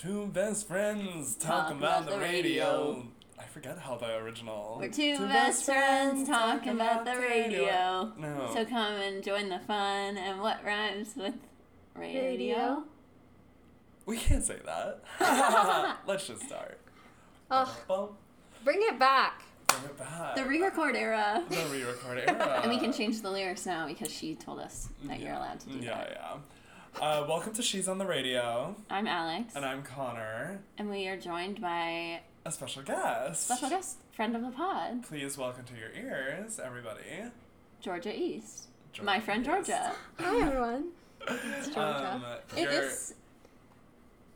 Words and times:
Two 0.00 0.28
best 0.28 0.66
friends 0.66 1.34
talking 1.36 1.76
about 1.76 2.06
the 2.08 2.18
radio. 2.18 3.06
I 3.38 3.44
forget 3.44 3.78
how 3.78 3.96
the 3.96 4.16
original. 4.16 4.78
We're 4.80 4.88
two, 4.90 5.18
best 5.18 5.64
friends 5.64 6.26
talking 6.26 6.72
about 6.72 7.04
the 7.04 7.16
radio. 7.16 8.10
No. 8.16 8.50
So 8.54 8.64
come 8.64 8.94
and 8.94 9.22
join 9.22 9.50
the 9.50 9.58
fun. 9.58 10.16
And 10.16 10.40
what 10.40 10.64
rhymes 10.64 11.14
with 11.16 11.34
radio? 11.94 12.22
Radio. 12.22 12.82
we 14.06 14.16
can't 14.16 14.42
say 14.44 14.56
that. 14.64 15.98
Let's 16.06 16.26
just 16.26 16.44
start. 16.44 16.80
Ugh, 17.50 17.68
Bum, 17.86 18.08
bring 18.64 18.78
it 18.80 18.98
back. 18.98 19.42
bring 19.66 19.84
it 19.84 19.98
back. 19.98 20.34
The 20.36 20.44
re-record 20.44 20.96
era. 20.96 21.44
The 21.50 21.56
re-record 21.70 22.18
era. 22.26 22.60
and 22.62 22.70
we 22.70 22.78
can 22.78 22.92
change 22.92 23.20
the 23.20 23.30
lyrics 23.30 23.66
now 23.66 23.86
because 23.86 24.10
she 24.10 24.34
told 24.34 24.60
us 24.60 24.88
that 25.04 25.20
you're 25.20 25.34
allowed 25.34 25.60
to 25.60 25.68
do 25.68 25.78
Yeah, 25.80 25.98
that. 25.98 26.10
yeah. 26.12 26.36
Uh, 26.96 27.24
welcome 27.28 27.52
to 27.54 27.62
She's 27.62 27.88
on 27.88 27.98
the 27.98 28.06
Radio, 28.06 28.74
I'm 28.90 29.06
Alex, 29.06 29.54
and 29.56 29.64
I'm 29.64 29.82
Connor, 29.82 30.60
and 30.76 30.90
we 30.90 31.06
are 31.08 31.16
joined 31.16 31.60
by 31.60 32.20
a 32.44 32.50
special 32.52 32.82
guest. 32.82 33.44
special 33.44 33.70
guest, 33.70 33.96
friend 34.12 34.36
of 34.36 34.42
the 34.42 34.50
pod, 34.50 35.02
Please 35.04 35.38
welcome 35.38 35.64
to 35.64 35.72
your 35.74 35.90
ears, 35.92 36.58
everybody. 36.62 37.00
Georgia 37.80 38.14
East. 38.14 38.66
Georgia 38.92 39.04
My 39.06 39.20
friend 39.20 39.40
East. 39.42 39.50
Georgia. 39.50 39.92
Hi, 40.18 40.40
everyone. 40.46 40.88
It's 41.28 41.66
Georgia. 41.68 42.12
Um, 42.14 42.24
It 42.56 42.62
you're- 42.62 42.74
is. 42.86 43.14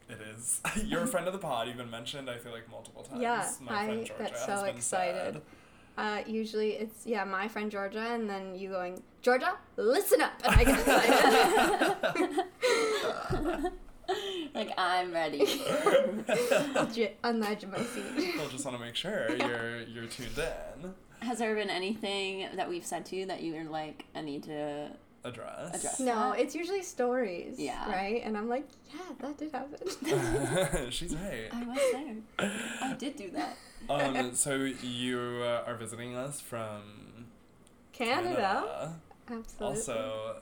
It 0.09 0.19
is. 0.35 0.61
You're 0.85 1.05
a 1.05 1.07
friend 1.07 1.27
of 1.27 1.33
the 1.33 1.39
pod. 1.39 1.67
You've 1.67 1.79
been 1.79 1.91
mentioned, 1.91 2.29
I 2.29 2.37
feel 2.37 2.53
like, 2.53 2.71
multiple 2.71 3.03
times. 3.03 3.23
Yeah, 3.23 3.51
My 3.63 3.85
friend 3.87 3.91
I 4.01 4.05
Georgia 4.05 4.15
get 4.19 4.31
has 4.33 4.45
so 4.45 4.65
been 4.67 4.77
excited. 4.77 5.35
said. 5.35 5.43
Uh, 5.97 6.23
usually 6.27 6.71
it's, 6.73 7.07
yeah, 7.07 7.25
my 7.25 7.47
friend 7.49 7.71
Georgia, 7.71 8.01
and 8.01 8.29
then 8.29 8.55
you 8.57 8.69
going, 8.71 9.03
Georgia, 9.23 9.57
listen 9.77 10.21
up. 10.21 10.33
And 10.45 10.55
I 10.55 10.65
get 10.65 10.87
like 14.55 14.71
I'm 14.77 15.13
ready. 15.13 15.47
I'll 16.77 16.87
j- 16.87 17.15
on 17.23 17.41
the 17.41 17.49
edge 17.49 17.65
of 17.65 17.71
my 17.73 17.79
seat. 17.79 18.35
We'll 18.37 18.49
just 18.49 18.65
want 18.65 18.77
to 18.79 18.85
make 18.85 18.97
sure 18.97 19.35
you're 19.37 19.83
you're 19.83 20.07
tuned 20.07 20.37
in. 20.39 20.95
Has 21.21 21.39
there 21.39 21.55
been 21.55 21.71
anything 21.71 22.49
that 22.57 22.69
we've 22.69 22.85
said 22.85 23.07
to 23.07 23.17
you 23.17 23.27
that 23.27 23.43
you're 23.43 23.65
like, 23.65 24.05
I 24.15 24.21
need 24.21 24.43
to 24.45 24.91
Address. 25.25 25.75
Address. 25.75 26.01
No, 26.01 26.33
it's 26.33 26.55
usually 26.55 26.83
stories. 26.83 27.59
Yeah. 27.59 27.91
Right? 27.91 28.23
And 28.25 28.37
I'm 28.37 28.49
like, 28.49 28.69
yeah, 28.95 29.01
that 29.21 29.39
did 29.39 29.53
happen. 29.53 30.91
She's 30.91 31.15
right. 31.17 31.49
I 31.51 31.65
was 31.65 31.79
there. 31.93 32.51
I 32.83 32.95
did 32.95 33.17
do 33.17 33.31
that. 33.31 33.57
Um, 33.89 34.35
so 34.35 34.55
you 34.55 35.41
uh, 35.43 35.65
are 35.67 35.77
visiting 35.77 36.15
us 36.15 36.41
from 36.41 37.27
Canada. 37.93 38.95
Absolutely. 39.31 39.67
Also, 39.67 40.37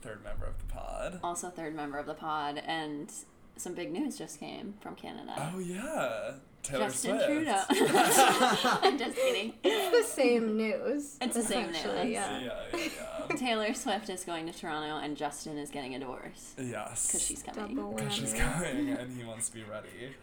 third 0.00 0.22
member 0.24 0.46
of 0.46 0.58
the 0.58 0.72
pod. 0.72 1.20
Also, 1.22 1.50
third 1.50 1.74
member 1.74 1.98
of 1.98 2.06
the 2.06 2.14
pod, 2.14 2.62
and 2.66 3.12
some 3.56 3.74
big 3.74 3.92
news 3.92 4.18
just 4.18 4.40
came 4.40 4.74
from 4.80 4.96
Canada. 4.96 5.52
Oh 5.54 5.58
yeah, 5.58 6.32
Taylor 6.62 6.86
Justin 6.86 7.18
Swift. 7.18 7.26
Trudeau. 7.26 7.62
I'm 8.82 8.98
just 8.98 9.16
kidding. 9.16 9.54
It's 9.64 10.08
the 10.08 10.14
same 10.14 10.56
news. 10.56 11.18
It's 11.20 11.34
the 11.34 11.42
same 11.42 11.72
news. 11.72 11.84
Yeah. 11.84 12.04
Yeah, 12.04 12.60
yeah, 12.72 13.36
Taylor 13.36 13.74
Swift 13.74 14.08
is 14.08 14.24
going 14.24 14.46
to 14.46 14.52
Toronto, 14.52 14.98
and 14.98 15.16
Justin 15.16 15.58
is 15.58 15.70
getting 15.70 15.94
a 15.96 15.98
divorce 15.98 16.54
yes. 16.56 17.06
because 17.06 17.22
she's 17.22 17.42
coming. 17.42 17.94
Because 17.96 18.12
she's 18.12 18.34
whammy. 18.34 18.60
going 18.60 18.88
and 18.90 19.16
he 19.16 19.24
wants 19.24 19.48
to 19.48 19.54
be 19.56 19.64
ready. 19.64 20.14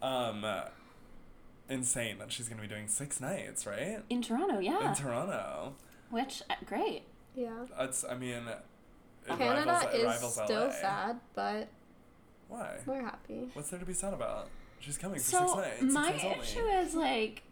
Um, 0.00 0.44
uh, 0.44 0.64
insane 1.68 2.18
that 2.18 2.30
she's 2.30 2.48
gonna 2.48 2.62
be 2.62 2.68
doing 2.68 2.86
six 2.86 3.20
nights, 3.20 3.66
right? 3.66 3.98
In 4.08 4.22
Toronto, 4.22 4.60
yeah. 4.60 4.90
In 4.90 4.94
Toronto. 4.94 5.74
Which 6.10 6.42
uh, 6.48 6.54
great. 6.66 7.02
Yeah. 7.34 7.66
That's. 7.76 8.04
I 8.04 8.16
mean. 8.16 8.42
It 9.26 9.38
Canada 9.38 9.70
rivals, 9.70 9.94
it 9.94 9.98
is 9.98 10.06
rivals 10.06 10.34
still 10.34 10.64
LA. 10.66 10.70
sad, 10.70 11.20
but 11.34 11.68
Why? 12.48 12.78
we're 12.86 13.02
happy. 13.02 13.50
What's 13.52 13.68
there 13.68 13.78
to 13.78 13.84
be 13.84 13.92
sad 13.92 14.14
about? 14.14 14.48
She's 14.80 14.98
coming 14.98 15.18
for 15.18 15.24
So 15.24 15.38
six 15.46 15.56
nights. 15.56 15.80
Six 15.80 15.92
my 15.94 16.10
nights 16.10 16.50
issue 16.52 16.66
is 16.66 16.94
like, 16.94 17.42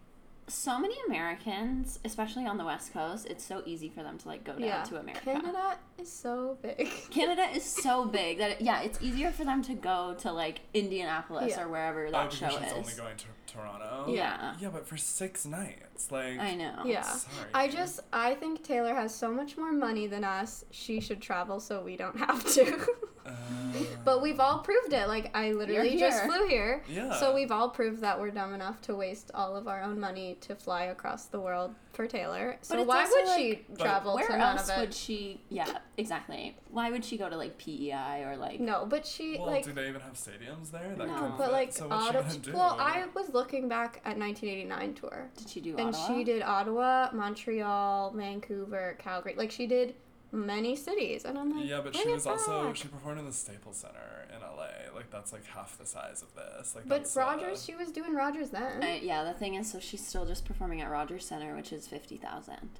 so 0.48 0.78
many 0.78 0.94
Americans, 1.06 1.98
especially 2.04 2.46
on 2.46 2.56
the 2.56 2.64
West 2.64 2.92
Coast, 2.92 3.26
it's 3.26 3.44
so 3.44 3.62
easy 3.66 3.88
for 3.90 4.02
them 4.02 4.16
to 4.18 4.28
like 4.28 4.44
go 4.44 4.52
down 4.52 4.62
yeah. 4.62 4.82
to 4.84 4.96
America. 4.98 5.24
Canada 5.24 5.76
is 5.98 6.10
so 6.10 6.56
big. 6.62 6.88
Canada 7.10 7.46
is 7.54 7.64
so 7.64 8.06
big 8.06 8.38
that 8.38 8.52
it, 8.52 8.60
yeah, 8.62 8.80
it's 8.80 8.98
easier 9.02 9.30
for 9.30 9.44
them 9.44 9.62
to 9.64 9.74
go 9.74 10.14
to 10.20 10.32
like 10.32 10.60
Indianapolis 10.74 11.50
Yeah. 11.50 11.64
or 11.64 11.68
wherever 11.68 12.06
Oh, 12.06 12.10
that 12.12 12.30
because 12.30 12.52
show 12.54 12.58
she's 12.58 12.66
is. 12.68 12.76
only 12.78 12.94
going 12.94 13.16
to 13.18 13.24
Toronto. 13.46 14.06
yeah. 14.12 14.54
Yeah, 14.60 14.68
but 14.70 14.86
for 14.86 14.96
six 14.96 15.44
nights, 15.44 16.10
like. 16.10 16.38
I 16.38 16.54
know. 16.54 16.82
Yeah. 16.84 17.02
Sorry. 17.02 17.50
I 17.54 17.68
just 17.68 18.00
I 18.12 18.34
think 18.34 18.62
Taylor 18.64 18.94
has 18.94 19.14
so 19.14 19.30
much 19.30 19.56
more 19.56 19.72
money 19.72 20.06
than 20.06 20.24
us. 20.24 20.64
She 20.70 21.00
should 21.00 21.20
travel 21.20 21.60
so 21.60 21.82
we 21.82 21.96
don't 21.96 22.16
have 22.18 22.44
to. 22.54 22.86
Uh, 23.28 23.84
but 24.04 24.22
we've 24.22 24.40
all 24.40 24.58
proved 24.60 24.92
it. 24.92 25.08
Like 25.08 25.30
I 25.36 25.52
literally 25.52 25.98
just 25.98 26.24
flew 26.24 26.46
here. 26.46 26.82
Yeah. 26.88 27.12
So 27.18 27.34
we've 27.34 27.50
all 27.52 27.68
proved 27.68 28.00
that 28.00 28.18
we're 28.18 28.30
dumb 28.30 28.54
enough 28.54 28.80
to 28.82 28.94
waste 28.94 29.30
all 29.34 29.56
of 29.56 29.68
our 29.68 29.82
own 29.82 30.00
money 30.00 30.36
to 30.42 30.54
fly 30.54 30.84
across 30.84 31.26
the 31.26 31.40
world 31.40 31.74
for 31.92 32.06
Taylor. 32.06 32.56
So 32.62 32.78
it's 32.78 32.86
why 32.88 33.04
would 33.08 33.26
like- 33.26 33.36
she 33.38 33.64
travel 33.82 34.14
Where 34.14 34.26
to 34.26 34.36
none 34.38 34.56
else 34.58 34.68
of 34.70 34.78
it? 34.78 34.80
would 34.80 34.94
she? 34.94 35.40
Yeah, 35.50 35.78
exactly. 35.96 36.56
Why 36.70 36.90
would 36.90 37.04
she 37.04 37.16
go 37.18 37.28
to 37.28 37.36
like 37.36 37.58
PEI 37.58 38.24
or 38.24 38.36
like? 38.36 38.60
No, 38.60 38.86
but 38.86 39.04
she 39.06 39.36
Well, 39.38 39.48
like 39.48 39.64
do 39.64 39.72
they 39.72 39.88
even 39.88 40.00
have 40.00 40.14
stadiums 40.14 40.70
there? 40.70 40.94
That 40.96 41.08
No. 41.08 41.14
could 41.18 41.38
but 41.38 41.44
fit? 41.46 41.52
like 41.52 41.72
so 41.72 41.88
Ottawa. 41.90 42.24
Well, 42.54 42.76
I 42.80 43.04
was 43.14 43.30
looking 43.34 43.68
back 43.68 44.00
at 44.04 44.16
1989 44.18 44.94
tour, 44.94 45.30
Did 45.36 45.48
she 45.48 45.60
do 45.60 45.76
and 45.76 45.88
Ottawa? 45.94 46.06
she 46.06 46.24
did 46.24 46.42
Ottawa, 46.42 47.08
Montreal, 47.12 48.12
Vancouver, 48.16 48.96
Calgary. 48.98 49.34
Like 49.36 49.50
she 49.50 49.66
did 49.66 49.94
many 50.32 50.76
cities, 50.76 51.24
and 51.24 51.38
I'm 51.38 51.56
like, 51.56 51.66
Yeah, 51.68 51.80
but 51.82 51.94
she 51.94 52.02
it 52.02 52.12
was 52.12 52.26
also 52.26 52.72
she 52.74 52.88
performed 52.88 53.18
in 53.20 53.24
the 53.26 53.32
Staples 53.32 53.76
Center 53.76 54.26
in 54.34 54.40
LA. 54.40 54.66
Like 54.94 55.10
that's 55.10 55.32
like 55.32 55.44
half 55.46 55.78
the 55.78 55.86
size 55.86 56.22
of 56.22 56.34
this. 56.34 56.74
Like 56.74 56.86
But 56.88 56.98
that's, 57.04 57.16
uh, 57.16 57.20
Rogers, 57.20 57.64
she 57.64 57.74
was 57.74 57.90
doing 57.90 58.14
Rogers 58.14 58.50
then. 58.50 58.82
Uh, 58.82 58.98
yeah, 59.00 59.24
the 59.24 59.32
thing 59.32 59.54
is, 59.54 59.70
so 59.70 59.78
she's 59.80 60.04
still 60.06 60.26
just 60.26 60.44
performing 60.44 60.80
at 60.80 60.90
Rogers 60.90 61.24
Center, 61.24 61.54
which 61.56 61.72
is 61.72 61.86
fifty 61.88 62.16
thousand. 62.16 62.70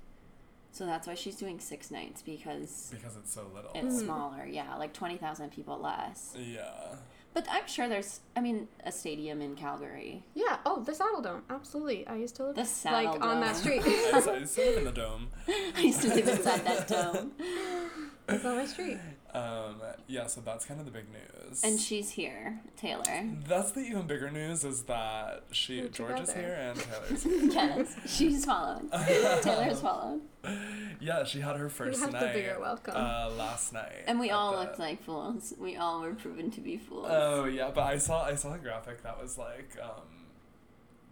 So 0.70 0.84
that's 0.86 1.06
why 1.06 1.14
she's 1.14 1.36
doing 1.36 1.58
six 1.60 1.90
nights 1.90 2.22
because 2.22 2.88
because 2.92 3.16
it's 3.16 3.32
so 3.32 3.46
little. 3.54 3.70
it's 3.74 3.96
Mhm. 3.96 4.04
smaller. 4.04 4.46
Yeah, 4.46 4.76
like 4.76 4.92
twenty 4.92 5.16
thousand 5.16 5.50
people 5.50 5.78
less. 5.78 6.34
yeah. 6.38 6.96
But 7.38 7.46
I'm 7.52 7.68
sure 7.68 7.88
there's, 7.88 8.18
I 8.34 8.40
mean, 8.40 8.66
a 8.82 8.90
stadium 8.90 9.40
in 9.40 9.54
Calgary. 9.54 10.24
yeah. 10.34 10.56
Oh, 10.66 10.82
the 10.82 10.92
Saddle 10.92 11.22
Dome. 11.22 11.42
Absolutely. 11.48 12.04
I 12.08 12.16
used 12.16 12.34
to 12.36 12.46
live 12.46 12.56
The 12.56 12.62
like 12.62 12.68
Saddle 12.68 13.22
on 13.22 13.40
that 13.42 13.54
street. 13.54 13.82
it's, 13.86 14.26
it's 14.26 14.50
sort 14.56 14.66
of 14.68 14.78
in 14.78 14.84
the 14.84 14.90
dome. 14.90 15.28
I 15.76 15.80
used 15.80 16.02
to 16.02 16.08
live 16.08 16.26
inside 16.26 16.64
that 16.66 16.88
dome. 16.88 17.30
it's 18.28 18.44
on 18.44 18.56
my 18.56 18.66
street. 18.66 18.98
Um, 19.34 19.82
yeah, 20.06 20.26
so 20.26 20.40
that's 20.40 20.64
kind 20.64 20.80
of 20.80 20.86
the 20.86 20.92
big 20.92 21.04
news. 21.12 21.62
And 21.62 21.78
she's 21.78 22.08
here, 22.10 22.60
Taylor. 22.78 23.02
that's 23.46 23.72
the 23.72 23.80
even 23.80 24.06
bigger 24.06 24.30
news 24.30 24.64
is 24.64 24.84
that 24.84 25.42
she 25.52 25.82
We're 25.82 25.88
George 25.88 26.20
is 26.20 26.32
here 26.32 26.56
and 26.58 26.78
Taylor's 27.10 27.22
here. 27.24 27.40
Yes, 27.52 27.94
she's 28.06 28.44
followed. 28.46 28.90
Taylor's 29.42 29.80
followed. 29.80 30.22
Yeah, 31.00 31.24
she 31.24 31.40
had 31.40 31.56
her 31.56 31.68
first 31.68 32.00
have 32.00 32.12
the 32.12 32.18
bigger 32.32 32.56
welcome. 32.58 32.94
Uh, 32.96 33.30
last 33.36 33.72
night. 33.74 34.04
And 34.06 34.18
we 34.18 34.30
all 34.30 34.52
the- 34.52 34.58
looked 34.60 34.78
like 34.78 35.02
fools. 35.04 35.52
We 35.58 35.76
all 35.76 36.00
were 36.00 36.14
proven 36.14 36.50
to 36.52 36.60
be 36.62 36.78
fools. 36.78 37.08
Oh 37.10 37.44
yeah, 37.44 37.70
but 37.74 37.82
I 37.84 37.98
saw 37.98 38.24
I 38.24 38.34
saw 38.34 38.54
a 38.54 38.58
graphic 38.58 39.02
that 39.02 39.20
was 39.20 39.36
like 39.36 39.76
um, 39.82 40.24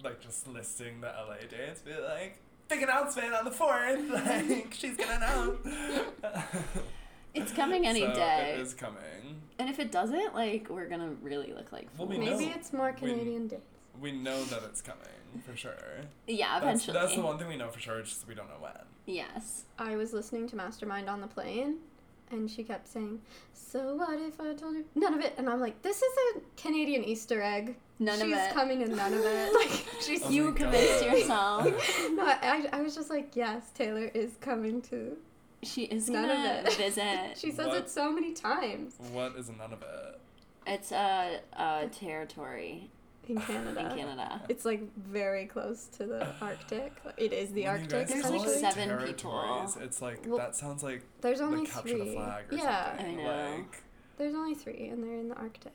like 0.03 0.21
just 0.21 0.49
listing 0.49 1.03
the 1.03 1.09
LA 1.09 1.37
dates, 1.51 1.83
be 1.83 1.93
like 1.93 2.39
big 2.69 2.83
announcement 2.83 3.35
on 3.35 3.45
the 3.45 3.51
fourth, 3.51 4.09
like 4.11 4.73
she's 4.73 4.97
gonna 4.97 5.17
announce. 5.17 5.59
It's 7.37 7.53
coming 7.53 7.87
any 7.87 8.01
so 8.01 8.15
day. 8.15 8.55
It 8.57 8.61
is 8.61 8.75
coming. 8.75 9.41
And 9.59 9.69
if 9.71 9.79
it 9.79 9.91
doesn't, 9.91 10.35
like, 10.35 10.69
we're 10.69 10.89
gonna 10.89 11.13
really 11.23 11.53
look 11.53 11.73
like 11.73 11.89
Well, 11.97 12.07
fools. 12.07 12.19
we 12.19 12.25
Maybe 12.25 12.47
know. 12.47 12.53
it's 12.55 12.73
more 12.73 12.95
We- 13.01 13.11
Canadian 13.11 13.49
dates. 13.49 13.63
We 14.01 14.13
know 14.13 14.45
that 14.45 14.63
it's 14.65 14.83
coming 14.83 15.43
for 15.45 15.57
sure. 15.57 15.73
Yeah, 16.27 16.61
That's, 16.61 16.65
eventually. 16.85 16.99
that's 16.99 17.15
the 17.15 17.23
one 17.23 17.39
thing 17.39 17.49
we 17.49 17.57
know 17.57 17.71
for 17.71 17.81
sure. 17.81 17.99
It's 17.99 18.11
just 18.11 18.29
we 18.29 18.35
don't 18.35 18.49
know 18.49 18.59
when. 18.61 18.73
Yes. 19.07 19.65
I 19.79 19.97
was 19.97 20.13
listening 20.13 20.47
to 20.49 20.57
Mastermind 20.57 21.09
on 21.09 21.23
the 21.23 21.27
plane, 21.27 21.77
and 22.31 22.51
she 22.51 22.63
kept 22.63 22.89
saying, 22.89 23.23
"So 23.55 23.95
what 23.95 24.19
if 24.21 24.39
I 24.39 24.53
told 24.53 24.75
you 24.75 24.85
none 24.95 25.15
of 25.15 25.21
it?" 25.21 25.33
And 25.39 25.49
I'm 25.49 25.61
like, 25.61 25.81
"This 25.81 26.03
is 26.03 26.13
a 26.37 26.41
Canadian 26.61 27.05
Easter 27.05 27.41
egg. 27.41 27.77
None 27.99 28.17
she's 28.17 28.23
of 28.25 28.29
it. 28.33 28.45
She's 28.45 28.53
coming 28.53 28.83
and 28.83 28.95
none 28.97 29.15
of 29.15 29.21
it. 29.25 29.55
Like 29.55 29.87
she's 30.03 30.23
Oh 30.27 30.29
you 30.29 30.45
my 30.51 30.57
convinced 30.59 31.01
God. 31.05 31.13
yourself. 31.19 31.99
no, 32.13 32.23
I, 32.27 32.69
I 32.75 32.83
was 32.83 32.95
just 32.95 33.09
like, 33.09 33.35
yes, 33.35 33.71
Taylor 33.73 34.11
is 34.13 34.37
coming 34.43 34.83
to. 34.83 35.17
She 35.63 35.85
is 35.85 36.09
None 36.09 36.29
gonna 36.29 36.63
it. 36.67 36.73
visit. 36.75 37.33
She 37.37 37.51
says 37.51 37.67
What? 37.67 37.77
it 37.79 37.91
so 37.91 38.13
many 38.13 38.33
times 38.33 38.95
What 39.13 39.37
is 39.37 39.51
none 39.51 39.73
of 39.73 39.83
it? 39.83 40.21
It's 40.67 40.93
a, 40.93 41.41
a 41.57 41.89
territory 41.89 42.91
in 43.29 43.41
Canada. 43.41 43.81
in 43.91 43.97
Canada. 43.99 44.43
It's 44.49 44.65
like 44.65 44.83
very 44.97 45.47
close 45.47 45.87
to 45.97 46.05
the 46.07 46.27
Arctic. 46.41 46.93
It 47.17 47.33
is 47.33 47.51
the 47.53 47.63
When 47.63 47.63
you 47.63 47.69
Arctic. 47.71 47.91
guys 47.91 48.09
There's 48.09 48.23
call 48.23 48.33
like 48.33 48.47
essentially. 48.49 48.71
seven 48.73 48.89
territories, 48.89 49.71
people. 49.73 49.83
It's 49.87 50.03
like 50.03 50.25
Well, 50.27 50.39
that 50.39 50.55
sounds 50.57 50.83
like 50.83 51.03
There's 51.21 51.41
only 51.41 51.61
like 51.61 51.71
capture 51.73 51.89
three. 51.91 52.05
the 52.11 52.13
flag 52.15 52.45
or 52.53 52.57
yeah, 52.57 52.97
something. 52.97 53.21
I 53.21 53.23
know. 53.23 53.57
Like 53.59 53.83
there's 54.19 54.35
only 54.35 54.55
three, 54.55 54.89
and 54.89 55.03
they're 55.03 55.15
in 55.19 55.29
the 55.29 55.35
Arctic. 55.37 55.73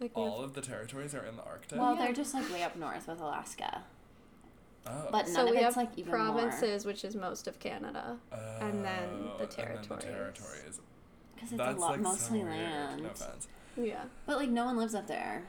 Like 0.00 0.16
we 0.16 0.22
have- 0.22 0.32
all 0.32 0.40
of 0.42 0.54
the 0.54 0.60
territories 0.60 1.14
are 1.14 1.24
in 1.24 1.36
the 1.36 1.44
Arctic. 1.44 1.78
Well, 1.78 1.94
Yeah. 1.94 2.04
they're 2.04 2.14
just 2.14 2.34
like 2.34 2.50
way 2.52 2.62
up 2.62 2.76
north 2.76 3.06
with 3.08 3.20
Alaska. 3.20 3.82
Oh. 4.86 5.08
But 5.10 5.28
so 5.28 5.44
of 5.44 5.50
we 5.50 5.56
it's 5.56 5.64
have 5.64 5.76
like 5.76 5.90
even 5.96 6.12
provinces, 6.12 6.84
which 6.84 7.04
is 7.04 7.14
most 7.16 7.46
of 7.48 7.58
Canada. 7.58 8.16
and 8.60 8.80
oh, 8.80 8.82
then 8.82 9.08
Oh, 9.10 9.38
the 9.38 9.42
and 9.44 9.48
then 9.48 9.48
territories. 9.48 10.02
territories. 10.04 10.80
Because 11.34 11.52
it's 11.52 11.58
That's 11.58 11.76
a 11.78 11.80
lot, 11.80 11.90
like 11.92 12.00
mostly 12.00 12.40
so 12.40 12.44
weird. 12.46 12.56
land. 12.56 13.02
No 13.02 13.08
offense. 13.10 13.48
Yeah. 13.76 14.04
But 14.26 14.36
like 14.38 14.48
no 14.50 14.64
one 14.66 14.76
lives 14.76 14.94
up 14.94 15.06
there. 15.06 15.42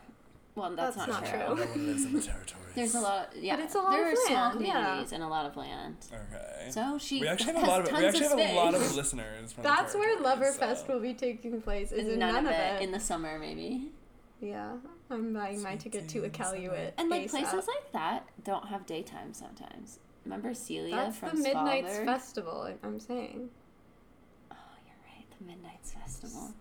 Well, 0.56 0.75
that's, 0.75 0.95
That's 0.95 1.07
not, 1.09 1.24
not 1.24 1.30
true. 1.30 1.39
true. 1.56 1.65
No 1.65 1.71
one 1.71 1.88
lives 1.88 2.06
in 2.06 2.13
the 2.13 2.21
territories. 2.21 2.59
There's 2.75 2.94
a 2.94 3.00
lot. 3.01 3.30
Yeah, 3.35 3.57
it's 3.63 3.74
a 3.74 3.80
lot 3.80 3.91
there 3.91 4.06
of 4.07 4.13
are 4.13 4.15
small 4.27 4.50
land, 4.50 4.62
yeah. 4.65 4.74
communities 4.83 5.12
and 5.12 5.24
a 5.24 5.27
lot 5.27 5.45
of 5.47 5.57
land. 5.57 5.97
Okay. 6.12 6.69
So 6.69 6.97
she 7.00 7.21
we 7.21 7.27
actually 7.27 7.53
have 7.53 7.62
has 7.62 7.68
a 7.68 7.71
lot 7.71 7.80
of 7.81 7.89
tons 7.89 8.01
we 8.01 8.07
actually 8.07 8.25
of 8.25 8.31
have 8.39 8.51
a 8.51 8.56
lot 8.56 8.75
of 8.75 8.95
listeners 8.95 9.51
from 9.51 9.63
the 9.63 9.69
That's 9.69 9.95
where 9.95 10.15
territories, 10.21 10.57
Loverfest 10.59 10.85
so- 10.88 10.94
will 10.94 11.00
be 11.01 11.15
taking 11.15 11.59
place. 11.59 11.91
Is 11.91 12.00
And 12.03 12.07
in 12.13 12.19
none, 12.19 12.45
of 12.45 12.51
it 12.51 12.81
in 12.83 12.91
the 12.91 13.00
summer, 13.00 13.39
maybe. 13.39 13.89
Yeah, 14.41 14.74
I'm 15.13 15.33
buying 15.33 15.62
my 15.62 15.75
ticket 15.75 16.07
to 16.10 16.19
Sweet 16.19 16.33
Iqaluit. 16.33 16.92
And 16.98 17.10
like 17.10 17.24
ASAP. 17.25 17.30
places 17.30 17.68
like 17.68 17.92
that 17.94 18.25
don't 18.44 18.68
have 18.68 18.86
daytime 18.86 19.33
sometimes. 19.33 20.00
Remember 20.25 20.54
Celia 20.54 20.95
That's 20.95 21.18
from 21.18 21.38
the 21.38 21.44
Midnight's 21.44 21.98
Svalbard? 21.98 22.06
Festival. 22.06 22.62
I- 22.83 22.88
I'm 22.88 23.00
saying. 23.00 23.50
Oh, 24.51 24.56
you're 24.86 24.95
right. 25.06 25.25
The 25.39 25.45
Midnight's 25.45 25.92
Festival. 25.94 26.51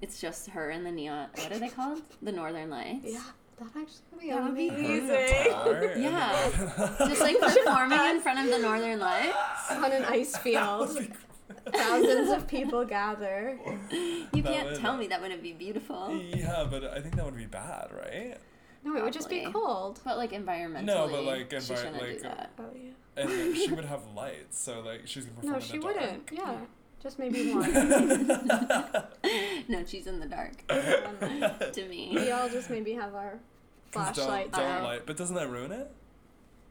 It's 0.00 0.20
just 0.20 0.48
her 0.50 0.70
and 0.70 0.84
the 0.86 0.90
neon. 0.90 1.28
What 1.36 1.52
are 1.52 1.58
they 1.58 1.68
called? 1.68 2.02
The 2.22 2.32
Northern 2.32 2.70
Lights. 2.70 3.00
Yeah, 3.04 3.20
that 3.58 3.68
actually 3.76 4.00
would 4.12 4.54
be 4.56 4.70
That 4.70 4.80
amazing. 4.80 6.02
Yeah. 6.02 6.96
Just 7.06 7.20
like 7.20 7.38
performing 7.38 7.98
in 8.08 8.20
front 8.20 8.38
of 8.38 8.46
the 8.50 8.58
Northern 8.58 8.98
Lights. 8.98 9.36
On 9.70 9.84
an 9.92 10.04
ice 10.06 10.36
field, 10.38 10.98
thousands 11.72 12.30
of 12.30 12.46
people 12.48 12.84
gather. 12.84 13.58
You 14.32 14.42
That 14.42 14.52
can't 14.52 14.70
would- 14.70 14.80
tell 14.80 14.96
me 14.96 15.08
that 15.08 15.20
wouldn't 15.20 15.42
be 15.42 15.52
beautiful. 15.52 16.14
yeah, 16.14 16.66
but 16.70 16.84
I 16.84 17.00
think 17.00 17.16
that 17.16 17.24
would 17.24 17.36
be 17.36 17.46
bad, 17.46 17.88
right? 17.92 18.36
No, 18.84 18.96
it 18.96 19.02
would 19.02 19.12
just 19.12 19.28
be 19.28 19.42
Probably. 19.42 19.60
cold. 19.60 20.00
But 20.04 20.16
like 20.16 20.30
environmentally, 20.32 20.84
No, 20.84 21.08
but, 21.08 21.24
like, 21.24 21.50
she 21.50 21.56
envi- 21.56 21.76
shouldn't 21.76 22.00
like, 22.00 22.16
do 22.16 22.22
that. 22.22 22.50
Oh 22.58 22.64
yeah. 22.74 22.90
And 23.22 23.28
then 23.30 23.54
she 23.54 23.72
would 23.72 23.84
have 23.94 24.02
lights, 24.14 24.58
so 24.58 24.80
like 24.80 25.02
she's 25.06 25.24
gonna 25.26 25.34
perform 25.36 25.52
No, 25.52 25.58
in 25.58 25.64
she 25.64 25.78
the 25.78 25.86
wouldn't. 25.86 26.26
dark. 26.26 26.32
Yeah, 26.32 26.56
just 27.02 27.18
maybe 27.18 27.52
one. 27.52 27.70
No, 29.68 29.84
she's 29.86 30.06
in 30.06 30.18
the 30.20 30.26
dark. 30.26 30.52
Um, 30.70 31.18
to 31.72 31.88
me. 31.88 32.10
we 32.14 32.30
all 32.30 32.48
just 32.48 32.70
maybe 32.70 32.92
have 32.94 33.14
our 33.14 33.38
'Cause 33.92 34.14
flashlights 34.14 34.50
don't, 34.56 34.60
don't 34.64 34.70
out. 34.78 34.82
light, 34.84 35.02
but 35.06 35.16
doesn't 35.16 35.36
that 35.36 35.48
ruin 35.50 35.72
it? 35.72 35.90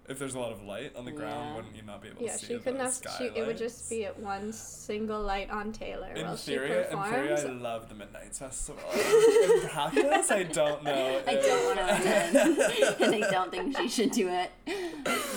If 0.09 0.17
there's 0.17 0.33
a 0.33 0.39
lot 0.39 0.51
of 0.51 0.63
light 0.63 0.95
on 0.95 1.06
the 1.06 1.11
ground, 1.11 1.50
Yeah. 1.50 1.56
wouldn't 1.56 1.75
you 1.75 1.83
not 1.83 2.01
be 2.01 2.07
able 2.07 2.23
Yeah, 2.23 2.31
to 2.33 2.39
see 2.39 2.53
Yeah, 2.53 2.57
she 2.57 2.63
couldn't 2.63 2.79
have. 2.79 3.00
She, 3.19 3.25
it 3.25 3.45
would 3.45 3.57
just 3.59 3.88
be 3.91 4.06
at 4.06 4.19
one 4.19 4.51
single 4.51 5.21
light 5.21 5.51
on 5.51 5.71
Taylor 5.71 6.07
In 6.15 6.25
while 6.25 6.35
theory, 6.35 6.69
she 6.69 6.73
in 6.73 6.83
performs. 6.85 7.09
theory, 7.11 7.33
I 7.33 7.44
love 7.61 7.89
the 7.89 7.95
Midnight 7.95 8.35
Festival. 8.35 8.81
in 8.94 9.69
practice, 9.69 10.31
I 10.31 10.44
don't 10.44 10.83
know. 10.83 11.21
I 11.27 11.31
if- 11.31 11.45
don't 11.45 11.65
want 11.65 11.79
to 11.79 11.95
attend, 11.95 13.01
and 13.13 13.23
I 13.23 13.29
don't 13.29 13.51
think 13.51 13.77
she 13.77 13.88
should 13.88 14.11
do 14.11 14.27
it 14.29 14.51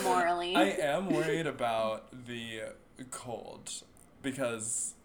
morally. 0.03 0.55
I 0.55 0.63
am 0.69 1.09
worried 1.09 1.45
about 1.45 2.05
the 2.25 2.61
cold 3.11 3.69
because 4.23 4.95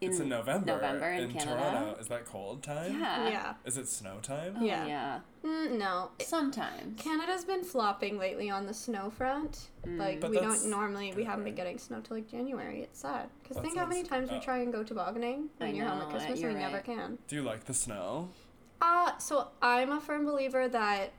it's 0.00 0.18
in 0.20 0.28
November. 0.28 0.66
November 0.72 1.08
in, 1.10 1.30
Canada. 1.32 1.60
Toronto. 1.60 2.00
Is 2.00 2.08
that 2.08 2.24
cold 2.24 2.62
time? 2.62 2.98
Yeah. 3.00 3.28
yeah. 3.28 3.54
Is 3.64 3.76
it 3.76 3.88
snow 3.88 4.16
time? 4.22 4.56
Oh, 4.58 4.64
Yeah. 4.64 4.86
yeah. 4.86 5.20
Mm, 5.44 5.72
no. 5.78 6.10
Sometimes. 6.20 7.00
Canada's 7.02 7.44
been 7.44 7.64
flopping 7.64 8.18
lately 8.18 8.48
on 8.50 8.66
the 8.66 8.74
snow 8.74 9.10
front. 9.10 9.68
Mm. 9.86 9.98
Like 9.98 10.20
But 10.20 10.30
we 10.30 10.36
don't 10.38 10.66
normally 10.70 11.12
we 11.14 11.24
haven't 11.24 11.44
been 11.44 11.54
getting 11.54 11.78
snow 11.78 12.00
till 12.00 12.16
like 12.16 12.30
January. 12.30 12.80
It's 12.82 13.00
sad 13.00 13.28
because 13.42 13.56
That 13.56 13.62
think 13.64 13.76
how 13.78 13.86
many 13.86 14.00
sounds- 14.00 14.08
times 14.08 14.30
we 14.30 14.40
try 14.40 14.58
and 14.58 14.72
go 14.72 14.82
tobogganing 14.82 15.48
I 15.60 15.64
when 15.66 15.76
you're 15.76 15.86
home 15.86 15.98
know, 15.98 16.04
at 16.06 16.10
Christmas 16.10 16.40
and 16.42 16.54
we 16.54 16.58
never 16.60 16.78
can. 16.80 17.18
Do 17.28 17.36
you 17.36 17.42
like 17.42 17.64
the 17.64 17.74
snow? 17.74 18.28
Uh 18.82 19.16
so 19.18 19.48
I'm 19.60 19.90
a 19.92 20.00
firm 20.00 20.24
believer 20.24 20.68
that 20.68 21.12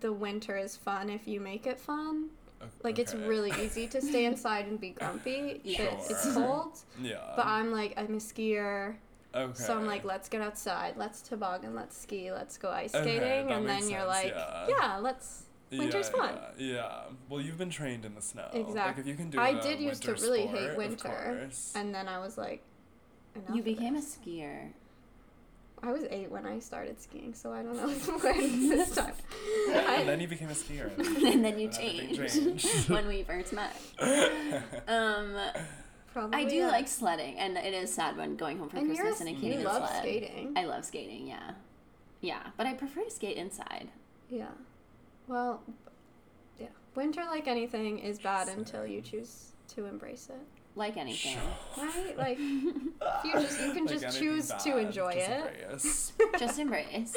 the 0.00 0.12
winter 0.12 0.56
is 0.58 0.76
fun 0.76 1.08
if 1.08 1.26
you 1.26 1.40
make 1.40 1.66
it 1.66 1.80
fun. 1.80 2.28
O- 2.62 2.66
Like 2.82 2.98
it's 2.98 3.14
really 3.14 3.52
easy 3.62 3.86
to 3.88 4.00
stay 4.00 4.24
inside 4.30 4.66
and 4.66 4.80
be 4.80 4.90
grumpy. 4.90 5.60
Yeah. 5.64 5.84
that 5.84 6.10
It's 6.10 6.34
cold. 6.34 6.78
Yeah. 7.00 7.16
But 7.36 7.46
I'm 7.46 7.72
like 7.72 7.94
I'm 7.96 8.14
a 8.14 8.18
skier, 8.18 8.96
okay. 9.34 9.52
so 9.54 9.76
I'm 9.76 9.86
like 9.86 10.04
let's 10.04 10.28
get 10.28 10.40
outside, 10.40 10.94
let's 10.96 11.20
toboggan, 11.22 11.74
let's 11.74 11.96
ski, 11.96 12.32
let's 12.32 12.56
go 12.58 12.70
ice 12.70 12.92
skating, 12.92 13.20
that 13.20 13.50
and 13.50 13.68
then 13.68 13.76
makes 13.76 13.90
you're 13.90 14.00
sense, 14.00 14.08
like 14.08 14.34
yeah. 14.34 14.66
yeah, 14.68 14.96
let's 14.98 15.44
winter's 15.70 16.10
yeah, 16.14 16.20
fun. 16.20 16.38
Yeah, 16.58 16.72
yeah. 16.74 16.98
Well, 17.28 17.40
you've 17.40 17.58
been 17.58 17.70
trained 17.70 18.04
in 18.04 18.14
the 18.14 18.22
snow. 18.22 18.48
Like 18.52 18.66
Exact- 18.68 18.98
if 19.00 19.06
you 19.06 19.14
can 19.14 19.30
do 19.30 19.40
I 19.40 19.50
a 19.50 19.62
did 19.62 19.80
used 19.80 20.02
to 20.04 20.12
really 20.14 20.46
sport, 20.46 20.58
hate 20.58 20.76
winter. 20.76 21.48
And 21.74 21.94
then 21.94 22.08
I 22.08 22.18
was 22.18 22.38
like, 22.38 22.62
You 23.52 23.62
became 23.62 23.96
a 23.96 24.00
skier. 24.00 24.70
I 25.82 25.92
was 25.92 26.04
eight 26.10 26.30
when 26.30 26.46
I 26.46 26.58
started 26.58 27.00
skiing, 27.00 27.34
so 27.34 27.52
I 27.52 27.62
don't 27.62 27.76
know 27.76 27.88
when 28.18 28.68
this 28.68 28.94
time. 28.94 29.12
and 29.74 30.08
then 30.08 30.20
you 30.20 30.26
became 30.28 30.48
a 30.48 30.52
skier. 30.54 30.90
and 31.32 31.44
then 31.44 31.58
you 31.58 31.68
changed, 31.68 32.32
changed. 32.32 32.88
when 32.90 33.06
we 33.06 33.22
first 33.22 33.52
met. 33.52 33.76
Um, 34.88 35.36
probably 36.12 36.38
I 36.40 36.44
do 36.48 36.56
yeah. 36.56 36.68
like 36.68 36.88
sledding, 36.88 37.38
and 37.38 37.56
it 37.58 37.74
is 37.74 37.92
sad 37.92 38.16
when 38.16 38.36
going 38.36 38.58
home 38.58 38.68
for 38.70 38.78
And 38.78 38.86
Christmas 38.86 39.20
and 39.20 39.28
I 39.28 39.32
can't 39.32 39.44
you 39.44 39.52
even 39.52 39.64
love 39.64 39.86
sled. 39.88 40.02
skating. 40.02 40.52
I 40.56 40.64
love 40.64 40.84
skating, 40.84 41.26
yeah, 41.28 41.50
yeah, 42.20 42.42
but 42.56 42.66
I 42.66 42.72
prefer 42.74 43.02
to 43.04 43.10
skate 43.10 43.36
inside. 43.36 43.90
yeah. 44.30 44.48
Well, 45.28 45.62
yeah. 46.58 46.68
Winter, 46.94 47.22
like 47.28 47.48
anything, 47.48 47.98
is 47.98 48.18
bad 48.18 48.48
until 48.48 48.86
you 48.86 49.02
choose 49.02 49.52
to 49.74 49.84
embrace 49.86 50.30
it. 50.30 50.55
Like 50.76 50.96
anything. 50.96 51.38
Right? 51.76 52.16
Like, 52.18 52.38
you 52.38 53.32
just 53.32 53.60
you 53.60 53.72
can 53.72 53.84
Like 53.86 53.92
just 53.94 54.04
anything 54.04 54.20
choose 54.22 54.48
to 54.48 54.70
bad, 54.70 54.78
enjoy 54.78 55.12
just 55.14 55.30
it. 55.30 55.60
embrace. 55.62 56.12
Just 56.38 56.58
embrace. 56.58 57.16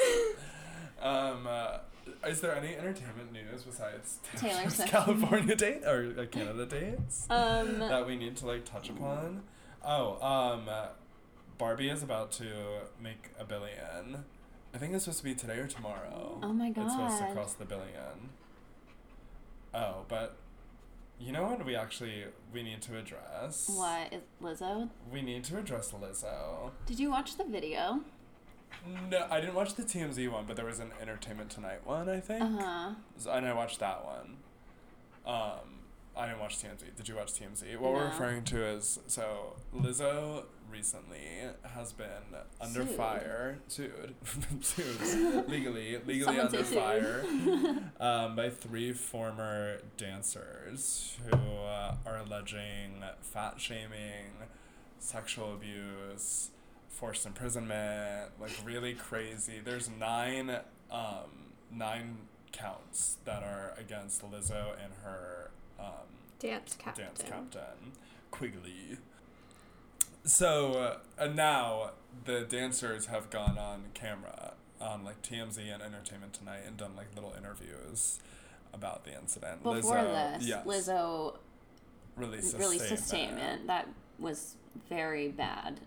Um, 1.00 1.46
uh, 1.46 1.78
is 2.26 2.40
there 2.40 2.54
any 2.56 2.74
entertainment 2.76 3.32
news 3.32 3.62
besides 3.62 4.18
Taylor 4.36 4.60
Swift's 4.62 4.76
Swift. 4.76 4.90
California 4.90 5.54
date 5.56 5.84
or 5.84 6.14
uh, 6.18 6.26
Canada 6.26 6.66
dates 6.66 7.26
Um, 7.30 7.78
that 7.80 8.06
we 8.06 8.16
need 8.16 8.36
to 8.38 8.46
like 8.46 8.64
touch 8.64 8.88
upon? 8.90 9.42
Oh, 9.84 10.12
um, 10.26 10.68
uh, 10.68 10.88
Barbie 11.58 11.88
is 11.90 12.02
about 12.02 12.32
to 12.32 12.44
make 13.02 13.30
a 13.38 13.44
billion. 13.44 14.24
I 14.74 14.78
think 14.78 14.94
it's 14.94 15.04
supposed 15.04 15.18
to 15.20 15.24
be 15.24 15.34
today 15.34 15.58
or 15.58 15.66
tomorrow. 15.66 16.38
Oh 16.42 16.52
my 16.52 16.70
god! 16.70 16.84
It's 16.86 16.94
supposed 16.94 17.18
to 17.18 17.24
God. 17.24 17.34
cross 17.34 17.54
the 17.54 17.64
billion. 17.66 18.30
Oh, 19.74 20.04
but 20.08 20.36
you 21.20 21.32
know 21.32 21.42
what 21.44 21.64
we 21.64 21.76
actually 21.76 22.24
we 22.52 22.62
need 22.62 22.80
to 22.82 22.96
address? 22.98 23.70
what 23.74 24.12
is 24.12 24.22
Lizzo? 24.42 24.88
We 25.12 25.22
need 25.22 25.44
to 25.44 25.58
address 25.58 25.92
Lizzo. 25.92 26.70
Did 26.86 26.98
you 26.98 27.10
watch 27.10 27.36
the 27.36 27.44
video? 27.44 28.00
No, 29.10 29.26
I 29.30 29.40
didn't 29.40 29.54
watch 29.54 29.74
the 29.74 29.82
TMZ 29.82 30.30
one, 30.30 30.44
but 30.46 30.56
there 30.56 30.64
was 30.64 30.78
an 30.78 30.90
Entertainment 31.02 31.50
Tonight 31.50 31.80
one, 31.84 32.08
I 32.08 32.20
think. 32.20 32.42
Uh 32.42 32.48
huh. 32.60 32.90
So- 33.18 33.30
and 33.32 33.46
I 33.46 33.52
watched 33.52 33.80
that 33.80 34.04
one. 34.04 34.36
Um, 35.26 35.80
I 36.16 36.26
didn't 36.26 36.40
watch 36.40 36.58
TMZ. 36.58 36.96
Did 36.96 37.08
you 37.08 37.16
watch 37.16 37.32
TMZ? 37.34 37.76
What 37.78 37.92
we're 37.92 38.06
referring 38.06 38.42
to 38.44 38.64
is 38.64 38.98
so 39.06 39.54
Lizzo 39.76 40.44
recently 40.70 41.20
has 41.74 41.92
been 41.92 42.06
under 42.60 42.86
Sued. 42.86 42.96
fire, 42.96 43.58
sued, 43.68 44.14
sued 44.60 45.48
legally, 45.48 45.98
legally 46.06 46.36
Someone 46.36 46.46
under 46.46 46.64
fire, 46.64 47.24
um, 48.00 48.36
by 48.36 48.50
three 48.50 48.92
former 48.92 49.78
dancers 49.96 51.16
who 51.26 51.36
uh, 51.36 51.94
are 52.06 52.18
alleging 52.18 53.02
fat 53.20 53.60
shaming, 53.60 54.32
sexual 54.98 55.54
abuse, 55.54 56.50
forced 56.88 57.26
imprisonment, 57.26 58.30
like 58.40 58.52
really 58.64 58.94
crazy. 58.94 59.60
There's 59.64 59.88
nine, 59.90 60.58
um, 60.90 61.52
nine 61.72 62.18
counts 62.52 63.16
that 63.24 63.42
are 63.42 63.74
against 63.78 64.22
Lizzo 64.22 64.72
and 64.82 64.92
her 65.04 65.50
um, 65.78 65.86
Dance 66.38 66.76
captain. 66.78 67.04
dance 67.06 67.22
captain, 67.22 67.92
Quigley. 68.30 68.98
So 70.24 70.98
uh, 71.18 71.26
now 71.26 71.92
the 72.24 72.42
dancers 72.42 73.06
have 73.06 73.30
gone 73.30 73.58
on 73.58 73.84
camera 73.94 74.52
on 74.80 75.04
like 75.04 75.22
TMZ 75.22 75.58
and 75.72 75.82
Entertainment 75.82 76.32
Tonight 76.32 76.62
and 76.66 76.76
done 76.76 76.92
like 76.96 77.06
little 77.14 77.34
interviews 77.36 78.18
about 78.72 79.04
the 79.04 79.18
incident. 79.18 79.62
Before 79.62 79.96
Lizzo, 79.96 80.38
this, 80.38 80.48
yes, 80.48 80.66
Lizzo 80.66 81.36
released 82.16 82.54
a 82.54 82.58
released 82.58 82.84
a 82.84 82.96
statement. 82.96 83.06
statement 83.06 83.66
that 83.66 83.88
was 84.18 84.56
very 84.88 85.28
bad. 85.28 85.80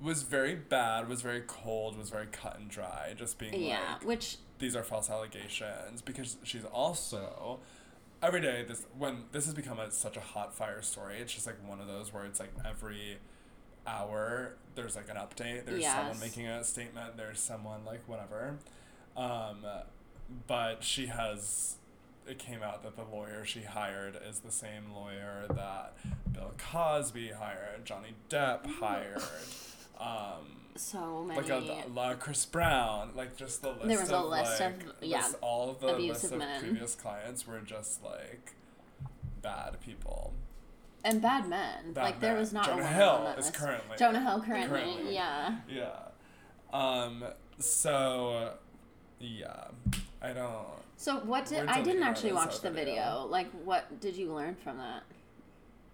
Was 0.00 0.22
very 0.22 0.54
bad. 0.54 1.08
Was 1.08 1.22
very 1.22 1.42
cold. 1.46 1.96
Was 1.96 2.10
very 2.10 2.26
cut 2.26 2.58
and 2.58 2.68
dry. 2.68 3.14
Just 3.16 3.38
being 3.38 3.54
yeah, 3.54 3.94
like, 3.94 4.04
which 4.04 4.36
these 4.58 4.76
are 4.76 4.82
false 4.82 5.10
allegations 5.10 6.02
because 6.02 6.36
she's 6.42 6.64
also 6.64 7.60
every 8.22 8.40
day 8.40 8.64
this 8.66 8.86
when 8.96 9.24
this 9.32 9.44
has 9.44 9.54
become 9.54 9.78
a, 9.78 9.90
such 9.90 10.16
a 10.16 10.20
hot 10.20 10.54
fire 10.54 10.80
story 10.80 11.18
it's 11.18 11.34
just 11.34 11.46
like 11.46 11.56
one 11.68 11.80
of 11.80 11.86
those 11.86 12.14
where 12.14 12.24
it's 12.24 12.40
like 12.40 12.50
every 12.64 13.18
hour 13.86 14.52
there's 14.74 14.96
like 14.96 15.08
an 15.08 15.16
update 15.16 15.64
there's 15.64 15.80
someone 15.86 16.20
making 16.20 16.46
a 16.46 16.62
statement 16.64 17.16
there's 17.16 17.40
someone 17.40 17.84
like 17.84 18.00
whatever 18.06 18.56
um, 19.16 19.58
but 20.46 20.82
she 20.84 21.06
has 21.06 21.76
it 22.28 22.38
came 22.38 22.62
out 22.62 22.82
that 22.82 22.96
the 22.96 23.04
lawyer 23.04 23.44
she 23.44 23.62
hired 23.62 24.18
is 24.28 24.40
the 24.40 24.50
same 24.50 24.92
lawyer 24.94 25.46
that 25.48 25.94
bill 26.32 26.52
cosby 26.58 27.28
hired 27.28 27.84
johnny 27.84 28.14
depp 28.28 28.66
hired 28.66 29.22
um, 29.98 30.56
so 30.76 31.24
many 31.24 31.40
like 31.40 31.48
a, 31.48 32.00
of 32.12 32.20
Chris 32.20 32.44
Brown, 32.44 33.12
like 33.14 33.36
just 33.36 33.62
the 33.62 33.70
list. 33.70 33.86
There 33.86 33.98
was 33.98 34.10
a 34.10 34.16
of, 34.16 34.28
list 34.28 34.60
of- 34.60 34.74
yeah, 35.00 35.18
list- 35.18 35.36
all 35.40 35.70
of 35.70 35.80
the 35.80 35.92
list 35.94 36.24
of 36.24 36.38
men. 36.38 36.60
previous 36.60 36.94
clients 36.94 37.46
were 37.46 37.60
just 37.60 38.04
like 38.04 38.52
bad 39.42 39.80
people. 39.80 40.34
And 41.06 41.22
bad 41.22 41.48
men. 41.48 41.92
Bad 41.92 42.02
like 42.02 42.20
there 42.20 42.36
was 42.36 42.52
not 42.52 42.66
Jonah 42.66 42.82
a 42.82 42.86
Hill 42.86 43.26
is 43.38 43.46
list. 43.46 43.54
currently 43.54 43.96
Jonah 43.96 44.20
Hill 44.20 44.42
currently, 44.42 44.80
currently. 44.80 45.14
yeah. 45.14 45.56
Yeah, 45.68 45.92
um, 46.72 47.24
so, 47.58 48.52
yeah, 49.20 49.68
I 50.20 50.32
don't. 50.32 50.66
So 50.96 51.16
what 51.20 51.46
did 51.46 51.66
I 51.68 51.82
didn't 51.82 52.02
actually 52.02 52.32
watch 52.32 52.60
the 52.60 52.70
video. 52.70 52.94
video. 52.94 53.26
Like, 53.30 53.50
what 53.64 54.00
did 54.00 54.16
you 54.16 54.32
learn 54.32 54.54
from 54.56 54.78
that? 54.78 55.02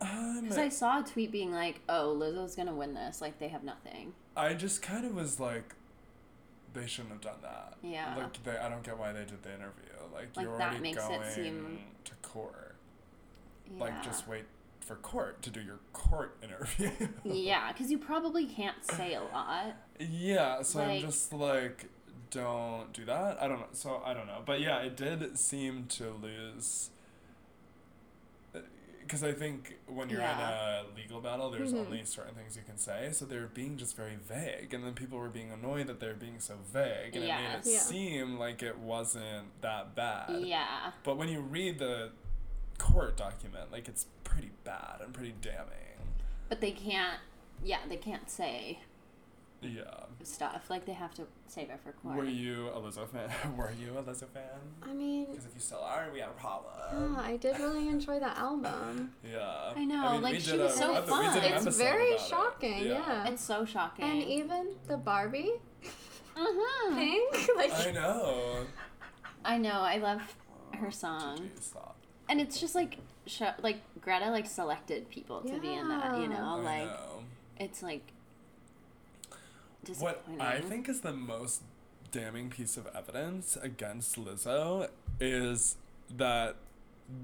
Um, 0.00 0.40
Because 0.42 0.58
I 0.58 0.68
saw 0.68 1.00
a 1.00 1.04
tweet 1.04 1.30
being 1.30 1.52
like, 1.52 1.80
"Oh, 1.88 2.16
Lizzo's 2.18 2.56
gonna 2.56 2.74
win 2.74 2.94
this. 2.94 3.20
Like, 3.20 3.38
they 3.38 3.48
have 3.48 3.62
nothing." 3.62 4.14
I 4.36 4.54
just 4.54 4.82
kind 4.82 5.04
of 5.04 5.14
was 5.14 5.38
like, 5.38 5.74
they 6.72 6.86
shouldn't 6.86 7.12
have 7.12 7.20
done 7.20 7.40
that. 7.42 7.74
Yeah. 7.82 8.16
Like, 8.16 8.42
they, 8.44 8.56
I 8.56 8.68
don't 8.68 8.82
get 8.82 8.98
why 8.98 9.12
they 9.12 9.20
did 9.24 9.42
the 9.42 9.50
interview. 9.50 9.92
Like, 10.12 10.34
Like, 10.36 10.44
you're 10.46 10.58
that 10.58 10.72
already 10.74 10.94
going 10.94 11.30
seem- 11.30 11.78
to 12.04 12.12
court. 12.22 12.74
Yeah. 13.70 13.80
Like, 13.84 14.02
just 14.02 14.26
wait 14.26 14.44
for 14.92 15.00
court 15.00 15.42
to 15.42 15.50
do 15.50 15.60
your 15.60 15.78
court 15.92 16.36
interview. 16.42 16.90
yeah, 17.24 17.72
because 17.72 17.90
you 17.90 17.98
probably 17.98 18.46
can't 18.46 18.76
say 18.84 19.14
a 19.14 19.22
lot. 19.22 19.74
Yeah, 19.98 20.62
so 20.62 20.80
I'm 20.80 21.00
just 21.00 21.32
like, 21.32 21.86
don't 22.30 22.92
do 22.92 23.04
that. 23.06 23.42
I 23.42 23.48
don't 23.48 23.60
know. 23.60 23.66
So 23.72 24.02
I 24.04 24.12
don't 24.14 24.26
know, 24.26 24.42
but 24.44 24.60
yeah, 24.60 24.78
it 24.80 24.96
did 24.96 25.38
seem 25.38 25.86
to 25.90 26.10
lose. 26.10 26.90
Because 29.00 29.24
I 29.24 29.32
think 29.32 29.78
when 29.86 30.08
you're 30.08 30.20
Yeah. 30.20 30.80
in 30.80 30.86
a 30.86 30.96
legal 30.96 31.20
battle, 31.20 31.50
there's 31.50 31.72
Mhm. 31.72 31.86
only 31.86 32.04
certain 32.04 32.34
things 32.34 32.56
you 32.56 32.62
can 32.62 32.78
say. 32.78 33.10
So 33.12 33.24
they're 33.24 33.48
being 33.48 33.76
just 33.76 33.96
very 33.96 34.14
vague, 34.16 34.72
and 34.72 34.84
then 34.84 34.94
people 34.94 35.18
were 35.18 35.28
being 35.28 35.50
annoyed 35.50 35.88
that 35.88 36.00
they're 36.00 36.14
being 36.14 36.38
so 36.38 36.56
vague, 36.72 37.14
and 37.16 37.24
it 37.24 37.28
made 37.28 37.58
it 37.58 37.66
Yeah. 37.66 37.78
seem 37.80 38.38
like 38.38 38.62
it 38.62 38.78
wasn't 38.78 39.60
that 39.60 39.94
bad. 39.94 40.40
Yeah. 40.42 40.92
But 41.02 41.16
when 41.16 41.28
you 41.28 41.40
read 41.40 41.78
the 41.78 42.12
court 42.82 43.16
document, 43.16 43.70
like 43.72 43.88
it's 43.88 44.06
pretty 44.24 44.50
bad 44.64 45.00
and 45.02 45.12
pretty 45.14 45.34
damning. 45.40 45.98
But 46.48 46.60
they 46.60 46.72
can't. 46.72 47.18
Yeah, 47.64 47.78
they 47.88 47.96
can't 47.96 48.28
say 48.28 48.80
Yeah. 49.60 49.82
stuff. 50.24 50.68
Like 50.68 50.84
they 50.84 50.92
have 50.92 51.14
to 51.14 51.22
save 51.46 51.70
it 51.70 51.78
for 51.84 51.92
court. 51.92 52.16
Were 52.16 52.24
you 52.24 52.68
a 52.74 52.80
Lizzo 52.80 53.08
fan? 53.08 53.30
Were 53.56 53.70
you 53.80 53.96
a 53.96 54.02
Lizzo 54.02 54.26
fan? 54.28 54.42
I 54.82 54.92
mean, 54.92 55.26
Because 55.30 55.46
if 55.46 55.54
you 55.54 55.60
still 55.60 55.78
are, 55.80 56.08
we 56.12 56.18
have 56.20 56.30
a 56.30 56.32
problem. 56.32 56.72
yeah, 56.82 56.90
problem. 56.98 57.16
I 57.16 57.36
did 57.36 57.58
really 57.60 57.88
enjoy 57.88 58.18
that 58.18 58.36
album. 58.36 59.12
Yeah. 59.24 59.72
I 59.76 59.84
know, 59.84 60.18
like, 60.20 60.40
she 60.40 60.58
was 60.58 60.74
a- 60.74 60.76
so 60.78 60.94
I 60.96 61.00
thought 61.02 61.34
we 61.34 61.40
fun. 61.40 61.66
It's 61.66 61.76
very 61.76 62.14
about 62.14 62.20
it. 62.20 62.28
shocking, 62.28 62.86
yeah. 62.86 63.28
It's 63.28 63.44
so 63.44 63.64
shocking. 63.64 64.04
And 64.04 64.22
even 64.24 64.74
the 64.88 64.96
Barbie 64.96 65.52
Mhm. 66.36 66.94
thing, 66.94 67.28
like 67.56 67.72
I 67.72 67.90
know. 67.92 68.66
I 69.44 69.58
know. 69.58 69.80
I 69.82 69.98
love 69.98 70.20
her 70.74 70.90
song, 70.90 71.36
Gigi, 71.36 71.50
stop. 71.60 71.91
And 72.32 72.40
it's 72.40 72.58
just 72.58 72.74
like, 72.74 72.96
sh- 73.26 73.42
like 73.62 73.76
Greta 74.00 74.30
like 74.30 74.46
selected 74.46 75.10
people 75.10 75.42
to 75.42 75.60
be 75.60 75.74
in 75.74 75.86
that. 75.88 76.18
You 76.18 76.28
know, 76.28 76.36
I 76.38 76.54
like 76.54 76.86
know. 76.86 77.24
it's 77.60 77.82
like 77.82 78.02
What. 79.98 80.24
I 80.40 80.60
think 80.60 80.88
is 80.88 81.02
the 81.02 81.12
most 81.12 81.60
damning 82.10 82.48
piece 82.48 82.78
of 82.78 82.88
evidence 82.94 83.58
against 83.60 84.16
Lizzo 84.16 84.88
is 85.20 85.76
that 86.16 86.56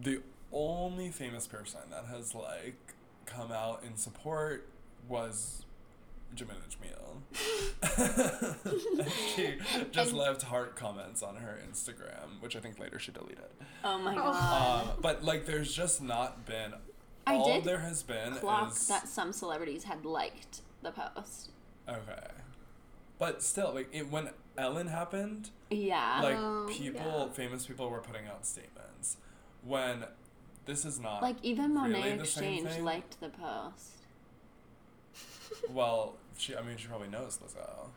the 0.02 0.20
only 0.52 1.10
famous 1.10 1.46
person 1.46 1.80
that 1.90 2.04
has 2.04 2.34
like 2.34 2.76
come 3.24 3.50
out 3.50 3.82
in 3.86 3.96
support 3.96 4.66
was 5.08 5.64
Jameela 6.34 6.68
Jamil. 6.68 8.54
she 9.34 9.54
just 9.90 10.10
And- 10.10 10.18
left 10.18 10.42
heart 10.42 10.76
comments 10.76 11.22
on 11.22 11.36
her 11.36 11.58
Instagram, 11.70 12.40
which 12.40 12.56
I 12.56 12.60
think 12.60 12.78
later 12.78 12.98
she 12.98 13.12
deleted. 13.12 13.38
Oh 13.84 13.98
my 13.98 14.12
Oh. 14.12 14.16
god. 14.16 14.82
Um, 14.88 14.96
but 15.00 15.24
like, 15.24 15.46
there's 15.46 15.72
just 15.72 16.00
not 16.02 16.46
been. 16.46 16.74
I 17.26 17.34
all 17.34 17.44
did 17.52 17.64
there 17.64 17.78
has 17.80 18.02
been 18.02 18.32
Clock 18.34 18.72
is 18.72 18.86
that 18.88 19.06
some 19.08 19.32
celebrities 19.32 19.84
had 19.84 20.04
liked 20.06 20.62
the 20.82 20.92
post. 20.92 21.50
okay, 21.88 22.28
but 23.18 23.42
still, 23.42 23.74
like 23.74 23.88
it, 23.92 24.10
when 24.10 24.30
Ellen 24.56 24.86
happened, 24.86 25.50
Yeah. 25.70 26.20
like 26.22 26.36
Oh, 26.38 26.66
people, 26.70 27.26
yeah. 27.28 27.32
famous 27.34 27.66
people 27.66 27.90
were 27.90 28.00
putting 28.00 28.26
out 28.26 28.46
statements. 28.46 29.18
When 29.62 30.04
this 30.64 30.84
is 30.86 30.98
not 31.00 31.20
like 31.22 31.36
even 31.42 31.74
Monet 31.74 31.98
really 32.02 32.20
X 32.20 32.34
Change 32.34 32.78
liked 32.78 33.20
the 33.20 33.28
post. 33.28 33.97
Well, 35.70 36.14
she. 36.36 36.56
I 36.56 36.62
mean, 36.62 36.76
she 36.76 36.88
probably 36.88 37.08
knows 37.08 37.38
Lizzo. 37.38 37.88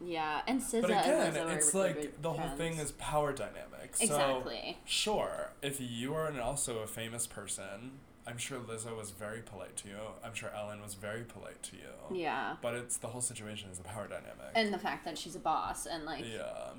Yeah, 0.00 0.42
and 0.46 0.60
SZA 0.60 0.82
But 0.82 0.90
again, 0.90 1.48
it's 1.50 1.74
like 1.74 2.22
the 2.22 2.32
whole 2.32 2.56
thing 2.56 2.76
is 2.78 2.92
power 2.92 3.32
dynamics. 3.32 3.98
So 3.98 4.04
exactly. 4.04 4.78
Sure, 4.84 5.50
if 5.60 5.80
you 5.80 6.14
are 6.14 6.26
an, 6.26 6.38
also 6.38 6.78
a 6.78 6.86
famous 6.86 7.26
person, 7.26 7.98
I'm 8.26 8.38
sure 8.38 8.58
Lizzo 8.58 8.96
was 8.96 9.10
very 9.10 9.40
polite 9.40 9.76
to 9.78 9.88
you. 9.88 9.96
I'm 10.22 10.34
sure 10.34 10.50
Ellen 10.54 10.82
was 10.82 10.94
very 10.94 11.22
polite 11.22 11.62
to 11.64 11.76
you. 11.76 12.20
Yeah, 12.20 12.56
But 12.62 12.74
it's 12.74 12.98
the 12.98 13.08
whole 13.08 13.20
situation 13.20 13.70
is 13.70 13.78
a 13.78 13.82
power 13.82 14.06
dynamic. 14.06 14.52
and 14.54 14.72
the 14.72 14.78
fact 14.78 15.04
that 15.04 15.16
she's 15.18 15.34
a 15.34 15.40
boss 15.40 15.86
and 15.86 16.04
like 16.04 16.24
yeah, 16.24 16.70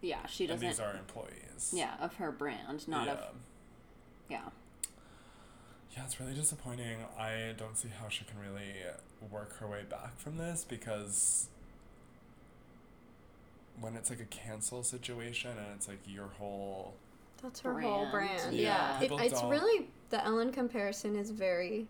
yeah, 0.00 0.26
she 0.26 0.46
doesn't. 0.46 0.62
And 0.64 0.72
these 0.72 0.80
are 0.80 0.94
employees. 0.96 1.72
yeah, 1.74 1.94
of 2.00 2.14
her 2.16 2.30
brand, 2.30 2.86
not 2.86 3.06
yeah. 3.06 3.12
of 3.12 3.18
yeah. 4.28 4.40
Yeah, 5.96 6.04
it's 6.04 6.18
really 6.18 6.34
disappointing. 6.34 6.98
I 7.18 7.54
don't 7.56 7.76
see 7.76 7.88
how 8.00 8.08
she 8.08 8.24
can 8.24 8.38
really 8.40 8.74
work 9.30 9.56
her 9.58 9.68
way 9.68 9.82
back 9.88 10.18
from 10.18 10.36
this 10.36 10.64
because 10.68 11.48
when 13.80 13.96
it's 13.96 14.10
like 14.10 14.20
a 14.20 14.24
cancel 14.24 14.82
situation 14.82 15.50
and 15.50 15.66
it's 15.76 15.88
like 15.88 15.98
your 16.06 16.28
whole 16.38 16.94
that's 17.42 17.60
her 17.60 17.78
whole 17.80 18.10
Brand. 18.10 18.38
brand. 18.40 18.56
Yeah, 18.56 19.00
Yeah, 19.00 19.16
it, 19.18 19.32
it's 19.32 19.42
really 19.44 19.88
the 20.10 20.24
Ellen 20.24 20.50
comparison 20.52 21.16
is 21.16 21.30
very 21.30 21.86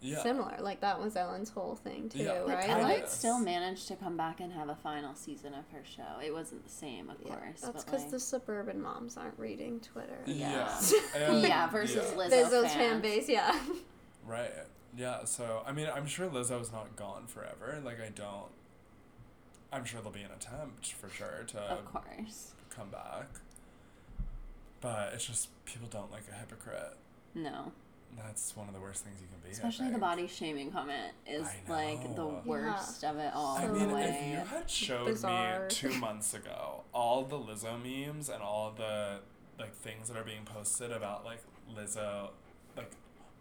yeah 0.00 0.22
similar. 0.22 0.56
Like 0.60 0.80
that 0.80 1.00
was 1.00 1.16
Ellen's 1.16 1.50
whole 1.50 1.74
thing 1.76 2.08
too, 2.08 2.18
Yeah, 2.20 2.38
right? 2.40 2.60
kinda. 2.66 2.68
Ellen 2.74 2.82
Like, 2.88 3.08
still 3.08 3.38
managed 3.40 3.88
to 3.88 3.96
come 3.96 4.16
back 4.16 4.40
and 4.40 4.52
have 4.52 4.68
a 4.68 4.76
final 4.76 5.14
season 5.14 5.54
of 5.54 5.64
her 5.72 5.82
show. 5.84 6.20
It 6.24 6.32
wasn't 6.32 6.64
the 6.64 6.70
same, 6.70 7.10
of 7.10 7.16
yeah, 7.24 7.34
course. 7.34 7.60
that's 7.60 7.84
because 7.84 8.02
like, 8.02 8.10
the 8.10 8.20
suburban 8.20 8.80
moms 8.80 9.16
aren't 9.16 9.38
reading 9.38 9.80
Twitter. 9.80 10.18
yeah 10.26 10.78
Yeah. 10.80 11.00
And- 11.28 11.42
yeah 11.42 11.68
versus 11.70 11.96
yeah. 12.12 12.16
Lizzo 12.18 12.44
Lizzo's 12.50 12.72
fan 12.72 12.90
fans. 12.90 13.02
base, 13.02 13.28
yeah. 13.28 13.58
Right. 14.26 14.52
Yeah, 14.96 15.24
so 15.24 15.62
I 15.66 15.72
mean 15.72 15.88
I'm 15.94 16.06
sure 16.06 16.28
Lizzo's 16.28 16.72
not 16.72 16.96
gone 16.96 17.26
forever. 17.26 17.80
Like 17.84 18.00
I 18.00 18.08
don't 18.10 18.50
I'm 19.72 19.84
sure 19.84 20.00
there'll 20.00 20.12
be 20.14 20.22
an 20.22 20.30
attempt 20.30 20.92
for 20.92 21.08
sure 21.10 21.44
to 21.48 21.58
Of 21.60 21.84
course, 21.84 22.52
come 22.70 22.88
back. 22.90 23.26
But 24.80 25.12
it's 25.12 25.26
just 25.26 25.48
people 25.64 25.88
don't 25.90 26.10
like 26.12 26.22
a 26.30 26.34
hypocrite. 26.34 26.96
no. 27.34 27.72
That's 28.16 28.56
one 28.56 28.68
of 28.68 28.74
the 28.74 28.80
worst 28.80 29.04
things 29.04 29.20
you 29.20 29.28
can 29.28 29.38
be. 29.44 29.52
Especially 29.52 29.90
the 29.90 29.98
body 29.98 30.26
shaming 30.26 30.70
comment 30.72 31.12
is 31.26 31.46
like 31.68 32.02
the 32.02 32.22
know. 32.22 32.42
worst 32.44 33.04
of 33.04 33.16
it 33.18 33.32
all. 33.34 33.56
I 33.58 33.66
So, 33.66 33.72
mean, 33.74 33.90
like, 33.92 34.06
if 34.08 34.26
you 34.28 34.36
had 34.56 34.68
showed 34.68 35.06
bizarre. 35.06 35.60
me 35.62 35.66
two 35.68 35.92
months 35.94 36.34
ago 36.34 36.82
all 36.92 37.24
the 37.24 37.38
Lizzo 37.38 37.76
memes 37.82 38.28
and 38.28 38.42
all 38.42 38.72
the 38.76 39.20
like 39.58 39.74
things 39.74 40.08
that 40.08 40.16
are 40.16 40.24
being 40.24 40.44
posted 40.44 40.90
about 40.90 41.24
like 41.24 41.40
Lizzo, 41.76 42.30
like 42.76 42.90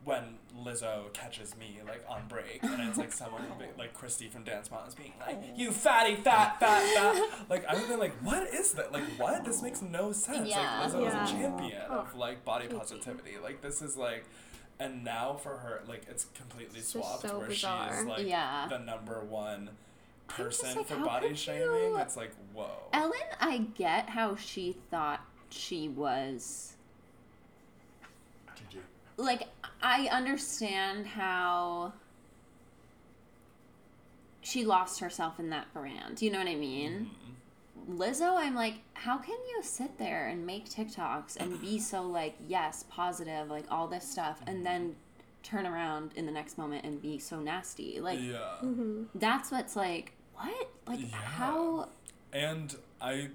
when 0.06 0.36
Lizzo 0.64 1.12
catches 1.12 1.58
me 1.58 1.80
like 1.86 2.04
on 2.08 2.28
break, 2.30 2.60
and 2.64 2.88
it's 2.88 2.98
like 2.98 3.12
someone 3.12 3.42
be- 3.60 3.66
like 3.78 3.94
Christy 3.94 4.30
from 4.30 4.44
Dance 4.44 4.70
Moms 4.72 4.96
being 4.96 5.14
like, 5.20 5.38
oh. 5.42 5.58
"You 5.58 5.72
fatty, 5.72 6.16
fat, 6.16 6.60
fat, 6.60 6.84
fat," 6.96 7.30
like 7.50 7.66
I 7.66 7.74
would 7.76 7.88
be 7.90 7.96
like, 7.96 8.14
"What 8.24 8.48
is 8.54 8.72
that? 8.74 8.94
Like 8.94 9.04
what? 9.18 9.44
This 9.44 9.62
makes 9.62 9.82
no 9.82 10.12
sense." 10.12 10.50
Yeah. 10.50 10.82
Like 10.82 10.92
Lizzo 10.94 11.02
Yeah. 11.02 11.24
is 11.24 11.30
a 11.30 11.34
champion 11.34 11.82
of 11.82 12.12
Oh. 12.14 12.18
like 12.18 12.46
body 12.46 12.68
positivity. 12.68 13.34
Like 13.42 13.62
this 13.62 13.82
is 13.82 13.98
like. 13.98 14.24
And 14.80 15.04
now 15.04 15.34
for 15.36 15.58
her, 15.58 15.82
like 15.88 16.04
it's 16.10 16.26
completely 16.36 16.80
It's 16.80 16.90
swapped, 16.90 17.22
so 17.24 17.40
where 17.40 17.48
bizarre. 17.48 17.96
she's 17.98 18.06
like 18.06 18.28
Yeah. 18.28 18.68
the 18.70 18.78
number 18.80 19.22
one 19.24 19.72
person 20.28 20.78
like, 20.78 20.86
for 20.88 20.98
body 20.98 21.34
shaming. 21.36 21.62
you- 21.64 21.98
It's 21.98 22.16
like, 22.18 22.32
whoa. 22.54 22.70
Ellen, 22.94 23.14
I 23.40 23.58
get 23.76 24.10
how 24.10 24.36
she 24.36 24.76
thought 24.92 25.22
she 25.50 25.88
was 25.90 26.74
GG. 28.56 28.80
like 29.18 29.48
I 29.82 30.08
understand 30.10 31.08
how 31.08 31.94
she 34.42 34.64
lost 34.66 35.00
herself 35.00 35.40
in 35.40 35.50
that 35.50 35.74
brand. 35.74 36.22
You 36.22 36.32
know 36.32 36.40
what 36.40 36.48
I 36.48 36.56
mean? 36.56 36.92
Mm-hmm. 36.94 37.34
Lizzo, 37.90 38.36
I'm 38.36 38.54
like, 38.56 38.76
how 38.94 39.18
can 39.18 39.38
you 39.50 39.62
sit 39.64 39.98
there 39.98 40.28
and 40.28 40.46
make 40.46 40.70
TikToks 40.70 41.38
and 41.38 41.60
be 41.62 41.80
so 41.80 42.02
like, 42.04 42.36
yes, 42.48 42.84
positive, 42.90 43.50
like 43.50 43.66
all 43.72 43.88
this 43.88 44.10
stuff, 44.10 44.42
and 44.46 44.66
then 44.66 44.96
turn 45.44 45.66
around 45.66 46.12
in 46.16 46.26
the 46.26 46.32
next 46.32 46.58
moment 46.58 46.86
and 46.86 47.02
be 47.02 47.18
so 47.18 47.40
nasty? 47.40 48.00
Like 48.00 48.20
yeah. 48.22 48.56
Mm-hmm. 48.64 49.04
that's 49.16 49.52
what's 49.52 49.76
like, 49.76 50.14
what? 50.36 50.70
Like 50.86 51.00
Yeah. 51.02 51.16
how? 51.16 51.90
And 52.34 52.76
I 53.02 53.30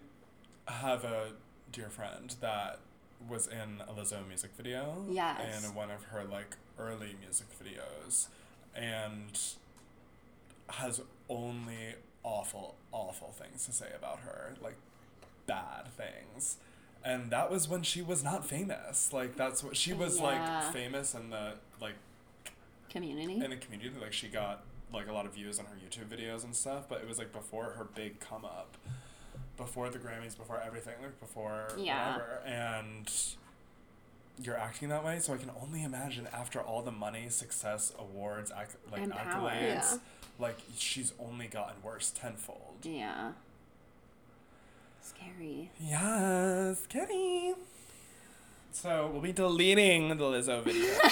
have 0.68 1.04
a 1.04 1.28
dear 1.70 1.88
friend 1.88 2.34
that 2.40 2.78
was 3.28 3.46
in 3.46 3.80
a 3.88 3.92
Lizzo 3.92 4.26
music 4.28 4.50
video. 4.56 5.04
Yes. 5.08 5.64
In 5.64 5.74
one 5.74 5.90
of 5.90 6.04
her 6.04 6.24
like 6.24 6.56
early 6.78 7.16
music 7.20 7.46
videos, 7.62 8.26
and 8.74 9.40
has 10.68 11.00
only 11.28 11.94
awful, 12.24 12.76
awful 12.92 13.28
things 13.32 13.64
to 13.66 13.72
say 13.72 13.88
about 13.96 14.20
her, 14.20 14.54
like 14.62 14.76
bad 15.46 15.88
things. 15.96 16.56
And 17.04 17.30
that 17.30 17.50
was 17.50 17.68
when 17.68 17.82
she 17.82 18.00
was 18.02 18.22
not 18.22 18.46
famous. 18.46 19.12
Like 19.12 19.36
that's 19.36 19.62
what 19.64 19.76
she 19.76 19.92
was 19.92 20.18
Yeah. 20.18 20.24
like 20.62 20.72
famous 20.72 21.14
in 21.14 21.30
the 21.30 21.54
like 21.80 21.94
Community. 22.90 23.34
in 23.42 23.50
the 23.50 23.56
community. 23.56 23.90
Like 24.00 24.12
she 24.12 24.28
got 24.28 24.62
like 24.92 25.08
a 25.08 25.12
lot 25.12 25.26
of 25.26 25.34
views 25.34 25.58
on 25.58 25.64
her 25.66 25.74
YouTube 25.76 26.06
videos 26.16 26.44
and 26.44 26.54
stuff, 26.54 26.84
but 26.88 27.00
it 27.00 27.08
was 27.08 27.18
like 27.18 27.32
before 27.32 27.64
her 27.76 27.84
big 27.84 28.20
come 28.20 28.44
up. 28.44 28.76
before 29.58 29.90
the 29.90 29.98
Grammys, 29.98 30.36
before 30.36 30.60
everything, 30.64 30.94
like 31.02 31.20
before 31.20 31.68
Yeah. 31.76 32.12
whatever, 32.12 32.40
and 32.46 33.10
you're 34.42 34.56
acting 34.56 34.88
that 34.88 35.04
way. 35.04 35.18
So 35.20 35.34
I 35.34 35.36
can 35.36 35.50
only 35.62 35.82
imagine 35.84 36.26
after 36.32 36.60
all 36.60 36.82
the 36.82 36.90
money, 36.90 37.28
success, 37.28 37.92
awards, 37.98 38.50
acc- 38.50 38.76
like 38.90 39.02
And 39.02 39.12
accolades, 39.12 39.52
Yeah. 39.52 39.98
Like 40.38 40.58
she's 40.76 41.12
only 41.18 41.46
gotten 41.46 41.82
worse 41.82 42.10
tenfold. 42.10 42.76
Yeah. 42.82 43.32
Scary. 45.00 45.70
Yes, 45.80 46.86
Kitty. 46.88 47.54
So 48.74 49.10
we'll 49.12 49.20
be 49.20 49.32
deleting 49.32 50.08
the 50.08 50.14
Lizzo 50.24 50.62
video. 50.64 50.94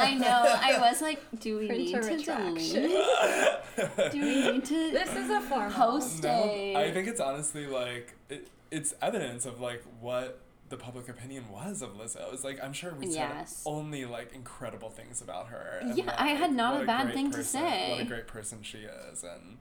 I 0.00 0.14
know. 0.14 0.26
I 0.46 0.78
was 0.80 1.02
like, 1.02 1.20
do 1.38 1.58
we 1.58 1.68
need 1.68 1.92
Printer 1.92 2.08
to 2.08 2.14
retraction. 2.16 2.82
delete? 2.82 4.12
Do 4.12 4.20
we 4.20 4.52
need 4.52 4.64
to 4.64 4.90
This 4.92 5.14
is 5.14 5.28
a 5.30 5.40
formal. 5.42 5.70
post 5.70 6.22
No, 6.22 6.30
a? 6.30 6.76
I 6.76 6.90
think 6.92 7.06
it's 7.08 7.20
honestly 7.20 7.66
like 7.66 8.14
it, 8.30 8.48
it's 8.70 8.94
evidence 9.02 9.44
of 9.44 9.60
like 9.60 9.82
what 10.00 10.40
the 10.70 10.76
public 10.76 11.08
opinion 11.08 11.44
was 11.52 11.82
of 11.82 11.90
Lizzo. 11.98 12.32
It's 12.32 12.44
like 12.44 12.58
I'm 12.62 12.72
sure 12.72 12.94
we 12.94 13.06
said 13.06 13.14
Yes. 13.36 13.62
only 13.66 14.04
like 14.06 14.32
incredible 14.34 14.88
things 14.88 15.20
about 15.20 15.48
her. 15.48 15.82
Yeah, 15.94 16.14
I 16.16 16.28
had 16.28 16.40
like, 16.50 16.52
not 16.52 16.82
a 16.82 16.86
bad 16.86 17.02
great 17.06 17.14
thing 17.16 17.30
to 17.32 17.44
say. 17.44 17.90
What 17.90 18.00
a 18.00 18.04
great 18.04 18.26
person 18.28 18.60
she 18.62 18.78
is, 18.78 19.22
and 19.24 19.58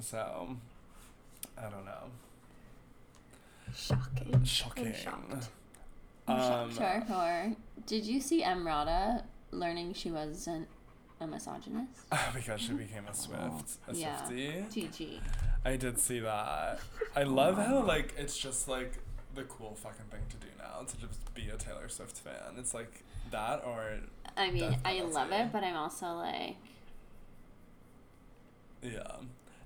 so 0.00 0.56
I 1.58 1.62
don't 1.68 1.84
know. 1.84 2.10
Shocking. 3.74 4.44
Shocking. 4.44 4.86
I'm 4.86 4.94
shocked. 4.94 5.48
Um, 6.28 6.72
Sure, 6.74 7.04
sure. 7.08 7.52
Did 7.86 8.04
you 8.04 8.20
see 8.20 8.42
Emrata 8.42 9.22
learning 9.50 9.94
she 9.94 10.10
wasn't 10.10 10.68
a 11.20 11.26
misogynist? 11.26 12.08
because 12.34 12.60
she 12.60 12.72
became 12.72 13.06
a 13.10 13.14
Swift, 13.14 13.78
a 13.88 13.94
Yeah. 13.94 14.20
Swiftie. 14.22 14.68
GG. 14.70 15.20
I 15.64 15.76
did 15.76 15.98
see 15.98 16.20
that. 16.20 16.80
I 17.16 17.22
love 17.24 17.56
how 17.56 17.82
like 17.82 18.14
it's 18.18 18.36
just 18.36 18.68
like 18.68 18.98
the 19.34 19.42
cool 19.44 19.74
fucking 19.74 20.06
thing 20.10 20.20
to 20.30 20.36
do 20.36 20.46
now 20.58 20.84
to 20.86 20.96
just 21.06 21.34
be 21.34 21.48
a 21.48 21.56
Taylor 21.56 21.88
Swift 21.88 22.18
fan. 22.18 22.56
It's 22.58 22.74
like 22.74 23.02
that 23.30 23.62
or 23.64 23.94
I 24.36 24.50
mean, 24.50 24.76
I 24.84 25.00
love 25.02 25.30
it, 25.32 25.50
but 25.52 25.62
I'm 25.64 25.76
also 25.76 26.06
like, 26.14 26.56
yeah. 28.82 29.16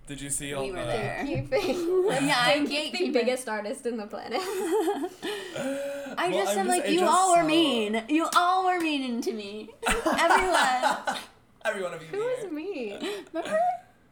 Did 0.07 0.21
you 0.21 0.31
see 0.31 0.55
all 0.55 0.65
We 0.65 0.71
were 0.71 0.79
the 0.81 0.85
there. 0.87 1.25
Gatekeeping. 1.27 2.07
Let's 2.09 2.23
Yeah, 2.27 2.37
I'm 2.39 2.67
thank 2.67 2.97
the 2.97 3.11
biggest 3.11 3.49
artist 3.49 3.87
in 3.87 3.97
the 3.97 4.07
planet. 4.07 4.41
I 4.41 6.29
Well, 6.29 6.45
just 6.45 6.53
I'm 6.53 6.59
am 6.61 6.69
like, 6.69 6.89
you 6.89 7.01
just 7.01 7.13
all 7.13 7.31
were 7.33 7.43
saw- 7.43 7.47
mean. 7.47 8.03
You 8.09 8.29
all 8.37 8.65
were 8.67 8.79
mean 8.81 9.21
to 9.23 9.33
me. 9.33 9.71
Everyone. 9.89 11.17
Every 11.65 11.83
one 11.83 11.93
of 11.95 12.01
you. 12.03 12.09
Who 12.09 12.19
was 12.19 12.41
here. 12.43 12.51
me? 12.53 12.99
Remember? 13.33 13.59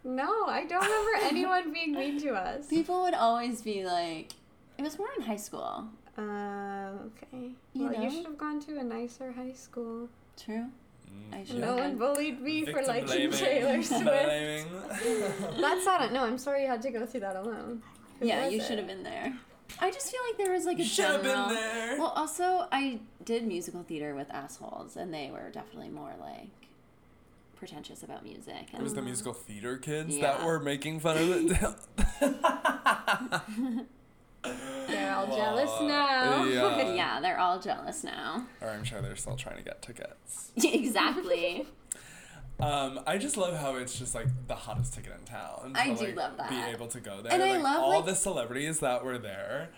No, 0.02 0.46
I 0.46 0.66
don't 0.66 0.82
remember 0.84 1.26
anyone 1.26 1.72
being 1.72 1.92
mean 1.92 2.20
to 2.22 2.30
us. 2.34 2.66
People 2.66 3.02
would 3.02 3.14
always 3.14 3.62
be 3.62 3.84
like, 3.86 4.32
it 4.78 4.82
was 4.82 4.98
more 4.98 5.08
in 5.16 5.22
high 5.24 5.36
school. 5.36 5.86
Um, 6.16 7.10
okay. 7.16 7.50
You 7.72 7.84
well, 7.84 7.92
know? 7.92 8.02
you 8.02 8.10
should 8.10 8.26
have 8.26 8.38
gone 8.38 8.60
to 8.60 8.78
a 8.78 8.82
nicer 8.84 9.32
high 9.32 9.52
school. 9.52 10.08
True. 10.42 10.66
Mm, 11.10 11.34
I 11.40 11.44
should 11.44 11.56
No 11.58 11.76
have. 11.76 11.78
one 11.78 11.96
bullied 11.98 12.40
me 12.40 12.64
for 12.66 12.82
liking 12.82 13.06
blaming. 13.06 13.30
Taylor 13.32 13.82
Swift. 13.90 14.04
Blaming. 14.04 14.66
That's 15.60 15.84
sad. 15.84 16.12
No, 16.12 16.24
I'm 16.24 16.38
sorry 16.38 16.62
you 16.62 16.68
had 16.68 16.82
to 16.82 16.90
go 16.90 17.04
through 17.06 17.20
that 17.20 17.36
alone. 17.36 17.82
Who 18.20 18.26
Yeah, 18.26 18.46
you 18.48 18.60
should 18.62 18.78
have 18.78 18.86
been 18.86 19.02
there. 19.02 19.32
I 19.80 19.90
just 19.90 20.10
feel 20.10 20.20
like 20.28 20.36
there 20.38 20.52
was 20.52 20.66
like 20.66 20.78
a 20.78 20.84
Should 20.84 21.04
have 21.06 21.22
general. 21.22 21.46
been 21.48 21.54
there. 21.56 21.98
Well, 21.98 22.12
also 22.14 22.68
I 22.70 23.00
did 23.24 23.44
musical 23.46 23.82
theater 23.82 24.14
with 24.14 24.30
assholes, 24.30 24.96
and 24.96 25.12
they 25.12 25.30
were 25.32 25.50
definitely 25.50 25.88
more 25.88 26.12
like 26.20 26.48
pretentious 27.56 28.02
about 28.04 28.22
music. 28.24 28.68
And 28.72 28.80
it 28.80 28.82
was 28.82 28.94
the 28.94 29.02
musical 29.02 29.32
theater 29.32 29.76
kids 29.78 30.16
Yeah. 30.16 30.36
that 30.36 30.44
were 30.46 30.60
making 30.60 31.00
fun 31.00 31.16
of 31.16 31.28
it. 32.20 33.86
They're 34.86 35.14
all 35.14 35.26
jealous 35.26 35.70
now. 35.80 36.44
Yeah. 36.44 36.92
yeah, 36.94 37.20
they're 37.20 37.38
all 37.38 37.58
jealous 37.58 38.04
now. 38.04 38.46
or 38.60 38.68
I'm 38.68 38.84
sure 38.84 39.00
they're 39.00 39.16
still 39.16 39.36
trying 39.36 39.56
to 39.56 39.62
get 39.62 39.82
tickets. 39.82 40.52
exactly. 40.56 41.66
Um, 42.60 43.00
I 43.06 43.18
just 43.18 43.36
love 43.36 43.56
how 43.56 43.76
it's 43.76 43.98
just 43.98 44.14
like 44.14 44.28
the 44.46 44.54
hottest 44.54 44.94
ticket 44.94 45.12
in 45.18 45.24
town. 45.24 45.72
I 45.74 45.88
to, 45.88 45.94
do 45.94 46.06
like, 46.06 46.16
love 46.16 46.36
that. 46.36 46.50
Be 46.50 46.72
able 46.72 46.86
to 46.88 47.00
go 47.00 47.20
there. 47.20 47.32
And 47.32 47.42
I 47.42 47.56
love, 47.56 47.82
all 47.82 47.96
like- 47.96 48.06
the 48.06 48.14
celebrities 48.14 48.80
that 48.80 49.04
were 49.04 49.18
there. 49.18 49.70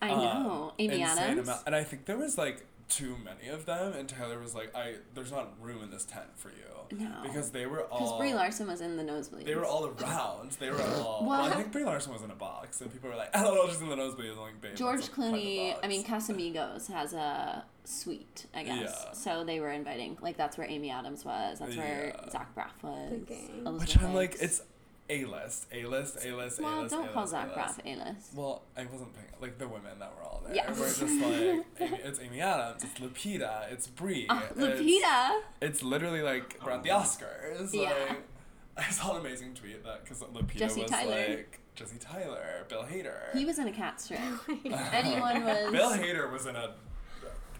I 0.00 0.10
um, 0.10 0.18
know. 0.18 0.72
Amy 0.78 1.00
insane 1.02 1.18
Adams. 1.18 1.48
amount- 1.48 1.62
and 1.66 1.74
I 1.76 1.84
think 1.84 2.06
there 2.06 2.16
was 2.18 2.38
like 2.38 2.64
too 2.88 3.16
many 3.22 3.48
of 3.48 3.66
them, 3.66 3.92
and 3.92 4.08
Taylor 4.08 4.38
was 4.38 4.54
like, 4.54 4.74
"I 4.74 4.96
there's 5.14 5.30
not 5.30 5.50
room 5.60 5.82
in 5.82 5.90
this 5.90 6.04
tent 6.04 6.26
for 6.36 6.48
you." 6.48 6.71
No. 6.98 7.22
Because 7.22 7.50
they 7.50 7.66
were 7.66 7.82
all. 7.84 7.98
Because. 7.98 8.18
Brie 8.18 8.34
Larson 8.34 8.66
was 8.66 8.80
in 8.80 8.96
the 8.96 9.02
nosebleeds. 9.02 9.44
They 9.44 9.54
were 9.54 9.64
all 9.64 9.86
around. 9.86 10.52
They 10.52 10.70
were 10.70 10.82
all. 10.82 11.24
Well, 11.26 11.42
I 11.42 11.50
think 11.50 11.72
Brie 11.72 11.84
Larson 11.84 12.12
was 12.12 12.22
in 12.22 12.30
a 12.30 12.34
box, 12.34 12.80
and 12.80 12.92
people 12.92 13.10
were 13.10 13.16
like, 13.16 13.30
"Oh, 13.34 13.68
she's 13.68 13.80
in 13.80 13.88
the 13.88 13.96
nosebleeds." 13.96 14.32
I'm 14.32 14.38
like, 14.40 14.60
"Babe, 14.60 14.76
George 14.76 14.96
that's 14.96 15.08
a 15.08 15.12
private 15.12 15.34
Clooney. 15.40 15.74
I 15.82 15.86
mean. 15.88 16.04
Casamigos 16.12 16.88
has 16.88 17.12
a 17.14 17.64
suite, 17.84 18.46
I 18.54 18.62
guess. 18.64 19.02
Yeah. 19.06 19.12
So 19.12 19.44
they 19.44 19.60
were 19.60 19.70
inviting. 19.70 20.18
Like 20.20 20.36
that's 20.36 20.56
where 20.58 20.66
Amy 20.68 20.90
Adams 20.90 21.24
was. 21.24 21.58
That's 21.58 21.76
where 21.76 22.14
Yeah. 22.22 22.30
Zach 22.30 22.54
Braff 22.54 22.82
was. 22.82 23.10
The 23.10 23.16
gang. 23.18 23.78
Which 23.78 23.98
I'm 24.00 24.14
like, 24.14 24.36
it's 24.40 24.62
A 25.10 25.24
list, 25.24 25.66
A 25.72 25.84
list, 25.84 26.16
A 26.24 26.24
list, 26.24 26.24
A 26.24 26.36
list. 26.36 26.60
Well, 26.60 26.82
list. 26.82 26.94
don't 26.94 27.08
A 27.08 27.12
call 27.12 27.22
list, 27.22 27.32
Zach 27.32 27.48
A 27.54 27.60
list. 27.60 27.78
Braff 27.78 27.86
A-list. 27.86 28.34
Well, 28.34 28.62
I 28.76 28.86
wasn't 28.86 29.14
paying 29.14 29.28
like 29.40 29.58
the 29.58 29.68
women 29.68 29.98
that 29.98 30.12
were 30.16 30.22
all 30.22 30.42
there. 30.46 30.54
Yeah. 30.54 30.70
We're 30.72 30.86
just 30.86 31.02
like 31.02 31.10
Amy, 31.80 31.98
it's 32.04 32.20
Amy 32.20 32.40
Adams, 32.40 32.84
it's 32.84 33.00
Lupita, 33.00 33.70
it's 33.70 33.86
Brie. 33.88 34.26
Oh, 34.30 34.42
it's, 34.50 34.58
Lupita. 34.58 35.40
It's 35.60 35.82
literally 35.82 36.22
like 36.22 36.58
oh, 36.60 36.66
we're 36.66 36.72
at 36.72 36.82
the 36.82 36.90
Oscars. 36.90 37.74
Yeah. 37.74 37.92
Like, 38.08 38.22
I 38.76 38.90
saw 38.90 39.14
an 39.16 39.20
amazing 39.20 39.54
tweet 39.54 39.84
that 39.84 40.04
because 40.04 40.22
Lupita 40.22 40.56
Jesse 40.56 40.82
was 40.82 40.90
Tyler. 40.90 41.28
like 41.28 41.60
Jesse 41.74 41.98
Tyler, 41.98 42.64
Bill 42.68 42.84
Hader. 42.84 43.34
He 43.34 43.44
was 43.44 43.58
in 43.58 43.68
a 43.68 43.72
cat 43.72 44.00
strip. 44.00 44.20
Anyone 44.92 45.44
was. 45.44 45.72
Bill 45.72 45.90
Hader 45.90 46.32
was 46.32 46.46
in 46.46 46.56
a 46.56 46.74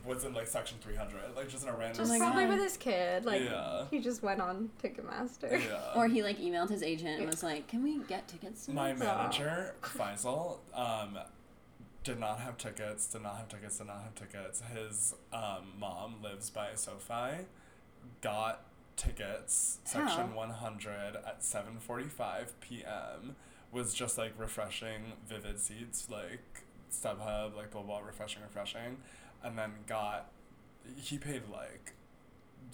was 0.04 0.24
in 0.24 0.34
like 0.34 0.46
section 0.46 0.78
three 0.80 0.96
hundred, 0.96 1.20
like 1.36 1.48
just 1.48 1.62
in 1.64 1.68
a 1.68 1.76
random. 1.76 1.96
Just 1.98 2.10
my 2.10 2.18
probably 2.18 2.44
God. 2.44 2.54
with 2.54 2.62
his 2.62 2.76
kid. 2.76 3.24
Like 3.24 3.42
Yeah. 3.42 3.84
he 3.90 4.00
just 4.00 4.22
went 4.22 4.40
on 4.40 4.70
Ticketmaster. 4.82 5.50
yeah. 5.64 5.80
Or 5.94 6.08
he 6.08 6.22
like 6.22 6.38
emailed 6.38 6.70
his 6.70 6.82
agent 6.82 7.20
and 7.20 7.26
was 7.28 7.42
like, 7.42 7.68
"Can 7.68 7.82
we 7.82 7.98
get 8.08 8.26
tickets?" 8.28 8.66
To 8.66 8.72
My 8.72 8.92
this?" 8.92 9.00
manager, 9.00 9.74
Faisal, 9.82 10.58
um, 10.74 11.18
did 12.04 12.18
not 12.18 12.40
have 12.40 12.56
tickets, 12.58 13.06
did 13.06 13.22
not 13.22 13.36
have 13.36 13.48
tickets, 13.48 13.78
did 13.78 13.86
not 13.86 14.02
have 14.02 14.14
tickets. 14.14 14.62
His 14.74 15.14
um, 15.32 15.74
mom 15.78 16.16
lives 16.22 16.50
by 16.50 16.70
SoFi, 16.74 17.46
got 18.20 18.64
tickets, 18.96 19.78
How? 19.92 20.06
section 20.08 20.34
100 20.34 21.16
at 21.16 21.40
7.45 21.40 22.48
p.m. 22.60 23.36
Was 23.72 23.94
just 23.94 24.18
like 24.18 24.32
refreshing 24.36 25.12
Vivid 25.28 25.58
Seats, 25.58 26.08
like 26.10 26.40
StubHub, 26.92 27.56
like 27.56 27.70
blah, 27.70 27.82
blah, 27.82 28.00
refreshing, 28.00 28.42
refreshing. 28.42 28.98
And 29.44 29.58
then 29.58 29.72
got, 29.86 30.26
he 30.96 31.18
paid 31.18 31.42
like 31.50 31.92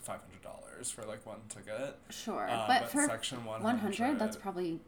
$500 0.06 0.92
for 0.92 1.04
like 1.04 1.24
one 1.26 1.40
ticket. 1.48 1.96
Sure, 2.10 2.48
Uh, 2.48 2.66
but, 2.66 2.90
for 2.90 3.06
section 3.06 3.44
100, 3.44 3.64
one 3.64 3.78
hundred, 3.78 4.18
that's 4.18 4.36
probably 4.36 4.80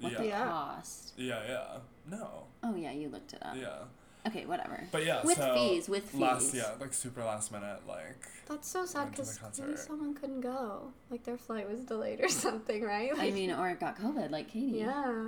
what 0.00 0.12
yeah. 0.12 0.18
they 0.18 0.30
cost. 0.30 1.12
Yeah, 1.16 1.40
yeah. 1.48 1.64
No. 2.10 2.44
Oh 2.62 2.74
yeah, 2.76 2.92
you 2.92 3.08
looked 3.08 3.32
it 3.32 3.42
up. 3.44 3.56
Yeah. 3.56 3.78
Okay, 4.26 4.44
whatever. 4.46 4.82
But 4.90 5.06
yeah, 5.06 5.22
With 5.24 5.38
so 5.38 5.54
fees, 5.54 5.88
with 5.88 6.10
fees. 6.10 6.20
Last, 6.20 6.50
fees. 6.52 6.62
yeah, 6.62 6.72
like 6.80 6.92
super 6.92 7.24
last 7.24 7.50
minute, 7.52 7.80
like 7.88 8.16
That's 8.46 8.68
so 8.68 8.84
sad 8.84 9.04
Went 9.04 9.16
to 9.16 9.22
the 9.22 9.32
because 9.40 9.60
maybe 9.60 9.76
someone 9.76 10.14
couldn't 10.14 10.40
go. 10.40 10.92
Like 11.10 11.24
their 11.24 11.38
flight 11.38 11.68
was 11.70 11.80
delayed 11.80 12.20
or 12.20 12.28
something, 12.46 12.82
right? 12.82 13.10
I 13.16 13.30
mean, 13.30 13.52
or 13.52 13.68
it 13.70 13.80
got 13.80 13.98
COVID, 13.98 14.30
like 14.30 14.48
Katie. 14.48 14.78
yeah. 14.78 15.26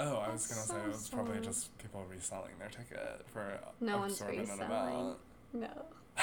oh, 0.00 0.16
I 0.16 0.30
was 0.32 0.46
gonna 0.46 0.60
say 0.60 0.76
it 0.76 0.88
was 0.88 1.08
probably 1.08 1.40
just 1.40 1.76
people 1.78 2.04
reselling 2.10 2.52
their 2.58 2.68
ticket 2.68 3.22
for 3.32 3.58
No 3.80 3.98
one's 3.98 4.12
absorbent 4.12 4.40
reselling. 4.40 4.62
amount. 4.62 5.16
No. 5.52 5.68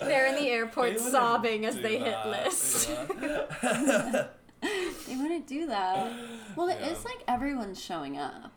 They're 0.00 0.26
in 0.26 0.36
the 0.36 0.48
airport 0.48 0.92
They 0.92 0.98
sobbing 0.98 1.66
as 1.66 1.74
do 1.76 1.82
they 1.82 1.98
hit 1.98 2.04
that, 2.06 2.28
list. 2.28 2.90
They 4.62 5.16
wouldn't 5.16 5.46
do 5.46 5.66
that. 5.68 6.12
Well, 6.54 6.68
it 6.68 6.80
is 6.82 6.98
Yeah. 6.98 7.04
like 7.04 7.24
everyone's 7.26 7.82
showing 7.82 8.18
up, 8.18 8.52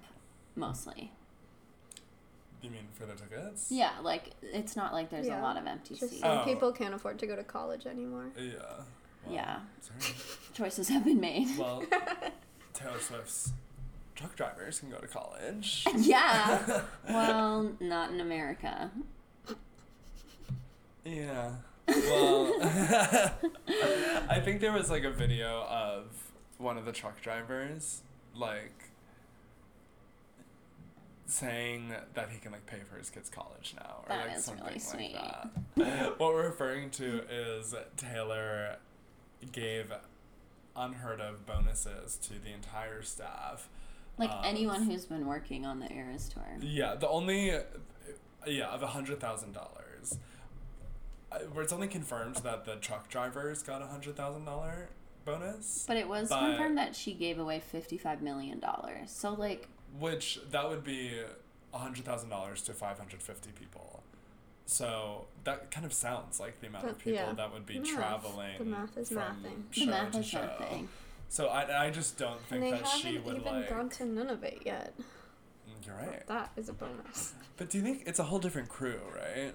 mostly. 0.56 1.12
you 2.62 2.70
mean 2.70 2.88
for 2.94 3.06
the 3.06 3.14
tickets? 3.14 3.68
Yeah, 3.70 3.92
like 4.02 4.32
it's 4.42 4.76
not 4.76 4.92
like 4.94 5.10
there's 5.10 5.28
Yeah, 5.28 5.40
a 5.40 5.44
lot 5.44 5.58
of 5.58 5.66
empty 5.66 5.96
Just 5.96 6.10
seats. 6.12 6.22
some 6.22 6.40
Oh. 6.40 6.44
people 6.46 6.72
can't 6.74 6.94
afford 6.94 7.20
to 7.20 7.28
go 7.28 7.36
to 7.36 7.44
college 7.44 7.86
anymore. 7.86 8.32
Yeah. 8.38 8.54
Well, 9.26 9.34
Yeah. 9.36 9.60
sorry. 9.82 10.16
Choices 10.54 10.90
have 10.90 11.04
been 11.06 11.20
made. 11.22 11.58
Well, 11.58 11.84
Taylor 12.74 13.00
Swift's 13.00 13.52
truck 14.16 14.36
drivers 14.36 14.80
can 14.82 14.90
go 14.90 14.98
to 14.98 15.08
college. 15.08 15.86
yeah. 15.96 16.84
Well, 17.10 17.74
not 17.80 18.12
in 18.12 18.20
America. 18.22 18.92
Yeah. 21.06 21.52
Well, 21.88 22.54
I 24.30 24.40
think 24.44 24.62
there 24.62 24.72
was 24.72 24.90
like 24.90 25.04
a 25.04 25.12
video 25.12 25.64
of 25.70 26.06
one 26.58 26.78
of 26.78 26.86
the 26.86 26.92
truck 26.94 27.22
drivers 27.22 28.02
like 28.36 28.90
saying 31.26 31.94
that 32.14 32.30
he 32.30 32.38
can 32.40 32.52
like 32.52 32.66
pay 32.66 32.80
for 32.90 32.98
his 32.98 33.10
kids' 33.10 33.30
college 33.30 33.74
now 33.78 33.98
or 34.04 34.10
That 34.10 34.28
like 34.28 34.38
is 34.38 34.44
something 34.46 34.66
really 34.94 35.14
like 35.14 35.24
that. 35.76 36.20
what 36.20 36.34
we're 36.34 36.48
referring 36.48 36.90
to 36.92 37.22
is 37.30 37.74
Taylor 37.98 38.78
gave 39.52 39.92
unheard 40.76 41.22
of 41.22 41.46
bonuses 41.46 42.18
to 42.18 42.34
the 42.34 42.52
entire 42.54 43.02
staff 43.02 43.68
Like 44.18 44.30
of- 44.30 44.46
anyone 44.46 44.84
who's 44.84 45.06
been 45.06 45.26
working 45.26 45.66
on 45.66 45.80
the 45.80 45.92
Eras 45.92 46.30
tour. 46.30 46.44
Yeah, 46.62 46.96
the 46.96 47.08
only, 47.10 47.52
yeah, 48.48 48.68
of 48.70 48.84
a 48.84 48.88
hundred 48.88 49.20
thousand 49.20 49.54
dollars. 49.54 49.70
Where 51.52 51.64
it's 51.64 51.74
only 51.74 51.88
confirmed 51.88 52.36
that 52.38 52.66
the 52.66 52.76
truck 52.76 53.10
drivers 53.10 53.64
got 53.64 53.82
a 53.82 53.88
hundred 53.88 54.16
thousand 54.16 54.46
dollar 54.46 54.90
bonus, 55.26 55.86
But 55.88 55.98
it 55.98 56.08
was 56.08 56.30
But- 56.30 56.40
confirmed 56.50 56.78
that 56.78 56.96
she 56.96 57.14
gave 57.14 57.40
away 57.40 57.62
$55 57.74 58.22
million. 58.22 58.62
So, 59.08 59.34
like, 59.34 59.68
which 60.00 60.40
that 60.52 60.68
would 60.70 60.84
be 60.84 61.22
a 61.74 61.78
hundred 61.78 62.06
thousand 62.06 62.30
dollars 62.30 62.62
to 62.64 62.74
five 62.74 62.98
hundred 62.98 63.22
fifty 63.24 63.52
people. 63.52 64.04
So 64.66 65.26
that 65.44 65.72
kind 65.72 65.86
of 65.86 65.94
sounds 65.94 66.40
like 66.40 66.60
the 66.62 66.68
amount 66.68 66.86
of 66.88 66.98
people 66.98 67.14
yeah, 67.14 67.34
that 67.34 67.54
would 67.54 67.66
be 67.66 67.80
math. 67.80 67.94
traveling. 67.94 68.58
The 68.58 68.66
math 68.66 68.98
is 68.98 69.10
from 69.10 69.18
mathing. 69.18 69.70
the 69.74 69.80
show 69.82 69.86
math 69.88 70.12
to 70.14 70.20
is 70.20 70.26
show. 70.26 70.42
nothing. 70.42 70.90
So 71.30 71.48
I, 71.48 71.86
I 71.86 71.90
just 71.90 72.18
don't 72.18 72.40
think 72.42 72.64
and 72.64 72.74
they 72.74 72.78
that 72.78 72.88
she 72.88 73.08
haven't 73.16 73.26
would 73.26 73.38
even 73.42 73.54
like. 73.62 73.70
gone 73.70 73.90
to 73.90 74.06
none 74.06 74.30
of 74.30 74.44
it 74.44 74.62
yet. 74.66 74.94
Mm, 74.98 75.86
you're 75.86 75.96
right. 75.96 76.26
That 76.28 76.52
is 76.56 76.70
a 76.70 76.74
bonus. 76.74 77.34
But 77.58 77.70
do 77.70 77.78
you 77.78 77.84
think 77.84 78.04
it's 78.06 78.20
a 78.20 78.24
whole 78.24 78.40
different 78.40 78.70
crew, 78.70 79.00
right? 79.16 79.54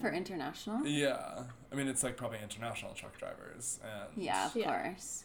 For 0.00 0.10
international? 0.12 0.86
Yeah. 0.86 1.44
I 1.70 1.74
mean, 1.74 1.88
it's 1.88 2.02
like 2.02 2.16
probably 2.16 2.38
international 2.42 2.92
truck 2.94 3.18
drivers 3.18 3.78
and. 3.82 4.22
Yeah, 4.22 4.46
of 4.46 4.56
Yeah. 4.56 4.82
course. 4.90 5.24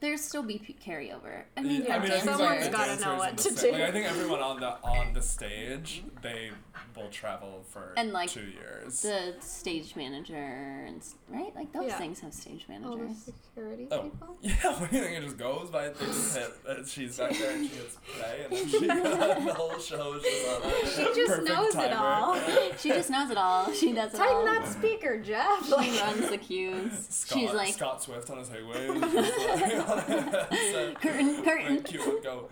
There's 0.00 0.20
still 0.20 0.42
be 0.44 0.58
p- 0.58 0.76
carryover. 0.84 1.42
I 1.56 1.62
mean, 1.62 1.82
Yeah, 1.82 1.94
I 1.94 1.96
yeah, 1.96 2.02
mean, 2.02 2.12
I 2.12 2.14
think 2.20 2.24
Someone's 2.24 2.62
like 2.62 2.72
gotta 2.72 3.00
know 3.04 3.16
what 3.16 3.36
to 3.38 3.54
do. 3.54 3.72
Like, 3.72 3.82
I 3.82 3.90
think 3.90 4.06
everyone 4.06 4.40
on 4.40 4.60
the 4.60 4.68
on 4.82 5.12
the 5.12 5.22
stage, 5.22 6.04
they 6.22 6.50
will 6.96 7.08
travel 7.10 7.64
for 7.68 7.92
And, 7.96 8.12
like, 8.12 8.30
two 8.30 8.40
years. 8.42 9.02
the 9.02 9.34
stage 9.40 9.94
manager 9.96 10.34
and 10.36 11.00
right, 11.28 11.54
like 11.54 11.72
those 11.72 11.88
Yeah. 11.88 11.98
things 11.98 12.20
have 12.20 12.32
stage 12.32 12.64
managers. 12.68 12.90
All 12.90 12.96
the 12.96 13.02
managers. 13.04 13.24
security 13.24 13.88
Oh. 13.90 14.02
people. 14.02 14.36
Yeah, 14.42 14.80
what 14.80 14.90
do 14.90 14.96
you 14.96 15.02
think? 15.02 15.18
It 15.18 15.22
just 15.24 15.36
goes 15.38 15.70
by. 15.70 15.88
They 15.88 16.06
just 16.06 16.36
hit. 16.36 16.52
Uh, 16.68 16.84
she's 16.86 17.16
back 17.18 17.32
there 17.36 17.52
and 17.54 17.68
she 17.68 17.76
hits 17.76 17.96
play, 18.18 18.40
and 18.44 18.52
then 18.52 18.68
she 18.68 18.78
the 18.86 19.54
whole 19.54 19.78
show 19.78 20.14
is 20.14 20.24
on. 20.48 20.62
She 20.86 21.04
just 21.20 21.26
perfect 21.28 21.48
knows 21.48 21.74
it 21.74 21.92
all. 21.92 22.36
she 22.78 22.88
just 22.90 23.10
knows 23.10 23.30
it 23.30 23.36
all. 23.36 23.72
She 23.72 23.92
does 23.92 24.14
it 24.14 24.20
all. 24.20 24.26
Tighten 24.26 24.44
that 24.46 24.68
speaker, 24.68 25.18
Jeff. 25.20 25.66
She 25.66 26.00
runs 26.00 26.28
the 26.30 26.38
cues. 26.38 26.92
Scott, 27.10 27.38
She's 27.38 27.52
like 27.52 27.74
Scott 27.74 28.02
Swift 28.02 28.30
on 28.30 28.38
his 28.38 28.48
Segway. 28.48 29.87
Is 29.96 30.04
just 30.06 30.32
like, 30.32 30.72
so, 30.72 30.94
curtain, 31.00 31.42
curtain. 31.44 31.76
like, 31.76 31.84
cue 31.84 32.18
it, 32.18 32.22
go. 32.22 32.48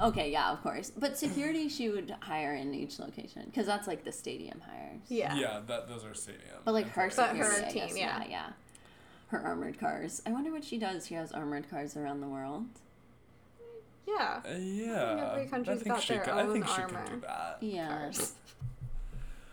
Okay, 0.02 0.30
yeah, 0.32 0.50
of 0.52 0.62
course. 0.62 0.90
But 0.96 1.18
security, 1.18 1.68
she 1.68 1.90
would 1.90 2.14
hire 2.20 2.54
in 2.54 2.72
each 2.72 2.98
location 2.98 3.42
because 3.46 3.66
that's 3.66 3.86
like 3.86 4.02
the 4.04 4.12
stadium 4.12 4.60
hires. 4.66 5.02
yeah. 5.08 5.34
Yeah, 5.36 5.60
that 5.66 5.88
those 5.88 6.04
are 6.04 6.14
stadium. 6.14 6.60
But 6.64 6.72
like 6.72 6.88
her 6.90 7.10
But 7.14 7.28
security, 7.30 7.60
her 7.60 7.66
I 7.66 7.70
team, 7.70 7.86
guess, 7.86 7.98
yeah. 7.98 8.22
yeah, 8.22 8.28
yeah. 8.30 8.46
Her 9.28 9.40
armored 9.40 9.78
cars. 9.78 10.22
I 10.26 10.32
wonder 10.32 10.50
what 10.50 10.64
she 10.64 10.78
does. 10.78 11.06
She 11.06 11.14
has 11.14 11.32
armored 11.32 11.68
cars 11.70 11.96
around 11.96 12.20
the 12.20 12.28
world. 12.28 12.64
Yeah. 14.08 14.40
Uh, 14.44 14.56
yeah, 14.58 15.30
every 15.32 15.46
country's 15.46 15.80
I 15.80 15.82
think 15.82 15.94
got 15.96 16.02
she 16.02 16.14
their 16.14 16.22
could, 16.22 16.32
I 16.32 16.42
think 16.52 16.66
own 16.68 16.74
she 16.74 16.82
armor. 16.82 17.02
could 17.04 17.12
do 17.12 17.20
that. 17.20 17.58
Yeah. 17.60 18.10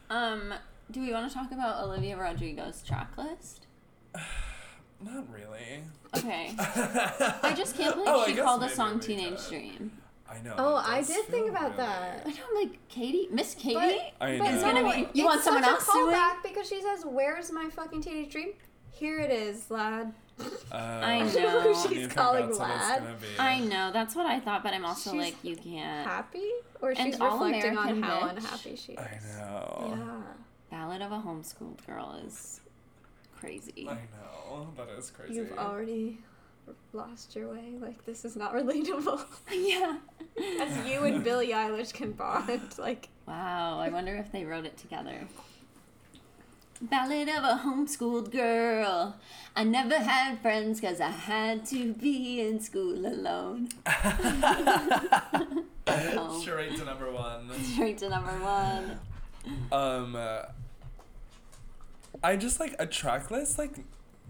Um, 0.10 0.54
do 0.90 1.02
we 1.02 1.12
want 1.12 1.28
to 1.30 1.34
talk 1.38 1.52
about 1.52 1.84
Olivia 1.84 2.16
Rodrigo's 2.18 2.82
track 2.82 3.12
list? 3.18 3.68
Not 5.04 5.26
really. 5.32 5.84
Okay. 6.18 6.54
I 6.58 7.54
just 7.56 7.76
can't 7.78 7.96
believe 7.96 8.10
Oh, 8.12 8.26
she 8.28 8.36
called 8.36 8.64
a 8.64 8.70
song 8.70 9.00
Teenage 9.00 9.38
could. 9.40 9.50
Dream. 9.50 9.92
I 10.30 10.40
know. 10.40 10.56
Oh, 10.58 10.76
I 10.76 11.02
did 11.04 11.26
think 11.28 11.50
about 11.50 11.64
really- 11.72 11.78
that. 11.78 12.24
I 12.26 12.30
know, 12.32 12.60
like 12.60 12.80
Katie, 12.90 13.28
Miss 13.32 13.56
Katie. 13.56 13.76
But- 13.76 14.26
I 14.26 14.38
But 14.38 14.46
know. 14.46 14.54
It's 14.56 14.64
gonna 14.64 14.82
no, 14.84 14.92
be- 14.94 15.08
you 15.14 15.26
want 15.26 15.36
it's 15.38 15.46
someone 15.46 15.64
such 15.64 15.72
else 15.74 15.88
a 15.88 15.92
doing? 15.94 16.16
callback 16.16 16.44
because 16.44 16.68
she 16.68 16.82
says, 16.82 17.06
"Where's 17.06 17.52
my 17.52 17.70
fucking 17.70 18.02
teenage 18.02 18.32
dream?" 18.32 18.50
Here 18.92 19.20
it 19.20 19.30
is, 19.32 19.70
lad. 19.72 20.14
Uh, 20.72 20.76
I 20.76 21.20
know. 21.36 21.74
she's 21.88 21.92
you 22.00 22.08
calling 22.10 22.48
that's 22.48 22.60
what 22.60 22.70
it's 22.72 22.80
lad. 22.82 23.04
I 23.40 23.60
know. 23.60 23.92
That's 23.94 24.16
what 24.16 24.26
I 24.26 24.40
thought, 24.40 24.64
but 24.64 24.74
I'm 24.74 24.86
also 24.86 25.12
She's 25.12 25.20
like, 25.20 25.36
you 25.44 25.56
can't. 25.56 26.08
Happy, 26.08 26.50
or 26.82 26.90
And 26.92 27.14
she's 27.14 27.20
All 27.22 27.40
reflecting 27.40 27.78
on 27.78 27.90
American 27.90 28.04
how 28.04 28.20
Bitch. 28.28 28.38
unhappy 28.38 28.76
she 28.76 28.92
is. 28.94 29.00
I 29.00 29.20
know. 29.40 29.96
Yeah. 29.96 30.22
Ballad 30.78 31.02
of 31.02 31.12
a 31.12 31.20
Homeschooled 31.20 31.86
Girl 31.88 32.20
is 32.26 32.60
crazy. 33.40 33.88
I 33.90 33.94
know. 33.94 34.68
That 34.78 34.90
is 34.98 35.12
crazy. 35.12 35.36
You've 35.36 35.58
already 35.58 36.20
lost 36.94 37.36
your 37.36 37.50
way. 37.54 37.74
Like 37.80 38.06
this 38.06 38.26
is 38.26 38.36
not 38.36 38.54
relatable. 38.60 39.24
yeah. 39.54 39.98
As 40.60 40.88
you 40.88 41.04
and 41.04 41.24
Billie 41.24 41.50
Eilish 41.50 41.94
can 41.94 42.12
bond. 42.14 42.78
Like 42.78 43.10
Wow. 43.28 43.80
I 43.80 43.90
wonder 43.90 44.16
if 44.16 44.32
they 44.32 44.46
wrote 44.46 44.66
it 44.66 44.78
together. 44.78 45.28
Ballad 46.80 47.28
of 47.30 47.44
a 47.44 47.62
homeschooled 47.66 48.32
girl. 48.32 49.16
I 49.56 49.64
never 49.64 49.98
had 49.98 50.40
friends 50.42 50.80
because 50.80 51.02
I 51.02 51.10
had 51.10 51.66
to 51.68 51.94
be 51.94 52.40
in 52.40 52.60
school 52.60 53.06
alone. 53.06 53.70
Oh. 55.90 56.40
Straight 56.42 56.76
to 56.78 56.84
number 56.86 57.10
one. 57.12 57.50
Straight 57.64 57.98
to 58.00 58.10
number 58.10 58.32
one. 58.44 59.00
Um, 59.72 60.16
uh, 60.18 60.42
I 62.24 62.36
just 62.36 62.60
like 62.60 62.76
a 62.80 62.86
track 62.86 63.32
list 63.32 63.58
like 63.58 63.76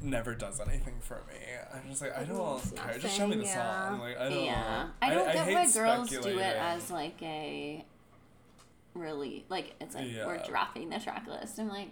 never 0.02 0.36
does 0.36 0.60
anything 0.60 0.96
for 1.00 1.24
me. 1.28 1.40
I'm 1.74 1.90
just 1.90 2.02
like 2.02 2.18
I 2.18 2.24
don't 2.24 2.76
care. 2.76 2.98
Just 2.98 3.18
show 3.18 3.28
me 3.28 3.38
the 3.38 3.44
yeah. 3.44 3.90
song. 3.90 4.00
Like 4.00 4.18
I 4.18 4.30
don't. 4.30 4.46
Yeah. 4.46 4.88
I 5.02 5.14
don't 5.14 5.34
get 5.34 5.46
hate 5.46 5.54
why 5.54 5.72
girls 5.72 6.10
do 6.10 6.40
it 6.40 6.56
as 6.58 6.92
like 6.92 7.22
a 7.22 7.86
really 8.94 9.46
like 9.50 9.76
it's 9.80 9.96
like 9.96 10.08
we're 10.26 10.42
dropping 10.48 10.90
the 10.90 11.00
track 11.00 11.28
list. 11.28 11.60
I'm 11.60 11.70
like, 11.70 11.90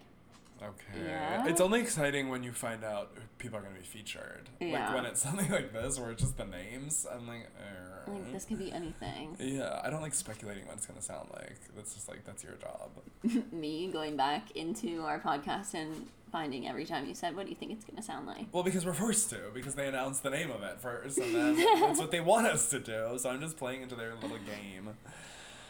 Okay. 0.61 1.05
Yeah. 1.05 1.47
It's 1.47 1.59
only 1.59 1.81
exciting 1.81 2.29
when 2.29 2.43
you 2.43 2.51
find 2.53 2.83
out 2.83 3.11
people 3.37 3.57
are 3.59 3.61
going 3.61 3.75
to 3.75 3.79
be 3.79 3.85
featured. 3.85 4.49
Yeah. 4.59 4.85
Like 4.85 4.95
when 4.95 5.05
it's 5.05 5.21
something 5.23 5.49
like 5.51 5.73
this 5.73 5.99
where 5.99 6.11
it's 6.11 6.21
just 6.21 6.37
the 6.37 6.45
names, 6.45 7.05
I'm 7.11 7.27
like, 7.27 7.49
uh, 7.59 7.94
like 8.07 8.31
this 8.31 8.45
could 8.45 8.59
be 8.59 8.71
anything. 8.71 9.35
Yeah, 9.39 9.81
I 9.83 9.89
don't 9.89 10.01
like 10.01 10.13
speculating 10.13 10.65
what 10.65 10.77
it's 10.77 10.85
going 10.85 10.99
to 10.99 11.05
sound 11.05 11.29
like. 11.33 11.57
That's 11.75 11.93
just 11.93 12.07
like, 12.07 12.23
that's 12.25 12.43
your 12.43 12.53
job. 12.53 12.89
Me 13.51 13.87
going 13.87 14.15
back 14.15 14.51
into 14.51 15.01
our 15.01 15.19
podcast 15.19 15.73
and 15.73 16.07
finding 16.31 16.67
every 16.67 16.85
time 16.85 17.07
you 17.07 17.15
said, 17.15 17.33
"What 17.33 17.43
do 17.45 17.49
you 17.49 17.55
think 17.55 17.71
it's 17.71 17.85
gonna 17.85 18.01
sound 18.01 18.27
like?" 18.27 18.47
Well, 18.51 18.63
because 18.63 18.85
we're 18.85 18.93
forced 18.93 19.29
to, 19.29 19.37
because 19.53 19.75
they 19.75 19.87
announced 19.87 20.21
the 20.21 20.29
name 20.29 20.51
of 20.51 20.63
it 20.63 20.81
first, 20.81 21.17
and 21.17 21.33
then 21.33 21.55
that's 21.79 21.97
what 21.97 22.11
they 22.11 22.19
want 22.19 22.45
us 22.47 22.69
to 22.71 22.79
do. 22.79 23.17
So 23.17 23.29
I'm 23.29 23.39
just 23.39 23.55
playing 23.55 23.83
into 23.83 23.95
their 23.95 24.15
little 24.15 24.37
game. 24.39 24.89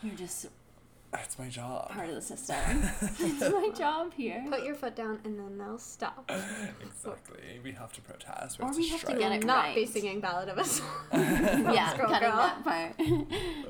You're 0.02 0.16
just 0.16 0.48
That's 1.18 1.40
my 1.40 1.50
job. 1.50 1.90
part 1.90 2.10
of 2.10 2.16
the 2.16 2.22
system. 2.22 2.56
it's 3.20 3.42
my 3.42 3.70
job 3.76 4.14
here. 4.14 4.46
put 4.50 4.64
your 4.64 4.76
foot 4.76 4.96
down 4.96 5.20
and 5.24 5.40
then 5.40 5.58
they'll 5.58 5.78
stop. 5.78 6.30
exactly. 6.82 7.60
We 7.64 7.72
have 7.74 7.92
to 7.94 8.02
protest. 8.02 8.60
Or 8.60 8.68
have 8.68 8.78
we 8.78 8.90
have 8.90 9.02
to 9.02 9.14
get 9.14 9.32
Will 9.32 9.38
it 9.38 9.46
not 9.46 9.76
be 9.76 9.86
singing 9.86 10.20
Ballad 10.20 10.50
of 10.50 10.58
a 10.58 10.66
Song. 10.66 10.88
yeah, 11.14 11.94
Scroll 11.94 12.10
cutting 12.10 12.30
girl. 12.30 12.38
that 12.38 12.64
part. 12.64 13.00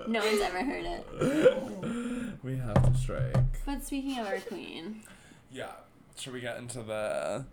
no 0.08 0.19
one's 0.25 0.41
ever 0.41 0.63
heard 0.63 0.86
it. 0.86 2.43
We 2.43 2.58
have 2.58 2.91
to 2.91 2.97
strike. 2.99 3.36
But 3.65 3.84
speaking 3.84 4.19
of 4.19 4.27
our 4.27 4.39
queen, 4.39 5.01
Yeah. 5.51 5.71
Should 6.17 6.31
we 6.34 6.39
get 6.39 6.58
into 6.58 6.81
the? 6.81 7.45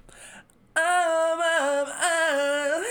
Um, 0.77 0.83
um, 0.85 1.89
um, 1.89 2.85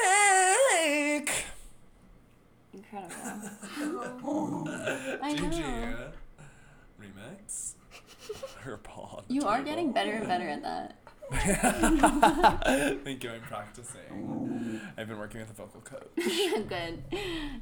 incredible. 2.73 4.67
I 5.23 5.33
Gigi 5.33 5.59
know. 5.61 6.11
Her 8.59 8.77
paw. 8.77 9.21
You 9.27 9.43
are 9.43 9.61
getting 9.63 9.91
better 9.91 10.11
and 10.11 10.27
better 10.27 10.47
at 10.47 10.63
that. 10.63 10.97
Thank 13.03 13.23
you. 13.23 13.31
I'm 13.31 13.41
practicing. 13.41 14.81
I've 14.97 15.07
been 15.07 15.17
working 15.17 15.39
with 15.39 15.49
a 15.49 15.53
vocal 15.53 15.81
coach. 15.81 16.09
good, 16.67 17.03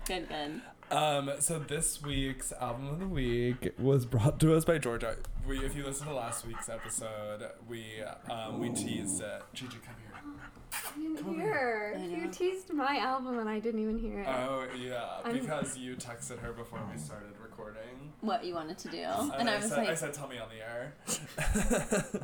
good, 0.07 0.27
good. 0.27 0.61
Um, 0.91 1.31
so 1.39 1.59
this 1.59 2.01
week's 2.01 2.51
album 2.53 2.87
of 2.87 2.99
the 2.99 3.07
week 3.07 3.73
was 3.77 4.07
brought 4.07 4.39
to 4.39 4.55
us 4.55 4.65
by 4.65 4.79
Georgia. 4.79 5.17
We, 5.47 5.63
if 5.63 5.75
you 5.75 5.85
listen 5.85 6.07
to 6.07 6.13
last 6.13 6.47
week's 6.47 6.67
episode, 6.67 7.43
we 7.67 8.01
um, 8.29 8.59
we 8.59 8.69
teased 8.69 9.21
it. 9.21 9.43
Gigi, 9.53 9.77
come 9.85 9.95
here. 10.01 10.38
I 10.71 10.99
didn't 10.99 11.35
hear. 11.35 11.95
You 12.09 12.27
teased 12.31 12.71
my 12.73 12.97
album 12.97 13.39
and 13.39 13.49
I 13.49 13.59
didn't 13.59 13.81
even 13.81 13.97
hear 13.97 14.21
it. 14.21 14.27
Oh 14.27 14.67
yeah, 14.77 15.03
I'm- 15.23 15.39
because 15.39 15.77
you 15.77 15.95
texted 15.95 16.39
her 16.39 16.51
before 16.53 16.79
we 16.91 16.97
started 16.99 17.31
recording. 17.41 18.13
What 18.21 18.43
you 18.43 18.53
wanted 18.53 18.77
to 18.79 18.89
do, 18.89 18.97
And, 18.97 19.33
and 19.39 19.49
I, 19.49 19.53
I 19.53 19.57
was 19.57 19.69
said, 19.69 19.77
like, 19.77 19.89
I 19.89 19.95
said, 19.95 20.13
tell 20.13 20.27
me 20.27 20.37
on 20.39 20.49
the 20.49 20.61
air. 20.61 20.93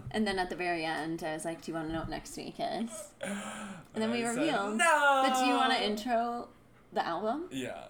and 0.12 0.28
then 0.28 0.38
at 0.40 0.50
the 0.50 0.56
very 0.56 0.84
end, 0.84 1.24
I 1.24 1.34
was 1.34 1.46
like, 1.46 1.62
"Do 1.62 1.72
you 1.72 1.76
want 1.76 1.88
to 1.88 1.94
know 1.94 2.00
what 2.02 2.10
next 2.10 2.36
week 2.36 2.56
is?" 2.60 2.90
And 3.22 3.34
then 3.96 4.12
we 4.12 4.24
I 4.24 4.34
said, 4.34 4.40
revealed. 4.42 4.78
no. 4.78 5.24
But 5.26 5.40
do 5.40 5.46
you 5.46 5.54
want 5.56 5.72
to 5.74 5.82
intro 5.84 6.50
the 6.92 7.06
album? 7.06 7.46
Yeah. 7.50 7.86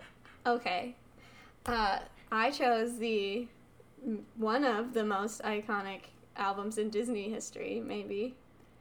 Okay. 0.46 0.96
Uh, 1.66 2.00
I 2.32 2.52
chose 2.52 2.98
the 3.00 3.48
one 4.38 4.64
of 4.64 4.94
the 4.94 5.04
most 5.04 5.42
iconic 5.42 6.02
albums 6.38 6.78
in 6.78 6.90
Disney 6.92 7.30
history, 7.32 7.82
maybe 7.84 8.36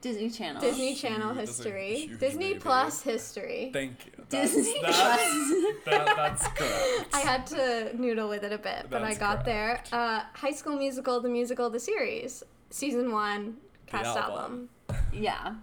Disney 0.04 0.28
Channel. 0.28 0.60
Disney 0.60 0.94
Channel 0.94 1.32
Huge- 1.32 1.48
history, 1.48 2.10
Disney 2.20 2.48
maybe. 2.48 2.58
Plus 2.60 3.00
history. 3.02 3.70
Thank 3.72 4.04
you. 4.04 4.12
Disney 4.28 4.78
That's, 4.82 4.98
that's, 5.00 5.84
that, 5.86 6.16
that's 6.16 6.46
correct. 6.48 7.14
I 7.14 7.20
had 7.20 7.46
to 7.48 7.96
noodle 7.98 8.28
with 8.28 8.44
it 8.44 8.52
a 8.52 8.58
bit, 8.58 8.86
but 8.90 9.02
I 9.02 9.14
got 9.14 9.44
correct. 9.44 9.90
there. 9.90 9.98
Uh, 9.98 10.20
High 10.34 10.52
School 10.52 10.76
Musical, 10.76 11.20
the 11.20 11.28
musical, 11.30 11.70
the 11.70 11.80
series, 11.80 12.42
season 12.68 13.12
one, 13.12 13.56
The 13.86 13.90
cast 13.92 14.16
album. 14.18 14.68
album. 14.90 15.04
Yeah. 15.12 15.54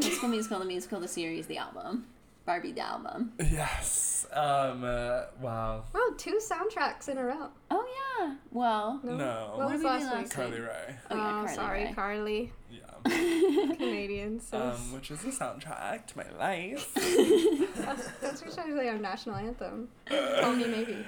High 0.00 0.10
School 0.10 0.28
Musical, 0.28 0.60
the 0.60 0.64
musical, 0.64 1.00
the 1.00 1.08
series, 1.08 1.46
the 1.48 1.58
album. 1.58 2.06
Barbie 2.46 2.72
the 2.72 2.80
album. 2.82 3.32
Yes. 3.38 4.26
Um. 4.32 4.82
Uh, 4.84 5.22
wow. 5.40 5.84
Wow, 5.94 6.08
two 6.18 6.40
soundtracks 6.50 7.08
in 7.08 7.16
a 7.18 7.24
row. 7.24 7.48
Oh 7.70 7.84
yeah. 8.18 8.34
Well. 8.50 8.98
No. 9.04 9.16
No. 9.16 9.50
What 9.54 9.58
What 9.58 9.72
was 9.74 9.78
we 9.80 9.86
last 9.86 10.10
do 10.12 10.18
week? 10.18 10.30
Carly 10.30 10.60
Rae. 10.60 10.96
Oh, 11.10 11.16
yeah, 11.16 11.30
Carly 11.30 11.54
sorry, 11.54 11.84
Rae. 11.84 11.92
Carly. 11.94 12.52
Yeah. 12.70 12.78
Canadian. 13.76 14.40
So 14.40 14.58
Um, 14.58 14.92
which 14.92 15.10
is 15.10 15.20
the 15.22 15.30
soundtrack 15.30 16.06
to 16.08 16.16
my 16.16 16.30
life. 16.38 16.92
that's, 17.76 18.08
that's 18.20 18.42
actually 18.42 18.88
our 18.88 18.98
national 18.98 19.36
anthem. 19.36 19.88
Call 20.06 20.52
me 20.54 20.66
maybe. 20.66 21.04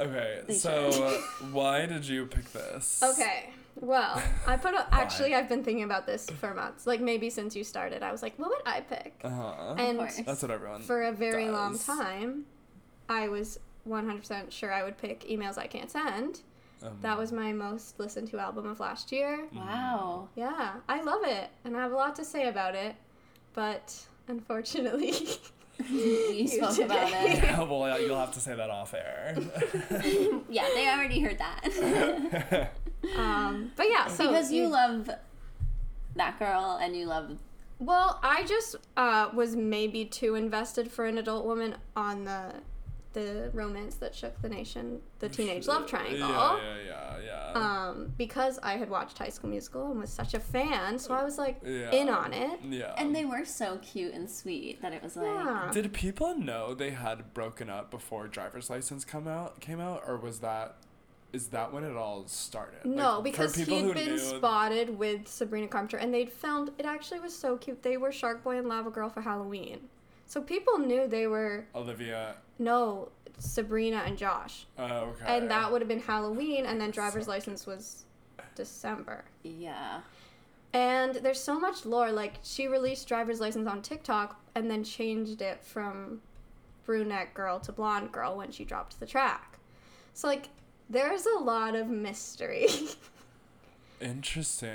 Okay, 0.00 0.40
They 0.48 0.54
so 0.54 0.90
why 1.52 1.86
did 1.86 2.06
you 2.06 2.26
pick 2.26 2.50
this? 2.52 3.02
Okay. 3.02 3.50
Well, 3.80 4.22
I 4.46 4.56
put 4.56 4.74
a, 4.74 4.86
actually 4.92 5.34
I've 5.34 5.48
been 5.48 5.64
thinking 5.64 5.84
about 5.84 6.06
this 6.06 6.28
for 6.28 6.52
months. 6.54 6.86
Like 6.86 7.00
maybe 7.00 7.30
since 7.30 7.56
you 7.56 7.64
started, 7.64 8.02
I 8.02 8.12
was 8.12 8.22
like, 8.22 8.38
what 8.38 8.50
would 8.50 8.66
I 8.66 8.80
pick? 8.80 9.20
Uh 9.24 9.30
huh. 9.30 9.74
And 9.78 9.98
course. 9.98 10.20
That's 10.26 10.42
what 10.42 10.50
everyone. 10.50 10.82
for 10.82 11.02
a 11.02 11.12
very 11.12 11.48
long 11.48 11.78
time, 11.78 12.44
I 13.08 13.28
was 13.28 13.58
100% 13.88 14.50
sure 14.50 14.72
I 14.72 14.82
would 14.82 14.98
pick 14.98 15.26
Emails 15.28 15.58
I 15.58 15.66
Can't 15.66 15.90
Send. 15.90 16.40
Um, 16.84 16.96
That 17.00 17.18
was 17.18 17.32
my 17.32 17.52
most 17.52 17.98
listened 17.98 18.28
to 18.30 18.38
album 18.38 18.66
of 18.66 18.80
last 18.80 19.12
year. 19.12 19.46
Wow. 19.54 20.28
Yeah, 20.34 20.74
I 20.88 21.02
love 21.02 21.22
it, 21.24 21.50
and 21.64 21.76
I 21.76 21.80
have 21.82 21.92
a 21.92 21.96
lot 21.96 22.16
to 22.16 22.24
say 22.24 22.48
about 22.48 22.74
it, 22.74 22.94
but 23.54 23.94
unfortunately, 24.28 25.12
you 25.90 26.46
spoke 26.48 26.70
today. 26.74 26.84
about 26.84 27.12
it. 27.12 27.38
Yeah, 27.42 27.62
well, 27.62 28.00
you'll 28.00 28.18
have 28.18 28.32
to 28.34 28.40
say 28.40 28.54
that 28.54 28.70
off 28.70 28.94
air. 28.94 29.34
Yeah, 30.48 30.68
they 30.74 30.88
already 30.88 31.20
heard 31.20 31.38
that. 31.38 32.70
um, 33.16 33.72
but 33.76 33.86
yeah, 33.88 34.06
so 34.08 34.28
because 34.28 34.52
you 34.52 34.68
love 34.68 35.10
that 36.16 36.38
girl 36.38 36.78
and 36.80 36.94
you 36.96 37.06
love 37.06 37.38
Well, 37.78 38.20
I 38.22 38.44
just 38.44 38.76
uh, 38.96 39.30
was 39.34 39.56
maybe 39.56 40.04
too 40.04 40.34
invested 40.34 40.90
for 40.90 41.06
an 41.06 41.18
adult 41.18 41.46
woman 41.46 41.74
on 41.96 42.24
the 42.24 42.54
the 43.12 43.50
romance 43.52 43.96
that 43.96 44.14
shook 44.14 44.40
the 44.42 44.48
nation, 44.48 45.00
the 45.18 45.28
teenage 45.28 45.66
love 45.66 45.86
triangle. 45.86 46.18
Yeah, 46.18 46.58
yeah, 46.58 46.76
yeah, 46.86 47.18
yeah. 47.24 47.52
Um, 47.54 48.12
because 48.16 48.58
I 48.62 48.76
had 48.76 48.88
watched 48.88 49.18
High 49.18 49.28
School 49.28 49.50
Musical 49.50 49.90
and 49.90 50.00
was 50.00 50.10
such 50.10 50.34
a 50.34 50.40
fan, 50.40 50.98
so 50.98 51.12
I 51.14 51.22
was 51.22 51.36
like 51.38 51.60
Yeah. 51.64 51.90
in 51.90 52.08
on 52.08 52.32
it. 52.32 52.60
yeah. 52.68 52.94
and 52.96 53.14
they 53.14 53.24
were 53.24 53.44
so 53.44 53.78
cute 53.82 54.14
and 54.14 54.30
sweet 54.30 54.80
that 54.82 54.92
it 54.92 55.02
was 55.02 55.16
like 55.16 55.26
Yeah. 55.26 55.70
Did 55.72 55.92
people 55.92 56.34
know 56.36 56.74
they 56.74 56.90
had 56.90 57.34
broken 57.34 57.68
up 57.68 57.90
before 57.90 58.28
driver's 58.28 58.70
license 58.70 59.04
come 59.04 59.28
out 59.28 59.60
came 59.60 59.80
out, 59.80 60.02
or 60.06 60.16
was 60.16 60.38
that 60.40 60.76
is 61.32 61.48
that 61.48 61.72
when 61.72 61.82
it 61.82 61.96
all 61.96 62.26
started? 62.26 62.84
No, 62.84 63.14
Like, 63.16 63.24
because 63.24 63.54
he'd 63.54 63.66
been 63.66 63.88
knew- 63.92 64.18
spotted 64.18 64.98
with 64.98 65.26
Sabrina 65.26 65.66
Carpenter, 65.66 65.96
and 65.96 66.12
they'd 66.12 66.30
filmed. 66.30 66.70
It 66.78 66.84
actually 66.84 67.20
was 67.20 67.34
so 67.34 67.56
cute. 67.56 67.82
They 67.82 67.96
were 67.96 68.12
Shark 68.12 68.42
Boy 68.44 68.58
and 68.58 68.68
Lava 68.68 68.90
Girl 68.90 69.08
for 69.08 69.22
Halloween, 69.22 69.88
so 70.26 70.42
people 70.42 70.76
knew 70.78 71.06
they 71.08 71.26
were 71.26 71.64
Olivia. 71.74 72.34
No 72.62 73.10
Sabrina 73.38 74.02
and 74.06 74.16
Josh, 74.16 74.66
Oh, 74.78 74.84
okay. 74.84 75.24
and 75.36 75.50
that 75.50 75.70
would 75.72 75.80
have 75.80 75.88
been 75.88 76.00
Halloween, 76.00 76.64
and 76.66 76.80
then 76.80 76.90
driver's 76.90 77.26
license 77.28 77.66
was 77.66 78.04
December. 78.54 79.24
yeah. 79.42 80.00
And 80.74 81.16
there's 81.16 81.38
so 81.38 81.60
much 81.60 81.84
lore. 81.84 82.10
Like 82.12 82.36
she 82.42 82.66
released 82.66 83.06
driver's 83.06 83.40
license 83.40 83.68
on 83.68 83.82
TikTok 83.82 84.40
and 84.54 84.70
then 84.70 84.82
changed 84.84 85.42
it 85.42 85.62
from 85.62 86.22
brunette 86.86 87.34
girl 87.34 87.60
to 87.60 87.72
blonde 87.72 88.10
girl 88.10 88.38
when 88.38 88.50
she 88.50 88.64
dropped 88.64 88.98
the 88.98 89.04
track. 89.04 89.58
So 90.14 90.28
like 90.28 90.48
there's 90.88 91.26
a 91.26 91.38
lot 91.38 91.74
of 91.74 91.88
mystery. 91.88 92.68
Interesting. 94.00 94.70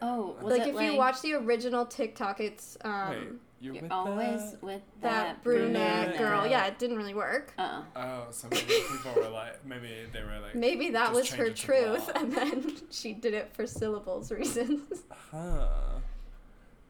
Oh, 0.00 0.36
was 0.40 0.52
like 0.52 0.62
it 0.62 0.68
if 0.68 0.74
like 0.76 0.92
you 0.92 0.96
watch 0.96 1.22
the 1.22 1.34
original 1.34 1.86
TikTok, 1.86 2.38
it's 2.40 2.76
um 2.82 3.10
Wait, 3.10 3.28
you're, 3.66 3.74
you're 3.74 3.82
with 3.84 3.92
always 3.92 4.52
that? 4.52 4.62
with 4.62 4.82
that, 5.02 5.10
that, 5.24 5.42
brunette, 5.44 5.72
brunette 6.06 6.18
girl. 6.18 6.42
girl. 6.42 6.50
Yeah, 6.50 6.66
it 6.66 6.78
didn't 6.78 6.96
really 6.96 7.14
work. 7.14 7.52
Oh. 7.58 7.84
Oh, 7.94 8.26
so 8.30 8.48
maybe 8.50 8.66
people 8.66 9.12
were 9.16 9.28
like, 9.28 9.64
maybe 9.64 9.88
they 10.12 10.22
were 10.22 10.38
like, 10.42 10.54
Maybe 10.54 10.90
that 10.90 11.12
was 11.12 11.28
change 11.28 11.38
her 11.38 11.50
truth, 11.50 12.10
and 12.14 12.32
then 12.32 12.76
she 12.90 13.12
did 13.12 13.34
it 13.34 13.50
for 13.54 13.66
syllables 13.66 14.30
reasons. 14.32 15.02
huh. 15.32 15.68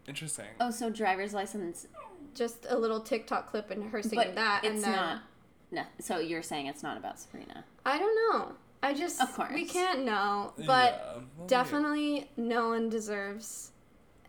Interesting. 0.06 0.46
Oh, 0.60 0.70
so 0.70 0.88
driver's 0.90 1.34
license, 1.34 1.86
Just 2.34 2.66
a 2.68 2.78
little 2.78 3.00
TikTok 3.00 3.50
clip 3.50 3.70
and 3.70 3.84
her 3.90 4.02
singing 4.02 4.18
but 4.26 4.34
that, 4.36 4.64
it's 4.64 4.74
and 4.74 4.84
then 4.84 4.92
not. 4.92 5.22
No, 5.72 5.82
so 6.00 6.18
you're 6.20 6.42
saying 6.42 6.66
it's 6.66 6.82
not 6.84 6.96
about 6.96 7.18
Sabrina? 7.18 7.64
I 7.84 7.98
don't 7.98 8.14
know. 8.38 8.52
I 8.82 8.94
just 8.94 9.20
Of 9.20 9.34
course. 9.34 9.52
we 9.52 9.64
can't 9.64 10.04
know, 10.04 10.52
but 10.58 10.64
Yeah, 10.66 10.68
well, 10.68 11.22
yeah. 11.40 11.46
definitely 11.48 12.30
no 12.36 12.68
one 12.68 12.88
deserves 12.88 13.72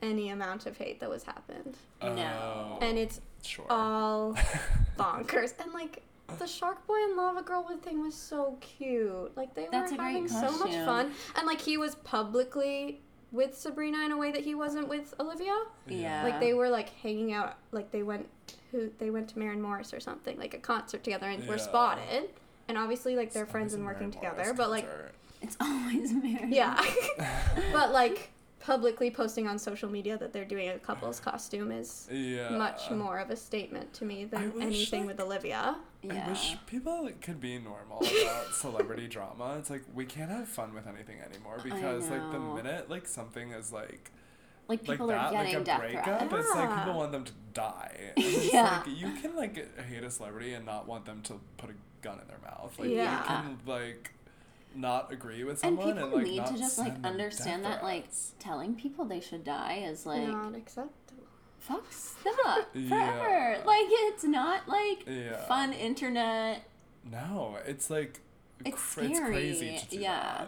any 0.02 0.30
amount 0.30 0.66
of 0.66 0.78
hate 0.78 1.00
that 1.00 1.10
was 1.10 1.24
happened, 1.24 1.76
No. 2.02 2.78
And 2.82 2.98
it's 2.98 3.22
sure. 3.44 3.66
all 3.70 4.34
bonkers. 4.98 5.54
And 5.60 5.74
like 5.74 6.04
the 6.40 6.46
Shark 6.48 6.86
Boy 6.88 7.02
and 7.04 7.16
Lava 7.16 7.42
Girl 7.42 7.64
thing 7.82 8.02
was 8.02 8.14
so 8.16 8.58
cute. 8.62 9.36
Like 9.38 9.54
they 9.56 9.68
That's 9.72 9.92
were 9.92 10.02
having 10.02 10.28
so 10.28 10.52
much 10.58 10.72
fun, 10.86 11.12
and 11.36 11.48
like 11.48 11.62
he 11.62 11.78
was 11.78 11.96
publicly 11.96 13.02
with 13.32 13.58
Sabrina 13.58 14.06
in 14.06 14.12
a 14.12 14.18
way 14.18 14.32
that 14.32 14.44
he 14.44 14.56
wasn't 14.56 14.88
with 14.88 15.14
Olivia. 15.20 15.58
Yeah. 15.88 16.24
Like 16.24 16.40
they 16.40 16.54
were 16.54 16.70
like 16.70 16.90
hanging 17.02 17.34
out. 17.34 17.56
Like 17.72 17.92
they 17.92 18.04
went 18.04 18.28
who 18.72 18.92
they 19.00 19.10
went 19.10 19.30
to 19.30 19.40
Maren 19.40 19.62
Morris 19.62 19.94
or 19.94 20.00
something, 20.02 20.38
like 20.38 20.54
a 20.54 20.58
concert 20.58 21.04
together, 21.04 21.28
and 21.28 21.46
were 21.48 21.56
Yeah. 21.56 21.62
spotted. 21.62 22.30
And 22.68 22.78
obviously, 22.78 23.16
like 23.16 23.32
they're 23.32 23.44
It's 23.44 23.52
friends 23.52 23.74
and 23.74 23.86
working 23.86 24.10
Maren 24.10 24.12
together, 24.12 24.44
Morris 24.44 24.58
but 24.58 24.70
like 24.70 24.86
concert. 24.86 25.14
It's 25.42 25.56
always 25.62 26.12
married. 26.14 26.54
yeah. 26.54 26.84
but 27.72 27.92
like 27.94 28.32
publicly 28.68 29.10
posting 29.10 29.48
on 29.48 29.58
social 29.58 29.90
media 29.90 30.18
that 30.18 30.34
they're 30.34 30.44
doing 30.44 30.68
a 30.68 30.78
couple's 30.78 31.22
costume 31.22 31.72
is 31.72 32.06
yeah. 32.12 32.50
much 32.50 32.92
more 32.92 33.18
of 33.18 33.30
a 33.30 33.36
statement 33.36 33.94
to 33.94 34.04
me 34.04 34.26
than 34.26 34.54
wish, 34.54 34.64
anything 34.66 35.00
like- 35.08 35.16
with 35.16 35.20
Olivia. 35.22 35.78
Yeah. 36.04 36.26
I 36.26 36.30
wish 36.30 36.58
people 36.68 37.10
could 37.22 37.40
be 37.40 37.58
normal 37.60 38.00
about 38.00 38.54
celebrity 38.54 39.08
drama. 39.16 39.56
It's 39.58 39.70
like 39.70 39.84
we 39.96 40.06
can't 40.06 40.30
have 40.30 40.50
fun 40.50 40.74
with 40.74 40.86
anything 40.86 41.16
anymore 41.22 41.60
because 41.64 42.10
like 42.10 42.30
the 42.34 42.40
minute 42.40 42.90
like 42.90 43.08
something 43.08 43.52
is 43.52 43.72
like 43.72 44.12
Like 44.68 44.82
like 44.82 44.82
people 44.86 45.08
that, 45.08 45.18
are 45.18 45.32
like 45.32 45.44
getting 45.46 45.62
a 45.62 45.64
death 45.64 45.80
breakup, 45.80 46.30
threats. 46.30 46.46
it's 46.48 46.56
like 46.56 46.78
people 46.80 46.98
want 47.00 47.12
them 47.14 47.24
to 47.24 47.32
die. 47.54 47.96
And 48.18 48.26
it's 48.26 48.54
Yeah. 48.54 48.84
like 48.86 48.98
you 48.98 49.12
can 49.22 49.34
like 49.38 49.56
hate 49.90 50.04
a 50.04 50.12
celebrity 50.12 50.54
and 50.54 50.66
not 50.66 50.88
want 50.90 51.06
them 51.06 51.22
to 51.24 51.40
put 51.56 51.70
a 51.70 51.74
gun 52.02 52.20
in 52.22 52.28
their 52.28 52.40
mouth. 52.44 52.78
Like 52.78 52.90
Yeah. 52.90 53.18
you 53.22 53.26
can 53.28 53.58
like 53.66 54.12
not 54.78 55.12
agree 55.12 55.44
with 55.44 55.64
And 55.64 55.78
someone 55.78 55.96
people 55.96 56.04
and, 56.10 56.14
like 56.14 56.24
need 56.26 56.38
not 56.38 56.48
to 56.48 56.58
just 56.58 56.78
like 56.78 56.94
understand 57.04 57.66
that 57.66 57.84
like 57.84 58.06
telling 58.40 58.76
people 58.76 59.06
they 59.06 59.20
should 59.20 59.44
die 59.44 59.84
is 59.86 60.06
like 60.06 60.28
Not 60.28 60.56
acceptable. 60.56 61.24
fuck 61.60 61.86
stop 61.92 62.68
Yeah. 62.74 62.90
forever. 62.90 63.64
Like 63.66 63.86
it's 63.90 64.24
not 64.24 64.68
like 64.70 65.04
Yeah. 65.08 65.38
fun 65.48 65.74
internet. 65.74 66.64
No, 67.12 67.58
it's 67.66 67.90
like 67.90 68.20
It's 68.66 68.94
cr- 68.94 69.02
it's 69.02 69.20
crazy 69.20 69.78
to 69.80 69.88
do 69.88 69.98
yeah. 70.00 70.20
that, 70.46 70.48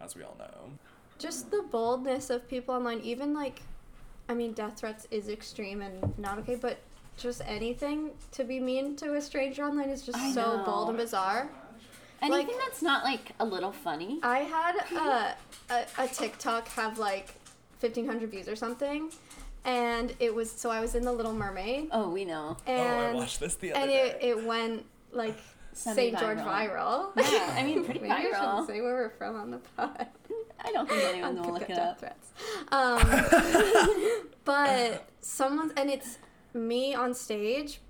as 0.00 0.14
we 0.14 0.22
all 0.22 0.36
know. 0.38 0.70
Just 1.18 1.50
the 1.50 1.62
boldness 1.70 2.30
of 2.30 2.48
people 2.48 2.74
online, 2.74 3.00
even 3.00 3.34
like, 3.34 3.62
I 4.28 4.34
mean, 4.34 4.52
death 4.52 4.78
threats 4.78 5.06
is 5.10 5.28
extreme 5.28 5.82
and 5.82 6.16
not 6.18 6.38
okay, 6.38 6.54
but 6.56 6.78
just 7.16 7.42
anything 7.46 8.12
to 8.32 8.44
be 8.44 8.60
mean 8.60 8.96
to 8.96 9.14
a 9.14 9.20
stranger 9.20 9.64
online 9.64 9.90
is 9.90 10.02
just 10.02 10.16
I 10.16 10.32
so 10.32 10.62
bold 10.64 10.88
and 10.90 10.96
bizarre. 10.98 11.50
Anything 12.22 12.48
Like- 12.48 12.58
that's 12.58 12.82
not 12.82 13.04
like 13.04 13.32
a 13.40 13.44
little 13.44 13.72
funny. 13.72 14.20
I 14.22 14.40
had 14.40 14.76
a, 14.92 15.36
a, 15.74 16.04
a 16.04 16.08
TikTok 16.08 16.68
have 16.68 16.98
like 16.98 17.34
1,500 17.80 18.30
views 18.30 18.48
or 18.48 18.56
something, 18.56 19.10
and 19.64 20.14
it 20.20 20.34
was 20.34 20.50
so 20.50 20.70
I 20.70 20.80
was 20.80 20.94
in 20.94 21.02
The 21.04 21.12
Little 21.12 21.32
Mermaid, 21.34 21.88
Oh, 21.92 22.10
we 22.10 22.24
know. 22.24 22.56
and 22.66 22.80
oh, 22.80 23.10
I 23.10 23.14
watched 23.14 23.40
this 23.40 23.54
the 23.56 23.72
other 23.72 23.80
and 23.80 23.90
day. 23.90 24.16
it, 24.20 24.38
it 24.38 24.44
went 24.44 24.84
like 25.12 25.36
St. 25.72 26.18
George 26.18 26.38
Semi-viral. 26.38 27.12
Yeah, 27.16 27.54
I 27.56 27.62
mean, 27.64 27.84
pretty 27.84 28.00
Maybe 28.00 28.12
I 28.12 28.24
viral. 28.26 28.38
shouldn't 28.40 28.66
say 28.68 28.80
where 28.80 28.94
we're 28.94 29.10
from 29.10 29.36
on 29.36 29.50
the 29.50 29.58
pod. 29.76 30.06
I 30.62 30.72
don't 30.72 30.86
think 30.88 31.02
anyone 31.04 31.38
I'll 31.38 31.44
will 31.44 31.58
pick 31.58 31.68
look 31.70 31.78
it 31.78 31.78
up. 31.78 31.98
threats. 32.00 32.32
Um, 32.70 33.00
but 34.44 35.08
someone's 35.20 35.72
and 35.76 35.88
it's 35.90 36.18
me 36.52 36.94
on 36.94 37.14
stage, 37.14 37.80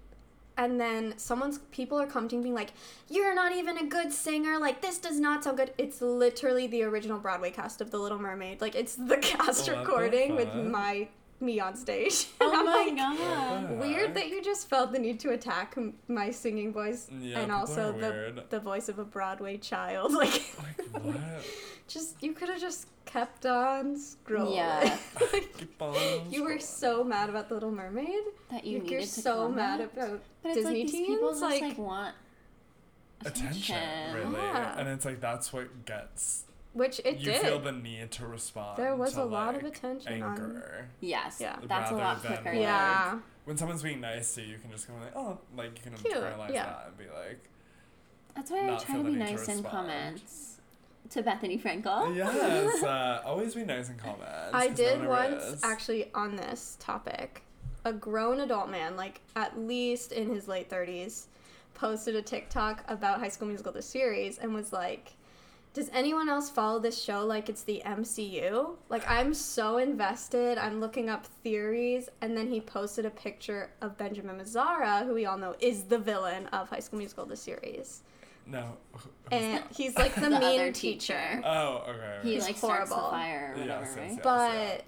and 0.60 0.78
then 0.78 1.14
someone's 1.16 1.58
people 1.72 1.98
are 1.98 2.06
commenting 2.06 2.42
being 2.42 2.54
like, 2.54 2.74
"You're 3.08 3.34
not 3.34 3.52
even 3.52 3.78
a 3.78 3.86
good 3.86 4.12
singer. 4.12 4.58
Like 4.58 4.82
this 4.82 4.98
does 4.98 5.18
not 5.18 5.42
sound 5.42 5.56
good." 5.56 5.72
It's 5.78 6.02
literally 6.02 6.66
the 6.66 6.82
original 6.82 7.18
Broadway 7.18 7.50
cast 7.50 7.80
of 7.80 7.90
The 7.90 7.98
Little 7.98 8.18
Mermaid. 8.18 8.60
Like 8.60 8.74
it's 8.74 8.94
the 8.94 9.16
cast 9.22 9.66
the 9.66 9.78
recording 9.78 10.36
with 10.36 10.54
my 10.54 11.08
me 11.40 11.60
on 11.60 11.76
stage. 11.76 12.26
Oh 12.40 12.52
I'm 12.52 12.64
my 12.64 12.72
like, 12.86 12.96
god. 12.96 13.78
Weird 13.78 14.14
that 14.14 14.28
you 14.28 14.42
just 14.42 14.68
felt 14.68 14.92
the 14.92 14.98
need 14.98 15.20
to 15.20 15.30
attack 15.30 15.74
m- 15.76 15.94
my 16.08 16.30
singing 16.30 16.72
voice 16.72 17.08
Yeah, 17.20 17.40
and 17.40 17.52
also 17.52 17.92
the 17.92 18.08
weird. 18.08 18.42
the 18.50 18.60
voice 18.60 18.88
of 18.88 18.98
a 18.98 19.04
Broadway 19.04 19.56
child. 19.58 20.12
Like, 20.22 20.42
Like 20.58 21.04
what? 21.04 21.16
just 21.88 22.22
you 22.22 22.32
could 22.32 22.48
have 22.48 22.60
just 22.60 22.86
kept 23.04 23.44
on 23.46 23.96
scrolling. 23.96 24.56
Yeah. 24.56 24.98
Like, 25.32 25.56
Keep 25.58 25.82
on 25.82 26.30
you 26.30 26.44
were 26.44 26.58
so 26.58 27.04
mad 27.04 27.28
about 27.30 27.48
the 27.48 27.54
Little 27.54 27.70
Mermaid. 27.72 28.24
That 28.50 28.64
you 28.64 28.78
like, 28.78 28.82
needed 28.84 28.90
you're 28.92 29.00
to 29.02 29.06
so 29.06 29.48
mad 29.48 29.78
comment. 29.80 29.92
about 29.96 30.20
But 30.42 30.48
it's 30.50 30.56
Disney 30.56 30.64
like 30.64 30.74
these 30.82 30.92
teens. 30.92 31.06
people 31.08 31.30
just 31.30 31.42
like, 31.42 31.62
like, 31.62 31.78
want 31.78 32.14
attention, 33.24 33.76
attention. 33.76 34.14
really, 34.14 34.42
Yeah. 34.42 34.78
and 34.78 34.88
it's 34.88 35.04
like 35.04 35.20
that's 35.20 35.52
what 35.52 35.84
gets 35.84 36.44
which 36.72 37.00
it 37.04 37.18
you 37.18 37.32
did. 37.32 37.42
feel 37.42 37.58
the 37.58 37.72
need 37.72 38.10
to 38.12 38.26
respond. 38.26 38.78
There 38.78 38.94
was 38.94 39.14
to, 39.14 39.22
a 39.22 39.24
lot 39.24 39.54
of 39.56 39.62
like, 39.62 39.76
attention 39.76 40.22
on- 40.22 40.38
anger. 40.38 40.88
Yes, 41.00 41.38
Yeah. 41.40 41.56
that's 41.66 41.90
a 41.90 41.94
lot 41.94 42.22
than, 42.22 42.32
quicker. 42.36 42.52
like, 42.52 42.60
yeah. 42.60 43.18
when 43.44 43.56
someone's 43.56 43.82
being 43.82 44.00
nice 44.00 44.34
to 44.34 44.42
you, 44.42 44.48
you 44.54 44.58
can 44.58 44.70
just 44.70 44.86
go 44.86 44.94
like, 44.94 45.16
oh, 45.16 45.38
like 45.56 45.76
you 45.76 45.82
can 45.90 45.94
Cute, 46.00 46.14
internalize 46.14 46.52
yeah. 46.52 46.64
that 46.66 46.84
and 46.88 46.96
be 46.98 47.04
like, 47.06 47.40
That's 48.36 48.50
why 48.50 48.60
I 48.60 48.66
Not 48.66 48.84
try 48.84 48.96
to 48.96 49.02
be 49.04 49.10
need 49.10 49.26
to 49.26 49.32
nice 49.32 49.48
in 49.48 49.62
comments 49.64 50.46
to 51.10 51.22
Bethenny 51.24 51.60
Frankel. 51.60 52.14
yes, 52.14 52.82
uh, 52.84 53.22
always 53.26 53.54
be 53.56 53.64
nice 53.64 53.88
in 53.88 53.96
comments. 53.96 54.50
I 54.52 54.68
did 54.68 55.02
no 55.02 55.08
once 55.08 55.42
is. 55.42 55.64
actually 55.64 56.10
on 56.14 56.36
this 56.36 56.76
topic. 56.78 57.42
A 57.84 57.92
grown 57.92 58.40
adult 58.40 58.70
man, 58.70 58.94
like 58.96 59.20
at 59.34 59.58
least 59.58 60.12
in 60.12 60.28
his 60.32 60.46
late 60.46 60.70
30s, 60.70 61.24
posted 61.74 62.14
a 62.14 62.22
TikTok 62.22 62.84
about 62.88 63.18
High 63.18 63.28
School 63.30 63.48
Musical 63.48 63.72
the 63.72 63.82
series 63.82 64.38
and 64.38 64.54
was 64.54 64.72
like, 64.72 65.14
"Does 65.72 65.88
anyone 65.92 66.28
else 66.28 66.50
follow 66.50 66.78
this 66.80 67.00
show 67.02 67.24
like 67.24 67.48
it's 67.48 67.62
the 67.62 67.82
MCU? 67.86 68.76
Like 68.88 69.08
I'm 69.08 69.32
so 69.34 69.78
invested. 69.78 70.58
I'm 70.58 70.80
looking 70.80 71.08
up 71.08 71.26
theories." 71.26 72.08
And 72.20 72.36
then 72.36 72.48
he 72.48 72.60
posted 72.60 73.06
a 73.06 73.10
picture 73.10 73.70
of 73.80 73.96
Benjamin 73.96 74.38
Mazzara, 74.38 75.04
who 75.06 75.14
we 75.14 75.26
all 75.26 75.38
know 75.38 75.54
is 75.60 75.84
the 75.84 75.98
villain 75.98 76.46
of 76.48 76.68
High 76.68 76.80
School 76.80 76.98
Musical 76.98 77.24
the 77.26 77.36
series. 77.36 78.02
No. 78.46 78.76
And 79.30 79.58
that? 79.62 79.66
he's 79.76 79.96
like 79.96 80.14
the, 80.14 80.20
The 80.28 80.30
mean 80.30 80.42
other 80.60 80.72
teacher. 80.72 81.14
teacher. 81.14 81.42
Oh, 81.44 81.84
okay. 81.88 82.18
He 82.22 82.34
He's 82.34 82.44
like 82.44 82.56
starts 82.56 82.90
the 82.90 82.96
horrible. 82.96 83.10
fire 83.16 83.52
or 83.54 83.60
whatever, 83.60 83.84
Yes, 83.84 83.94
yes, 83.96 83.98
right? 83.98 84.10
yes. 84.12 84.82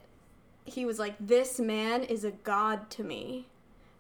but 0.65 0.73
he 0.73 0.85
was 0.85 0.99
like, 0.99 1.15
"This 1.21 1.61
man 1.61 2.03
is 2.03 2.25
a 2.25 2.31
god 2.33 2.91
to 2.91 3.05
me," 3.05 3.47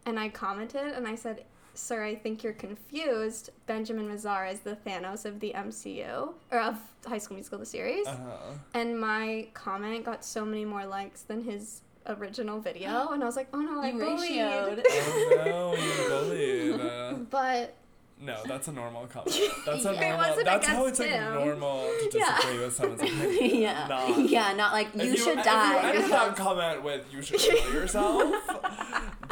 and 0.07 0.19
I 0.19 0.29
commented 0.31 0.93
and 0.95 1.07
I 1.07 1.15
said, 1.15 1.45
"Sir, 1.75 2.05
I 2.05 2.15
think 2.15 2.43
you're 2.43 2.53
confused. 2.53 3.51
Benjamin 3.67 4.09
Mazzara 4.09 4.53
is 4.53 4.61
the 4.61 4.77
Thanos 4.87 5.25
of 5.25 5.41
the 5.41 5.53
MCU 5.55 6.33
or 6.51 6.59
of 6.61 6.77
High 7.07 7.19
School 7.19 7.37
Musical 7.37 7.59
the 7.59 7.67
series." 7.67 8.07
Uh-huh. 8.07 8.53
And 8.75 9.01
my 9.01 9.49
comment 9.55 10.05
got 10.05 10.25
so 10.25 10.45
many 10.45 10.65
more 10.65 10.85
likes 10.87 11.23
than 11.23 11.43
his 11.45 11.83
original 12.07 12.61
video, 12.61 13.09
and 13.13 13.23
I 13.23 13.27
was 13.27 13.37
like, 13.37 13.49
"Oh 13.53 13.61
no, 13.61 13.81
I 13.81 13.89
You 13.91 13.99
bullied." 13.99 14.31
ratioed. 14.31 14.83
Oh 14.91 15.45
no, 15.45 15.75
you 15.75 16.09
bullied. 16.09 16.81
Uh, 16.81 17.13
But 17.31 17.75
no, 18.21 18.37
that's 18.47 18.69
a 18.69 18.73
normal 18.73 19.07
comment. 19.13 19.37
That's 19.67 19.85
a 19.85 19.93
It 19.93 20.01
normal. 20.01 20.19
wasn't 20.19 20.45
That's 20.45 20.67
how 20.67 20.87
it's 20.87 20.99
like 21.01 21.09
him. 21.11 21.35
normal 21.35 21.83
to 21.87 22.11
Yeah. 22.19 22.37
disagree 22.37 22.59
with 22.65 22.75
someone's 22.77 23.03
opinion. 23.11 23.61
yeah. 23.63 23.87
Not- 23.89 24.19
Yeah, 24.19 24.53
not 24.53 24.73
like 24.73 24.95
you 24.95 25.13
If 25.13 25.19
should 25.25 25.43
die. 25.43 25.73
You 25.73 25.89
ended 25.89 26.11
that 26.13 26.31
because- 26.31 26.39
comment 26.39 26.83
with 26.85 27.13
"you 27.13 27.23
should 27.23 27.41
kill 27.41 27.73
yourself." 27.73 28.33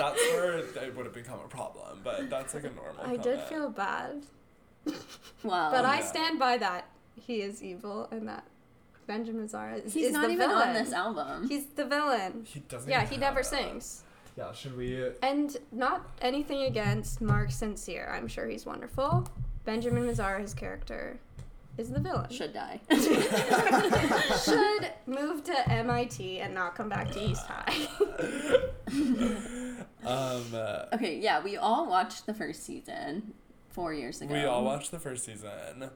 That's 0.01 0.21
where 0.33 0.59
it 0.59 0.97
would 0.97 1.05
have 1.07 1.15
become 1.15 1.39
a 1.45 1.49
problem. 1.49 2.01
But 2.03 2.31
that's 2.31 2.55
like 2.55 2.65
a 2.65 2.71
normal. 2.71 3.05
I 3.05 3.17
did 3.17 3.41
feel 3.43 3.69
bad. 3.71 4.23
well, 5.43 5.71
But 5.71 5.85
I 5.85 6.01
stand 6.01 6.39
by 6.39 6.57
that. 6.59 6.87
He 7.27 7.43
is 7.43 7.63
evil, 7.63 8.09
and 8.11 8.27
that 8.29 8.45
Benjamin 9.07 9.47
Mazzara 9.47 9.85
is, 9.85 9.93
he's 9.93 10.07
is 10.07 10.13
not 10.13 10.27
the 10.29 10.33
even 10.35 10.49
villain. 10.49 10.69
on 10.69 10.75
this 10.75 10.93
album. 10.93 11.49
He's 11.49 11.67
the 11.67 11.85
villain. 11.85 12.45
He 12.47 12.61
doesn't. 12.61 12.91
Yeah, 12.91 13.05
he 13.05 13.17
never 13.17 13.41
a- 13.41 13.45
sings. 13.45 14.03
Yeah, 14.39 14.53
should 14.53 14.77
we? 14.77 15.05
Uh, 15.05 15.11
and 15.23 15.57
not 15.73 16.09
anything 16.23 16.63
against 16.63 17.21
Mark 17.21 17.51
St. 17.51 17.79
Cyr. 17.79 18.11
I'm 18.15 18.27
sure 18.29 18.47
he's 18.47 18.65
wonderful. 18.65 19.29
Benjamin 19.65 20.05
Mazzara, 20.07 20.41
his 20.41 20.55
character, 20.55 21.19
is 21.81 21.91
the 21.91 21.99
villain. 22.01 22.31
should 22.31 22.53
die. 22.53 22.81
Should 24.45 24.93
move 25.07 25.43
to 25.45 25.69
MIT 25.71 26.39
and 26.41 26.55
not 26.55 26.75
come 26.75 26.89
back 26.89 27.11
to 27.13 27.21
East 27.21 27.47
High. 27.47 27.89
Um, 30.03 30.43
uh, 30.55 30.87
okay, 30.95 31.19
yeah, 31.19 31.43
we 31.45 31.59
all 31.59 31.87
watched 31.87 32.25
the 32.25 32.33
first 32.33 32.65
season 32.65 33.35
four 33.69 33.93
years 33.93 34.23
ago. 34.23 34.33
we 34.33 34.45
all 34.45 34.65
watched 34.65 34.91
the 34.91 34.99
first 34.99 35.27
season. 35.27 35.91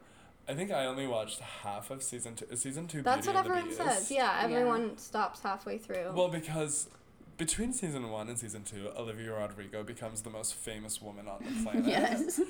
I 0.47 0.55
think 0.55 0.71
I 0.71 0.85
only 0.85 1.07
watched 1.07 1.41
half 1.41 1.91
of 1.91 2.03
season 2.03 2.35
two. 2.37 2.55
Season 2.55 2.87
two? 2.87 3.01
That's 3.01 3.27
Beauty 3.27 3.39
what 3.39 3.47
and 3.47 3.55
the 3.55 3.59
everyone 3.59 3.95
says. 3.95 4.11
Yeah, 4.11 4.39
everyone 4.43 4.99
stops 4.99 5.41
halfway 5.41 5.79
through. 5.79 6.13
Well, 6.15 6.29
because 6.29 6.89
between 7.37 7.73
season 7.73 8.11
one 8.11 8.29
and 8.29 8.39
season 8.39 8.63
two, 8.65 8.89
Olivia 8.97 9.33
Rodrigo 9.33 9.83
becomes 9.83 10.23
the 10.23 10.31
most 10.31 10.55
famous 10.55 11.01
woman 11.03 11.27
on 11.29 11.43
the 11.45 11.63
planet. 11.63 11.87
Yes. 11.87 12.41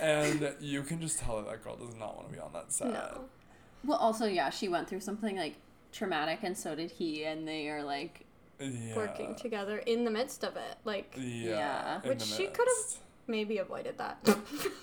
And 0.00 0.54
you 0.60 0.82
can 0.82 1.00
just 1.00 1.18
tell 1.18 1.36
that 1.36 1.48
that 1.50 1.62
girl 1.64 1.76
does 1.76 1.94
not 1.96 2.16
want 2.16 2.28
to 2.28 2.34
be 2.34 2.40
on 2.40 2.52
that 2.52 2.72
set. 2.72 2.88
no. 2.88 3.24
Well, 3.84 3.98
also, 3.98 4.26
yeah, 4.26 4.50
she 4.50 4.68
went 4.68 4.88
through 4.88 5.00
something 5.00 5.36
like 5.36 5.56
traumatic, 5.92 6.40
and 6.42 6.56
so 6.56 6.74
did 6.74 6.90
he, 6.90 7.24
and 7.24 7.48
they 7.48 7.68
are 7.68 7.82
like, 7.82 8.26
Yeah. 8.60 8.94
Working 8.94 9.34
together 9.34 9.78
in 9.78 10.04
the 10.04 10.10
midst 10.10 10.44
of 10.44 10.56
it. 10.56 10.76
Like, 10.84 11.14
Yeah. 11.16 12.00
Yeah. 12.02 12.08
Which 12.08 12.22
she 12.22 12.46
could've- 12.46 12.66
midst. 12.66 12.98
Maybe 13.30 13.58
avoided 13.58 13.96
that. 13.98 14.18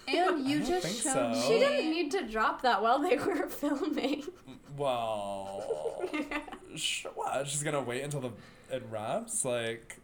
and 0.07 0.45
you 0.47 0.59
don't 0.59 0.67
just 0.67 0.87
think 0.87 1.01
showed 1.15 1.35
so. 1.35 1.41
she 1.47 1.59
didn't 1.59 1.91
need 1.91 2.09
to 2.11 2.23
drop 2.27 2.61
that 2.63 2.81
while 2.81 2.99
they 2.99 3.17
were 3.17 3.47
filming. 3.49 4.23
Well, 4.77 6.01
sh- 6.75 7.05
what? 7.15 7.47
She's 7.47 7.63
gonna 7.63 7.81
wait 7.81 8.03
until 8.03 8.21
the 8.21 8.31
it 8.71 8.83
wraps? 8.91 9.43
Like, 9.45 9.97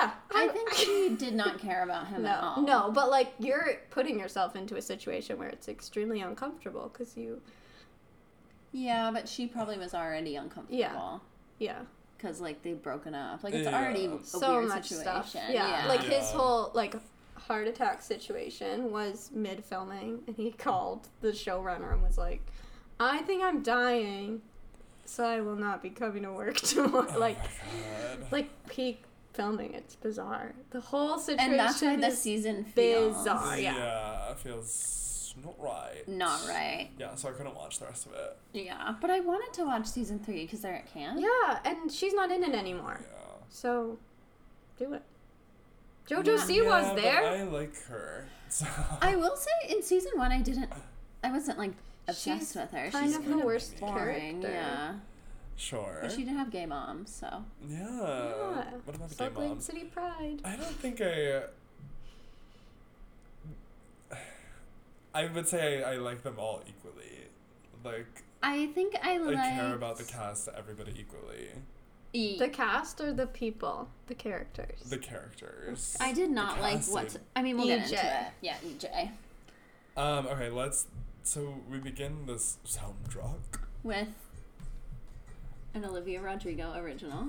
yeah. 0.00 0.10
I 0.34 0.48
think 0.48 0.72
she 0.74 1.14
did 1.18 1.34
not 1.34 1.58
care 1.58 1.82
about 1.82 2.08
him 2.08 2.24
at 2.26 2.42
all. 2.42 2.62
no, 2.62 2.90
but 2.90 3.10
like 3.10 3.32
you're 3.38 3.78
putting 3.90 4.18
yourself 4.18 4.56
into 4.56 4.76
a 4.76 4.82
situation 4.82 5.38
where 5.38 5.48
it's 5.48 5.68
extremely 5.68 6.20
uncomfortable 6.20 6.90
because 6.92 7.16
you, 7.16 7.40
Yeah, 8.72 9.10
but 9.12 9.28
she 9.28 9.46
probably 9.46 9.78
was 9.78 9.94
already 9.94 10.36
uncomfortable. 10.36 10.78
yeah, 10.78 11.18
Yeah 11.58 11.78
Because, 12.16 12.40
like, 12.40 12.62
they've 12.62 12.80
broken 12.82 13.14
up. 13.14 13.42
Like, 13.42 13.54
it's 13.54 13.68
Yeah. 13.68 13.78
already 13.80 14.06
a 14.06 14.18
so 14.24 14.56
weird 14.58 14.68
much 14.68 14.88
situation. 14.88 15.30
stuff. 15.30 15.50
Yeah. 15.50 15.86
like 15.88 16.02
his 16.02 16.30
whole 16.30 16.70
like 16.74 16.94
heart 17.46 17.66
attack 17.66 18.02
situation 18.02 18.90
was 18.90 19.30
mid 19.32 19.64
filming, 19.64 20.20
and 20.26 20.36
he 20.36 20.50
called 20.52 21.08
the 21.20 21.28
showrunner 21.28 21.92
and 21.92 22.02
was 22.02 22.18
like, 22.18 22.42
"I 22.98 23.18
think 23.18 23.42
I'm 23.42 23.62
dying, 23.62 24.42
so 25.04 25.24
I 25.24 25.40
will 25.40 25.56
not 25.56 25.82
be 25.82 25.90
coming 25.90 26.22
to 26.22 26.32
work 26.32 26.56
tomorrow." 26.60 27.06
oh 27.14 27.18
like, 27.18 27.38
my 27.38 28.26
like 28.30 28.68
peak 28.68 29.04
filming. 29.32 29.74
It's 29.74 29.96
bizarre. 29.96 30.54
The 30.70 30.80
whole 30.80 31.18
situation 31.18 31.52
and 31.52 31.60
that's 31.60 31.82
why 31.82 31.96
the 31.96 32.08
is 32.08 32.20
season 32.20 32.64
feels 32.64 33.16
bizarre. 33.18 33.58
yeah. 33.58 34.30
it 34.30 34.38
feels 34.38 35.34
not 35.42 35.54
right. 35.58 36.08
not 36.08 36.46
right. 36.48 36.90
Yeah, 36.98 37.14
so 37.14 37.28
I 37.28 37.32
couldn't 37.32 37.54
watch 37.54 37.78
the 37.78 37.86
rest 37.86 38.06
of 38.06 38.12
it. 38.12 38.36
Yeah, 38.52 38.94
but 39.00 39.10
I 39.10 39.20
wanted 39.20 39.52
to 39.54 39.64
watch 39.64 39.86
season 39.86 40.18
three 40.18 40.42
because 40.42 40.60
they're 40.60 40.74
at 40.74 40.92
camp. 40.92 41.20
Yeah, 41.20 41.60
and 41.64 41.90
she's 41.90 42.12
not 42.12 42.30
in 42.30 42.42
it 42.42 42.54
anymore. 42.54 43.00
Yeah. 43.00 43.18
So, 43.48 43.98
do 44.78 44.92
it. 44.94 45.02
JoJo 46.10 46.26
Yeah. 46.26 46.36
Siwa's 46.36 46.48
yeah, 46.86 46.92
but 46.94 47.02
there. 47.02 47.24
I 47.24 47.42
like 47.44 47.76
her. 47.84 48.24
So. 48.48 48.66
I 49.00 49.14
will 49.14 49.36
say 49.36 49.50
in 49.74 49.80
season 49.82 50.12
one, 50.16 50.32
I 50.32 50.40
didn't. 50.40 50.68
I 51.22 51.30
wasn't 51.30 51.56
like 51.58 51.72
obsessed 52.08 52.40
She's 52.40 52.54
with 52.56 52.70
her. 52.72 52.90
kind 52.90 53.06
She's 53.06 53.16
of 53.16 53.24
the 53.26 53.38
of 53.38 53.44
worst 53.44 53.78
boring. 53.78 54.42
character. 54.42 54.50
Yeah, 54.50 54.94
Sure. 55.56 55.98
but 56.02 56.10
she 56.10 56.18
didn't 56.24 56.38
have 56.38 56.50
gay 56.50 56.66
moms, 56.66 57.14
so 57.14 57.44
yeah. 57.68 57.78
Yeah. 57.78 58.64
What 58.84 58.96
about 58.96 59.08
the 59.10 59.14
Salt 59.14 59.34
gay 59.34 59.40
Lake 59.40 59.48
moms? 59.50 59.64
City 59.64 59.84
Pride. 59.84 60.40
I 60.44 60.56
don't 60.56 60.66
think 60.82 61.00
I. 61.00 61.42
I 65.14 65.26
would 65.26 65.48
say 65.48 65.82
I, 65.84 65.94
I 65.94 65.96
like 65.96 66.22
them 66.22 66.34
all 66.38 66.62
equally. 66.68 67.26
Like 67.84 68.22
I 68.42 68.66
think 68.68 68.96
I 69.02 69.18
like. 69.18 69.36
I 69.36 69.50
care 69.56 69.74
about 69.74 69.96
the 69.98 70.04
cast, 70.04 70.48
everybody 70.56 70.92
equally. 70.98 71.50
E- 72.12 72.38
The 72.38 72.48
cast 72.48 73.00
or 73.00 73.12
the 73.12 73.26
people? 73.26 73.88
The 74.08 74.14
characters. 74.14 74.80
The 74.88 74.98
characters. 74.98 75.96
I 76.00 76.12
did 76.12 76.30
not 76.30 76.60
like 76.60 76.76
casting. 76.76 76.94
what's. 76.94 77.18
I 77.36 77.42
mean, 77.42 77.56
we'll 77.56 77.66
get 77.66 77.82
into 77.84 77.94
it. 77.94 78.26
Yeah, 78.40 78.56
EJ 78.66 79.10
Um. 79.96 80.26
Okay. 80.26 80.50
Let's. 80.50 80.86
So 81.22 81.54
we 81.70 81.78
begin 81.78 82.26
this 82.26 82.56
soundtrack. 82.66 83.60
with 83.82 84.08
an 85.74 85.84
Olivia 85.84 86.20
Rodrigo 86.20 86.74
original. 86.76 87.28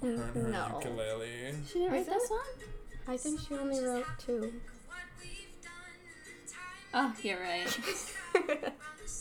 Her 0.00 0.08
and 0.08 0.34
her 0.34 0.48
no. 0.48 0.78
ukulele. 0.82 1.54
She 1.66 1.74
didn't 1.80 1.92
write 1.92 2.06
this 2.06 2.24
it? 2.24 2.30
one. 2.30 2.68
I 3.14 3.16
think 3.18 3.40
she 3.40 3.54
only 3.54 3.84
wrote 3.84 4.06
two. 4.18 4.52
Oh, 6.94 7.14
you're 7.22 7.38
right. 7.40 7.78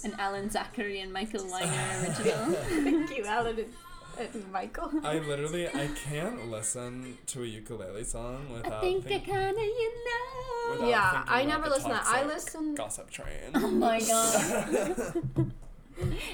An 0.03 0.15
Alan 0.17 0.49
Zachary 0.49 1.01
and 1.01 1.11
Michael 1.11 1.45
Weiner 1.47 1.71
original. 2.07 2.53
Thank 2.53 3.17
you, 3.17 3.25
Alan 3.25 3.65
and, 4.19 4.29
and 4.35 4.51
Michael. 4.51 4.91
I 5.03 5.19
literally 5.19 5.67
I 5.67 5.87
can't 6.07 6.49
listen 6.49 7.17
to 7.27 7.43
a 7.43 7.45
ukulele 7.45 8.03
song 8.03 8.45
I 8.49 8.53
without 8.53 8.81
think 8.81 9.05
I 9.05 9.09
think- 9.09 9.25
kinda 9.25 9.61
you 9.61 9.93
know. 10.05 10.87
Yeah, 10.87 11.23
I 11.27 11.45
never 11.45 11.67
listen 11.67 11.89
to 11.89 11.95
that. 11.95 12.05
I 12.07 12.21
toxic 12.23 12.27
listen- 12.33 12.75
Gossip 12.75 13.09
Train. 13.09 13.51
Oh 13.55 13.67
my 13.71 13.99
god. 14.07 15.51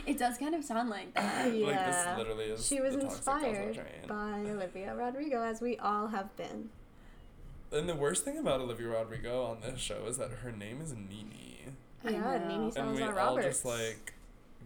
it 0.05 0.17
does 0.19 0.37
kind 0.37 0.53
of 0.55 0.63
sound 0.63 0.89
like 0.89 1.13
that. 1.13 1.53
Yeah. 1.53 1.65
Like 1.65 1.85
this 1.87 2.17
literally 2.17 2.43
is. 2.45 2.65
She 2.67 2.81
was 2.81 2.95
the 2.95 3.01
inspired 3.01 3.79
by 4.07 4.39
Olivia 4.41 4.93
Rodrigo, 4.95 5.41
as 5.43 5.61
we 5.61 5.77
all 5.77 6.07
have 6.07 6.35
been. 6.37 6.69
And 7.71 7.89
the 7.89 7.95
worst 7.95 8.23
thing 8.23 8.37
about 8.37 8.61
Olivia 8.61 8.87
Rodrigo 8.89 9.43
on 9.43 9.61
this 9.61 9.79
show 9.79 10.05
is 10.07 10.17
that 10.17 10.29
her 10.43 10.51
name 10.51 10.81
is 10.81 10.93
Nini. 10.93 11.59
I 12.05 12.09
yeah, 12.11 12.19
know. 12.21 12.37
Nini 12.47 12.53
And 12.75 12.91
we 12.91 12.97
Salazar 12.99 13.19
all 13.19 13.37
Roberts. 13.37 13.47
just 13.47 13.65
like 13.65 14.13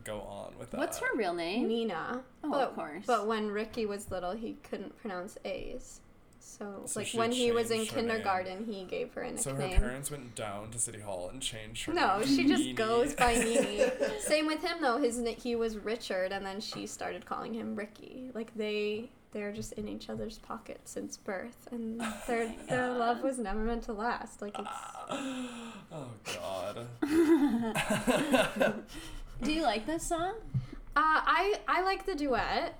go 0.04 0.22
on 0.22 0.54
with 0.60 0.72
that. 0.72 0.78
What's 0.80 1.00
her 1.00 1.08
real 1.16 1.34
name? 1.34 1.68
Nina. 1.68 2.22
Oh, 2.44 2.50
but, 2.52 2.70
of 2.70 2.76
course. 2.76 3.04
But 3.06 3.28
when 3.28 3.50
Ricky 3.52 3.86
was 3.86 4.10
little, 4.12 4.32
he 4.32 4.58
couldn't 4.70 4.98
pronounce 5.00 5.38
A's. 5.46 6.02
So, 6.42 6.82
So 6.86 7.00
like 7.00 7.10
when 7.14 7.32
he 7.32 7.52
was 7.52 7.70
in 7.72 7.78
changed 7.80 7.92
her 7.92 8.02
name. 8.02 8.10
kindergarten, 8.10 8.66
he 8.66 8.84
gave 8.84 9.14
her 9.14 9.22
a 9.22 9.32
nickname. 9.32 9.44
So 9.44 9.56
her 9.56 9.70
parents 9.80 10.12
went 10.12 10.36
down 10.36 10.72
to 10.72 10.80
City 10.80 11.00
Hall 11.00 11.30
and 11.32 11.42
changed 11.42 11.86
her 11.86 11.94
no, 11.94 12.18
name. 12.20 12.28
to 12.28 12.28
she 12.28 12.48
just 12.48 12.62
Nini. 12.64 12.74
goes 12.74 13.14
by 13.14 13.34
Nini. 13.38 13.84
Same 14.20 14.46
with 14.48 14.62
him 14.62 14.78
though. 14.82 14.98
His 14.98 15.22
he 15.38 15.56
was 15.56 15.78
Richard, 15.78 16.32
and 16.32 16.46
then 16.46 16.60
she 16.60 16.86
started 16.88 17.26
calling 17.26 17.54
him 17.54 17.76
Ricky. 17.76 18.32
Like 18.34 18.54
they 18.56 19.10
they're 19.32 19.52
just 19.54 19.74
in 19.74 19.88
each 19.88 20.10
other's 20.10 20.40
pockets 20.40 20.92
since 20.92 21.16
birth, 21.18 21.68
and 21.72 22.02
their 22.28 22.54
their 22.68 22.90
love 22.98 23.22
was 23.22 23.38
never 23.38 23.60
meant 23.60 23.84
to 23.84 23.94
last. 23.94 24.42
Like 24.42 24.58
it's 24.58 24.70
oh 25.92 26.10
God. 26.36 26.88
Do 29.44 29.52
you 29.54 29.64
like 29.64 29.86
this 29.86 30.04
song? 30.04 30.34
uh, 30.96 31.22
I 31.26 31.56
I 31.68 31.82
like 31.84 32.06
the 32.06 32.16
duet. 32.16 32.76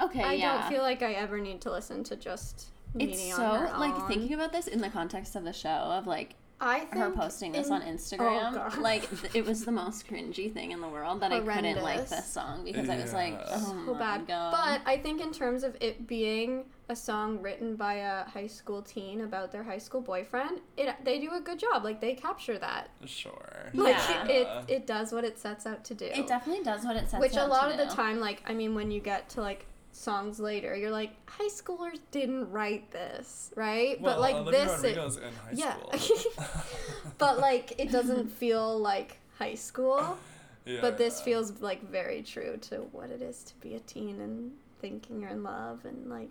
Okay, 0.00 0.22
I 0.22 0.32
yeah. 0.34 0.60
don't 0.60 0.70
feel 0.70 0.82
like 0.82 1.02
I 1.02 1.12
ever 1.14 1.38
need 1.40 1.60
to 1.62 1.70
listen 1.70 2.04
to 2.04 2.16
just 2.16 2.68
it's 2.98 3.34
so 3.34 3.42
on 3.42 3.60
her 3.66 3.78
like 3.78 3.94
own. 3.94 4.08
thinking 4.08 4.32
about 4.34 4.52
this 4.52 4.66
in 4.66 4.80
the 4.80 4.88
context 4.88 5.36
of 5.36 5.44
the 5.44 5.52
show 5.52 5.68
of 5.68 6.06
like 6.06 6.34
I 6.60 6.80
think 6.80 6.94
her 6.94 7.10
posting 7.10 7.52
this 7.52 7.66
in- 7.68 7.72
on 7.74 7.82
Instagram. 7.82 8.72
Oh, 8.76 8.80
like 8.80 9.08
th- 9.20 9.34
it 9.34 9.44
was 9.44 9.64
the 9.64 9.72
most 9.72 10.08
cringy 10.08 10.52
thing 10.52 10.70
in 10.72 10.80
the 10.80 10.88
world 10.88 11.20
that 11.20 11.32
I 11.32 11.40
couldn't 11.40 11.82
like 11.82 12.08
this 12.08 12.26
song 12.26 12.64
because 12.64 12.88
I 12.88 12.96
was 12.96 13.12
like, 13.12 13.38
oh 13.48 13.84
so 13.86 13.94
my 13.94 13.98
bad. 13.98 14.26
god. 14.26 14.52
But 14.52 14.90
I 14.90 14.96
think 14.96 15.20
in 15.20 15.32
terms 15.32 15.64
of 15.64 15.76
it 15.80 16.06
being 16.06 16.64
a 16.88 16.96
song 16.96 17.40
written 17.42 17.76
by 17.76 17.94
a 17.94 18.24
high 18.24 18.46
school 18.46 18.80
teen 18.80 19.20
about 19.20 19.52
their 19.52 19.62
high 19.62 19.78
school 19.78 20.00
boyfriend, 20.00 20.60
it 20.76 20.94
they 21.04 21.18
do 21.18 21.32
a 21.34 21.40
good 21.40 21.58
job. 21.58 21.84
Like 21.84 22.00
they 22.00 22.14
capture 22.14 22.58
that. 22.58 22.88
Sure. 23.04 23.70
Like 23.74 23.96
Yeah. 23.96 24.26
it 24.26 24.48
it 24.68 24.86
does 24.86 25.12
what 25.12 25.24
it 25.24 25.38
sets 25.38 25.66
out 25.66 25.84
to 25.84 25.94
do. 25.94 26.06
it 26.06 26.26
definitely 26.26 26.64
does 26.64 26.84
what 26.84 26.96
it 26.96 27.10
says. 27.10 27.20
Which 27.20 27.36
a 27.36 27.44
lot 27.46 27.66
to 27.68 27.72
of 27.72 27.88
the 27.88 27.94
time, 27.94 28.20
like 28.20 28.42
I 28.46 28.54
mean, 28.54 28.74
when 28.74 28.90
you 28.90 29.00
get 29.00 29.28
to 29.30 29.42
like 29.42 29.66
songs 29.92 30.38
later, 30.38 30.74
you're 30.76 30.90
like, 30.90 31.10
high 31.28 31.48
schoolers 31.48 31.98
didn't 32.10 32.50
write 32.50 32.90
this, 32.90 33.50
right? 33.56 34.00
but 34.00 34.20
like 34.20 34.34
Olivia 34.36 34.66
this, 34.66 34.84
it, 34.84 34.96
in 34.96 35.32
high 35.34 35.52
yeah. 35.52 35.76
school. 35.96 36.44
but 37.18 37.38
like 37.38 37.74
it 37.78 37.90
doesn't 37.90 38.28
feel 38.42 38.78
like 38.78 39.18
high 39.38 39.54
school. 39.54 40.18
Yeah, 40.64 40.80
but 40.80 40.98
this 40.98 41.18
yeah. 41.18 41.24
feels 41.24 41.60
like 41.60 41.88
very 41.90 42.22
true 42.22 42.56
to 42.62 42.76
what 42.92 43.10
it 43.10 43.22
is 43.22 43.42
to 43.44 43.54
be 43.56 43.74
a 43.74 43.80
teen 43.80 44.20
and 44.20 44.52
thinking 44.80 45.20
you're 45.20 45.30
in 45.30 45.42
love 45.42 45.84
and 45.84 46.08
like 46.10 46.28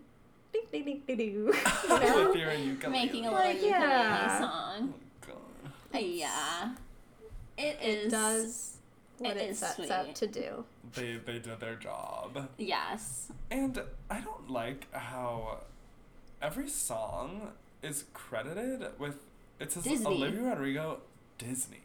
ding 0.54 0.64
ding 0.72 0.84
ding 0.86 1.02
ding 1.08 1.18
ding. 1.18 1.34
You 1.84 2.00
know? 2.00 2.30
With 2.30 2.38
your 2.40 2.54
ukulele. 2.54 2.92
making 3.06 3.26
a 3.26 3.32
Like, 3.32 3.56
little 3.56 3.70
ukulele 3.70 3.82
yeah. 3.90 4.40
song. 4.40 4.94
Oh, 5.24 5.28
God. 5.28 5.72
Uh, 5.96 5.98
yeah, 6.00 6.76
it 7.58 7.78
is. 7.82 8.06
it 8.06 8.10
does 8.12 8.78
what 9.20 9.32
it 9.38 9.42
it, 9.42 9.50
is 9.52 9.60
sets 9.60 9.76
sweet. 9.76 9.92
out 9.92 10.14
to 10.16 10.28
do. 10.28 10.66
They 10.94 11.18
they 11.18 11.40
did 11.40 11.60
their 11.60 11.76
job. 11.76 12.50
Yes. 12.58 13.32
And 13.52 13.82
I 14.10 14.20
don't 14.20 14.50
like 14.50 14.92
how 14.94 15.60
every 16.42 16.70
song 16.70 17.52
is 17.84 18.06
credited 18.14 18.88
with 19.00 19.16
it 19.60 19.72
says 19.72 19.84
Disney. 19.84 20.06
Olivia 20.06 20.42
Rodrigo 20.50 21.00
Disney. 21.38 21.78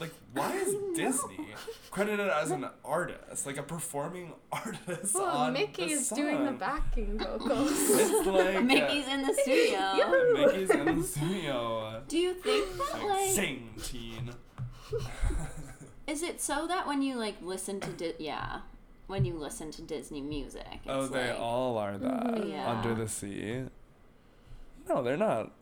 Like 0.00 0.12
why 0.32 0.52
is 0.56 0.74
Disney 0.96 1.46
credited 1.90 2.28
as 2.28 2.50
an 2.50 2.66
artist, 2.84 3.46
like 3.46 3.56
a 3.58 3.62
performing 3.62 4.32
artist 4.52 5.14
Well, 5.14 5.24
on 5.26 5.52
Mickey 5.52 5.86
the 5.86 5.92
is 5.92 6.08
doing 6.08 6.44
the 6.44 6.52
backing 6.52 7.16
vocals. 7.18 7.70
It's 7.72 8.26
like 8.26 8.56
uh, 8.56 8.60
Mickey's 8.60 9.06
in 9.06 9.22
the 9.22 9.32
studio. 9.34 9.94
Yoo-hoo. 9.96 10.34
Mickey's 10.46 10.70
in 10.70 11.00
the 11.00 11.06
studio. 11.06 12.02
Do 12.08 12.18
you 12.18 12.34
think 12.34 12.66
It's 12.70 12.92
that 12.92 13.02
like, 13.04 13.08
like 13.08 13.30
sing 13.30 13.70
teen. 13.82 14.30
is 16.06 16.22
it 16.22 16.40
so 16.40 16.66
that 16.66 16.86
when 16.86 17.00
you 17.02 17.16
like 17.16 17.36
listen 17.40 17.80
to 17.80 17.90
Di- 17.90 18.14
yeah 18.18 18.60
when 19.06 19.24
you 19.24 19.34
listen 19.34 19.70
to 19.72 19.82
Disney 19.82 20.20
music 20.20 20.66
it's 20.72 20.86
oh, 20.88 21.06
they 21.06 21.30
like, 21.30 21.38
all 21.40 21.78
are 21.78 21.96
that 21.98 22.46
Yeah. 22.48 22.70
under 22.70 22.94
the 22.94 23.08
sea. 23.08 23.64
No, 24.88 25.02
they're 25.02 25.16
not. 25.16 25.52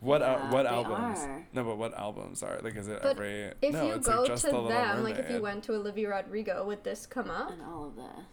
What 0.00 0.22
al- 0.22 0.38
Yeah, 0.38 0.50
what 0.52 0.62
they 0.62 0.68
albums? 0.68 1.18
are. 1.20 1.46
No, 1.52 1.64
but 1.64 1.76
what 1.78 1.94
albums 1.98 2.42
are 2.42 2.60
like? 2.62 2.76
Is 2.76 2.86
it 2.88 3.00
But 3.02 3.10
every? 3.12 3.52
If 3.62 3.72
no, 3.74 3.86
you 3.86 3.92
it's 3.94 4.06
go 4.08 4.20
like 4.20 4.26
just 4.28 4.44
to 4.44 4.50
the 4.50 4.56
Little 4.56 4.68
them, 4.70 5.02
like 5.04 5.18
if 5.18 5.30
you 5.30 5.42
went 5.42 5.64
to 5.64 5.74
Olivia 5.74 6.10
Rodrigo, 6.10 6.64
would 6.64 6.84
this 6.84 7.04
come 7.06 7.30
up? 7.30 7.50
and 7.50 7.62
all 7.62 7.86
of 7.86 7.96
this. 7.96 8.26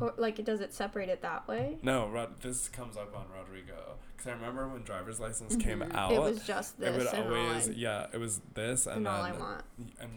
Or 0.00 0.12
like 0.16 0.44
does 0.44 0.60
it 0.60 0.72
separate 0.72 1.08
it 1.08 1.22
that 1.22 1.46
way? 1.48 1.78
No, 1.82 2.08
Rod- 2.08 2.40
this 2.40 2.68
comes 2.68 2.96
up 2.96 3.16
on 3.16 3.26
Rodrigo 3.36 3.94
because 4.16 4.28
I 4.28 4.32
remember 4.34 4.68
when 4.68 4.82
Driver's 4.82 5.18
License 5.20 5.56
came 5.56 5.80
Mhm. 5.80 5.94
out. 5.94 6.12
it 6.12 6.20
was 6.20 6.44
just 6.46 6.80
it 6.80 6.90
would 6.92 7.00
this 7.02 7.12
and 7.12 7.24
always 7.28 7.68
all 7.68 7.74
I, 7.74 7.76
yeah, 7.76 8.06
it 8.12 8.18
was 8.18 8.40
this 8.54 8.86
and, 8.86 8.98
and 8.98 9.08
all 9.08 9.22
I 9.22 9.30
then 9.32 9.40
want. 9.40 9.64
and 10.00 10.10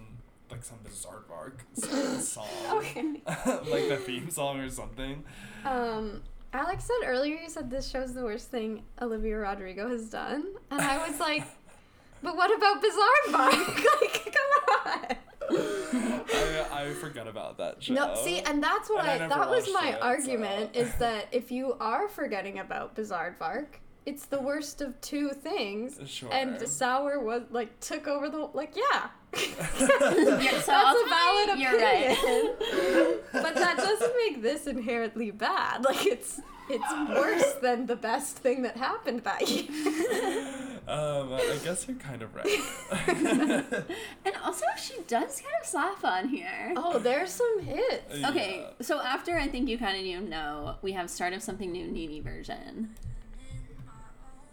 like 0.49 0.63
some 0.63 0.78
Bizaardvark 0.84 1.59
song, 2.21 2.47
like 3.69 3.89
the 3.89 3.97
theme 4.03 4.30
song 4.30 4.59
or 4.59 4.69
something. 4.69 5.23
Um, 5.65 6.21
Alex 6.54 6.86
said 6.86 7.08
earlier 7.08 7.36
you 7.36 7.50
said 7.50 7.70
this 7.70 7.89
show's 7.89 8.14
the 8.14 8.24
worst 8.24 8.50
thing 8.50 8.84
Olivia 9.02 9.38
Rodrigo 9.38 9.89
has 9.89 10.10
done, 10.10 10.45
and 10.72 10.82
I 10.82 11.08
was 11.08 11.20
like, 11.20 11.43
but 12.24 12.36
what 12.36 12.56
about 12.56 12.82
Bizaardvark? 12.82 13.86
like, 14.02 14.36
come 14.36 14.86
on. 14.86 15.18
I, 15.50 16.68
I 16.72 16.93
forgot 16.93 17.28
about 17.28 17.58
that 17.58 17.82
show. 17.82 17.93
No, 17.93 18.16
see, 18.16 18.39
and 18.39 18.62
that's 18.62 18.89
what 18.89 19.06
And 19.06 19.24
I, 19.24 19.26
I 19.26 19.30
that 19.30 19.50
was 19.50 19.68
my 19.74 19.89
it, 19.95 20.02
argument 20.02 20.74
so- 20.74 20.82
is 20.82 20.93
that 20.95 21.28
if 21.32 21.52
you 21.52 21.76
are 21.80 22.08
forgetting 22.08 22.60
about 22.60 22.95
Bizaardvark, 22.95 23.68
it's 24.06 24.26
the 24.26 24.39
worst 24.39 24.82
of 24.82 25.00
two 25.02 25.32
things. 25.32 26.00
Sure. 26.10 26.32
And 26.32 26.62
Sour 26.68 27.20
was 27.20 27.43
like 27.50 27.78
took 27.82 28.08
over 28.08 28.30
the 28.30 28.50
like 28.54 28.74
yeah. 28.76 29.10
Yeah, 29.38 30.59
so 30.61 30.71
That's 30.71 31.01
a 31.05 31.09
valid 31.09 31.49
ultimately, 31.49 31.61
you're 31.63 31.80
right. 31.80 32.17
opinion. 32.17 33.17
but 33.34 33.55
that 33.55 33.78
doesn't 33.78 34.13
make 34.25 34.41
this 34.41 34.67
inherently 34.67 35.32
bad. 35.32 35.84
Like 35.84 36.05
it's 36.05 36.39
it's 36.69 36.91
worse 37.09 37.53
than 37.61 37.86
the 37.86 37.95
best 37.95 38.38
thing 38.39 38.61
that 38.63 38.75
happened 38.75 39.23
that 39.23 39.47
year. 39.47 39.69
um, 40.88 41.34
I 41.34 41.57
guess 41.63 41.88
you're 41.88 41.95
kind 41.97 42.21
of 42.21 42.36
right. 42.36 43.86
And 44.25 44.36
also, 44.43 44.65
she 44.78 44.95
does 45.07 45.39
kind 45.41 45.55
of 45.61 45.65
slap 45.67 46.03
on 46.03 46.28
here. 46.28 46.73
oh, 46.75 46.99
there's 46.99 47.32
some 47.32 47.61
hits. 47.61 48.13
Okay, 48.25 48.59
Yeah. 48.59 48.86
so 48.86 48.99
after 49.01 49.38
I 49.38 49.47
think 49.47 49.69
you 49.69 49.78
kind 49.78 49.97
of 49.97 50.05
you 50.05 50.19
know, 50.19 50.75
we 50.82 50.91
have 50.91 51.09
start 51.09 51.32
of 51.34 51.41
something 51.41 51.71
new, 51.71 51.88
Nini 51.88 52.19
version. 52.19 52.95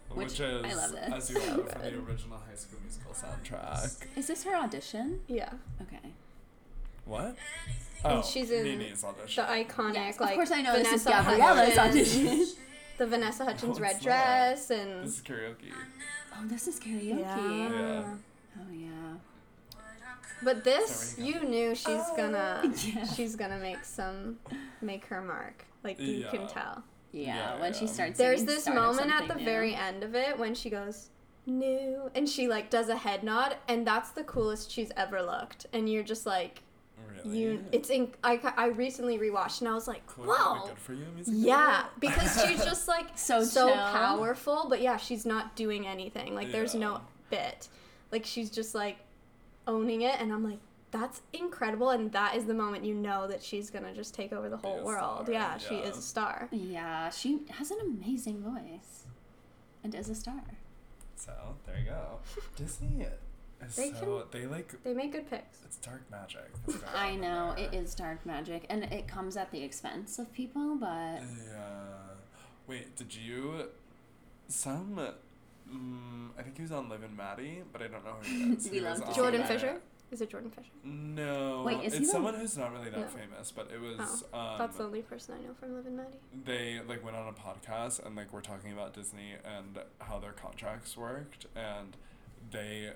Which, 0.09 0.27
Which- 0.29 0.39
is, 0.39 0.63
I 0.63 0.73
love 0.73 0.91
this. 0.93 1.11
as 1.13 1.29
you 1.29 1.35
know, 1.39 1.63
from 1.65 1.81
the 1.81 1.87
original 1.99 2.37
High 2.47 2.55
School 2.55 2.74
Musical 2.85 3.13
soundtrack. 3.13 4.05
Is 4.17 4.27
this 4.27 4.43
her 4.43 4.55
audition? 4.55 5.19
Yeah. 5.27 5.49
Okay. 5.81 6.11
What? 7.05 7.35
And 8.03 8.13
Oh, 8.19 8.21
she's 8.21 8.51
in 8.51 8.63
Nini's 8.63 9.03
audition. 9.03 9.43
The 9.45 9.51
iconic 9.51 9.93
Yes, 9.95 10.19
like 10.19 10.29
of 10.31 10.35
course 10.35 10.51
I 10.51 10.61
know 10.61 10.73
Vanessa 10.73 10.91
this 10.91 11.01
is 11.01 11.07
Gabriella's 11.07 11.77
audition. 11.77 12.45
The 12.97 13.05
Vanessa 13.07 13.43
Hudgens 13.43 13.77
No, 13.77 13.83
red 13.83 13.93
not. 13.95 14.01
dress 14.03 14.69
and 14.69 15.03
This 15.03 15.15
is 15.17 15.21
karaoke. 15.21 15.69
Oh, 16.33 16.47
this 16.47 16.65
is 16.67 16.79
karaoke. 16.79 17.19
Yeah. 17.19 17.51
Yeah. 17.51 18.03
Oh 18.57 18.71
yeah. 18.73 19.77
But 20.41 20.63
this, 20.63 21.13
There 21.13 21.25
we 21.25 21.33
go. 21.33 21.39
you 21.41 21.45
knew 21.49 21.75
she's 21.75 21.87
oh, 21.89 22.13
gonna, 22.15 22.61
Yeah. 22.85 23.05
she's 23.05 23.35
gonna 23.35 23.57
make 23.57 23.83
some, 23.83 24.37
make 24.81 25.05
her 25.07 25.21
mark. 25.21 25.65
Like 25.83 25.99
you 25.99 26.19
Yeah. 26.19 26.29
can 26.29 26.47
tell. 26.47 26.83
Yeah, 27.11 27.35
Yeah, 27.55 27.59
when 27.59 27.73
she 27.73 27.85
starts. 27.87 28.17
There's 28.17 28.45
this 28.45 28.65
moment 28.67 29.11
at 29.11 29.23
the 29.23 29.27
Something 29.29 29.45
very 29.45 29.75
end 29.75 30.03
of 30.03 30.15
it 30.15 30.37
when 30.39 30.55
she 30.55 30.69
goes 30.69 31.09
new, 31.45 32.09
and 32.15 32.27
she 32.27 32.47
like 32.47 32.69
does 32.69 32.89
a 32.89 32.95
head 32.97 33.23
nod, 33.23 33.57
and 33.67 33.85
that's 33.85 34.11
the 34.11 34.23
coolest 34.23 34.71
she's 34.71 34.91
ever 34.97 35.21
looked. 35.21 35.65
And 35.73 35.89
you're 35.89 36.03
just 36.03 36.25
like, 36.25 36.61
Really? 37.23 37.37
you, 37.39 37.65
it's 37.71 37.89
in. 37.89 38.13
I 38.23 38.39
I 38.57 38.67
recently 38.67 39.17
rewatched, 39.19 39.61
and 39.61 39.69
I 39.69 39.73
was 39.73 39.87
like, 39.87 40.05
cool. 40.07 40.25
whoa. 40.25 40.67
Good 40.67 40.77
for 40.79 40.93
you, 40.93 41.05
music 41.15 41.33
Yeah, 41.37 41.85
because 41.99 42.45
she's 42.45 42.63
just 42.63 42.87
like 42.95 43.17
So 43.17 43.43
so, 43.43 43.67
chill. 43.67 43.75
powerful, 43.75 44.67
but 44.69 44.81
yeah, 44.81 44.97
she's 44.97 45.25
not 45.25 45.55
doing 45.55 45.85
anything. 45.87 46.35
Like 46.35 46.51
there's 46.51 46.73
no 46.75 47.01
bit. 47.29 47.67
Like 48.11 48.25
she's 48.25 48.49
just 48.49 48.73
like 48.75 48.97
owning 49.67 50.01
it 50.03 50.15
and 50.21 50.31
I'm 50.31 50.43
like 50.43 50.59
that's 50.91 51.21
incredible 51.33 51.89
and 51.89 52.11
that 52.13 52.35
is 52.35 52.45
the 52.45 52.53
moment 52.53 52.85
you 52.85 52.93
know 52.93 53.27
that 53.27 53.41
she's 53.43 53.69
going 53.71 53.83
to 53.83 53.93
just 53.93 54.13
take 54.13 54.31
over 54.31 54.47
the 54.47 54.55
whole 54.57 54.81
world. 54.83 55.23
star, 55.25 55.33
Yeah, 55.33 55.57
she 55.57 55.75
is 55.75 55.97
a 55.97 56.01
star. 56.01 56.47
Yeah, 56.51 57.09
she 57.09 57.39
has 57.49 57.71
an 57.71 57.79
amazing 57.81 58.41
voice, 58.41 59.03
and 59.83 59.93
is 59.95 60.07
a 60.09 60.15
star. 60.15 60.41
So 61.15 61.31
there 61.65 61.77
you 61.79 61.85
go. 61.85 62.19
Disney 62.55 63.05
is 63.65 63.75
They 63.75 63.91
so 63.91 64.25
they 64.31 64.45
like 64.45 64.73
They 64.83 64.93
make 64.93 65.11
good 65.13 65.29
picks. 65.29 65.59
it's 65.65 65.77
dark 65.77 66.01
magic. 66.11 66.49
I 66.95 67.15
know 67.15 67.53
there. 67.55 67.65
it 67.65 67.73
is 67.73 67.95
dark 67.95 68.25
magic, 68.25 68.65
and 68.69 68.83
it 68.85 69.07
comes 69.07 69.37
at 69.37 69.51
the 69.51 69.61
expense 69.63 70.19
of 70.19 70.31
people, 70.33 70.75
but 70.75 71.21
Yeah. 71.21 72.13
Wait, 72.67 72.95
did 72.95 73.15
you 73.15 73.69
some? 74.47 74.99
Mm, 75.71 76.29
I 76.37 76.43
think 76.43 76.57
he 76.57 76.61
was 76.61 76.71
on 76.71 76.89
Liv 76.89 77.01
and 77.03 77.15
Maddie, 77.17 77.63
but 77.71 77.81
I 77.81 77.87
don't 77.87 78.03
know 78.05 78.17
who 78.21 78.25
he 78.45 78.53
is. 78.53 78.67
We 78.71 78.77
He 78.77 78.81
love 78.81 79.01
on, 79.01 79.13
Jordan 79.15 79.43
Fisher? 79.45 79.77
Is 80.11 80.21
it 80.21 80.29
Jordan 80.29 80.51
Fisher? 80.51 80.69
No, 80.83 81.63
Wait, 81.65 81.83
is 81.83 81.93
he 81.93 81.99
it's 81.99 82.07
the- 82.07 82.11
someone 82.13 82.35
who's 82.35 82.57
not 82.57 82.71
really 82.71 82.89
that 82.91 82.99
No. 82.99 83.07
famous, 83.07 83.51
but 83.51 83.69
it 83.71 83.79
was. 83.81 84.23
Oh, 84.33 84.39
um, 84.39 84.57
That's 84.59 84.77
the 84.77 84.83
only 84.83 85.01
person 85.01 85.35
I 85.37 85.43
know 85.45 85.53
from 85.59 85.73
Liv 85.75 85.85
and 85.87 85.97
Maddie. 85.97 86.17
they 86.45 86.79
like 86.87 87.03
went 87.03 87.17
on 87.17 87.27
a 87.27 87.33
podcast 87.33 88.05
and 88.05 88.15
like 88.15 88.31
we're 88.31 88.41
talking 88.41 88.71
about 88.71 88.93
Disney 88.93 89.33
and 89.43 89.79
how 89.99 90.19
their 90.19 90.31
contracts 90.31 90.95
worked 90.95 91.47
and 91.55 91.97
they 92.51 92.91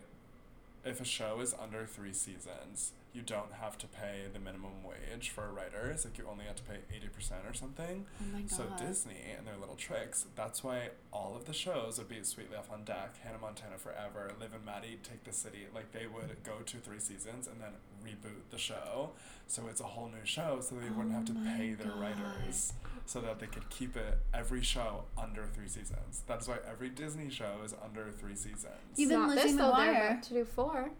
if 0.86 1.02
a 1.02 1.06
show 1.06 1.40
is 1.42 1.54
under 1.62 1.86
three 1.86 2.14
seasons 2.14 2.94
you 3.12 3.22
don't 3.24 3.54
have 3.60 3.76
to 3.76 3.88
pay 3.88 4.26
the 4.32 4.40
minimum 4.40 4.84
wage 4.84 5.32
for 5.32 5.50
writers 5.52 6.06
like 6.06 6.18
you 6.20 6.26
only 6.30 6.46
have 6.46 6.56
to 6.56 6.62
pay 6.64 6.78
80% 6.94 7.50
or 7.50 7.54
something. 7.56 8.06
Oh 8.22 8.26
my 8.34 8.42
god. 8.42 8.52
so 8.52 8.64
Disney 8.78 9.18
and 9.36 9.48
their 9.48 9.58
little 9.60 9.76
tricks 9.76 10.28
that's 10.36 10.64
why 10.64 10.90
all 11.12 11.36
of 11.36 11.46
the 11.46 11.54
shows 11.54 11.98
would 11.98 12.08
be 12.08 12.22
Suite 12.24 12.52
Life 12.54 12.70
on 12.72 12.84
Deck 12.84 13.16
Hannah 13.24 13.40
Montana 13.42 13.78
Forever 13.80 14.32
Liv 14.40 14.54
and 14.54 14.64
Maddie 14.64 15.00
Take 15.02 15.24
the 15.24 15.34
City 15.34 15.66
like 15.74 15.92
they 15.92 16.06
would 16.06 16.38
go 16.44 16.58
to 16.66 16.78
three 16.78 17.00
seasons 17.00 17.48
and 17.48 17.60
then 17.60 17.72
reboot 18.06 18.52
the 18.52 18.60
show. 18.60 19.10
So 19.48 19.64
it's 19.68 19.82
a 19.82 19.86
whole 19.86 20.08
new 20.08 20.24
show 20.26 20.60
so 20.62 20.76
they 20.76 20.90
wouldn't 20.90 21.14
have 21.16 21.26
to 21.26 21.34
Oh 21.36 21.58
pay 21.58 21.74
their 21.74 21.94
writers 21.94 22.74
so 23.10 23.20
that 23.22 23.40
they 23.40 23.48
could 23.48 23.68
keep 23.72 23.98
it 23.98 24.20
every 24.36 24.62
show 24.62 25.04
under 25.18 25.44
three 25.48 25.68
seasons. 25.68 26.22
That's 26.28 26.48
why 26.48 26.58
every 26.70 26.90
Disney 26.90 27.32
show 27.32 27.54
is 27.66 27.74
under 27.84 28.12
three 28.12 28.36
seasons. 28.36 28.68
Even 28.98 29.22
Not 29.22 29.30
Lizzie 29.30 29.42
this 29.48 29.56
though. 29.56 29.74
They're 29.76 29.94
McGuire. 29.96 30.12
about 30.12 30.24
to 30.24 30.34
do 30.36 30.46
four. 30.46 30.92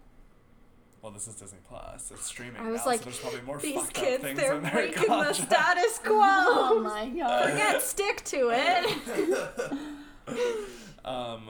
well, 1.02 1.12
this 1.12 1.28
is 1.28 1.36
Disney 1.36 1.60
Plus. 1.68 2.10
It's 2.10 2.26
streaming. 2.26 2.60
I 2.60 2.68
was 2.72 2.80
now, 2.80 2.86
like, 2.86 2.98
so 2.98 3.04
there's 3.04 3.18
probably 3.20 3.42
more 3.42 3.58
These 3.58 3.76
fucked 3.76 3.98
up 3.98 4.04
kids, 4.04 4.24
things 4.24 4.38
they're 4.40 4.56
in 4.56 4.62
their 4.64 4.72
breaking 4.72 5.06
the 5.08 5.32
status 5.34 6.00
quo. 6.00 6.18
Oh 6.20 6.80
my 6.82 7.08
god. 7.10 7.50
Forget 7.50 7.80
stick 7.82 8.24
to 8.24 8.50
it. 8.52 9.72
Um, 11.04 11.48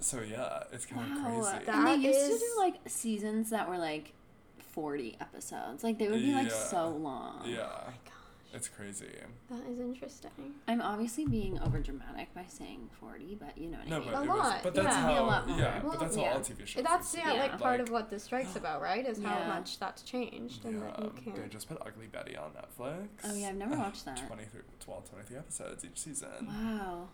so 0.00 0.20
yeah, 0.20 0.64
it's 0.72 0.84
kind 0.84 1.12
of 1.12 1.24
Wow. 1.24 1.40
crazy. 1.42 1.64
That 1.66 1.74
and 1.76 1.86
they 2.02 2.08
used 2.08 2.20
to 2.32 2.38
do 2.38 2.54
like 2.58 2.74
seasons 2.86 3.50
that 3.50 3.68
were 3.68 3.78
like 3.78 4.12
40 4.72 5.16
episodes. 5.20 5.82
Like 5.84 5.98
they 5.98 6.08
would 6.08 6.20
be 6.20 6.32
like 6.34 6.50
so 6.50 6.88
long. 6.90 7.42
yeah, 7.46 7.68
my 7.86 7.92
gosh, 7.92 7.94
it's 8.54 8.68
crazy. 8.68 9.06
that 9.50 9.60
is 9.70 9.78
interesting. 9.80 10.30
I'm 10.68 10.80
obviously 10.80 11.26
being 11.26 11.58
over 11.60 11.78
dramatic 11.80 12.32
by 12.34 12.44
saying 12.48 12.88
40, 13.00 13.36
but 13.40 13.56
you 13.58 13.68
know 13.70 13.78
what 13.78 13.88
No, 13.88 13.96
I 13.96 13.98
mean. 14.00 14.08
but 14.12 14.14
A 14.18 14.22
it 14.22 14.28
was, 14.28 14.38
lot, 14.38 14.60
but 14.62 14.74
that's 14.74 14.86
yeah. 14.86 15.00
how, 15.02 15.08
Be 15.12 15.16
a 15.18 15.22
lot 15.22 15.48
more. 15.48 15.58
yeah, 15.58 15.82
Well, 15.82 15.90
but 15.92 16.00
that's 16.00 16.16
yeah. 16.16 16.28
how 16.30 16.34
all 16.34 16.40
TV 16.40 16.66
shows. 16.66 16.82
That's 16.84 17.14
used 17.14 17.26
to 17.26 17.32
yeah, 17.34 17.40
like 17.40 17.58
part 17.58 17.78
Like, 17.78 17.80
of 17.80 17.90
what 17.90 18.10
the 18.10 18.18
strike's 18.18 18.56
about, 18.62 18.82
right? 18.82 19.06
Is 19.06 19.22
how 19.22 19.38
Yeah. 19.38 19.48
much 19.48 19.78
that's 19.78 20.02
changed 20.02 20.64
and 20.64 20.82
that 20.82 20.98
you 20.98 21.12
Yeah, 21.24 21.32
they 21.32 21.38
can't. 21.40 21.50
just 21.50 21.68
put 21.68 21.78
Ugly 21.84 22.08
Betty 22.08 22.36
on 22.36 22.50
Netflix. 22.52 23.08
Oh, 23.24 23.34
yeah, 23.34 23.48
I've 23.48 23.56
never 23.56 23.76
watched 23.76 24.04
that. 24.04 24.16
23, 24.26 24.60
12, 24.80 25.10
23 25.10 25.36
episodes 25.38 25.84
each 25.84 25.98
season. 25.98 26.46
Wow. 26.46 27.08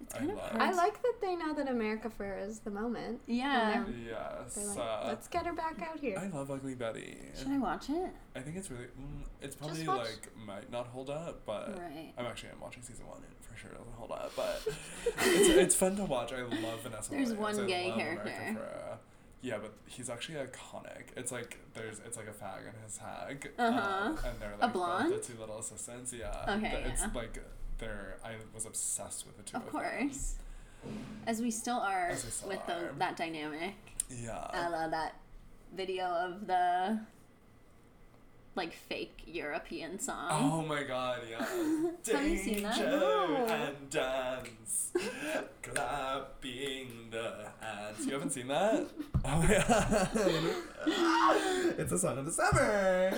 It's 0.00 0.14
I 0.14 0.18
kind 0.18 0.30
of 0.30 0.36
love- 0.38 0.50
hard. 0.50 0.62
I 0.62 0.70
like 0.72 1.02
that 1.02 1.14
they 1.20 1.36
know 1.36 1.52
that 1.54 1.68
America 1.68 2.08
Ferrera 2.08 2.46
is 2.46 2.60
the 2.60 2.70
moment. 2.70 3.20
Yeah. 3.26 3.82
And 3.84 4.06
Yes. 4.06 4.54
They're 4.54 4.66
like, 4.66 4.78
uh, 4.78 5.04
let's 5.06 5.28
get 5.28 5.44
her 5.46 5.52
back 5.52 5.82
out 5.82 5.98
here. 6.00 6.18
I 6.18 6.28
love 6.28 6.50
Ugly 6.50 6.74
Betty. 6.76 7.18
Should 7.36 7.48
I 7.48 7.58
watch 7.58 7.90
it? 7.90 8.10
I 8.34 8.40
think 8.40 8.56
it's 8.56 8.70
really. 8.70 8.84
Mm, 8.84 9.24
it's 9.42 9.56
probably 9.56 9.86
watch- 9.86 10.06
like 10.06 10.30
might 10.46 10.70
not 10.70 10.86
hold 10.88 11.10
up, 11.10 11.42
but 11.44 11.78
Right. 11.78 12.12
I'm 12.16 12.26
actually 12.26 12.50
I'm 12.50 12.60
watching 12.60 12.82
season 12.82 13.06
one. 13.06 13.18
It 13.18 13.44
for 13.44 13.56
sure 13.56 13.70
it 13.70 13.78
doesn't 13.78 13.94
hold 13.94 14.12
up, 14.12 14.32
but 14.36 14.62
it's, 15.06 15.48
it's 15.48 15.74
fun 15.74 15.96
to 15.96 16.04
watch. 16.04 16.32
I 16.32 16.42
love 16.42 16.80
Vanessa. 16.82 17.10
There's 17.10 17.32
Williams. 17.34 17.38
one 17.58 17.64
I 17.64 17.66
gay 17.68 17.88
love 17.88 17.94
America 17.98 18.22
character. 18.30 18.60
Ferrera. 18.60 18.96
Yeah, 19.40 19.58
but 19.58 19.72
he's 19.86 20.10
actually 20.10 20.38
iconic. 20.38 21.10
It's 21.16 21.30
like 21.30 21.58
there's 21.74 22.00
it's 22.00 22.16
like 22.16 22.26
a 22.26 22.32
fag 22.32 22.66
and 22.66 22.74
his 22.84 22.96
hag, 22.98 23.50
Uh-huh. 23.58 23.78
um, 24.08 24.18
and 24.24 24.40
they're 24.40 24.50
like 24.50 24.60
both 24.60 24.72
blonde? 24.72 25.12
the 25.12 25.18
two 25.18 25.38
little 25.38 25.58
assistants. 25.58 26.12
Yeah, 26.12 26.44
Okay, 26.48 26.70
But 26.82 26.90
it's 26.92 27.02
yeah. 27.02 27.10
like 27.14 27.38
they're. 27.78 28.16
I 28.24 28.32
was 28.54 28.64
obsessed 28.66 29.26
with 29.26 29.36
the 29.36 29.42
two. 29.42 29.56
Of 29.56 29.66
Of, 29.66 29.72
them. 29.72 29.82
course. 29.82 30.34
As 31.26 31.40
we 31.40 31.50
still 31.50 31.78
are 31.78 32.10
we 32.10 32.14
still 32.16 32.48
with 32.48 32.60
are. 32.68 32.80
The, 32.92 32.98
that 32.98 33.16
dynamic. 33.16 33.74
Yeah. 34.10 34.48
a 34.54 34.70
la 34.70 34.88
that 34.88 35.16
video 35.74 36.06
of 36.06 36.46
the 36.46 36.98
like 38.58 38.72
fake 38.74 39.22
European 39.24 39.98
song. 40.00 40.28
Oh 40.30 40.62
my 40.62 40.82
god, 40.82 41.20
yeah. 41.30 41.38
Have 42.12 42.28
you 42.28 42.36
seen 42.36 42.64
that? 42.64 42.78
No. 42.78 43.46
and 43.46 43.88
dance. 43.88 44.92
Clapping 45.62 47.08
the 47.10 47.50
hands. 47.60 48.04
You 48.04 48.12
haven't 48.12 48.30
seen 48.30 48.48
that? 48.48 48.86
Oh 49.24 49.46
yeah. 49.48 50.08
it's 51.78 51.92
a 51.92 51.98
song 51.98 52.18
of 52.18 52.26
the 52.26 52.32
summer. 52.32 53.12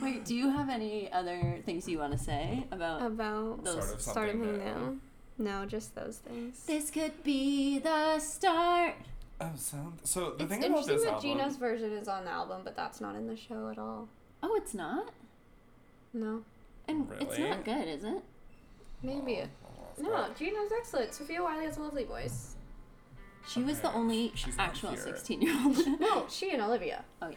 Wait, 0.02 0.24
do 0.24 0.34
you 0.34 0.50
have 0.50 0.68
any 0.68 1.10
other 1.12 1.60
things 1.64 1.88
you 1.88 1.98
want 1.98 2.12
to 2.12 2.18
say 2.18 2.66
about 2.72 3.02
About 3.02 3.64
those? 3.64 3.84
Sort 3.84 3.94
of 3.94 4.00
start 4.02 4.28
of 4.30 4.34
new. 4.34 4.52
new. 4.52 5.00
No, 5.38 5.64
just 5.64 5.94
those 5.94 6.18
things. 6.18 6.64
This 6.66 6.90
could 6.90 7.22
be 7.22 7.78
the 7.78 8.18
start. 8.18 8.96
Oh, 9.40 9.52
sound. 9.56 10.00
So 10.04 10.32
the 10.32 10.42
it's 10.44 10.52
thing 10.52 10.64
about 10.64 10.78
interesting 10.80 10.96
this 10.96 11.04
that 11.04 11.12
album. 11.14 11.30
Gina's 11.30 11.56
version 11.56 11.92
is 11.92 12.08
on 12.08 12.24
the 12.24 12.30
album, 12.30 12.62
but 12.64 12.74
that's 12.76 13.00
not 13.00 13.14
in 13.14 13.28
the 13.28 13.36
show 13.36 13.68
at 13.70 13.78
all. 13.78 14.08
Oh, 14.42 14.54
it's 14.56 14.74
not, 14.74 15.10
No, 16.14 16.42
and 16.88 17.08
really? 17.10 17.24
it's 17.26 17.38
not 17.38 17.64
good, 17.64 17.86
is 17.88 18.04
it? 18.04 18.22
maybe. 19.02 19.42
Oh, 19.64 20.02
No, 20.02 20.26
Gina's 20.38 20.70
excellent. 20.78 21.12
Sofia 21.14 21.42
Wylie 21.42 21.64
has 21.66 21.76
a 21.76 21.82
lovely 21.82 22.04
voice. 22.04 22.56
She 23.48 23.62
was 23.62 23.80
the 23.80 23.92
only 23.92 24.32
she's 24.34 24.58
actual 24.58 24.96
sixteen-year-old. 24.96 26.00
No, 26.00 26.26
she 26.28 26.50
and 26.52 26.62
Olivia. 26.62 27.04
oh 27.22 27.28
yeah. 27.28 27.36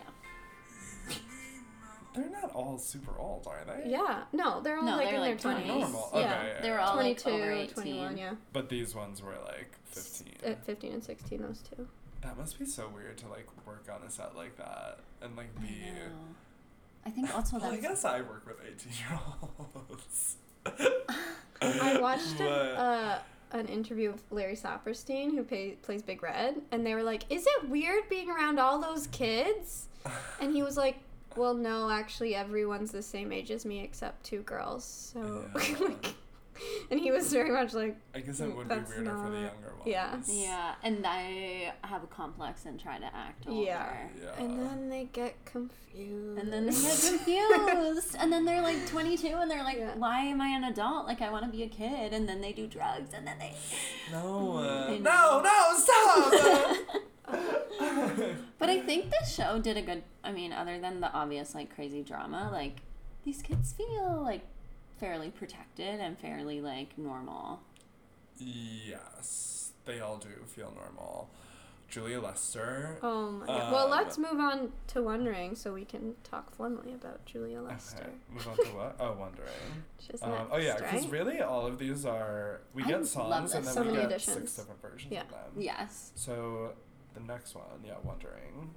They're 2.15 2.29
not 2.29 2.51
all 2.53 2.77
super 2.77 3.17
old, 3.17 3.47
are 3.47 3.63
they? 3.65 3.89
Yeah, 3.89 4.23
no, 4.33 4.61
they're 4.61 4.77
all 4.77 4.83
No, 4.83 4.97
like 4.97 5.07
they're 5.07 5.15
in 5.15 5.21
like 5.21 5.41
their 5.41 5.53
20s. 5.55 5.63
20s. 5.63 5.67
Normal. 5.67 6.09
Yeah. 6.13 6.19
Okay. 6.19 6.27
yeah, 6.55 6.61
They 6.61 6.69
were 6.69 6.75
yeah. 6.77 6.85
all 6.85 6.95
like 6.97 7.17
22, 7.23 7.29
over 7.43 7.51
18. 7.51 7.73
21, 7.73 8.17
yeah. 8.17 8.31
But 8.51 8.69
these 8.69 8.93
ones 8.93 9.21
were 9.23 9.33
like 9.47 9.71
15. 9.85 10.27
At 10.43 10.63
15 10.63 10.93
and 10.93 11.03
16, 11.03 11.41
those 11.41 11.63
two. 11.75 11.87
That 12.21 12.37
must 12.37 12.59
be 12.59 12.65
so 12.65 12.87
weird 12.93 13.17
to 13.17 13.27
like 13.29 13.47
work 13.65 13.85
on 13.91 14.05
a 14.07 14.11
set 14.11 14.35
like 14.35 14.57
that 14.57 14.99
and 15.23 15.35
like 15.35 15.59
be. 15.59 15.81
I 17.05 17.09
think 17.09 17.33
also 17.35 17.59
Well, 17.59 17.71
I 17.71 17.77
guess 17.77 18.05
I 18.05 18.21
work 18.21 18.45
with 18.47 18.57
18 18.65 18.91
year 18.93 19.19
olds. 19.41 20.37
I 21.61 21.97
watched 21.99 22.37
But- 22.37 22.47
a, 22.47 22.79
uh, 22.79 23.19
an 23.51 23.67
interview 23.67 24.09
of 24.09 24.21
Larry 24.31 24.55
Saperstein, 24.55 25.31
who 25.35 25.43
pay, 25.43 25.71
plays 25.83 26.01
Big 26.01 26.23
Red, 26.23 26.61
and 26.71 26.85
they 26.85 26.95
were 26.95 27.03
like, 27.03 27.23
Is 27.31 27.45
it 27.45 27.69
weird 27.69 28.09
being 28.09 28.29
around 28.29 28.59
all 28.59 28.79
those 28.79 29.07
kids? 29.07 29.87
And 30.41 30.53
he 30.55 30.63
was 30.63 30.75
like, 30.77 30.97
Well, 31.35 31.53
no, 31.53 31.89
actually, 31.89 32.35
everyone's 32.35 32.91
the 32.91 33.01
same 33.03 33.31
age 33.31 33.51
as 33.51 33.65
me 33.65 33.81
except 33.83 34.23
two 34.23 34.41
girls. 34.41 34.83
So, 35.13 35.45
Yeah. 35.69 35.77
like, 35.79 36.15
and 36.91 36.99
he 36.99 37.11
was 37.11 37.31
very 37.31 37.51
much 37.51 37.73
like, 37.73 37.95
I 38.13 38.19
guess 38.19 38.39
it 38.39 38.55
would 38.55 38.67
be 38.69 38.75
That's 38.75 38.89
weirder 38.91 39.11
for 39.11 39.29
the 39.29 39.37
younger 39.37 39.73
ones. 39.77 39.85
yeah. 39.85 40.17
yeah, 40.27 40.75
and 40.83 41.05
I 41.05 41.73
have 41.83 42.03
a 42.03 42.07
complex 42.07 42.65
and 42.65 42.79
try 42.79 42.97
to 42.99 43.05
act 43.05 43.45
older. 43.47 43.61
Yeah. 43.61 44.07
Yeah. 44.21 44.43
and 44.43 44.59
then 44.59 44.89
they 44.89 45.05
get 45.11 45.43
confused. 45.45 46.39
And 46.39 46.51
then 46.51 46.65
they 46.67 46.71
get 46.71 46.99
confused. 46.99 48.15
and 48.19 48.31
then 48.31 48.45
they're 48.45 48.61
like 48.61 48.87
22 48.87 49.27
and 49.27 49.49
they're 49.49 49.63
like, 49.63 49.77
Yeah. 49.77 49.95
why 49.97 50.19
am 50.21 50.41
I 50.41 50.47
an 50.49 50.63
adult? 50.65 51.07
Like, 51.07 51.21
I 51.21 51.29
want 51.31 51.45
to 51.45 51.51
be 51.51 51.63
a 51.63 51.69
kid. 51.69 52.13
And 52.13 52.27
then 52.27 52.41
they 52.41 52.53
do 52.53 52.67
drugs 52.67 53.11
and 53.15 53.25
then 53.27 53.37
they. 53.39 53.53
No, 54.11 54.57
uh, 54.57 54.91
I 54.91 54.97
no, 54.99 55.41
no, 55.41 55.77
stop! 55.77 56.73
But 58.59 58.69
I 58.69 58.79
think 58.79 59.09
this 59.09 59.33
show 59.35 59.59
did 59.59 59.75
a 59.77 59.81
good. 59.81 60.03
I 60.23 60.31
mean, 60.31 60.53
other 60.53 60.79
than 60.79 61.01
the 61.01 61.11
obvious, 61.11 61.53
like, 61.53 61.73
crazy 61.73 62.01
drama, 62.01 62.49
like, 62.51 62.77
these 63.25 63.41
kids 63.41 63.73
feel, 63.73 64.21
like, 64.23 64.45
fairly 65.03 65.29
protected 65.31 65.99
and 65.99 66.17
fairly, 66.17 66.61
like, 66.61 66.97
normal. 66.97 67.59
yes, 68.39 69.71
they 69.85 69.99
all 69.99 70.15
do 70.17 70.29
feel 70.47 70.71
normal. 70.77 71.29
Julia 71.89 72.21
Lester. 72.21 72.97
Oh 73.03 73.29
my 73.31 73.45
god. 73.45 73.71
well, 73.71 73.85
Um, 73.85 73.91
let's 73.91 74.17
move 74.17 74.39
on 74.39 74.71
to 74.87 75.03
Wondering 75.03 75.55
so 75.55 75.73
we 75.73 75.83
can 75.85 76.15
talk 76.23 76.55
formally 76.55 76.93
about 76.93 77.23
Julia 77.25 77.61
Lester. 77.61 77.97
Okay, 78.01 78.09
move 78.31 78.47
on 78.47 78.55
to 78.57 78.63
what? 78.71 78.95
Oh, 78.99 79.13
Wondering. 79.19 79.49
She's 79.99 80.23
Um, 80.23 80.31
next, 80.31 80.47
oh 80.53 80.57
yeah, 80.57 80.77
because 80.77 81.03
right? 81.03 81.11
really 81.11 81.41
all 81.41 81.67
of 81.67 81.77
these 81.77 82.05
are 82.05 82.61
we 82.73 82.83
I 82.83 82.87
get 82.87 83.05
songs 83.05 83.53
and 83.53 83.65
then 83.65 83.73
So 83.73 83.83
we 83.83 83.91
many 83.91 84.07
get 84.09 84.21
six 84.21 84.55
different 84.55 84.81
versions 84.81 85.11
Yeah. 85.11 85.21
of 85.23 85.29
them. 85.31 85.51
Yes. 85.57 86.13
So 86.15 86.71
the 87.13 87.19
next 87.19 87.53
one, 87.55 87.65
yeah, 87.85 87.95
Wondering. 88.03 88.73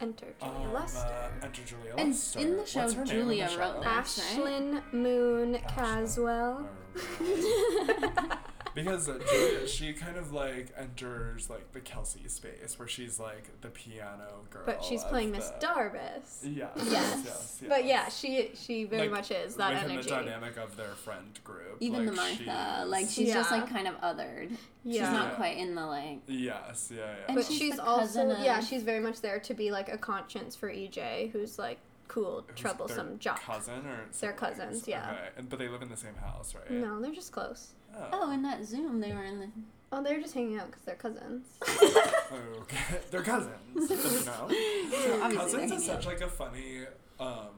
Enter 0.00 0.26
Julia 0.40 0.66
Um, 0.68 0.72
Lester. 0.74 0.98
uh, 1.00 1.30
enter 1.44 1.62
Julia 1.62 1.94
And 1.98 2.08
Lester. 2.10 2.38
in 2.38 2.56
the 2.56 2.66
show, 2.66 2.80
What's 2.82 2.92
her 2.94 3.04
Julia 3.04 3.48
the 3.50 3.58
wrote 3.58 3.74
show? 3.76 3.80
that. 3.82 4.04
Ashlyn 4.06 4.82
Moon 4.92 5.54
Ashlyn. 5.54 5.68
Caswell. 5.74 6.68
Alright. 8.78 9.04
because 9.04 9.08
uh, 9.08 9.18
Julia, 9.30 9.68
she 9.68 9.92
kind 9.92 10.16
of 10.16 10.32
like 10.32 10.72
enters 10.76 11.48
like 11.50 11.72
the 11.72 11.80
Kelsi 11.80 12.28
space 12.30 12.78
where 12.78 12.88
she's 12.88 13.18
like 13.20 13.60
the 13.60 13.68
piano 13.68 14.26
girl. 14.50 14.62
But 14.66 14.82
she's 14.84 15.02
of 15.02 15.08
playing 15.10 15.30
Miss 15.32 15.48
the- 15.50 15.66
Darbus. 15.66 16.40
Yes, 16.42 16.70
Yes. 16.76 16.86
yes, 16.90 17.22
yes, 17.24 17.62
But 17.68 17.84
yeah, 17.84 18.08
she 18.08 18.50
she 18.54 18.84
very 18.84 19.02
Like, 19.02 19.10
much 19.10 19.30
is 19.30 19.56
that 19.56 19.74
within 19.74 19.90
energy. 19.92 20.08
the 20.08 20.14
dynamic 20.16 20.56
of 20.56 20.76
their 20.76 20.88
friend 20.94 21.38
group. 21.44 21.76
Even 21.80 22.00
like, 22.00 22.08
the 22.10 22.12
Martha. 22.16 22.36
she's- 22.36 22.88
Like, 22.88 23.06
she's 23.08 23.32
just, 23.32 23.50
like, 23.50 23.68
kind 23.68 23.88
of 23.88 23.94
othered. 24.00 24.50
Yeah. 24.84 25.02
She's 25.04 25.12
not 25.12 25.28
Yeah. 25.30 25.34
quite 25.36 25.56
in 25.58 25.74
the, 25.74 25.86
like. 25.86 26.20
Yes, 26.26 26.90
yeah, 26.94 27.00
yeah. 27.00 27.14
And 27.28 27.36
but 27.36 27.44
she's 27.44 27.58
she's, 27.58 27.76
the 27.76 27.84
also 27.84 28.00
cousin 28.24 28.44
yeah, 28.44 28.60
she's 28.60 28.82
very 28.82 29.00
much 29.00 29.20
there 29.20 29.38
to 29.40 29.54
be 29.54 29.70
like 29.70 29.88
a 29.92 29.98
conscience 29.98 30.56
for 30.56 30.70
EJ, 30.70 31.30
who's 31.32 31.58
like 31.58 31.78
cool, 32.06 32.42
Who's 32.48 32.58
troublesome 32.58 33.08
their 33.08 33.16
jock. 33.18 33.42
Cousin 33.42 33.86
or 33.86 33.96
They're 34.18 34.32
siblings? 34.32 34.38
cousins, 34.40 34.88
yeah. 34.88 35.10
Okay. 35.10 35.28
And 35.36 35.48
but 35.50 35.58
they 35.58 35.68
live 35.68 35.82
in 35.82 35.90
the 35.90 35.96
same 35.96 36.14
house, 36.14 36.54
right? 36.54 36.70
No, 36.70 37.00
they're 37.00 37.12
just 37.12 37.32
close. 37.32 37.74
Oh, 38.12 38.30
in 38.32 38.42
that 38.42 38.64
Zoom, 38.64 39.00
they 39.00 39.12
were 39.12 39.24
in 39.24 39.40
the. 39.40 39.48
Oh, 39.90 40.02
they're 40.02 40.20
just 40.20 40.34
hanging 40.34 40.58
out 40.58 40.66
because 40.66 40.82
they're 40.82 40.94
cousins. 40.96 41.46
Okay. 42.60 42.98
They're 43.10 43.22
cousins. 43.22 43.54
You 43.90 43.96
know? 44.26 44.50
So 44.92 45.30
cousins 45.34 45.52
they're 45.70 45.78
is 45.78 45.84
such 45.86 46.06
out. 46.06 46.12
like 46.12 46.20
a 46.20 46.28
funny 46.28 46.80
um 47.18 47.48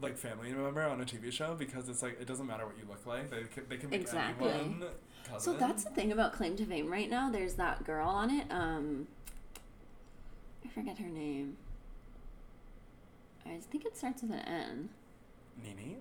like 0.00 0.18
family 0.18 0.52
member 0.52 0.82
on 0.82 1.00
a 1.00 1.04
TV 1.04 1.30
show 1.32 1.54
because 1.54 1.88
it's 1.88 2.02
like 2.02 2.20
it 2.20 2.26
doesn't 2.26 2.46
matter 2.48 2.66
what 2.66 2.74
you 2.76 2.84
look 2.88 3.06
like 3.06 3.30
they 3.30 3.44
can, 3.44 3.62
they 3.68 3.76
can 3.76 3.90
make 3.90 4.00
Exactly. 4.00 4.50
anyone 4.50 4.84
cousin. 5.30 5.40
So 5.40 5.52
that's 5.56 5.84
the 5.84 5.90
thing 5.90 6.10
about 6.10 6.32
Claim 6.32 6.56
to 6.56 6.64
Fame 6.66 6.90
right 6.90 7.08
now. 7.08 7.30
There's 7.30 7.54
that 7.54 7.84
girl 7.84 8.08
on 8.08 8.30
it. 8.30 8.46
Um, 8.50 9.06
I 10.64 10.68
forget 10.68 10.98
her 10.98 11.08
name. 11.08 11.56
I 13.46 13.58
think 13.70 13.84
it 13.84 13.96
starts 13.96 14.22
with 14.22 14.32
an 14.32 14.40
N. 14.40 14.88
Nini. 15.62 15.98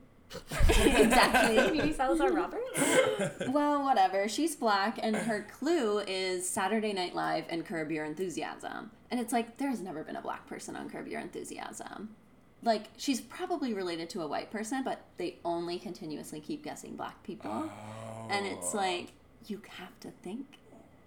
Exactly. 0.70 1.56
Maybe 1.78 1.94
Salazar 1.94 2.32
Roberts. 2.32 2.80
well, 3.50 3.84
whatever. 3.84 4.28
She's 4.28 4.56
black, 4.56 5.00
and 5.02 5.16
her 5.16 5.48
clue 5.60 6.00
is 6.00 6.48
Saturday 6.50 6.94
Night 6.94 7.16
Live 7.16 7.46
and 7.50 7.66
Curb 7.66 7.92
Your 7.92 8.06
Enthusiasm. 8.06 8.92
And 9.10 9.20
it's 9.20 9.34
like 9.34 9.58
there's 9.58 9.82
never 9.82 10.04
been 10.04 10.16
a 10.16 10.22
black 10.22 10.48
person 10.48 10.76
on 10.76 10.90
Curb 10.90 11.08
Your 11.08 11.20
Enthusiasm. 11.22 12.16
like 12.64 12.86
she's 12.96 13.20
probably 13.22 13.74
related 13.74 14.10
to 14.12 14.22
a 14.22 14.28
white 14.28 14.52
person, 14.52 14.84
but 14.84 15.02
they 15.18 15.40
only 15.44 15.80
continuously 15.80 16.40
keep 16.40 16.64
guessing 16.64 16.96
black 16.96 17.22
people, 17.24 17.52
Oh. 17.52 18.28
and 18.30 18.46
it's 18.46 18.74
oh. 18.74 18.78
like 18.78 19.14
you 19.48 19.60
have 19.78 20.00
to 20.02 20.12
think 20.24 20.46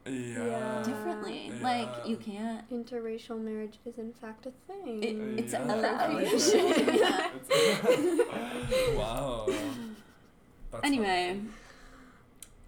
yeah. 0.07 0.83
differently. 0.85 1.51
Yeah. 1.55 1.63
Like 1.63 2.07
you 2.07 2.17
can't. 2.17 2.69
Interracial 2.71 3.41
marriage 3.41 3.79
is 3.87 3.99
in 3.99 4.13
fact 4.13 4.47
a 4.47 4.53
thing. 4.67 5.03
It, 5.03 5.17
it's 5.41 5.53
Yeah, 5.53 5.65
a 5.67 5.73
I 5.73 5.81
like 5.81 6.01
elevation. 6.03 6.67
that. 7.01 7.31
Wow. 8.97 9.47
That's 10.71 10.85
Anyway, 10.85 11.41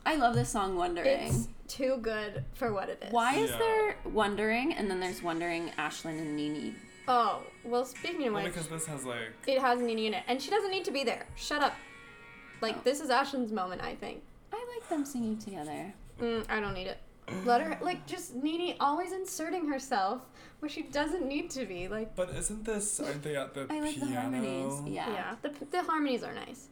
I 0.05 0.14
love 0.16 0.34
this 0.34 0.49
song 0.49 0.76
"Wondering." 0.76 1.07
it's 1.28 1.49
too 1.68 1.99
good 2.01 2.45
for 2.55 2.72
what 2.72 2.89
it 2.89 3.03
is. 3.07 3.12
Why 3.12 3.34
is 3.34 3.51
Yeah. 3.51 3.59
there 3.59 3.97
"Wondering" 4.05 4.72
and 4.74 4.91
then 4.91 5.01
there's 5.01 5.22
"Wondering" 5.22 5.70
Ashlyn 5.78 6.18
and 6.20 6.37
Nini? 6.37 6.74
Oh, 7.09 7.43
well, 7.64 7.84
speaking 7.84 8.26
of 8.28 8.34
Well, 8.34 8.43
which, 8.45 8.53
because 8.55 8.68
this 8.68 8.87
has 8.87 9.05
like 9.05 9.32
it 9.47 9.61
has 9.61 9.80
Nini 9.80 10.07
in 10.07 10.14
it, 10.14 10.22
and 10.28 10.41
she 10.41 10.51
doesn't 10.51 10.70
need 10.70 10.84
to 10.84 10.91
be 10.93 11.03
there. 11.05 11.26
Shut 11.37 11.62
up. 11.62 11.74
Like 12.61 12.76
Oh. 12.76 12.80
this 12.84 13.01
is 13.01 13.11
Ashlyn's 13.11 13.53
moment, 13.53 13.82
I 13.82 13.95
think. 13.97 14.22
I 14.53 14.64
like 14.74 14.89
them 14.89 15.05
singing 15.05 15.37
together. 15.39 15.93
Mm, 16.20 16.47
I 16.49 16.61
don't 16.61 16.74
need 16.74 16.87
it. 16.87 16.99
Let 17.45 17.61
her 17.61 17.79
like 17.83 18.07
just 18.07 18.35
Nini 18.35 18.77
always 18.79 19.12
inserting 19.12 19.68
herself 19.68 20.22
where 20.61 20.68
she 20.68 20.83
doesn't 20.83 21.27
need 21.27 21.51
to 21.51 21.66
be. 21.66 21.89
Like 21.89 22.14
But 22.14 22.31
isn't 22.31 22.64
this? 22.64 23.01
Aren't 23.01 23.22
they 23.22 23.35
at 23.37 23.53
the 23.55 23.66
I 23.68 23.81
like 23.81 23.95
piano? 23.97 24.11
the 24.12 24.20
harmonies. 24.20 24.81
Yeah. 24.87 25.12
yeah, 25.12 25.35
the 25.43 25.53
the 25.70 25.83
harmonies 25.83 26.22
are 26.22 26.33
nice, 26.35 26.68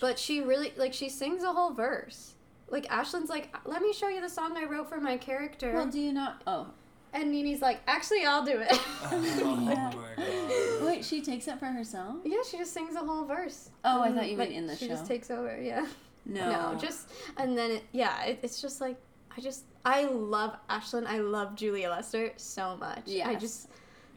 but 0.00 0.18
she 0.18 0.40
really 0.40 0.72
like 0.76 0.94
she 0.94 1.08
sings 1.08 1.42
a 1.42 1.52
whole 1.52 1.72
verse. 1.74 2.32
Like 2.68 2.86
Ashlyn's 2.86 3.28
like, 3.28 3.54
let 3.66 3.82
me 3.82 3.92
show 3.92 4.08
you 4.08 4.20
the 4.20 4.28
song 4.30 4.56
I 4.56 4.64
wrote 4.64 4.88
for 4.88 5.00
my 5.00 5.16
character, 5.16 5.72
Well, 5.72 5.86
do 5.86 6.00
you 6.00 6.12
not? 6.12 6.42
Oh, 6.46 6.68
and 7.12 7.30
Nini's 7.30 7.60
like, 7.62 7.80
actually, 7.86 8.24
I'll 8.24 8.44
do 8.44 8.58
it. 8.58 8.72
Oh 9.04 9.60
Yeah. 9.68 9.92
my 9.94 10.24
god. 10.80 10.86
wait. 10.86 11.04
She 11.04 11.20
takes 11.22 11.46
it 11.48 11.58
for 11.60 11.66
herself. 11.66 12.16
yeah, 12.24 12.38
she 12.50 12.56
just 12.58 12.72
sings 12.74 12.96
a 12.96 13.00
whole 13.00 13.24
verse. 13.24 13.70
Oh, 13.84 14.00
I 14.02 14.08
mm-hmm. 14.08 14.16
thought 14.16 14.28
you 14.30 14.36
meant 14.36 14.50
like, 14.50 14.58
in 14.58 14.66
the 14.66 14.74
she 14.74 14.86
show. 14.86 14.94
She 14.94 14.96
just 14.98 15.06
takes 15.06 15.30
over. 15.30 15.60
Yeah. 15.60 15.86
No. 16.24 16.72
No, 16.72 16.78
just 16.80 17.08
and 17.36 17.56
then 17.56 17.70
it, 17.70 17.84
yeah, 17.92 18.24
it, 18.24 18.40
it's 18.42 18.60
just 18.60 18.80
like 18.80 18.96
I 19.36 19.40
just 19.40 19.64
I 19.84 20.04
love 20.04 20.56
Ashlyn. 20.70 21.06
I 21.06 21.18
love 21.18 21.54
Julia 21.56 21.90
Lester 21.90 22.32
so 22.36 22.76
much. 22.76 23.02
Yeah, 23.06 23.28
I 23.28 23.34
just 23.34 23.68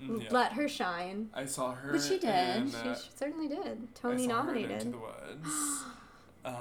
Mm, 0.01 0.23
yeah. 0.23 0.29
let 0.31 0.53
her 0.53 0.69
shine. 0.69 1.29
I 1.33 1.45
saw 1.45 1.73
her. 1.73 1.91
But 1.91 2.01
she 2.01 2.17
did. 2.19 2.55
In, 2.55 2.71
She, 2.71 2.77
uh, 2.77 2.95
she 2.95 3.09
certainly 3.17 3.49
did. 3.49 3.59
I 3.67 3.77
Tony 3.93 4.27
saw 4.27 4.43
her 4.43 4.55
in 4.55 4.61
nominated. 4.61 4.81
Into 4.83 4.91
the 4.91 4.97
Woods. 4.97 5.83
um, 6.45 6.53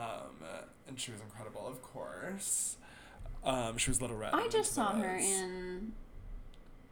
and 0.88 0.98
she 0.98 1.12
was 1.12 1.20
incredible, 1.20 1.64
of 1.64 1.80
course. 1.80 2.78
Um, 3.44 3.76
she 3.78 3.90
was 3.92 4.00
Little 4.02 4.16
Red. 4.16 4.34
I 4.34 4.48
just 4.48 4.72
saw 4.72 4.92
her 4.92 5.14
in 5.14 5.92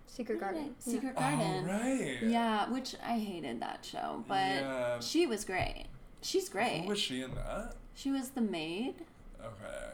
Secret 0.06 0.40
what 0.40 0.52
did 0.54 0.54
Garden. 0.54 0.74
I- 0.78 0.90
Secret 0.90 1.14
Oh 1.16 1.20
Garden. 1.20 1.66
right. 1.66 2.18
Yeah, 2.22 2.70
which 2.70 2.94
I 3.04 3.18
hated 3.18 3.60
that 3.60 3.84
show, 3.84 4.22
but 4.28 4.36
Yeah. 4.36 5.00
she 5.00 5.26
was 5.26 5.44
great. 5.44 5.86
She's 6.22 6.48
great. 6.48 6.82
Who 6.82 6.88
was 6.90 7.00
she 7.00 7.22
in 7.22 7.34
that? 7.34 7.74
She 7.96 8.12
was 8.12 8.28
the 8.30 8.40
maid. 8.40 9.04
Okay. 9.40 9.90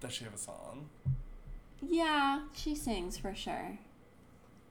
Does 0.00 0.12
she 0.12 0.24
have 0.24 0.34
a 0.34 0.38
song? 0.38 0.88
Yeah, 1.80 2.40
she 2.54 2.74
sings 2.74 3.16
for 3.16 3.34
sure. 3.34 3.78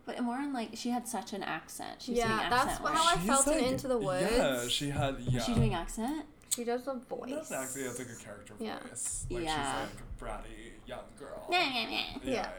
But 0.05 0.21
more 0.21 0.37
in 0.39 0.53
like 0.53 0.69
she 0.75 0.89
had 0.89 1.07
such 1.07 1.33
an 1.33 1.43
accent. 1.43 2.01
She 2.01 2.11
was 2.11 2.19
doing 2.21 2.31
Yeah, 2.31 2.49
that's 2.49 2.65
accent 2.79 2.89
how. 2.95 3.03
I 3.13 3.17
She's 3.17 3.27
felt 3.27 3.47
in 3.47 3.53
like- 3.53 3.71
Into 3.71 3.87
the 3.89 3.97
Woods. 3.97 4.31
Yeah, 4.31 4.67
she 4.67 4.89
had. 4.89 5.19
Yeah. 5.19 5.35
Was 5.35 5.45
she 5.45 5.53
doing 5.53 5.73
accent? 5.73 6.25
She 6.55 6.63
does 6.63 6.87
a 6.87 6.95
voice. 6.95 7.29
Not 7.29 7.39
exactly. 7.41 7.81
It's 7.83 7.99
like 7.99 8.09
a 8.09 8.15
character 8.23 8.53
Yeah. 8.59 8.79
voice. 8.79 9.25
Like 9.29 9.43
Yeah. 9.43 9.81
she's 9.85 9.91
like 9.91 10.01
a 10.01 10.23
bratty 10.23 10.71
young 10.87 11.03
girl. 11.19 11.45
Nah, 11.51 11.57
Yeah, 11.57 11.83
nah, 11.83 11.89
nah. 11.91 11.97
yeah. 12.23 12.31
Yeah. 12.33 12.49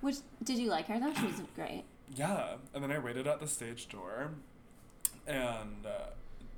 Which 0.00 0.16
did 0.42 0.58
you 0.58 0.68
like 0.68 0.86
her 0.88 0.98
though? 0.98 1.14
She 1.14 1.26
was 1.26 1.40
great. 1.54 1.84
Yeah, 2.14 2.56
and 2.74 2.82
then 2.82 2.90
I 2.90 2.98
waited 2.98 3.26
at 3.28 3.38
the 3.40 3.46
stage 3.46 3.88
door, 3.88 4.32
and 5.26 5.86
uh, 5.86 6.10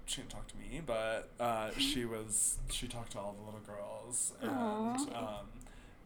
she 0.06 0.20
didn't 0.20 0.30
talk 0.30 0.46
to 0.48 0.56
me, 0.56 0.80
but 0.84 1.30
uh, 1.40 1.70
she 1.78 2.04
was 2.14 2.58
she 2.70 2.86
talked 2.86 3.12
to 3.12 3.18
all 3.18 3.34
the 3.38 3.44
little 3.44 3.60
girls, 3.60 4.32
and 4.40 4.50
um, 5.14 5.46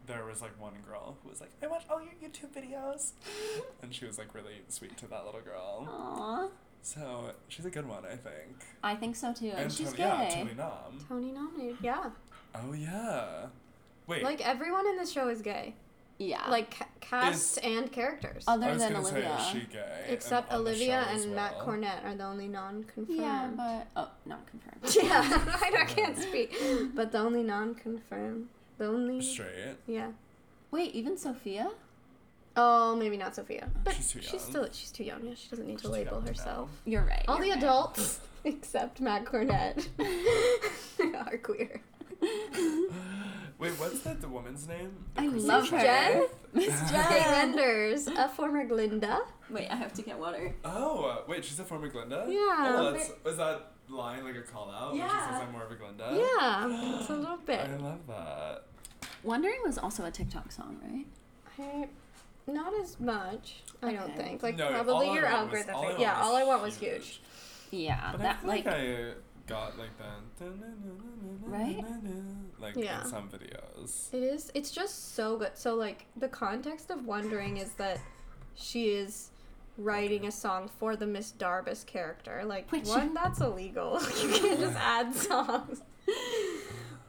there 0.06 0.24
was 0.24 0.40
like 0.40 0.58
one 0.60 0.74
girl 0.86 1.16
who 1.22 1.28
was 1.28 1.40
like, 1.40 1.50
"I 1.62 1.66
watch 1.66 1.84
all 1.90 2.00
your 2.00 2.12
YouTube 2.22 2.52
videos," 2.54 3.12
and 3.82 3.94
she 3.94 4.04
was 4.04 4.18
like 4.18 4.34
really 4.34 4.62
sweet 4.68 4.96
to 4.98 5.06
that 5.08 5.24
little 5.24 5.40
girl. 5.40 5.86
Aww. 5.88 6.50
So 6.82 7.32
she's 7.48 7.66
a 7.66 7.70
good 7.70 7.86
one, 7.86 8.04
I 8.06 8.16
think. 8.16 8.64
I 8.82 8.94
think 8.94 9.16
so 9.16 9.32
too. 9.32 9.52
And, 9.56 9.70
she's 9.70 9.88
Tony, 9.92 9.96
gay. 9.98 10.04
yeah, 10.04 10.30
Tony 10.30 10.54
Nom. 10.54 11.04
Tony 11.08 11.32
nominated. 11.32 11.76
Yeah. 11.82 12.10
Oh 12.54 12.72
yeah. 12.72 13.46
Wait. 14.06 14.22
Like 14.22 14.40
everyone 14.46 14.86
in 14.86 14.96
this 14.96 15.12
show 15.12 15.28
is 15.28 15.42
gay. 15.42 15.74
Yeah. 16.18 16.48
Like 16.50 16.76
ca- 16.76 16.86
cast 17.00 17.58
and 17.64 17.90
characters. 17.92 18.44
I 18.48 18.54
other 18.54 18.70
was 18.72 18.82
than 18.82 18.96
Olivia. 18.96 19.38
say, 19.38 19.44
is 19.44 19.46
she 19.62 19.72
gay? 19.72 20.04
Except 20.08 20.52
on 20.52 20.64
the 20.64 20.70
Olivia 20.70 21.04
show 21.08 21.14
as 21.14 21.24
and 21.24 21.34
Matt 21.36 21.56
well? 21.56 21.66
Cornett 21.66 22.04
are 22.04 22.14
the 22.14 22.24
only 22.24 22.48
non-confirmed. 22.48 23.18
yeah, 23.20 23.48
but 23.56 23.86
oh, 23.96 24.10
not 24.26 24.40
confirmed. 24.48 24.96
yeah, 25.02 25.22
I, 25.62 25.76
I 25.82 25.84
can't 25.84 26.18
speak. 26.18 26.56
But 26.94 27.12
the 27.12 27.18
only 27.18 27.42
non-confirmed, 27.44 28.48
the 28.78 28.86
only 28.86 29.20
Straight. 29.22 29.76
yeah. 29.86 30.08
Wait, 30.72 30.92
even 30.94 31.16
Sofia? 31.16 31.70
Oh, 32.56 32.96
maybe 32.96 33.16
not 33.16 33.36
Sofia, 33.36 33.68
but 33.84 33.94
She's 33.94 34.10
too 34.12 34.18
young. 34.20 34.38
still 34.40 34.68
she's 34.72 34.90
too 34.90 35.04
young. 35.04 35.24
Yeah, 35.24 35.34
she 35.36 35.48
doesn't 35.48 35.66
need 35.66 35.74
She's 35.74 35.82
to 35.82 35.88
label 35.90 36.12
young 36.14 36.24
now. 36.24 36.28
herself. 36.30 36.70
You're 36.84 37.04
right. 37.04 37.24
All 37.28 37.36
you're 37.36 37.44
the 37.44 37.50
right. 37.52 37.62
adults 37.62 38.18
except 38.44 39.00
Matt 39.00 39.24
Cornett 39.24 39.86
are 41.14 41.38
queer. 41.38 41.80
Wait, 43.58 43.72
what's 43.72 44.00
that? 44.00 44.20
The 44.20 44.28
woman's 44.28 44.68
name? 44.68 44.92
The 45.16 45.22
I 45.22 45.28
Kristen 45.28 45.48
love 45.48 45.68
her. 45.70 45.80
Jen? 45.80 46.26
Miss 46.52 46.80
Kay 46.90 47.20
Jen. 47.24 47.54
Menders, 47.56 48.06
a 48.06 48.28
former 48.28 48.64
Glinda. 48.64 49.20
Wait, 49.50 49.68
I 49.68 49.74
have 49.74 49.92
to 49.94 50.02
get 50.02 50.16
water. 50.18 50.54
Oh, 50.64 51.04
uh, 51.04 51.16
wait, 51.26 51.44
she's 51.44 51.58
a 51.58 51.64
former 51.64 51.88
Glinda? 51.88 52.24
Yeah. 52.28 52.36
Oh, 52.76 52.92
that's, 52.92 53.10
was 53.24 53.36
that 53.38 53.72
line 53.88 54.22
like 54.24 54.36
a 54.36 54.42
call 54.42 54.70
out? 54.70 54.92
When 54.92 55.00
she 55.00 55.06
Yeah. 55.06 55.30
says 55.32 55.42
I'm 55.42 55.52
more 55.52 55.64
of 55.64 55.72
a 55.72 55.74
Glinda? 55.74 56.08
Yeah, 56.38 56.98
it's 57.00 57.10
a 57.10 57.14
little 57.16 57.38
bit. 57.38 57.60
I 57.68 57.76
love 57.78 58.06
that. 58.06 58.62
Wondering 59.24 59.58
was 59.64 59.76
also 59.76 60.04
a 60.04 60.10
TikTok 60.10 60.52
song, 60.52 60.78
right? 60.84 61.06
I, 61.58 61.88
not 62.50 62.72
as 62.80 63.00
much, 63.00 63.62
I 63.82 63.92
don't 63.92 64.02
Okay. 64.12 64.16
think. 64.16 64.42
Like 64.44 64.56
No, 64.56 64.66
All 64.68 64.72
probably 64.84 65.08
I 65.08 65.14
your 65.14 65.22
Want 65.24 65.50
was- 65.50 65.60
algorithm. 65.64 65.74
All 65.74 65.80
I 65.82 65.86
thing. 65.86 65.90
Want 65.96 66.00
yeah, 66.00 66.18
was 66.20 66.28
all 66.28 66.36
I 66.36 66.44
want 66.44 66.62
was 66.62 66.76
huge. 66.76 67.20
Yeah, 67.72 68.08
But 68.12 68.20
I 68.20 68.22
that 68.24 68.40
feel 68.40 68.48
like, 68.50 68.64
like, 68.66 68.74
I 68.76 69.12
got 69.48 69.78
like 69.78 69.90
that. 69.98 70.46
Right? 71.44 71.84
Like 72.60 72.76
Yeah. 72.76 73.02
in 73.02 73.08
some 73.08 73.28
videos. 73.28 74.12
It 74.12 74.22
is. 74.22 74.50
It's 74.54 74.70
just 74.70 75.14
so 75.14 75.36
good. 75.36 75.52
So 75.54 75.74
like 75.74 76.06
the 76.16 76.28
context 76.28 76.90
of 76.90 77.06
Wondering 77.06 77.56
is 77.58 77.70
that 77.74 78.00
she 78.54 78.90
is 78.90 79.30
writing 79.76 80.26
a 80.26 80.32
song 80.32 80.68
for 80.80 80.96
the 80.96 81.06
Miss 81.06 81.32
Darbus 81.38 81.86
character. 81.86 82.42
Like 82.44 82.70
Which- 82.72 82.86
one, 82.86 83.14
that's 83.14 83.40
illegal. 83.40 84.00
you 84.22 84.28
can't 84.30 84.58
just 84.60 84.76
add 84.76 85.14
songs. 85.14 85.82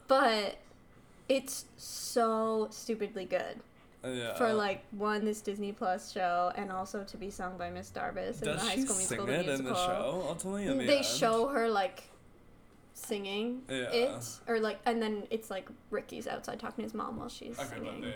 But 0.08 0.58
it's 1.28 1.66
so 1.78 2.68
stupidly 2.72 3.26
good 3.26 3.60
Yeah. 4.04 4.36
for 4.36 4.54
like 4.54 4.84
one 4.92 5.26
this 5.26 5.42
Disney 5.42 5.72
Plus 5.72 6.12
show 6.12 6.52
and 6.56 6.72
also 6.72 7.04
to 7.04 7.18
be 7.18 7.30
sung 7.30 7.58
by 7.58 7.70
Miss 7.70 7.92
Darbus 7.92 8.42
in 8.42 8.48
Does 8.48 8.62
the 8.62 8.68
High 8.70 8.76
she 8.76 8.82
School 8.82 8.96
sing 8.96 9.26
Musical. 9.26 9.30
it 9.30 9.46
the 9.46 9.52
in 9.54 9.58
the 9.58 9.64
musical. 9.72 9.76
show? 9.86 10.26
Ultimately, 10.30 10.66
in 10.68 10.78
the 10.80 10.86
they 10.86 10.98
end? 10.98 11.06
show 11.06 11.48
her 11.50 11.70
like 11.70 12.09
singing 13.00 13.62
Yeah. 13.70 13.92
it 13.92 14.26
or 14.48 14.60
like 14.60 14.80
and 14.86 15.02
then 15.02 15.24
it's 15.30 15.50
like 15.50 15.70
Ricky's 15.90 16.28
outside 16.28 16.60
talking 16.60 16.78
to 16.78 16.84
his 16.84 16.94
mom 16.94 17.18
while 17.18 17.30
she's 17.30 17.58
Okay, 17.60 17.68
but 17.70 17.78
singing. 17.78 18.02
they, 18.02 18.08
we. 18.08 18.14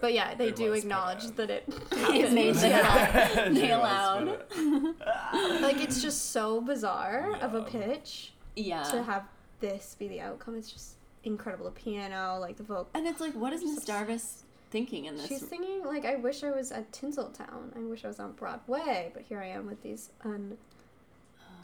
But 0.00 0.12
yeah, 0.14 0.34
they 0.34 0.50
do 0.50 0.72
acknowledge 0.72 1.26
that 1.36 1.50
it 1.50 1.64
It's 1.92 2.32
made 2.32 2.54
to 2.56 2.68
yeah. 2.68 3.48
Nail 3.52 3.80
was 3.80 3.90
out. 3.90 4.48
put 4.50 5.60
like 5.62 5.80
it's 5.80 6.00
just 6.02 6.30
so 6.32 6.60
bizarre 6.60 7.34
of 7.40 7.54
a 7.54 7.62
pitch 7.62 8.32
yeah. 8.56 8.82
to 8.84 9.02
have 9.02 9.24
this 9.60 9.96
be 9.98 10.08
the 10.08 10.20
outcome. 10.20 10.56
It's 10.56 10.70
just 10.70 10.94
incredible. 11.22 11.64
The 11.66 11.70
piano, 11.72 12.38
like 12.40 12.56
the 12.56 12.62
vocal. 12.62 12.88
and 12.94 13.06
it's 13.06 13.20
like, 13.20 13.32
what 13.34 13.52
is 13.52 13.62
Miss 13.64 13.84
Darbus 13.84 14.42
thinking 14.70 15.06
in 15.06 15.16
this? 15.16 15.26
She's 15.28 15.48
singing 15.48 15.84
like 15.84 16.04
I 16.04 16.16
wish 16.16 16.42
I 16.44 16.50
was 16.50 16.70
at 16.72 16.90
Tinseltown. 16.92 17.76
I 17.76 17.80
wish 17.80 18.04
I 18.04 18.08
was 18.08 18.20
on 18.20 18.32
Broadway, 18.32 19.10
but 19.14 19.22
here 19.22 19.38
I 19.40 19.46
am 19.48 19.66
with 19.66 19.82
these 19.82 20.10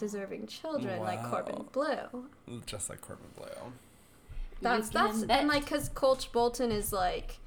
undeserving 0.04 0.46
children 0.46 1.00
like 1.00 1.22
Corbin 1.24 1.56
Wow. 1.56 1.66
Blue. 2.48 2.60
Just 2.66 2.88
like 2.90 3.00
Corbin 3.00 3.26
Bleu. 3.36 3.72
That's 4.62 4.88
that's 4.90 5.24
bet. 5.24 5.40
and 5.40 5.48
like 5.48 5.64
because 5.64 5.88
Coach 5.90 6.32
Bolton 6.32 6.70
is 6.72 6.92
like 6.92 7.38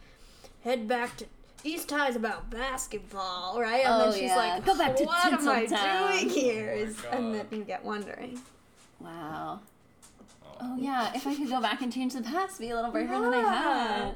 head 0.64 0.88
back 0.88 1.18
to 1.18 1.26
East 1.64 1.90
High's 1.92 2.16
about 2.16 2.50
basketball, 2.50 3.60
right? 3.62 3.86
And 3.86 3.94
Oh, 3.94 4.00
then 4.12 4.14
she's 4.14 4.30
yeah. 4.30 4.36
like, 4.36 4.66
Go 4.66 4.78
back 4.78 4.96
to 4.98 5.04
what 5.06 5.34
am 5.34 5.48
I 5.48 5.66
Tinseltown." 5.66 6.12
doing 6.20 6.30
oh 6.30 6.34
here? 6.34 6.72
Oh 6.76 6.82
Is- 6.82 7.06
and 7.12 7.36
then 7.36 7.46
you 7.52 7.64
get 7.64 7.84
wondering. 7.84 8.40
wow. 9.00 9.60
Oh. 10.46 10.58
oh 10.62 10.76
yeah, 10.78 11.12
if 11.16 11.26
I 11.28 11.36
could 11.36 11.50
go 11.50 11.62
back 11.62 11.82
and 11.82 11.92
change 11.94 12.14
the 12.14 12.22
past, 12.22 12.60
be 12.60 12.70
a 12.70 12.76
little 12.76 12.92
braver 12.92 13.14
than 13.20 13.34
I 13.34 13.40
Yeah. 13.40 14.06
had. 14.06 14.16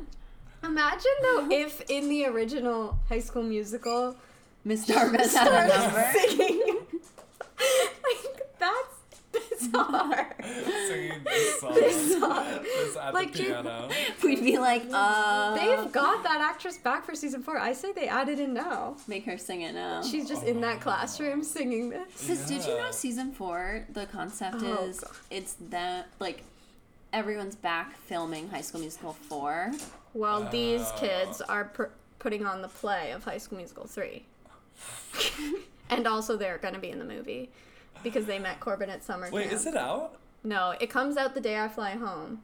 Imagine 0.63 1.11
though 1.21 1.47
if 1.51 1.81
in 1.89 2.09
the 2.09 2.25
original 2.25 2.97
High 3.09 3.19
School 3.19 3.43
Musical, 3.43 4.15
Miss 4.65 4.85
Darbus 4.85 5.33
had 5.35 5.47
a 5.47 5.67
number. 5.67 6.11
singing. 6.19 6.77
like 9.73 10.37
that's 10.37 10.87
singing 10.87 11.21
this 11.23 11.59
song. 11.59 11.73
This 11.73 12.19
song. 12.19 12.59
This 12.63 12.97
at 12.97 13.13
Like, 13.13 13.33
the 13.33 13.43
piano. 13.43 13.89
We'd 14.23 14.41
be 14.43 14.57
like, 14.57 14.83
uh. 14.91 15.55
They've 15.55 15.91
got 15.91 16.23
that 16.23 16.41
actress 16.41 16.77
back 16.77 17.05
for 17.05 17.15
season 17.15 17.41
four. 17.43 17.57
I 17.59 17.73
say 17.73 17.91
they 17.91 18.07
added 18.07 18.39
in 18.39 18.53
now. 18.53 18.97
Make 19.07 19.25
her 19.25 19.37
sing 19.37 19.61
it 19.61 19.73
now. 19.73 20.01
She's 20.03 20.27
just 20.27 20.43
in 20.43 20.61
that 20.61 20.81
classroom 20.81 21.43
singing 21.43 21.89
this. 21.89 22.21
Because 22.21 22.45
did 22.47 22.65
you 22.65 22.77
know 22.77 22.91
season 22.91 23.31
four, 23.31 23.85
the 23.93 24.05
concept 24.07 24.57
Oh, 24.61 24.85
is 24.85 24.99
God. 25.01 25.11
it's 25.31 25.53
that, 25.69 26.07
like, 26.19 26.43
everyone's 27.13 27.55
back 27.55 27.97
filming 27.97 28.49
High 28.49 28.61
School 28.61 28.81
Musical 28.81 29.13
4. 29.13 29.71
Well, 30.13 30.47
these 30.51 30.81
Oh. 30.81 30.97
kids 30.99 31.41
are 31.41 31.65
pr- 31.65 31.85
putting 32.19 32.45
on 32.45 32.61
the 32.61 32.67
play 32.67 33.11
of 33.11 33.23
High 33.23 33.37
School 33.37 33.57
Musical 33.57 33.85
3. 33.85 34.23
and 35.89 36.05
also 36.07 36.37
they're 36.37 36.57
going 36.57 36.73
to 36.73 36.79
be 36.79 36.89
in 36.89 36.99
the 36.99 37.05
movie 37.05 37.49
because 38.03 38.25
they 38.25 38.39
met 38.39 38.59
Corbin 38.59 38.89
at 38.89 39.03
summer 39.03 39.29
Wait, 39.31 39.43
camp. 39.49 39.53
is 39.53 39.65
it 39.65 39.75
out? 39.75 40.17
No, 40.43 40.73
it 40.79 40.89
comes 40.89 41.17
out 41.17 41.33
the 41.33 41.41
day 41.41 41.59
I 41.59 41.67
fly 41.67 41.91
home. 41.91 42.41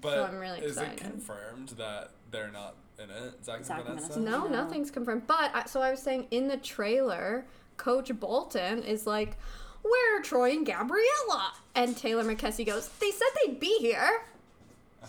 But 0.00 0.18
I'm 0.20 0.38
really 0.38 0.60
is 0.60 0.76
excited. 0.76 1.00
it 1.00 1.10
confirmed 1.10 1.70
that 1.78 2.10
they're 2.30 2.50
not 2.50 2.74
in 2.98 3.10
it? 3.10 3.44
Zac, 3.44 3.64
Zac 3.64 3.78
and 3.80 3.88
and 3.88 3.98
Vanessa? 4.00 4.18
Vanessa. 4.18 4.20
No, 4.20 4.46
No. 4.46 4.64
nothing's 4.64 4.90
confirmed. 4.90 5.26
But 5.26 5.50
I, 5.54 5.64
so 5.66 5.80
I 5.80 5.90
was 5.90 6.02
saying 6.02 6.26
in 6.30 6.48
the 6.48 6.56
trailer, 6.56 7.46
Coach 7.76 8.10
Bolton 8.18 8.82
is 8.82 9.06
like, 9.06 9.36
"Where 9.82 10.18
are 10.18 10.22
Troy 10.22 10.50
and 10.52 10.66
Gabriella?" 10.66 11.52
And 11.74 11.96
Taylor 11.96 12.24
McKessie 12.24 12.66
goes, 12.66 12.88
"They 13.00 13.10
said 13.12 13.28
they'd 13.46 13.60
be 13.60 13.78
here." 13.78 14.24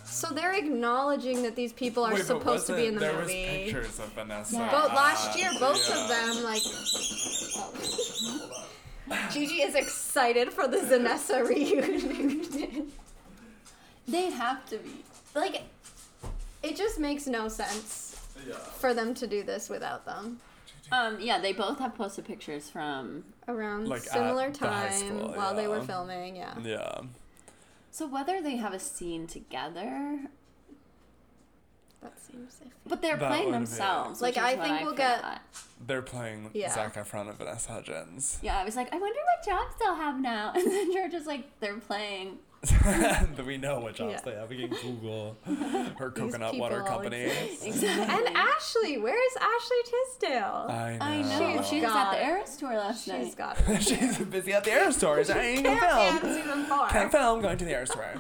So 0.06 0.28
they're 0.34 0.54
acknowledging 0.54 1.44
that 1.44 1.56
these 1.56 1.72
people 1.74 2.04
are 2.04 2.14
Wait, 2.14 2.26
supposed 2.26 2.66
to 2.68 2.76
be 2.76 2.88
in 2.88 2.96
the 2.96 3.02
wasn't- 3.02 3.20
movie. 3.22 3.72
There 3.72 3.82
was 3.82 3.88
pictures 3.90 4.00
of 4.00 4.12
Vanessa. 4.14 4.56
Yeah. 4.58 4.72
But 4.72 4.94
last 4.96 5.38
year, 5.38 5.50
Uh, 5.56 5.60
both 5.60 5.90
yeah. 5.90 6.02
of 6.02 6.08
them 6.36 6.44
like. 6.44 6.64
Gigi 9.32 9.62
is 9.62 9.76
excited 9.76 10.51
for 10.54 10.68
the 10.68 10.78
Zanessa 10.78 11.47
reunion. 11.47 12.91
They 14.08 14.30
have 14.32 14.66
to 14.70 14.78
be. 14.78 14.89
like, 15.36 15.64
it 16.62 16.76
just 16.76 16.99
makes 16.99 17.26
no 17.28 17.47
sense 17.47 18.20
Yeah. 18.47 18.56
for 18.56 18.93
them 18.93 19.14
to 19.16 19.28
do 19.28 19.43
this 19.43 19.70
without 19.70 20.06
them. 20.06 20.39
Um, 20.91 21.20
yeah, 21.20 21.39
they 21.39 21.54
both 21.54 21.80
have 21.80 21.95
posted 21.95 22.26
pictures 22.26 22.70
from. 22.70 23.24
Around 23.47 23.88
Like, 23.88 24.01
at 24.01 24.10
similar 24.12 24.51
the 24.51 24.58
time 24.58 24.91
school, 24.91 25.34
while 25.34 25.56
they 25.56 25.68
were 25.68 25.82
filming, 25.82 26.36
yeah. 26.36 26.54
Yeah. 26.62 27.01
So 27.91 28.08
whether 28.08 28.41
they 28.41 28.58
have 28.58 28.74
a 28.74 28.80
scene 28.80 29.28
together, 29.28 30.20
That 32.04 32.14
seems 32.20 32.56
iffy. 32.64 32.70
but 32.86 33.01
they're 33.01 33.18
That 33.18 33.30
playing 33.30 33.45
would 33.45 33.51
be- 33.51 33.58
themselves. 33.58 34.22
Like, 34.22 34.36
which 34.36 34.43
is 34.43 34.49
I 34.49 34.56
what 34.56 34.68
think 34.68 34.82
we'll 34.82 34.93
get- 34.95 35.18
forgot. 35.18 35.41
They're 35.86 36.01
playing 36.01 36.49
Yeah. 36.54 36.74
Zac 36.74 36.95
Efron 36.95 37.28
and 37.30 37.38
Vanessa 37.38 37.72
Hudgens. 37.72 38.39
Yeah, 38.41 38.58
I 38.58 38.64
was 38.64 38.76
like, 38.76 38.93
I 38.93 38.97
wonder 38.97 39.20
what 39.20 39.45
jobs 39.45 39.74
they'll 39.80 39.95
have 39.95 40.20
now. 40.20 40.51
And 40.56 40.66
then 40.66 40.93
George 40.93 41.14
was 41.14 41.26
like, 41.26 41.60
they're 41.60 41.76
playing. 41.78 42.38
But 43.36 43.45
we 43.45 43.58
know 43.58 43.80
what 43.82 43.95
jobs 43.95 44.14
Yeah. 44.14 44.22
they 44.32 44.39
have. 44.39 44.49
We 44.49 44.66
can 44.66 44.70
Google 44.82 45.36
her 45.97 46.10
coconut 46.12 46.56
water 46.56 46.80
people 46.82 46.88
company. 46.95 47.24
exist. 47.24 47.66
Exactly. 47.66 48.16
And 48.28 48.38
Ashley, 48.38 48.97
where's 48.99 49.34
Ashley 49.41 49.78
Tisdale? 49.84 50.68
I 50.70 50.95
know. 50.97 51.06
I 51.06 51.22
know. 51.24 51.58
She's 51.62 51.68
she 51.68 51.76
was 51.82 51.89
at 51.89 51.93
got 51.93 52.12
the 52.14 52.22
it. 52.24 52.28
Eras 52.28 52.56
tour 52.56 52.74
last 52.78 53.04
She's 53.04 53.14
night. 53.14 53.36
got 53.36 53.58
it. 53.68 53.84
She's 53.84 54.18
busy 54.20 54.54
at 54.54 54.64
the 54.64 54.72
air 54.72 54.91
stores. 54.93 55.30
I 55.30 55.41
ain't 55.41 55.66
gonna 55.66 55.78
Can't 55.82 56.22
film. 56.22 56.34
season 56.36 56.64
four. 56.66 56.88
Can't 56.88 57.12
film. 57.12 57.41
Going 57.41 57.58
to 57.58 57.66
the 57.66 57.74
air 57.74 57.86
store. 57.86 58.14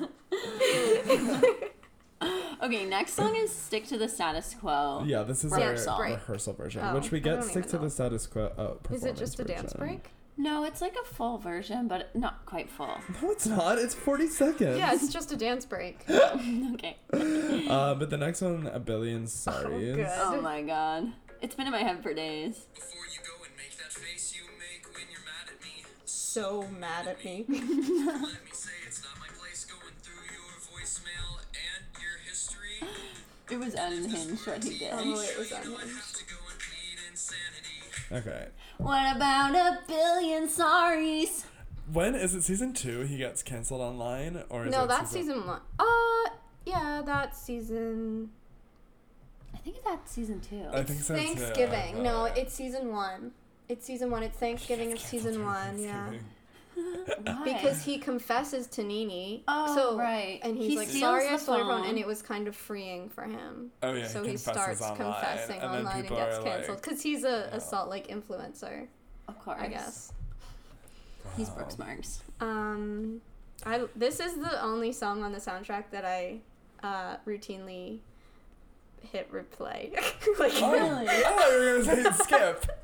Okay, 2.63 2.85
next 2.85 3.13
song 3.13 3.35
is 3.35 3.51
"Stick 3.53 3.87
to 3.87 3.97
the 3.97 4.07
Status 4.07 4.55
Quo." 4.59 5.03
Yeah, 5.05 5.23
this 5.23 5.43
is 5.43 5.51
Rehearsal. 5.51 5.91
our 5.93 5.97
Break. 5.99 6.13
rehearsal 6.15 6.53
version, 6.53 6.81
Oh, 6.85 6.95
which 6.95 7.11
we 7.11 7.19
get 7.19 7.43
stick 7.43 7.65
to 7.67 7.75
know. 7.75 7.81
the 7.83 7.89
status 7.89 8.25
quo. 8.27 8.51
Uh, 8.57 8.93
Is 8.93 9.03
it 9.03 9.17
just 9.17 9.33
a 9.39 9.43
performance 9.43 9.73
dance 9.73 9.79
break? 9.79 10.09
No, 10.37 10.63
it's 10.63 10.81
like 10.81 10.95
a 10.95 11.05
full 11.13 11.37
version, 11.37 11.87
but 11.87 12.15
not 12.15 12.45
quite 12.45 12.69
full. 12.69 12.87
No, 13.21 13.31
it's 13.31 13.45
not. 13.45 13.77
It's 13.77 13.93
40 13.93 14.27
seconds. 14.27 14.77
Yeah, 14.77 14.93
it's 14.93 15.11
just 15.11 15.31
a 15.31 15.35
dance 15.35 15.65
break. 15.65 16.05
okay. 16.09 16.95
Uh, 17.13 17.93
but 17.95 18.09
the 18.09 18.17
next 18.17 18.41
one, 18.41 18.67
a 18.73 18.79
billion 18.79 19.25
sorries. 19.25 19.95
good. 19.95 20.07
Oh 20.09 20.41
my 20.41 20.61
god. 20.61 21.11
It's 21.41 21.55
been 21.55 21.67
in 21.67 21.71
my 21.73 21.83
head 21.83 22.01
for 22.01 22.13
days. 22.13 22.65
Before 22.73 23.05
you 23.13 23.19
go 23.25 23.43
and 23.45 23.53
make 23.57 23.77
that 23.77 23.91
face 23.91 24.33
you 24.35 24.43
make 24.57 24.85
when 24.95 25.03
you're 25.11 25.19
mad 25.25 25.49
at 25.53 25.61
me, 25.61 25.83
So 26.05 26.65
mad 26.79 27.07
at 27.07 27.23
me. 27.25 27.45
It 33.53 33.59
was 33.59 33.73
unhinged 33.75 34.47
what 34.47 34.63
he 34.63 34.79
did. 34.79 34.89
Oh, 34.93 34.99
it 34.99 35.37
was 35.37 35.51
You 35.51 35.55
know 35.57 35.61
I 35.61 35.61
unhinged. 35.61 35.95
have 35.95 36.13
to 36.13 36.25
go 36.25 36.35
insanity. 37.09 38.29
Okay. 38.29 38.47
What 38.77 39.15
about 39.15 39.55
a 39.55 39.79
billion 39.87 40.47
sorries? 40.47 41.45
When 41.91 42.15
is 42.15 42.33
it? 42.33 42.43
Season 42.43 42.73
two? 42.73 43.01
He 43.01 43.17
gets 43.17 43.43
canceled 43.43 43.81
online, 43.81 44.43
or 44.49 44.65
is 44.65 44.71
No, 44.71 44.87
that's 44.87 45.11
season 45.11 45.45
one. 45.45 45.59
Uh, 45.77 46.29
yeah, 46.65 47.01
that's 47.05 47.39
season. 47.41 48.31
I 49.53 49.57
think 49.57 49.77
that's 49.83 50.11
season 50.11 50.39
two. 50.41 50.65
I 50.73 50.83
think 50.83 51.01
so 51.01 51.15
too, 51.15 51.21
Thanksgiving. 51.21 52.01
No, 52.03 52.25
it's 52.25 52.53
season 52.53 52.91
one. 52.91 53.31
It's 53.69 53.85
season 53.85 54.09
one. 54.11 54.23
It's 54.23 54.37
Thanksgiving 54.37 54.91
of 54.93 54.99
season 54.99 55.43
one. 55.45 55.79
Yeah. 55.79 56.09
Thanksgiving. 56.75 57.25
Why? 57.25 57.43
Because 57.43 57.83
he 57.83 57.97
confesses 57.97 58.67
to 58.67 58.83
Nini. 58.83 59.43
Oh, 59.47 59.75
so, 59.75 59.97
right. 59.97 60.39
And 60.43 60.57
he's 60.57 60.71
He 60.71 60.77
like, 60.77 60.87
sorry 60.89 61.27
I 61.27 61.31
the 61.33 61.37
stole 61.37 61.57
your 61.57 61.65
phone. 61.65 61.81
phone. 61.81 61.89
And 61.89 61.97
it 61.99 62.07
was 62.07 62.21
kind 62.21 62.47
of 62.47 62.55
freeing 62.55 63.09
for 63.09 63.23
him. 63.23 63.71
Oh 63.81 63.93
yeah. 63.93 64.07
so 64.07 64.23
he, 64.23 64.31
he 64.31 64.37
starts 64.37 64.81
online, 64.81 64.97
confessing 64.97 65.59
and 65.61 65.71
online 65.79 65.99
and 65.99 66.09
gets 66.09 66.37
are 66.37 66.43
canceled. 66.43 66.69
Like, 66.77 66.81
Because 66.83 67.01
he's 67.01 67.23
a, 67.23 67.49
a 67.51 67.59
Salt 67.59 67.89
Lake 67.89 68.07
influencer, 68.07 68.87
of 69.27 69.39
course. 69.39 69.59
I 69.61 69.67
guess. 69.67 70.11
He's. 71.37 71.49
Brooks 71.49 71.77
Marks. 71.79 72.21
Um, 72.41 73.21
I 73.65 73.85
this 73.95 74.19
is 74.19 74.35
the 74.35 74.61
only 74.61 74.91
song 74.91 75.23
on 75.23 75.31
the 75.31 75.39
soundtrack 75.39 75.85
that 75.91 76.03
I 76.05 76.39
uh, 76.83 77.15
routinely 77.25 77.99
hit 79.11 79.31
replay. 79.31 79.93
like, 80.39 80.51
Oh, 80.61 80.71
Really? 80.71 81.07
I 81.09 81.21
thought 81.23 81.51
you 81.51 81.57
were 81.59 81.83
gonna 81.83 82.13
say 82.13 82.23
skip. 82.23 82.65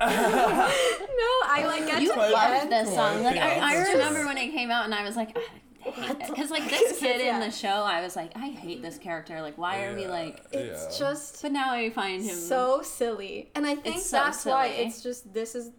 no, 2.08 2.14
I 2.14 2.30
like 2.30 2.30
get 2.30 2.32
You 2.32 2.60
to 2.62 2.68
the 2.68 2.76
loved 2.76 2.86
this 2.88 2.94
song. 2.94 3.22
Like 3.24 3.36
I, 3.36 3.50
I 3.58 3.72
Yeah. 3.74 3.92
remember 3.92 4.26
when 4.26 4.38
it 4.38 4.50
came 4.52 4.70
out, 4.70 4.84
and 4.84 4.94
I 4.94 5.02
was 5.04 5.16
like, 5.16 5.36
because 5.84 6.50
like 6.50 6.68
this 6.68 6.98
kid 7.00 7.20
Yeah. 7.24 7.34
in 7.34 7.40
the 7.40 7.50
show, 7.50 7.68
I 7.68 8.00
was 8.02 8.16
like, 8.16 8.32
I 8.36 8.48
hate 8.48 8.82
this 8.82 8.98
character. 8.98 9.40
Like, 9.40 9.56
why 9.58 9.84
are 9.84 9.94
we 9.94 10.06
like? 10.06 10.44
It's 10.52 10.98
yeah. 11.00 11.06
just 11.06 11.42
But 11.42 11.52
now 11.52 11.72
I 11.72 11.90
find 11.90 12.22
him 12.22 12.34
so 12.36 12.82
silly, 12.82 13.50
and 13.54 13.66
I 13.66 13.74
think 13.76 14.00
so 14.00 14.16
that's 14.18 14.44
why 14.44 14.66
it's 14.68 15.02
just 15.02 15.32
this 15.32 15.54
is 15.54 15.70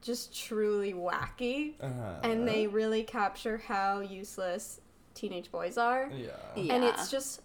just 0.00 0.34
truly 0.36 0.94
wacky, 0.94 1.74
Uh-huh. 1.80 2.20
and 2.22 2.46
they 2.46 2.66
really 2.68 3.02
capture 3.02 3.58
how 3.58 3.98
useless 4.00 4.80
teenage 5.14 5.50
boys 5.50 5.76
are, 5.76 6.08
Yeah. 6.14 6.28
Yeah. 6.54 6.74
and 6.74 6.84
it's 6.84 7.10
just 7.10 7.42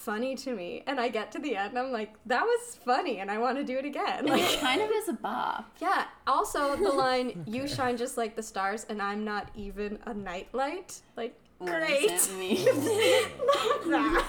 funny 0.00 0.34
to 0.36 0.54
me. 0.54 0.82
And 0.86 0.98
I 1.00 1.08
get 1.08 1.30
to 1.32 1.38
the 1.38 1.56
end, 1.56 1.78
I'm 1.78 1.92
like, 1.92 2.14
that 2.26 2.42
was 2.44 2.76
funny, 2.84 3.18
and 3.18 3.30
I 3.30 3.38
want 3.38 3.58
to 3.58 3.64
do 3.64 3.76
it 3.78 3.84
again. 3.84 4.20
And 4.20 4.28
Like, 4.30 4.42
it 4.42 4.60
kind 4.68 4.80
of 4.82 4.90
is 4.90 5.08
a 5.08 5.12
bop. 5.12 5.70
yeah. 5.80 6.04
Also, 6.26 6.76
the 6.76 6.88
line 7.04 7.44
"You 7.46 7.68
shine 7.68 7.96
just 7.96 8.16
like 8.16 8.36
the 8.36 8.42
stars, 8.42 8.84
and 8.88 9.00
I'm 9.02 9.24
not 9.24 9.50
even 9.54 9.98
a 10.06 10.14
nightlight." 10.14 11.00
Like, 11.16 11.34
What 11.58 11.70
great. 11.70 12.08
does 12.08 12.28
it? 12.32 13.38
Love 13.38 13.84
that. 13.90 14.26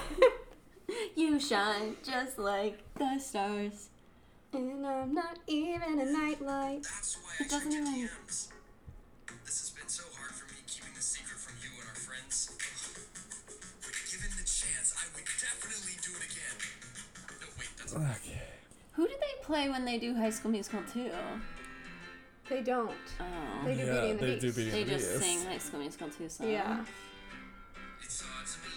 you 1.16 1.40
shine 1.40 1.96
just 2.04 2.38
like 2.38 2.78
the 2.98 3.18
stars. 3.18 3.88
and 4.52 4.86
I'm 4.86 5.14
not 5.14 5.38
even 5.46 5.98
a 6.00 6.04
nightlight. 6.04 6.82
That's 6.82 7.16
why 7.22 7.32
It 7.46 7.50
doesn't 7.50 7.70
checked 7.72 7.86
your 7.96 8.04
even- 8.04 8.10
Okay. 17.96 18.42
Who 18.92 19.06
do 19.06 19.14
they 19.20 19.42
play 19.44 19.68
when 19.68 19.84
they 19.84 19.98
do 19.98 20.14
High 20.14 20.30
School 20.30 20.50
Musical 20.50 20.80
2? 20.92 21.10
They 22.48 22.60
don't. 22.62 22.90
Oh. 23.20 23.24
They 23.64 23.74
do 23.74 23.80
Yeah, 23.80 23.92
Beauty 23.92 24.10
and 24.10 24.20
the 24.20 24.26
they 24.26 24.38
do 24.38 24.52
Beast. 24.52 24.56
Beauty 24.56 24.70
They 24.70 24.80
and 24.82 24.90
the 24.90 24.94
just 24.94 25.12
Beast. 25.12 25.22
sing 25.22 25.46
High 25.46 25.58
School 25.58 25.80
Musical 25.80 26.08
2 26.08 26.28
songs. 26.28 26.50
Yeah. 26.50 26.84
it's 28.02 28.20
hard 28.22 28.46
to 28.46 28.58
believe. 28.58 28.68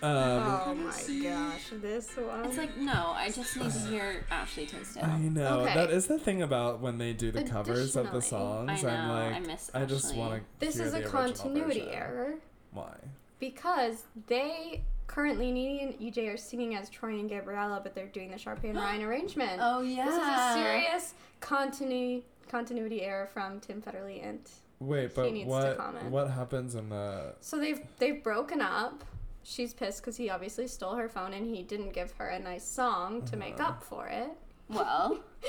Um, 0.00 0.62
Oh 0.66 0.74
my 0.76 1.22
gosh, 1.24 1.62
this 1.82 2.16
one. 2.16 2.44
It's 2.44 2.56
like, 2.56 2.76
no, 2.78 3.12
I 3.16 3.30
just 3.30 3.56
need 3.56 3.72
to 3.72 3.78
hear 3.80 4.24
Ashley 4.30 4.66
Tisdale. 4.66 5.04
I 5.04 5.18
know 5.18 5.60
Okay. 5.62 5.74
that 5.74 5.90
is 5.90 6.06
the 6.06 6.18
thing 6.20 6.40
about 6.42 6.80
when 6.80 6.98
they 6.98 7.12
do 7.12 7.32
the 7.32 7.42
covers 7.42 7.96
of 7.96 8.12
the 8.12 8.22
songs. 8.22 8.84
I 8.84 8.90
I'm 8.90 9.08
like, 9.08 9.34
I 9.34 9.40
miss 9.40 9.70
I 9.74 9.84
just 9.84 10.06
Ashley. 10.06 10.18
want 10.18 10.34
to. 10.60 10.66
this 10.66 10.78
is 10.78 10.94
a 10.94 11.02
continuity 11.02 11.88
error 11.90 12.34
Why? 12.72 12.94
because 13.40 14.04
they 14.28 14.82
currently 15.08 15.50
Nini 15.50 15.82
and 15.82 15.94
EJ 15.98 16.32
are 16.32 16.36
singing 16.36 16.76
as 16.76 16.88
Troy 16.88 17.18
and 17.18 17.28
Gabriella, 17.28 17.80
but 17.82 17.94
they're 17.94 18.06
doing 18.06 18.30
the 18.30 18.36
Sharpay 18.36 18.64
and 18.70 18.76
Ryan 18.86 19.02
arrangement. 19.02 19.60
Oh, 19.60 19.80
yeah. 19.82 20.04
This 20.04 20.14
is 20.14 20.20
a 20.22 20.52
serious 20.54 21.14
continuity 21.40 22.24
continuity 22.48 23.02
error 23.02 23.26
from 23.26 23.60
Tim 23.60 23.82
Federle 23.82 24.26
and 24.26 24.38
Wait, 24.80 25.14
but 25.14 25.32
needs 25.32 25.44
to 25.44 25.50
what 25.50 25.76
comment. 25.76 26.06
what 26.10 26.30
happens 26.30 26.74
in 26.76 26.88
the? 26.88 27.34
so 27.40 27.58
they've 27.58 27.80
they've 27.98 28.22
broken 28.22 28.60
up. 28.62 29.04
She's 29.42 29.72
pissed 29.74 30.02
because 30.02 30.16
he 30.16 30.28
obviously 30.30 30.66
stole 30.66 30.94
her 30.94 31.08
phone 31.08 31.32
and 31.32 31.46
he 31.46 31.62
didn't 31.62 31.92
give 31.94 32.12
her 32.12 32.26
a 32.28 32.38
nice 32.38 32.64
song 32.66 33.22
to 33.26 33.36
make 33.36 33.58
Uh-huh. 33.60 33.70
up 33.70 33.82
for 33.82 34.06
it. 34.06 34.28
Well, 34.68 35.18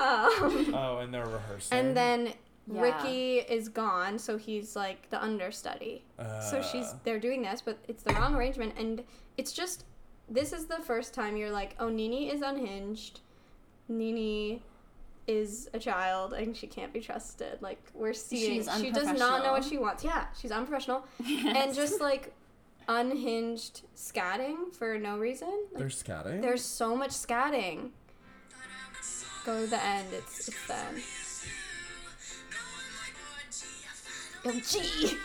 Um, 0.00 0.74
Oh, 0.74 0.98
and 1.00 1.12
they're 1.14 1.26
rehearsing. 1.26 1.78
and 1.78 1.96
then 1.96 2.32
Yeah. 2.72 2.80
Ricky 2.80 3.38
is 3.38 3.68
gone, 3.68 4.18
so 4.18 4.36
he's 4.36 4.74
like 4.74 5.08
the 5.10 5.22
understudy. 5.22 6.02
so 6.50 6.62
she's 6.62 6.86
Uh, 6.86 6.98
they're 7.04 7.20
doing 7.20 7.42
this, 7.42 7.60
but 7.60 7.78
it's 7.86 8.02
the 8.02 8.12
wrong 8.14 8.34
arrangement, 8.34 8.74
and 8.76 9.04
it's 9.36 9.52
just 9.52 9.84
this 10.28 10.52
is 10.52 10.66
the 10.66 10.78
first 10.78 11.14
time 11.14 11.36
you're 11.36 11.50
like, 11.50 11.76
oh, 11.78 11.88
Nini 11.88 12.30
is 12.30 12.42
unhinged. 12.42 13.20
Nini 13.88 14.62
is 15.28 15.68
a 15.74 15.78
child 15.78 16.32
and 16.32 16.56
she 16.56 16.66
can't 16.66 16.92
be 16.92 17.00
trusted. 17.00 17.60
Like 17.60 17.80
we're 17.94 18.12
seeing, 18.12 18.62
She's 18.62 18.80
she 18.80 18.90
does 18.90 19.18
not 19.18 19.44
know 19.44 19.52
what 19.52 19.64
she 19.64 19.78
wants. 19.78 20.04
Yeah, 20.04 20.26
she's 20.40 20.50
unprofessional 20.50 21.06
and 21.26 21.74
just 21.74 22.00
like 22.00 22.32
unhinged 22.88 23.82
scatting 23.96 24.72
for 24.72 24.98
no 24.98 25.18
reason. 25.18 25.48
Like, 25.72 25.78
They're 25.78 25.88
scatting. 25.88 26.42
there's 26.42 26.64
so 26.64 26.96
much 26.96 27.10
scatting. 27.10 27.90
Go 29.44 29.60
to 29.62 29.66
the 29.68 29.82
end. 29.82 30.08
It's 30.12 30.48
it's 30.48 30.66
them. 30.66 30.96
Oh, 34.48 34.60
gee. 34.60 35.18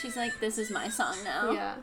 She's 0.00 0.16
like, 0.16 0.40
this 0.40 0.56
is 0.56 0.70
my 0.70 0.88
song 0.88 1.14
now. 1.24 1.50
Yeah. 1.50 1.74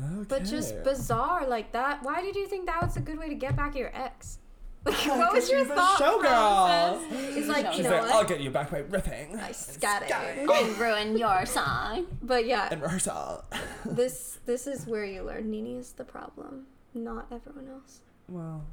okay. 0.00 0.26
But 0.28 0.44
just 0.44 0.84
bizarre 0.84 1.48
like 1.48 1.72
that. 1.72 2.04
Why 2.04 2.22
did 2.22 2.36
you 2.36 2.46
think 2.46 2.66
that 2.66 2.80
was 2.80 2.96
a 2.96 3.00
good 3.00 3.18
way 3.18 3.28
to 3.28 3.34
get 3.34 3.56
back 3.56 3.70
at 3.70 3.76
your 3.76 3.90
ex? 3.92 4.38
Like, 4.86 5.06
what 5.06 5.32
was 5.34 5.50
your 5.50 5.60
she's 5.60 5.70
a 5.70 5.74
thought 5.74 5.98
showgirl. 6.00 6.20
process? 6.20 7.36
It's 7.36 7.48
like, 7.48 7.66
you 7.66 7.72
She's 7.72 7.84
know 7.84 7.90
like, 8.02 8.10
I'll 8.12 8.24
get 8.24 8.40
you 8.40 8.50
back 8.50 8.70
by 8.70 8.82
riffing. 8.82 9.38
I 9.42 9.50
scatting. 9.50 10.10
And 10.48 10.78
ruin 10.78 11.18
your 11.18 11.44
song. 11.46 12.06
But 12.22 12.46
yeah, 12.46 12.68
And 12.70 12.80
rehearsal. 12.80 13.44
this 13.84 14.38
this 14.46 14.66
is 14.66 14.86
where 14.86 15.04
you 15.04 15.22
learn 15.22 15.50
Nini 15.50 15.76
is 15.76 15.92
the 15.92 16.04
problem, 16.04 16.66
not 16.94 17.26
everyone 17.32 17.68
else. 17.70 18.00
well, 18.28 18.64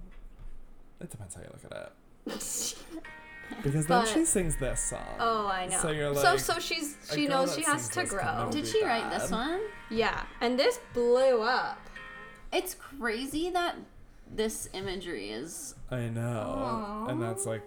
it 1.02 1.10
depends 1.10 1.36
how 1.36 1.42
you 1.42 1.50
look 1.54 1.72
at 1.72 1.92
it. 2.28 2.76
Because 3.62 3.86
then 3.86 4.02
But- 4.04 4.08
she 4.08 4.26
sings 4.26 4.56
this 4.58 4.80
song. 4.80 5.00
Oh, 5.20 5.48
I 5.48 5.68
know. 5.68 5.78
So 5.78 5.92
you're 5.92 6.16
so 6.16 6.32
like, 6.32 6.40
so 6.40 6.60
she's 6.60 6.96
a 7.12 7.14
she 7.14 7.28
girl 7.28 7.42
knows 7.42 7.56
that 7.56 7.60
she 7.64 7.66
has 7.70 7.82
sings 7.84 7.90
to 7.96 8.00
this 8.02 8.10
grow. 8.10 8.24
never 8.24 8.52
Did 8.52 8.64
be 8.64 8.70
she 8.70 8.84
write 8.84 9.10
this 9.12 9.30
one? 9.30 9.60
Yeah, 9.92 10.24
and 10.42 10.58
this 10.58 10.80
blew 10.94 11.42
up. 11.42 11.78
It's 12.52 12.74
crazy 12.74 13.50
that 13.52 13.76
this 14.36 14.70
imagery 14.74 15.30
is. 15.32 15.76
I 15.92 16.10
know. 16.10 17.06
And 17.10 17.22
that's 17.22 17.46
like 17.46 17.64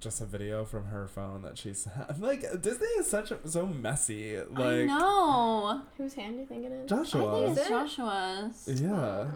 just 0.00 0.20
a 0.20 0.24
video 0.24 0.64
from 0.64 0.86
her 0.86 1.06
phone 1.06 1.42
that 1.42 1.58
she's 1.58 1.86
I'm 2.08 2.20
like 2.20 2.40
Disney 2.62 2.86
is 2.98 3.06
such 3.08 3.30
a, 3.30 3.38
so 3.48 3.66
messy. 3.66 4.38
I 4.38 4.42
Like 4.50 4.86
know. 4.86 5.82
Whose 5.98 6.14
hand 6.14 6.34
do 6.34 6.40
you 6.40 6.46
think 6.46 6.64
it 6.64 6.72
is? 6.72 6.88
Joshua. 6.88 7.42
I 7.42 7.46
think 7.46 7.58
it's? 7.58 7.68
Joshua's. 7.68 8.80
yeah. 8.82 9.26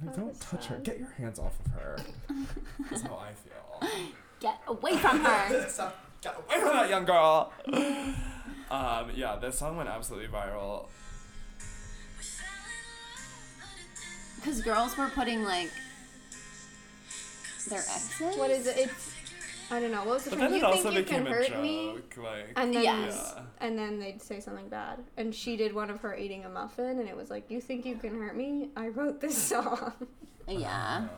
I 0.00 0.04
mean, 0.04 0.14
don't 0.16 0.30
is 0.30 0.38
touch 0.40 0.66
her. 0.66 0.78
Get 0.78 0.98
your 0.98 1.10
hands 1.10 1.38
off 1.38 1.58
of 1.66 1.72
her. 1.72 1.96
That's 2.88 3.02
how 3.02 3.16
I 3.16 3.32
feel. 3.32 3.88
Get 4.40 4.60
away 4.68 4.96
from 4.96 5.24
her. 5.24 5.68
Stop. 5.68 5.96
Get 6.20 6.34
away 6.36 6.60
from 6.60 6.72
that 6.76 6.88
young 6.90 7.04
girl. 7.04 7.52
um, 8.70 9.10
yeah, 9.14 9.36
this 9.40 9.58
song 9.58 9.76
went 9.76 9.88
absolutely 9.88 10.28
viral. 10.28 10.86
Because 14.40 14.60
girls 14.62 14.96
were 14.96 15.08
putting 15.08 15.42
like 15.44 15.70
their 17.68 17.78
exes. 17.80 18.36
What 18.36 18.50
is 18.50 18.66
it? 18.66 18.76
It's 18.78 19.14
I 19.70 19.80
don't 19.80 19.90
know. 19.92 19.98
What 19.98 20.14
was 20.14 20.24
the 20.24 20.30
But 20.30 20.36
term? 20.38 20.50
then 20.52 20.60
You 20.60 20.66
it 20.66 20.80
think 20.82 20.94
you 20.96 21.04
can 21.04 21.26
hurt 21.26 21.48
joke. 21.48 21.60
me? 21.62 21.94
Like, 22.16 22.52
And 22.56 22.72
then 22.74 22.82
Yes. 22.82 23.34
yeah. 23.36 23.42
and 23.60 23.78
then 23.78 23.98
they'd 23.98 24.22
say 24.22 24.40
something 24.40 24.68
bad. 24.70 25.00
And 25.18 25.34
she 25.34 25.58
did 25.58 25.74
one 25.74 25.90
of 25.90 26.00
her 26.00 26.16
eating 26.16 26.46
a 26.46 26.48
muffin, 26.48 26.98
and 26.98 27.06
it 27.08 27.14
was 27.16 27.28
like, 27.28 27.50
"You 27.50 27.60
think 27.60 27.84
you 27.84 27.96
can 27.96 28.18
hurt 28.18 28.34
me? 28.34 28.70
I 28.76 28.88
wrote 28.88 29.20
this 29.20 29.36
song." 29.52 29.92
Yeah. 30.46 31.04
Uh, 31.04 31.08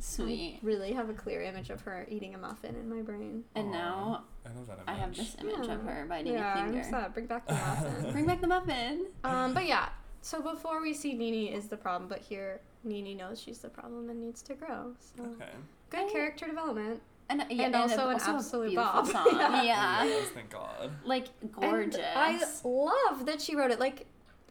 Sweet. 0.00 0.60
really 0.62 0.92
have 0.94 1.10
a 1.10 1.12
clear 1.12 1.42
image 1.42 1.68
of 1.70 1.82
her 1.82 2.06
eating 2.08 2.34
a 2.34 2.38
muffin 2.38 2.74
in 2.76 2.88
my 2.88 3.02
brain. 3.02 3.44
And 3.54 3.70
now 3.72 4.22
I 4.46 4.54
love 4.56 4.66
that 4.68 4.78
I 4.86 4.94
have 4.94 5.14
this 5.14 5.36
image 5.40 5.68
of 5.68 5.82
her 5.82 6.06
biting 6.08 6.32
yeah, 6.34 6.56
a 6.56 6.60
I'm 6.62 6.72
finger. 6.72 6.88
sad. 6.88 7.12
Bring 7.12 7.26
back 7.26 7.46
the 7.46 7.52
muffin. 7.54 8.12
Bring 8.12 8.24
back 8.26 8.40
the 8.40 8.46
muffin. 8.46 9.06
um, 9.24 9.52
but 9.52 9.66
yeah. 9.66 9.88
So 10.22 10.40
before 10.40 10.80
we 10.80 10.94
see 10.94 11.12
Nini 11.14 11.52
is 11.52 11.66
the 11.68 11.76
problem, 11.76 12.08
but 12.08 12.20
here 12.20 12.60
Nini 12.84 13.14
knows 13.14 13.40
she's 13.40 13.58
the 13.58 13.68
problem 13.68 14.08
and 14.10 14.20
needs 14.20 14.42
to 14.42 14.54
grow. 14.54 14.94
So 15.16 15.24
Okay. 15.24 15.50
good 15.90 16.06
I- 16.08 16.10
character 16.12 16.46
development. 16.46 17.00
And, 17.30 17.44
yeah, 17.50 17.64
And 17.66 17.74
a- 17.74 17.78
also 17.80 18.08
an 18.08 18.18
a 18.18 18.22
absolute 18.22 18.70
beautiful 18.70 19.04
song. 19.04 19.26
Yeah. 19.32 19.48
Oh, 19.52 19.62
yeah. 19.62 20.04
Yes, 20.04 20.28
thank 20.30 20.48
God. 20.50 20.90
Like 21.04 21.26
And 21.42 21.52
gorgeous. 21.52 22.00
I 22.16 22.40
love 22.64 23.26
that 23.26 23.42
she 23.42 23.54
wrote 23.54 23.70
it. 23.70 23.78
Like, 23.78 24.06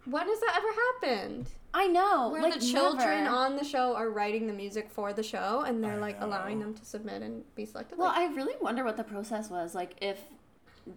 when 0.06 0.28
has 0.28 0.40
that 0.42 0.54
ever 0.58 1.12
happened? 1.18 1.50
I 1.74 1.88
know. 1.88 2.30
Where 2.30 2.42
like 2.42 2.54
the 2.54 2.60
children 2.60 3.24
never. 3.24 3.36
on 3.36 3.56
the 3.58 3.64
show 3.64 3.96
are 3.96 4.10
writing 4.10 4.48
the 4.48 4.54
music 4.54 4.90
for 4.90 5.12
the 5.12 5.24
show, 5.24 5.62
and 5.68 5.84
they're 5.84 5.94
I 5.94 5.98
like 5.98 6.18
allowing 6.22 6.60
them 6.60 6.74
to 6.76 6.86
submit 6.86 7.22
and 7.24 7.44
be 7.56 7.66
selected. 7.66 7.98
Well, 7.98 8.08
like, 8.08 8.30
I 8.30 8.34
really 8.34 8.56
wonder 8.62 8.84
what 8.84 8.96
the 8.96 9.04
process 9.04 9.50
was. 9.50 9.76
Like 9.76 9.96
if 10.02 10.20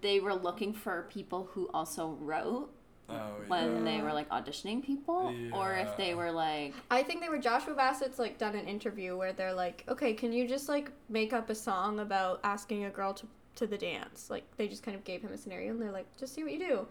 they 0.02 0.20
were 0.20 0.34
looking 0.34 0.72
for 0.72 1.06
people 1.10 1.48
who 1.52 1.68
also 1.74 2.16
wrote 2.20 2.72
Oh, 3.12 3.42
when 3.48 3.84
they 3.84 4.00
were 4.00 4.12
like 4.12 4.28
auditioning 4.30 4.82
people, 4.84 5.34
or 5.52 5.74
if 5.74 5.96
they 5.96 6.14
were 6.14 6.30
like, 6.30 6.74
I 6.90 7.02
think 7.02 7.20
they 7.20 7.28
were 7.28 7.38
Joshua 7.38 7.74
Bassett's 7.74 8.18
like 8.18 8.38
done 8.38 8.54
an 8.54 8.66
interview 8.66 9.16
where 9.16 9.32
they're 9.32 9.54
like, 9.54 9.84
okay, 9.88 10.12
can 10.14 10.32
you 10.32 10.46
just 10.48 10.68
like 10.68 10.90
make 11.08 11.32
up 11.32 11.50
a 11.50 11.54
song 11.54 12.00
about 12.00 12.40
asking 12.44 12.84
a 12.84 12.90
girl 12.90 13.12
to 13.14 13.26
to 13.56 13.66
the 13.66 13.76
dance? 13.78 14.28
Like 14.30 14.44
they 14.56 14.68
just 14.68 14.82
kind 14.82 14.96
of 14.96 15.04
gave 15.04 15.22
him 15.22 15.32
a 15.32 15.38
scenario, 15.38 15.70
and 15.72 15.80
they're 15.82 15.92
like, 15.92 16.06
just 16.18 16.34
see 16.34 16.42
what 16.42 16.52
you 16.52 16.58
do. 16.58 16.86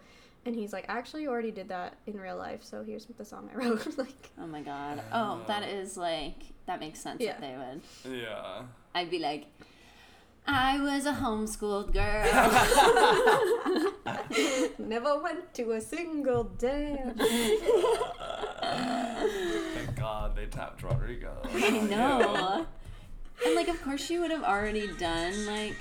And 0.46 0.54
he's 0.54 0.72
like, 0.72 0.86
actually, 0.88 1.22
you 1.24 1.28
already 1.30 1.50
did 1.50 1.68
that 1.68 1.98
in 2.06 2.18
real 2.18 2.36
life, 2.36 2.62
so 2.64 2.82
here's 2.82 3.04
the 3.04 3.24
song 3.24 3.50
I 3.52 3.56
wrote. 3.58 3.86
like, 3.98 4.30
oh 4.40 4.46
my 4.46 4.62
god, 4.62 5.02
oh 5.12 5.40
that 5.46 5.68
is 5.68 5.96
like 5.96 6.36
that 6.66 6.80
makes 6.80 6.98
sense 7.00 7.20
Yeah. 7.20 7.32
that 7.32 7.40
they 7.40 7.56
would. 7.56 8.16
Yeah. 8.22 8.62
I'd 8.94 9.10
be 9.10 9.18
like, 9.18 9.46
I 10.52 10.80
was 10.80 11.06
a 11.06 11.12
homeschooled 11.12 11.92
girl. 11.92 12.26
never 14.78 15.20
went 15.20 15.54
to 15.54 15.72
a 15.72 15.80
single 15.80 16.44
dance. 16.44 17.20
Thank 19.74 19.94
God 19.96 20.34
they 20.34 20.46
tapped 20.46 20.82
Rodrigo. 20.82 21.40
I 21.54 21.70
know. 21.78 22.66
And 23.46 23.54
like, 23.54 23.68
of 23.68 23.80
course, 23.82 24.04
she 24.04 24.18
would 24.18 24.30
have 24.32 24.42
already 24.42 24.88
done 24.98 25.46
like 25.46 25.76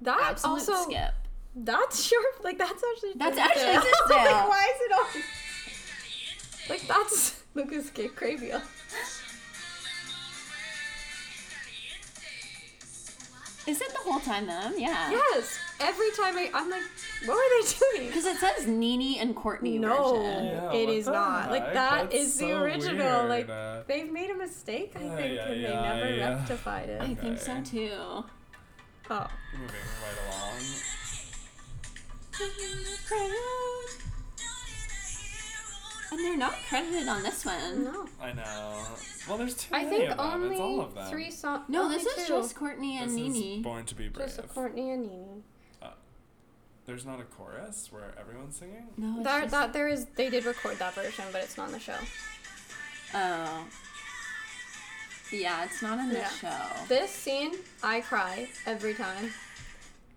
That 0.00 0.20
absolute 0.20 0.54
also 0.54 0.90
skip. 0.90 1.14
That's 1.54 2.02
sharp. 2.02 2.42
Like 2.42 2.58
that's 2.58 2.82
actually. 2.92 3.12
That's 3.16 3.38
actually 3.38 3.76
Tisdale. 3.76 4.08
like, 4.08 4.48
why 4.48 4.66
is 4.74 4.80
it 4.80 4.92
on? 4.92 5.22
Like 6.68 6.86
that's 6.88 7.42
Lucas 7.54 7.90
Grabeel. 7.90 8.62
Is 13.70 13.80
it 13.80 13.92
the 13.92 13.98
whole 14.00 14.18
time 14.20 14.46
them? 14.46 14.74
Yeah. 14.76 15.10
Yes. 15.12 15.58
Every 15.78 16.10
time 16.12 16.36
I, 16.36 16.50
I'm 16.52 16.68
like, 16.68 16.82
what 17.24 17.36
were 17.36 17.42
they 17.62 17.98
doing? 17.98 18.08
Because 18.08 18.24
it 18.26 18.36
says 18.38 18.66
Nini 18.66 19.18
and 19.20 19.36
Courtney 19.36 19.78
No, 19.78 20.14
version. 20.16 20.44
Yeah, 20.46 20.72
it 20.72 20.86
what 20.86 20.94
is 20.96 21.04
the 21.06 21.12
not. 21.12 21.50
Like 21.50 21.72
that 21.72 22.10
That's 22.10 22.14
is 22.14 22.36
the 22.38 22.48
so 22.48 22.62
original. 22.62 23.26
Like 23.28 23.46
weird. 23.46 23.50
Uh, 23.58 23.82
they've 23.86 24.10
made 24.12 24.30
a 24.30 24.34
mistake, 24.36 24.92
I 24.96 24.98
Ay, 24.98 25.16
think, 25.16 25.40
ay, 25.40 25.44
and 25.52 25.64
they 25.64 25.72
ay. 25.72 25.82
never 26.16 26.34
rectified 26.34 26.88
it. 26.88 27.00
I 27.00 27.14
think 27.14 27.38
so 27.38 27.62
too. 27.62 27.92
Oh. 29.12 29.26
Moving 29.52 29.86
right 30.02 30.18
along. 30.26 30.60
And 36.12 36.18
they're 36.18 36.36
not 36.36 36.54
credited 36.68 37.06
on 37.08 37.22
this 37.22 37.44
one. 37.44 37.84
No. 37.84 38.06
I 38.20 38.32
know. 38.32 38.82
Well, 39.28 39.38
there's 39.38 39.54
too 39.54 39.74
I 39.74 39.84
many 39.84 39.96
think 39.98 40.10
of 40.10 40.16
them. 40.16 40.26
only 40.26 40.50
it's 40.50 40.60
all 40.60 40.80
of 40.80 40.94
them. 40.94 41.08
three 41.10 41.30
songs. 41.30 41.64
No, 41.68 41.88
this 41.88 42.04
is 42.04 42.26
two. 42.26 42.34
just 42.34 42.56
Courtney 42.56 42.98
and 42.98 43.14
Nini. 43.14 43.28
this 43.28 43.38
Nini. 43.38 43.56
is 43.58 43.62
Born 43.62 43.84
to 43.84 43.94
be 43.94 44.08
Brave. 44.08 44.26
just 44.34 44.48
Courtney 44.48 44.90
and 44.90 45.02
Nini. 45.06 45.42
Uh, 45.80 45.88
there's 46.86 47.06
not 47.06 47.20
a 47.20 47.24
chorus 47.24 47.88
where 47.92 48.12
everyone's 48.18 48.56
singing. 48.56 48.88
No, 48.96 49.14
it's 49.16 49.24
That, 49.24 49.40
just, 49.42 49.52
that 49.52 49.72
there 49.72 49.86
is. 49.88 50.06
They 50.16 50.30
did 50.30 50.44
record 50.46 50.78
that 50.80 50.94
version, 50.94 51.24
but 51.32 51.42
it's 51.44 51.56
not 51.56 51.68
in 51.68 51.72
the 51.74 51.78
show. 51.80 51.94
Oh. 53.14 53.66
Yeah, 55.32 55.64
it's 55.64 55.80
not 55.80 55.98
in 56.00 56.08
the 56.08 56.16
Yeah. 56.16 56.28
show. 56.28 56.58
This 56.88 57.10
scene, 57.12 57.52
I 57.84 58.00
cry 58.00 58.48
every 58.66 58.94
time. 58.94 59.32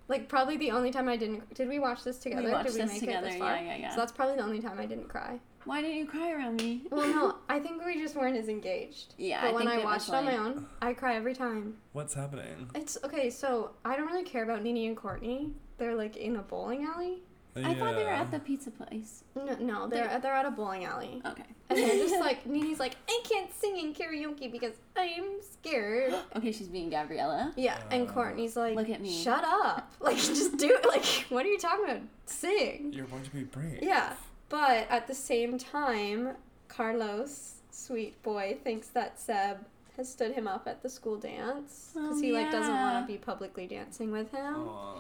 Like 0.08 0.28
probably 0.28 0.58
the 0.58 0.72
only 0.72 0.90
time 0.92 1.08
I 1.08 1.18
didn't. 1.18 1.54
Did 1.54 1.70
we 1.70 1.78
watch 1.80 2.04
this 2.04 2.18
together? 2.18 2.44
We 2.44 2.52
watched 2.52 2.66
did 2.66 2.74
we 2.76 2.82
this 2.82 2.92
make 2.94 3.00
together, 3.00 3.28
it 3.28 3.32
this 3.32 3.40
far? 3.40 3.56
yeah, 3.58 3.62
yeah, 3.64 3.76
yeah. 3.78 3.90
So 3.92 3.98
that's 3.98 4.12
probably 4.12 4.36
the 4.38 4.44
only 4.44 4.60
time 4.60 4.80
I 4.80 4.86
didn't 4.88 5.08
cry. 5.08 5.40
Why 5.66 5.82
didn't 5.82 5.98
you 5.98 6.06
cry 6.06 6.32
around 6.32 6.58
me? 6.58 6.84
Well, 6.92 7.08
no, 7.08 7.36
I 7.50 7.60
think 7.60 7.86
we 7.86 8.00
just 8.00 8.16
weren't 8.16 8.38
as 8.38 8.48
engaged. 8.50 9.14
Yeah, 9.18 9.42
but 9.42 9.48
I 9.50 9.52
when 9.54 9.64
think 9.64 9.70
I 9.72 9.74
it 9.76 9.78
was 9.78 9.86
watched 9.86 10.10
on 10.10 10.26
my 10.26 10.38
own, 10.38 10.66
I 10.82 10.94
cry 10.94 11.16
every 11.16 11.34
time. 11.34 11.76
What's 11.94 12.14
happening? 12.14 12.70
It's 12.76 12.98
okay. 13.04 13.30
So 13.30 13.72
I 13.86 13.96
don't 13.96 14.08
really 14.08 14.24
care 14.24 14.44
about 14.44 14.64
Nini 14.64 14.88
and 14.88 14.98
Courtney. 14.98 15.54
They're 15.78 15.96
like 15.96 16.18
in 16.18 16.36
a 16.36 16.42
bowling 16.42 16.86
alley, 16.86 17.24
I 17.56 17.76
thought 17.76 17.96
they 17.96 18.04
were 18.04 18.10
at 18.10 18.32
the 18.32 18.40
pizza 18.40 18.72
place. 18.72 19.24
No, 19.36 19.56
no, 19.60 19.88
they're 19.88 20.20
they're 20.20 20.34
at 20.34 20.46
a 20.46 20.52
bowling 20.52 20.86
alley. 20.86 21.22
Okay. 21.26 21.44
And 21.70 21.78
they're 21.80 21.98
just 21.98 22.20
like 22.20 22.46
Nini's 22.48 22.80
like, 22.80 22.96
I 23.08 23.22
can't 23.30 23.54
sing 23.54 23.78
in 23.78 23.94
karaoke 23.94 24.52
because 24.52 24.74
I'm 24.98 25.42
scared. 25.42 26.16
okay, 26.36 26.52
she's 26.52 26.68
being 26.68 26.90
Gabriella. 26.90 27.54
Yeah, 27.56 27.78
and 27.92 28.08
Uh, 28.08 28.12
Courtney's 28.12 28.56
like, 28.56 28.76
Look 28.76 28.90
at 28.90 29.02
me. 29.02 29.12
Shut 29.12 29.44
up! 29.44 29.92
Like, 30.00 30.18
just 30.18 30.58
do 30.58 30.68
it. 30.70 30.86
Like, 30.94 31.06
what 31.30 31.46
are 31.46 31.50
you 31.50 31.58
talking 31.60 31.86
about? 31.86 32.02
Sing. 32.26 32.92
You're 32.94 33.06
going 33.08 33.24
to 33.24 33.32
be 33.32 33.44
brave. 33.44 33.80
Yeah, 33.82 34.14
but 34.50 34.88
at 34.90 35.08
the 35.08 35.16
same 35.16 35.58
time, 35.58 36.36
Carlos, 36.68 37.56
sweet 37.72 38.22
boy, 38.24 38.58
thinks 38.64 38.88
that 38.90 39.20
Seb 39.20 39.66
has 39.98 40.12
stood 40.12 40.32
him 40.32 40.48
up 40.48 40.68
at 40.68 40.82
the 40.82 40.90
school 40.90 41.18
dance 41.18 41.92
because 41.94 42.18
Oh, 42.18 42.22
he 42.22 42.32
like 42.34 42.52
doesn't 42.52 42.74
want 42.74 43.06
to 43.08 43.12
be 43.12 43.18
publicly 43.18 43.68
dancing 43.68 44.12
with 44.12 44.32
him, 44.32 44.56
Aw. 44.56 44.96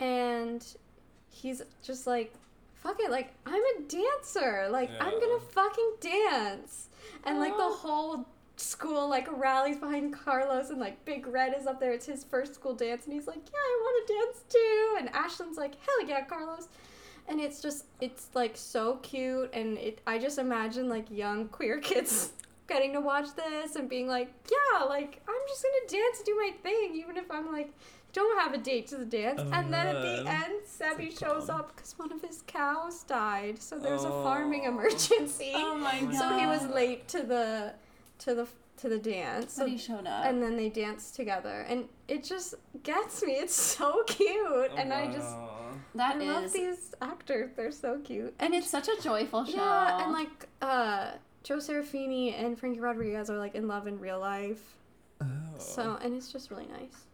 and 0.00 0.64
he's 1.30 1.62
just 1.82 2.06
like, 2.06 2.32
"Fuck 2.74 2.98
it! 3.00 3.10
Like, 3.10 3.32
I'm 3.46 3.62
a 3.62 3.80
dancer. 3.88 4.68
Like, 4.70 4.90
I'm 5.00 5.18
gonna 5.20 5.40
fucking 5.40 5.92
dance." 6.00 6.88
And 7.24 7.38
like 7.38 7.56
the 7.56 7.62
whole 7.68 8.26
school 8.56 9.08
like 9.08 9.26
rallies 9.38 9.76
behind 9.78 10.12
Carlos 10.14 10.70
and 10.70 10.78
like 10.78 11.04
Big 11.04 11.26
Red 11.26 11.54
is 11.58 11.66
up 11.66 11.80
there. 11.80 11.92
It's 11.92 12.06
his 12.06 12.22
first 12.24 12.54
school 12.54 12.74
dance 12.74 13.04
and 13.04 13.12
he's 13.12 13.26
like, 13.26 13.36
"Yeah, 13.44 13.58
I 13.58 13.80
want 13.82 14.06
to 14.06 14.14
dance 14.14 14.44
too." 14.48 14.96
And 14.98 15.12
Ashlyn's 15.12 15.56
like, 15.58 15.74
"Hell 15.84 16.06
yeah, 16.08 16.24
Carlos." 16.24 16.68
And 17.28 17.40
it's 17.40 17.60
just 17.62 17.86
it's 18.00 18.28
like 18.34 18.56
so 18.56 18.96
cute 18.96 19.50
and 19.54 19.78
it 19.78 20.00
I 20.06 20.18
just 20.18 20.38
imagine 20.38 20.88
like 20.88 21.10
young 21.10 21.48
queer 21.48 21.78
kids 21.78 22.32
getting 22.68 22.92
to 22.92 23.00
watch 23.00 23.26
this 23.36 23.76
and 23.76 23.88
being 23.88 24.06
like, 24.08 24.32
"Yeah, 24.50 24.84
like 24.84 25.20
I'm 25.28 25.34
just 25.48 25.62
going 25.62 25.74
to 25.88 25.96
dance 25.96 26.18
and 26.18 26.26
do 26.26 26.36
my 26.36 26.50
thing 26.62 26.94
even 26.94 27.16
if 27.16 27.30
I'm 27.30 27.50
like 27.52 27.72
don't 28.12 28.38
have 28.40 28.52
a 28.52 28.58
date 28.58 28.88
to 28.88 28.96
the 28.98 29.06
dance." 29.06 29.40
Oh 29.42 29.50
and 29.52 29.72
then 29.72 29.86
at 29.86 30.02
the 30.02 30.30
end, 30.30 30.54
Sebby 30.66 31.18
shows 31.18 31.46
calm. 31.46 31.60
up 31.60 31.76
cuz 31.76 31.94
one 31.98 32.12
of 32.12 32.20
his 32.20 32.42
cows 32.46 33.02
died. 33.04 33.62
So 33.62 33.78
there's 33.78 34.04
a 34.04 34.10
farming 34.10 34.62
Oh. 34.66 34.70
emergency. 34.70 35.52
Oh 35.56 35.76
my 35.76 36.00
god. 36.02 36.14
So 36.14 36.38
he 36.38 36.46
was 36.46 36.66
late 36.66 37.08
to 37.08 37.22
the 37.22 37.72
to 38.20 38.34
the 38.34 38.46
to 38.78 38.88
the 38.88 38.98
dance. 38.98 39.44
But 39.56 39.64
So, 39.64 39.66
he 39.66 39.78
showed 39.78 40.06
up. 40.06 40.24
and 40.26 40.42
then 40.42 40.56
they 40.56 40.68
danced 40.68 41.14
together, 41.14 41.64
and 41.68 41.88
it 42.08 42.24
just 42.24 42.54
gets 42.82 43.22
me. 43.22 43.32
It's 43.34 43.54
so 43.54 44.02
cute, 44.06 44.70
and 44.76 44.92
I 44.92 45.06
just 45.06 45.36
Wow. 45.36 45.58
That 45.94 46.16
I 46.16 46.20
is, 46.20 46.28
love 46.28 46.52
these 46.52 46.94
actors. 47.02 47.50
They're 47.56 47.70
so 47.72 47.98
cute. 48.00 48.34
and 48.38 48.54
it's 48.54 48.68
such 48.70 48.88
a 48.88 49.00
joyful 49.02 49.44
show. 49.44 49.56
Yeah, 49.56 50.02
and 50.04 50.12
like 50.12 50.48
uh, 50.62 51.12
Joe 51.42 51.56
Serafini 51.58 52.32
and 52.38 52.58
Frankie 52.58 52.80
Rodriguez 52.80 53.28
are 53.30 53.38
like 53.38 53.54
in 53.54 53.68
love 53.68 53.86
in 53.86 53.98
real 54.00 54.18
life. 54.20 54.62
Oh. 55.20 55.26
So 55.58 55.98
and 56.02 56.14
it's 56.14 56.32
just 56.32 56.50
really 56.50 56.66
nice. 56.66 57.04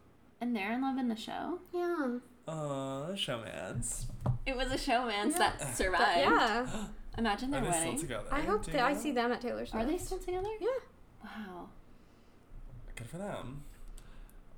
and 0.40 0.54
they're 0.54 0.72
in 0.72 0.82
love 0.82 0.96
in 0.98 1.08
the 1.08 1.16
show. 1.16 1.58
Yeah. 1.74 2.18
Aw, 2.46 3.08
showmance. 3.14 4.04
It 4.46 4.56
was 4.56 4.68
a 4.72 4.76
showmance 4.76 5.32
Yeah. 5.32 5.38
that 5.38 5.58
But 5.58 5.74
survived. 5.74 6.30
yeah. 6.30 6.66
Imagine 7.18 7.52
Are 7.52 7.60
their 7.60 7.70
they 7.70 7.76
still 7.76 7.84
wedding. 7.86 8.00
together? 8.00 8.28
I 8.30 8.40
hope 8.42 8.64
that 8.66 8.80
I 8.80 8.94
see 8.94 9.10
them 9.10 9.32
at 9.32 9.40
Taylor 9.40 9.66
Swift. 9.66 9.84
Are 9.84 9.86
they 9.90 9.98
still 9.98 10.18
together? 10.18 10.48
Yeah. 10.60 10.68
Wow. 11.24 11.68
Good 12.94 13.08
for 13.08 13.18
them. 13.18 13.62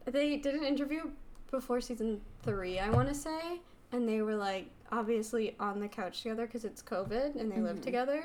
They 0.04 0.36
did 0.36 0.54
an 0.54 0.64
interview 0.64 1.10
before 1.50 1.80
season 1.80 2.20
three, 2.42 2.78
I 2.78 2.90
want 2.90 3.08
to 3.08 3.14
say, 3.14 3.60
and 3.92 4.08
they 4.08 4.22
were 4.22 4.36
like 4.36 4.68
obviously 4.92 5.54
on 5.60 5.80
the 5.80 5.88
couch 5.88 6.22
together 6.22 6.46
because 6.46 6.64
it's 6.64 6.82
COVID 6.82 7.36
and 7.40 7.50
they 7.50 7.60
live 7.60 7.78
Mhm. 7.78 7.82
together, 7.82 8.24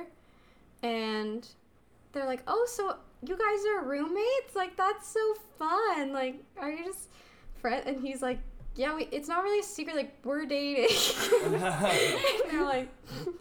and 0.84 1.48
they're 2.12 2.26
like, 2.26 2.44
"Oh, 2.48 2.66
so 2.70 2.96
you 3.22 3.36
guys 3.38 3.66
are 3.76 3.84
roommates? 3.88 4.56
Like 4.56 4.76
that's 4.76 5.08
so 5.08 5.34
fun! 5.58 6.12
Like, 6.14 6.44
are 6.58 6.72
you 6.72 6.86
just 6.86 7.10
friends?" 7.56 7.84
And 7.88 8.02
he's 8.06 8.22
like, 8.22 8.40
"Yeah, 8.76 8.96
we, 8.96 9.08
it's 9.12 9.28
not 9.28 9.44
really 9.44 9.60
a 9.60 9.64
secret. 9.64 9.96
Like 9.96 10.14
we're 10.24 10.46
dating." 10.46 10.96
and 11.44 11.54
they're 12.52 12.64
like, 12.66 12.90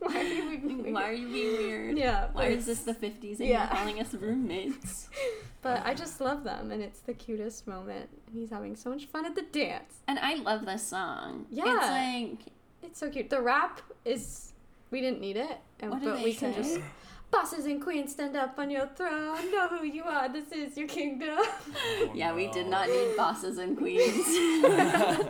"Why 0.01 0.17
are 0.21 0.23
you 0.23 0.59
being 0.59 0.83
weird?" 0.83 0.95
Why 0.95 1.09
are 1.09 1.13
you 1.13 1.29
being 1.29 1.57
weird? 1.57 1.99
Yeah. 1.99 2.29
Why 2.33 2.47
is 2.47 2.67
this 2.67 2.81
the 2.81 2.95
50s 2.95 3.41
and 3.41 3.49
Yeah. 3.49 3.67
you're 3.67 3.77
calling 3.77 4.01
us 4.01 4.15
roommates? 4.15 5.09
But 5.63 5.81
I 5.87 5.95
just 5.95 6.21
love 6.21 6.45
them, 6.45 6.71
and 6.73 6.83
it's 6.83 7.01
the 7.01 7.15
cutest 7.15 7.67
moment. 7.67 8.11
And 8.27 8.37
he's 8.39 8.51
having 8.51 8.77
so 8.77 8.91
much 8.91 9.07
fun 9.07 9.25
at 9.25 9.35
the 9.35 9.47
dance. 9.51 9.95
And 10.07 10.19
I 10.19 10.35
love 10.35 10.67
this 10.67 10.87
song. 10.87 11.47
Yeah. 11.51 11.65
It's 11.65 12.39
like, 12.39 12.53
It's 12.83 13.01
so 13.01 13.09
cute. 13.09 13.31
The 13.31 13.41
rap 13.41 13.81
is 14.05 14.53
we 14.91 15.01
didn't 15.01 15.23
need 15.23 15.39
it, 15.39 15.59
and 15.81 15.91
What 15.91 16.03
but 16.05 16.19
they 16.19 16.25
we 16.25 16.35
can 16.35 16.53
just 16.53 16.79
bosses 17.35 17.67
and 17.67 17.83
queens 17.83 18.13
stand 18.13 18.37
up 18.37 18.59
on 18.59 18.71
your 18.71 18.87
throne. 18.97 19.51
Know 19.51 19.69
who 19.69 19.85
you 19.85 20.05
are. 20.05 20.29
This 20.33 20.53
is 20.53 20.77
your 20.77 20.89
kingdom. 20.89 21.39
Oh, 21.77 22.11
yeah, 22.15 22.35
we 22.35 22.47
did 22.49 22.67
not 22.69 22.89
need 22.89 23.17
bosses 23.17 23.59
and 23.59 23.77
queens. 23.77 24.27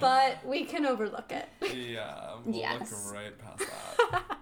but 0.00 0.44
we 0.44 0.64
can 0.64 0.86
overlook 0.86 1.30
it. 1.30 1.48
Yeah, 1.74 2.34
we'll 2.44 2.54
Yes. 2.56 2.90
look 2.90 3.14
right 3.14 3.38
past 3.38 3.70
that. 4.10 4.38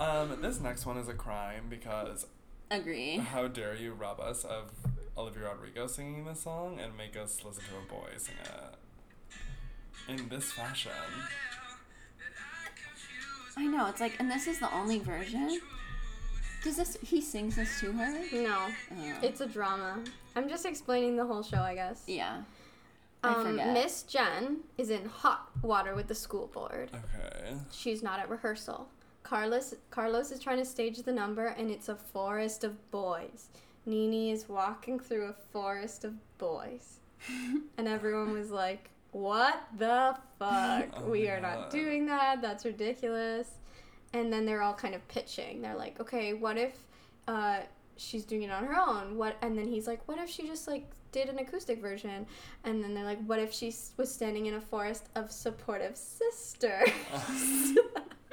um, 0.00 0.40
this 0.42 0.60
next 0.60 0.86
one 0.86 0.96
is 0.98 1.08
a 1.08 1.14
crime 1.14 1.64
because 1.68 2.26
Agree. 2.70 3.16
how 3.18 3.46
dare 3.48 3.74
you 3.74 3.92
rob 3.92 4.20
us 4.20 4.44
of 4.44 4.72
Olivia 5.16 5.48
Rodrigo 5.50 5.86
singing 5.86 6.24
this 6.24 6.40
song 6.40 6.78
and 6.80 6.96
make 6.96 7.16
us 7.16 7.42
listen 7.44 7.62
to 7.64 7.76
a 7.78 8.00
boy 8.00 8.08
sing 8.18 8.34
it 8.44 10.12
in 10.20 10.28
this 10.28 10.52
fashion? 10.52 10.92
I 13.56 13.66
know, 13.66 13.86
it's 13.86 14.00
like, 14.00 14.14
and 14.18 14.30
this 14.30 14.46
is 14.46 14.58
the 14.58 14.72
only 14.74 14.98
version. 14.98 15.60
Does 16.62 16.76
this, 16.76 16.96
he 17.02 17.20
sings 17.20 17.56
this 17.56 17.78
to 17.80 17.92
her? 17.92 18.10
No, 18.32 18.68
Oh. 18.92 19.12
it's 19.22 19.40
a 19.40 19.46
drama. 19.46 20.02
I'm 20.34 20.48
just 20.48 20.64
explaining 20.66 21.16
the 21.16 21.24
whole 21.26 21.42
show, 21.42 21.58
I 21.58 21.74
guess. 21.74 22.04
yeah. 22.06 22.42
Um. 23.22 23.56
Miss 23.72 24.02
Jen 24.02 24.58
is 24.76 24.90
in 24.90 25.06
hot 25.06 25.48
water 25.62 25.94
with 25.94 26.08
the 26.08 26.14
school 26.14 26.48
board. 26.48 26.90
Okay. 26.92 27.54
She's 27.70 28.02
not 28.02 28.18
at 28.20 28.28
rehearsal. 28.28 28.88
Carlos 29.22 29.74
Carlos 29.90 30.30
is 30.30 30.40
trying 30.40 30.58
to 30.58 30.64
stage 30.66 30.98
the 30.98 31.12
number 31.12 31.46
and 31.46 31.70
it's 31.70 31.88
a 31.88 31.94
forest 31.96 32.64
of 32.64 32.90
boys. 32.90 33.48
Nini 33.86 34.30
is 34.30 34.46
walking 34.46 34.98
through 35.00 35.24
a 35.28 35.32
forest 35.52 36.04
of 36.04 36.12
boys. 36.36 36.98
and 37.78 37.88
everyone 37.88 38.32
was 38.32 38.50
like, 38.50 38.90
"What 39.14 39.62
the 39.78 40.16
fuck? 40.38 40.88
Oh 40.96 41.08
we 41.08 41.28
are 41.28 41.40
not 41.40 41.70
doing 41.70 42.06
that. 42.06 42.42
That's 42.42 42.64
ridiculous." 42.64 43.48
And 44.12 44.32
then 44.32 44.44
they're 44.44 44.62
all 44.62 44.74
kind 44.74 44.94
of 44.94 45.06
pitching. 45.08 45.62
They're 45.62 45.76
like, 45.76 46.00
"Okay, 46.00 46.34
what 46.34 46.56
if 46.58 46.76
uh, 47.28 47.60
she's 47.96 48.24
doing 48.24 48.42
it 48.42 48.50
on 48.50 48.64
her 48.64 48.76
own? 48.76 49.16
What?" 49.16 49.36
And 49.40 49.56
then 49.56 49.68
he's 49.68 49.86
like, 49.86 50.06
"What 50.08 50.18
if 50.18 50.28
she 50.28 50.46
just 50.48 50.66
like 50.66 50.90
did 51.12 51.28
an 51.28 51.38
acoustic 51.38 51.80
version?" 51.80 52.26
And 52.64 52.82
then 52.82 52.92
they're 52.92 53.04
like, 53.04 53.24
"What 53.24 53.38
if 53.38 53.52
she 53.52 53.72
was 53.96 54.12
standing 54.12 54.46
in 54.46 54.54
a 54.54 54.60
forest 54.60 55.08
of 55.14 55.30
supportive 55.30 55.96
sisters?" 55.96 56.90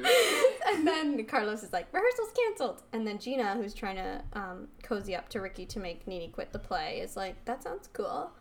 and 0.68 0.88
then 0.88 1.24
Carlos 1.26 1.64
is 1.64 1.74
like, 1.74 1.88
"Rehearsal's 1.94 2.32
canceled." 2.36 2.82
And 2.94 3.06
then 3.06 3.20
Gina, 3.20 3.54
who's 3.56 3.74
trying 3.74 3.98
to 3.98 4.22
um, 4.34 4.68
cozy 4.84 5.16
up 5.16 5.30
to 5.30 5.42
Ricky 5.42 5.66
to 5.68 5.80
make 5.80 6.08
Nini 6.08 6.30
quit 6.30 6.52
the 6.52 6.60
play, 6.60 7.00
is 7.02 7.16
like, 7.16 7.44
"That 7.46 7.64
sounds 7.64 7.88
cool. 7.94 8.32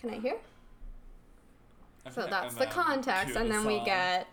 Can 0.00 0.10
I 0.10 0.18
hear?" 0.18 0.36
So 2.12 2.22
Okay, 2.22 2.30
that's 2.30 2.54
the 2.54 2.66
context, 2.66 3.32
cue 3.32 3.40
and 3.40 3.50
the 3.50 3.54
then 3.54 3.66
we 3.66 3.80
get 3.84 4.26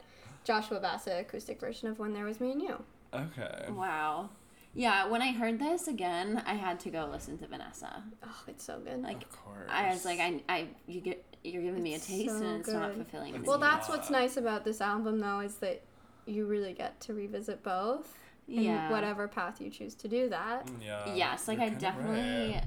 Joshua 0.44 0.80
Bassett 0.80 1.20
acoustic 1.22 1.60
version 1.60 1.88
of 1.90 2.00
"When 2.00 2.14
There 2.14 2.26
Was 2.26 2.40
Me 2.40 2.52
and 2.52 2.62
You." 2.62 2.84
Okay. 3.14 3.66
Wow. 3.70 4.30
Yeah, 4.76 5.08
when 5.08 5.22
I 5.22 5.32
heard 5.32 5.60
this 5.60 5.88
again, 5.88 6.42
I 6.48 6.56
had 6.56 6.80
to 6.82 6.90
go 6.90 7.08
listen 7.12 7.38
to 7.40 7.48
Vanessa. 7.48 8.04
Oh, 8.24 8.42
it's 8.48 8.64
so 8.64 8.80
good. 8.80 9.04
Like, 9.04 9.22
of 9.22 9.32
course. 9.32 9.70
I 9.70 9.90
was 9.92 10.04
like, 10.04 10.20
I, 10.20 10.42
I, 10.50 10.68
you 10.88 11.00
get, 11.00 11.24
you're 11.44 11.62
giving 11.62 11.84
me 11.84 11.94
a 11.94 12.00
taste, 12.00 12.30
so 12.30 12.38
and 12.38 12.60
it's 12.60 12.70
not 12.70 12.96
fulfilling. 12.96 13.36
It's 13.36 13.46
Well, 13.46 13.58
anything. 13.58 13.78
that's 13.78 13.88
what's 13.88 14.10
nice 14.10 14.36
about 14.36 14.66
this 14.66 14.82
album, 14.82 15.20
though, 15.20 15.42
is 15.42 15.56
that 15.58 15.84
you 16.26 16.48
really 16.48 16.74
get 16.74 17.00
to 17.02 17.14
revisit 17.14 17.62
both. 17.62 18.18
in 18.48 18.64
yeah. 18.64 18.90
whatever 18.92 19.28
path 19.28 19.62
you 19.62 19.70
choose 19.70 19.96
to 19.96 20.08
do 20.08 20.28
that. 20.30 20.66
Mm, 20.66 20.84
Yeah. 20.84 21.16
Yes, 21.16 21.48
like 21.48 21.60
I 21.60 21.70
definitely 21.70 22.54
right. 22.54 22.64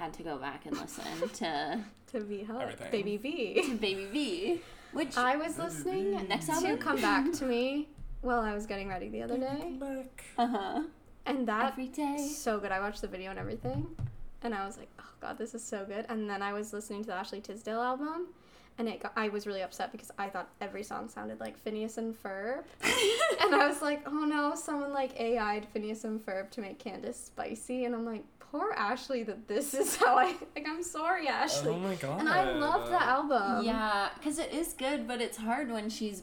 Had 0.00 0.12
to 0.14 0.22
go 0.22 0.38
back 0.38 0.64
and 0.66 0.76
listen 0.76 1.04
to, 1.34 1.80
To 2.12 2.20
be 2.24 2.42
hot, 2.42 2.62
Everything. 2.62 2.90
baby 2.90 3.16
V. 3.18 3.62
to 3.68 3.76
Baby 3.76 4.06
V, 4.12 4.60
which 4.92 5.16
I 5.16 5.36
was 5.36 5.58
listening 5.58 6.26
Next 6.28 6.48
album. 6.48 6.76
to? 6.78 6.82
Come 6.82 7.00
Back 7.00 7.32
to 7.40 7.44
Me 7.44 7.88
while 8.22 8.40
I 8.40 8.54
was 8.54 8.66
getting 8.66 8.88
ready 8.88 9.08
the 9.08 9.22
other 9.22 9.36
day, 9.38 9.76
Come 9.78 10.04
uh 10.38 10.46
huh 10.46 10.82
and 11.26 11.46
that 11.48 11.72
every 11.72 11.88
day. 11.88 12.16
so 12.18 12.58
good. 12.58 12.72
I 12.72 12.80
watched 12.80 13.02
the 13.02 13.08
video 13.08 13.30
and 13.30 13.38
everything, 13.38 13.86
and 14.42 14.54
I 14.54 14.64
was 14.66 14.78
like, 14.78 14.88
"Oh 14.98 15.04
God, 15.20 15.36
this 15.38 15.54
is 15.54 15.62
so 15.62 15.84
good." 15.84 16.06
And 16.08 16.28
then 16.30 16.40
I 16.42 16.52
was 16.54 16.72
listening 16.72 17.02
to 17.02 17.08
the 17.08 17.14
Ashley 17.14 17.40
Tisdale 17.42 17.80
album, 17.80 18.28
and 18.80 18.88
it 18.88 19.00
got, 19.02 19.12
I 19.14 19.28
was 19.28 19.46
really 19.46 19.60
upset 19.62 19.92
because 19.92 20.10
I 20.18 20.28
thought 20.30 20.48
every 20.62 20.82
song 20.82 21.08
sounded 21.10 21.38
like 21.38 21.58
Phineas 21.58 21.98
and 21.98 22.14
Ferb, 22.20 22.64
and 22.82 23.54
I 23.54 23.68
was 23.68 23.82
like, 23.82 24.02
"Oh 24.08 24.24
no, 24.24 24.54
someone 24.56 24.92
like 24.94 25.12
AI'd 25.20 25.66
Phineas 25.72 26.04
and 26.04 26.18
Ferb 26.18 26.50
to 26.52 26.62
make 26.62 26.78
Candace 26.78 27.22
spicy," 27.26 27.84
and 27.84 27.94
I'm 27.94 28.06
like, 28.06 28.24
"Poor 28.38 28.72
Ashley, 28.72 29.22
that 29.24 29.46
this 29.46 29.74
is 29.82 29.96
how 29.96 30.16
I 30.16 30.34
like." 30.56 30.66
I'm 30.66 30.82
sorry, 30.82 31.26
oh 31.28 31.32
Ashley. 31.32 31.70
Oh 31.72 31.78
my 31.78 31.94
god. 31.96 32.20
and 32.20 32.28
I 32.28 32.52
love 32.52 32.88
the 32.88 33.02
album. 33.02 33.64
yeah, 33.66 34.08
because 34.16 34.38
it 34.38 34.50
is 34.52 34.72
good, 34.72 35.06
but 35.06 35.20
it's 35.20 35.36
hard 35.36 35.70
when 35.70 35.90
she's 35.90 36.22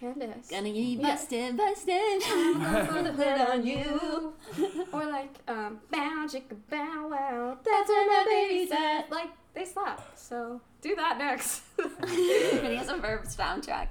Candace. 0.00 0.48
Gonna 0.48 0.68
get 0.70 0.76
you 0.78 0.98
Yeah. 0.98 1.08
busted, 1.14 1.56
busted. 1.56 2.20
Put 2.22 3.06
a 3.06 3.12
hit 3.16 3.40
on 3.48 3.66
you. 3.66 4.32
or 4.92 5.04
like, 5.06 5.34
um, 5.48 5.80
bow 5.90 6.26
chicka 6.28 6.56
bow 6.70 7.08
wow. 7.10 7.58
That's 7.64 7.88
what 7.88 8.06
my 8.06 8.24
baby 8.28 8.66
said. 8.68 9.04
Like, 9.10 9.30
they 9.54 9.64
slap. 9.64 10.16
So 10.16 10.60
do 10.82 10.94
that 10.96 11.18
next. 11.18 11.62
Phineas 11.76 12.88
and 12.88 13.02
Ferb 13.02 13.26
soundtrack. 13.34 13.88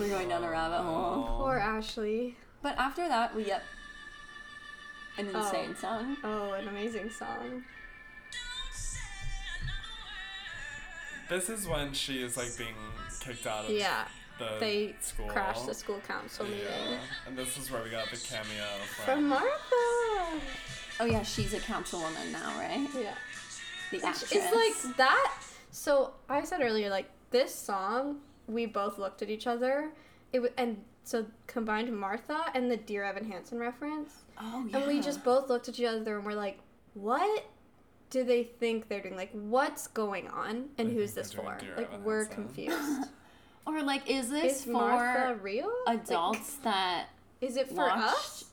We're 0.00 0.08
going 0.08 0.28
down 0.28 0.42
a 0.44 0.50
rabbit 0.50 0.82
hole. 0.82 1.38
Poor 1.38 1.58
Ashley. 1.58 2.36
But 2.62 2.78
after 2.78 3.06
that, 3.08 3.34
we 3.34 3.44
get 3.44 3.62
an 5.18 5.28
Oh. 5.34 5.40
insane 5.44 5.76
song. 5.76 6.16
Oh, 6.24 6.52
an 6.52 6.68
amazing 6.68 7.10
song. 7.10 7.64
This 11.28 11.48
is 11.48 11.66
when 11.66 11.92
she 11.92 12.22
is 12.22 12.36
like 12.36 12.56
being 12.58 12.74
kicked 13.20 13.46
out 13.46 13.64
of 13.66 13.70
Yeah. 13.70 14.04
The 14.42 14.56
They 14.60 14.94
school. 15.00 15.26
crashed 15.28 15.66
the 15.66 15.74
school 15.74 16.00
council 16.06 16.44
meeting. 16.46 16.60
Yeah. 16.90 16.98
And 17.26 17.36
this 17.36 17.56
is 17.58 17.70
where 17.70 17.82
we 17.82 17.90
got 17.90 18.10
the 18.10 18.16
cameo 18.16 18.64
from. 18.96 19.04
From 19.04 19.28
Martha. 19.28 20.40
Oh 21.00 21.04
yeah, 21.06 21.22
she's 21.22 21.52
a 21.54 21.58
councilwoman 21.60 22.30
now, 22.32 22.52
right? 22.58 22.86
Yeah. 22.94 23.14
The 23.90 23.96
It's 23.96 24.04
actress. 24.04 24.32
it's 24.32 24.54
like 24.86 24.96
that. 24.96 25.34
So 25.70 26.12
I 26.28 26.42
said 26.44 26.60
earlier, 26.62 26.90
like 26.90 27.08
this 27.30 27.54
song, 27.54 28.18
we 28.46 28.66
both 28.66 28.98
looked 28.98 29.22
at 29.22 29.30
each 29.30 29.46
other. 29.46 29.90
It 30.32 30.40
was, 30.40 30.50
and 30.56 30.82
so 31.04 31.26
combined 31.46 31.94
Martha 31.98 32.44
and 32.54 32.70
the 32.70 32.76
Dear 32.76 33.04
Evan 33.04 33.24
Hansen 33.30 33.58
reference, 33.58 34.14
oh 34.40 34.66
yeah. 34.68 34.78
and 34.78 34.86
we 34.86 35.00
just 35.00 35.24
both 35.24 35.48
looked 35.48 35.68
at 35.68 35.78
each 35.78 35.84
other 35.86 36.16
and 36.16 36.24
we're 36.26 36.34
like, 36.34 36.58
"What 36.94 37.44
do 38.10 38.22
they 38.24 38.44
think 38.44 38.88
they're 38.88 39.00
doing? 39.02 39.16
Like, 39.16 39.30
what's 39.32 39.86
going 39.88 40.28
on? 40.28 40.68
And 40.78 40.88
I 40.90 40.92
who's 40.92 41.12
this 41.14 41.32
for? 41.32 41.58
Like, 41.76 42.04
we're 42.04 42.24
Hansen. 42.26 42.34
confused. 42.44 43.08
or 43.66 43.82
like, 43.82 44.08
is 44.10 44.28
this 44.30 44.58
Is 44.60 44.64
for 44.64 44.70
Martha 44.72 45.38
real? 45.40 45.72
Like, 45.86 46.04
adults 46.04 46.54
that 46.64 47.06
is 47.40 47.56
it 47.56 47.68
for 47.68 47.86
watched? 47.86 48.02
us? 48.02 48.44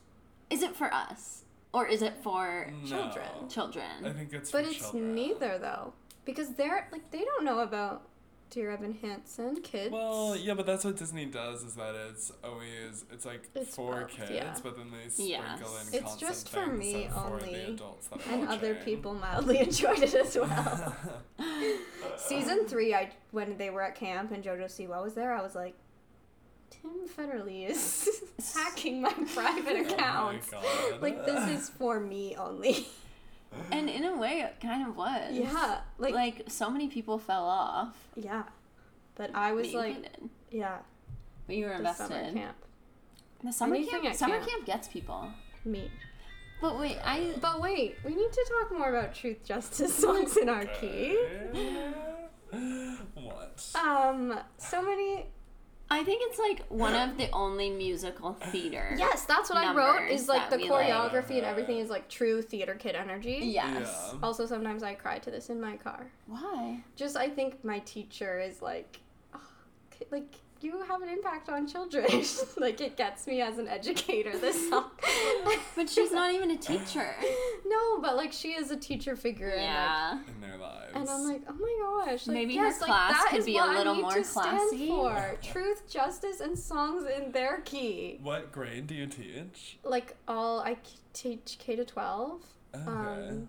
Is 0.50 0.62
it 0.62 0.74
for 0.76 0.92
us 0.92 1.44
or 1.72 1.86
is 1.86 2.02
it 2.02 2.14
for 2.22 2.72
No. 2.82 2.88
children. 2.88 3.48
children? 3.48 4.04
I 4.04 4.12
think 4.12 4.32
it's 4.32 4.50
But 4.50 4.64
for 4.64 4.70
it's 4.70 4.78
children. 4.78 5.14
neither 5.14 5.58
though, 5.58 5.92
because 6.24 6.54
they're 6.54 6.88
like 6.92 7.10
they 7.10 7.24
don't 7.24 7.44
know 7.44 7.60
about 7.60 8.02
Dear 8.50 8.72
Evan 8.72 8.98
Hansen 9.00 9.60
kids. 9.62 9.92
Well, 9.92 10.36
yeah, 10.36 10.54
but 10.54 10.66
that's 10.66 10.84
what 10.84 10.96
Disney 10.96 11.24
does. 11.26 11.62
Is 11.62 11.76
that 11.76 11.94
it's 12.10 12.32
always 12.42 13.04
it's 13.12 13.24
like 13.24 13.48
It's 13.54 13.76
for 13.76 14.00
both, 14.00 14.08
kids, 14.10 14.30
yeah. 14.32 14.56
but 14.62 14.76
then 14.76 14.90
they 14.90 15.22
Yes. 15.24 15.42
sprinkle 15.60 15.76
in 15.76 15.82
It's 15.94 16.00
constant 16.00 16.20
just 16.20 16.48
for 16.48 16.64
things 16.66 16.78
me 16.78 16.92
that 17.04 17.12
for 17.12 17.20
only, 17.34 17.52
the 17.54 17.70
adults 17.74 18.08
and 18.28 18.48
other 18.48 18.68
watching. 18.70 18.84
people 18.84 19.14
mildly 19.14 19.58
enjoyed 19.60 19.98
it 20.02 20.14
as 20.14 20.36
well. 20.36 20.96
Season 22.16 22.66
three, 22.66 22.92
I 22.94 23.10
when 23.30 23.56
they 23.56 23.70
were 23.70 23.82
at 23.82 23.94
camp 23.94 24.32
and 24.32 24.42
JoJo 24.42 24.64
Siwa 24.66 25.02
was 25.02 25.14
there, 25.14 25.32
I 25.32 25.42
was 25.42 25.54
like, 25.54 25.74
Tim 26.70 27.06
Federle 27.08 27.70
is 27.70 28.08
hacking 28.54 29.00
my 29.00 29.12
private 29.34 29.76
Oh 29.76 29.82
my 29.84 29.88
account. 29.92 30.50
God. 30.50 31.00
like 31.02 31.24
this 31.24 31.48
is 31.50 31.68
for 31.68 32.00
me 32.00 32.34
only. 32.36 32.88
And 33.72 33.88
in 33.90 34.04
a 34.04 34.16
way, 34.16 34.40
it 34.40 34.56
kind 34.60 34.86
of 34.86 34.96
was. 34.96 35.32
yeah, 35.32 35.80
like, 35.98 36.14
Like, 36.14 36.44
so 36.48 36.70
many 36.70 36.88
people 36.88 37.18
fell 37.18 37.44
off. 37.46 37.96
yeah, 38.16 38.44
but 39.16 39.30
I 39.34 39.52
was 39.52 39.68
but 39.68 39.74
like, 39.78 40.02
didn't. 40.02 40.30
yeah, 40.50 40.78
But 41.46 41.56
you 41.56 41.64
were 41.66 41.72
the 41.72 41.78
invested. 41.78 42.08
summer 42.08 42.32
camp, 42.32 42.56
The 43.44 43.52
summer 43.52 43.74
Anything 43.76 44.02
camp. 44.02 44.14
Summer 44.16 44.38
camp. 44.38 44.50
camp 44.50 44.66
gets 44.66 44.88
people. 44.88 45.28
me. 45.64 45.90
But 46.60 46.78
wait, 46.78 46.98
I. 47.02 47.34
But 47.40 47.60
wait, 47.62 47.96
we 48.04 48.14
need 48.14 48.32
to 48.32 48.46
talk 48.60 48.78
more 48.78 48.90
about 48.90 49.14
truth 49.14 49.42
justice 49.44 49.94
songs 50.04 50.36
in 50.36 50.48
our 50.48 50.64
key. 50.66 51.16
Okay. 51.48 51.92
what? 53.14 53.66
Um, 53.74 54.38
so 54.58 54.82
many. 54.82 55.26
I 55.92 56.04
think 56.04 56.22
it's 56.26 56.38
like 56.38 56.64
one 56.68 56.94
of 56.94 57.16
the 57.16 57.28
only 57.32 57.68
musical 57.68 58.34
theater. 58.34 58.94
Yes, 58.96 59.24
that's 59.24 59.50
what 59.50 59.58
I 59.58 59.74
wrote. 59.74 60.08
Is 60.08 60.28
like 60.28 60.48
the 60.48 60.56
we 60.56 60.70
like. 60.70 60.88
choreography 60.88 61.38
and 61.38 61.44
everything 61.44 61.78
is 61.78 61.90
like 61.90 62.08
true 62.08 62.40
theater 62.42 62.74
kid 62.74 62.94
energy. 62.94 63.40
Yes. 63.42 64.10
Yeah. 64.12 64.18
Also, 64.22 64.46
sometimes 64.46 64.84
I 64.84 64.94
cry 64.94 65.18
to 65.18 65.30
this 65.32 65.50
in 65.50 65.60
my 65.60 65.76
car. 65.76 66.06
Why? 66.26 66.84
Just 66.94 67.16
I 67.16 67.28
think 67.28 67.64
my 67.64 67.80
teacher 67.80 68.38
is 68.38 68.62
like, 68.62 69.00
"Oh, 69.34 69.40
like 70.12 70.36
you 70.62 70.80
have 70.82 71.02
an 71.02 71.08
impact 71.08 71.48
on 71.48 71.66
children. 71.66 72.06
like 72.56 72.80
it 72.80 72.96
gets 72.96 73.26
me 73.26 73.40
as 73.40 73.58
an 73.58 73.68
educator. 73.68 74.36
This 74.36 74.68
song. 74.70 74.90
But 75.76 75.88
she's 75.88 76.12
not 76.12 76.32
even 76.32 76.50
a 76.50 76.56
teacher. 76.56 77.14
no, 77.66 78.00
but 78.00 78.16
like 78.16 78.32
she 78.32 78.52
is 78.52 78.70
a 78.70 78.76
teacher 78.76 79.16
figure. 79.16 79.50
And, 79.50 80.20
like, 80.20 80.28
In 80.28 80.40
their 80.40 80.58
lives. 80.58 80.92
And 80.94 81.08
I'm 81.08 81.24
like, 81.24 81.42
oh 81.48 81.54
my 81.54 82.04
gosh! 82.06 82.26
Like, 82.26 82.34
Maybe 82.34 82.56
her 82.56 82.66
yes, 82.66 82.80
like, 82.80 82.88
class 82.88 83.12
that 83.12 83.28
could 83.30 83.44
be 83.44 83.56
a 83.56 83.60
what 83.60 83.70
I 83.70 83.78
little 83.78 83.94
need 83.94 84.02
more 84.02 84.14
to 84.14 84.24
stand 84.24 84.58
classy. 84.58 84.88
For 84.88 85.38
truth, 85.42 85.88
justice, 85.88 86.40
and 86.40 86.58
songs 86.58 87.04
in 87.06 87.32
their 87.32 87.60
key. 87.60 88.18
what 88.22 88.52
grade 88.52 88.86
do 88.86 88.94
you 88.94 89.06
teach? 89.06 89.78
Like 89.84 90.16
all, 90.28 90.60
I 90.60 90.74
k- 90.74 90.98
teach 91.12 91.56
K 91.58 91.76
to 91.76 91.84
twelve. 91.84 92.42
Okay. 92.74 92.84
Um, 92.86 93.48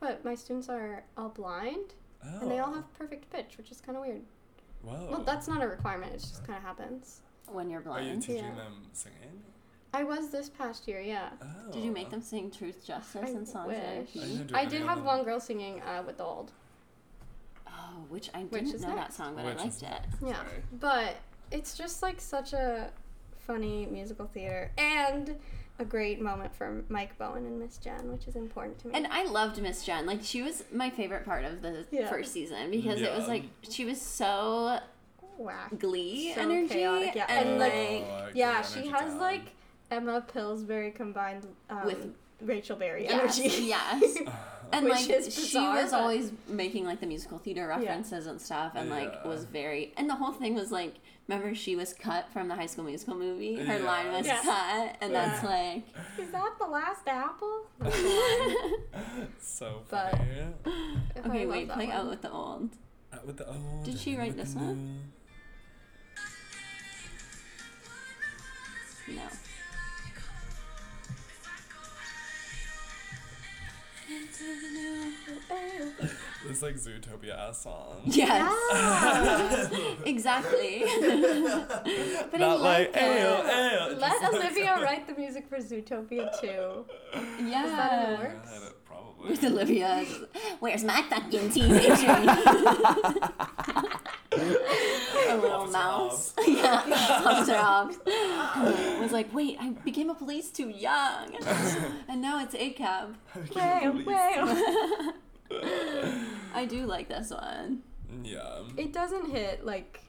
but 0.00 0.24
my 0.24 0.34
students 0.34 0.68
are 0.68 1.04
all 1.16 1.28
blind, 1.28 1.94
oh. 2.24 2.40
and 2.40 2.50
they 2.50 2.58
all 2.58 2.72
have 2.72 2.92
perfect 2.94 3.30
pitch, 3.30 3.56
which 3.56 3.70
is 3.70 3.80
kind 3.80 3.96
of 3.96 4.04
weird. 4.04 4.22
Whoa. 4.82 5.08
Well, 5.10 5.22
that's 5.24 5.46
not 5.48 5.62
a 5.62 5.68
requirement; 5.68 6.12
it 6.14 6.20
just 6.20 6.44
kind 6.46 6.56
of 6.56 6.62
happens. 6.62 7.20
When 7.48 7.68
you're 7.68 7.80
blind. 7.80 8.06
Are 8.06 8.14
you 8.14 8.20
teaching 8.20 8.36
Yeah. 8.44 8.54
them 8.54 8.86
singing? 8.92 9.42
I 9.92 10.04
was 10.04 10.30
this 10.30 10.48
past 10.48 10.86
year, 10.86 11.00
yeah. 11.00 11.30
Oh. 11.42 11.72
Did 11.72 11.82
you 11.82 11.90
make 11.90 12.10
them 12.10 12.22
sing 12.22 12.50
Truth, 12.50 12.86
Justice, 12.86 13.22
I 13.24 13.28
and 13.30 13.46
songs 13.48 13.74
in 13.74 13.98
wish. 13.98 14.08
I 14.16 14.20
didn't 14.28 14.54
I 14.54 14.64
did 14.64 14.82
have 14.82 14.98
them. 14.98 15.06
one 15.06 15.24
girl 15.24 15.40
singing 15.40 15.80
uh, 15.82 16.04
with 16.06 16.16
the 16.18 16.24
old. 16.24 16.52
Oh, 17.66 18.04
which 18.08 18.30
I 18.34 18.42
Which 18.44 18.50
didn't 18.64 18.74
is 18.76 18.82
know 18.82 18.94
that 18.94 19.12
song, 19.12 19.34
but 19.34 19.44
Which 19.44 19.58
I 19.58 19.64
is 19.66 19.82
liked 19.82 19.94
it. 20.04 20.26
Yeah, 20.28 20.36
Sorry. 20.36 20.62
but 20.78 21.16
it's 21.50 21.76
just 21.76 22.02
like 22.02 22.20
such 22.20 22.52
a 22.52 22.90
funny 23.38 23.86
musical 23.86 24.26
theater 24.26 24.70
and 24.78 25.36
a 25.80 25.84
great 25.84 26.20
moment 26.20 26.54
for 26.54 26.84
Mike 26.88 27.16
Bowen 27.18 27.46
and 27.46 27.58
Miss 27.58 27.78
Jen, 27.78 28.12
which 28.12 28.28
is 28.28 28.36
important 28.36 28.78
to 28.80 28.88
me. 28.88 28.94
And 28.94 29.06
I 29.08 29.24
loved 29.24 29.60
Miss 29.60 29.84
Jen. 29.84 30.06
Like 30.06 30.20
she 30.22 30.42
was 30.42 30.62
my 30.72 30.90
favorite 30.90 31.24
part 31.24 31.44
of 31.44 31.62
the 31.62 31.86
Yeah. 31.90 32.08
first 32.08 32.32
season 32.32 32.70
because 32.70 33.00
it 33.00 33.12
was 33.16 33.26
like 33.26 33.44
she 33.68 33.84
was 33.84 34.00
so 34.00 34.78
Whack. 35.38 35.78
glee 35.78 36.32
So 36.34 36.42
energy 36.42 36.74
chaotic, 36.74 37.14
yeah. 37.14 37.26
and, 37.28 37.48
And, 37.50 37.58
like, 37.58 37.72
like, 37.72 38.04
Oh, 38.08 38.14
I 38.26 38.30
Yeah, 38.34 38.62
she 38.62 38.86
has 38.88 39.10
down. 39.12 39.18
like 39.18 39.42
Emma 39.90 40.20
Pillsbury 40.20 40.90
combined 40.92 41.46
um, 41.70 41.84
With- 41.86 42.14
Rachel 42.42 42.76
Berry 42.76 43.04
yes, 43.04 43.38
energy. 43.38 43.64
yes. 43.64 44.18
And 44.72 44.84
Which 44.84 44.94
like 44.94 45.10
is 45.10 45.34
she 45.34 45.58
was 45.58 45.90
but- 45.90 46.00
always 46.00 46.30
making 46.46 46.84
like 46.84 47.00
the 47.00 47.06
musical 47.06 47.38
theater 47.38 47.66
references 47.66 48.26
and 48.26 48.40
stuff, 48.40 48.72
and 48.76 48.88
like 48.88 49.24
was 49.24 49.44
very. 49.44 49.92
And 49.96 50.08
the 50.08 50.14
whole 50.14 50.30
thing 50.32 50.54
was 50.54 50.70
like, 50.70 50.94
remember 51.30 51.54
she 51.54 51.76
was 51.76 51.92
cut 51.94 52.28
from 52.32 52.48
the 52.48 52.54
High 52.56 52.66
School 52.66 52.84
Musical 52.84 53.14
movie. 53.14 53.54
Her 53.56 53.78
Yeah. 53.78 53.84
line 53.84 54.12
was 54.12 54.26
Yeah. 54.26 54.40
cut, 54.42 54.96
and 55.00 55.14
that's 55.14 55.44
like. 55.44 55.84
Is 56.18 56.30
that 56.32 56.54
the 56.58 56.66
last 56.66 57.06
apple? 57.06 57.66
so 59.40 59.82
But- 59.88 60.16
funny. 60.16 60.54
I 61.16 61.28
okay, 61.28 61.46
wait, 61.46 61.68
play 61.70 61.86
one. 61.86 61.96
out 61.96 62.08
with 62.10 62.22
the 62.22 62.30
old. 62.32 62.70
Out 63.12 63.26
with 63.26 63.36
the 63.36 63.46
old. 63.48 63.84
Did 63.84 63.98
she 63.98 64.10
and 64.10 64.18
write 64.18 64.36
with 64.36 64.38
this 64.46 64.54
the 64.54 64.58
one? 64.60 65.10
new. 69.08 69.14
No. 69.14 69.22
This 76.48 76.62
like 76.62 76.76
Zootopia 76.76 77.36
ass 77.36 77.62
song. 77.62 78.00
Yes, 78.06 78.50
Yeah. 78.72 79.94
exactly. 80.06 80.84
but 82.30 82.34
I 82.34 82.38
Not 82.38 82.60
like 82.60 82.94
like 82.94 83.02
ayo 83.04 83.44
ayo. 83.44 84.00
Let 84.00 84.12
just 84.20 84.32
like- 84.32 84.44
Olivia 84.44 84.78
write 84.82 85.06
the 85.06 85.14
music 85.20 85.46
for 85.48 85.58
Zootopia 85.58 86.30
too. 86.40 86.86
Yeah. 87.44 87.64
Is 87.66 87.72
that 87.72 87.92
in 87.92 88.10
the 88.10 88.18
works? 88.24 88.50
that 88.50 88.84
probably. 88.86 89.30
With 89.30 89.44
Olivia, 89.44 90.04
where's 90.60 90.82
my 90.82 91.02
fucking 91.10 91.50
teenager? 91.50 91.90
a 95.28 95.36
little 95.36 95.60
Officer 95.60 95.72
mouse. 95.72 96.32
yeah, 96.46 97.20
Officer 97.26 97.56
Hopps. 97.56 97.98
was 99.00 99.12
like, 99.12 99.32
wait, 99.34 99.58
I 99.60 99.70
became 99.84 100.08
a 100.10 100.14
police 100.14 100.50
too 100.50 100.70
young, 100.70 101.34
and 102.08 102.22
now 102.22 102.42
it's 102.42 102.54
ACAB. 102.54 103.14
Wail, 103.54 103.92
wail. 104.06 105.12
I 106.54 106.66
do 106.66 106.86
like 106.86 107.08
this 107.08 107.30
one. 107.30 107.82
Yeah. 108.22 108.62
It 108.76 108.92
doesn't 108.92 109.30
hit 109.30 109.64
like 109.64 110.00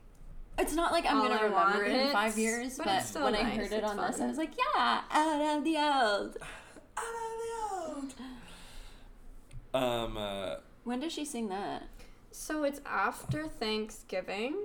It's 0.58 0.74
not 0.74 0.92
like 0.92 1.06
I'm 1.06 1.18
All 1.18 1.28
gonna 1.28 1.40
I 1.40 1.44
remember 1.44 1.86
it 1.86 1.92
in 2.08 2.12
five 2.12 2.38
years, 2.38 2.78
but 2.78 2.86
but, 2.86 3.00
it's 3.00 3.10
still 3.10 3.24
when 3.24 3.36
I 3.36 3.44
heard 3.44 3.72
it 3.72 3.84
it's 3.84 3.90
on 3.90 3.98
this. 3.98 4.20
I 4.20 4.28
was 4.28 4.38
like, 4.38 4.54
yeah, 4.58 5.02
out 5.12 5.58
of 5.58 5.64
the 5.64 5.78
old, 5.78 6.38
out 6.98 7.16
of 7.26 7.34
the 7.42 8.16
old. 9.76 9.84
Um. 9.84 10.18
Uh, 10.18 10.56
When 10.84 11.00
does 11.00 11.14
she 11.14 11.26
sing 11.26 11.50
that? 11.50 11.84
so 12.32 12.64
it's 12.64 12.82
after 12.86 13.48
Thanksgiving. 13.48 14.56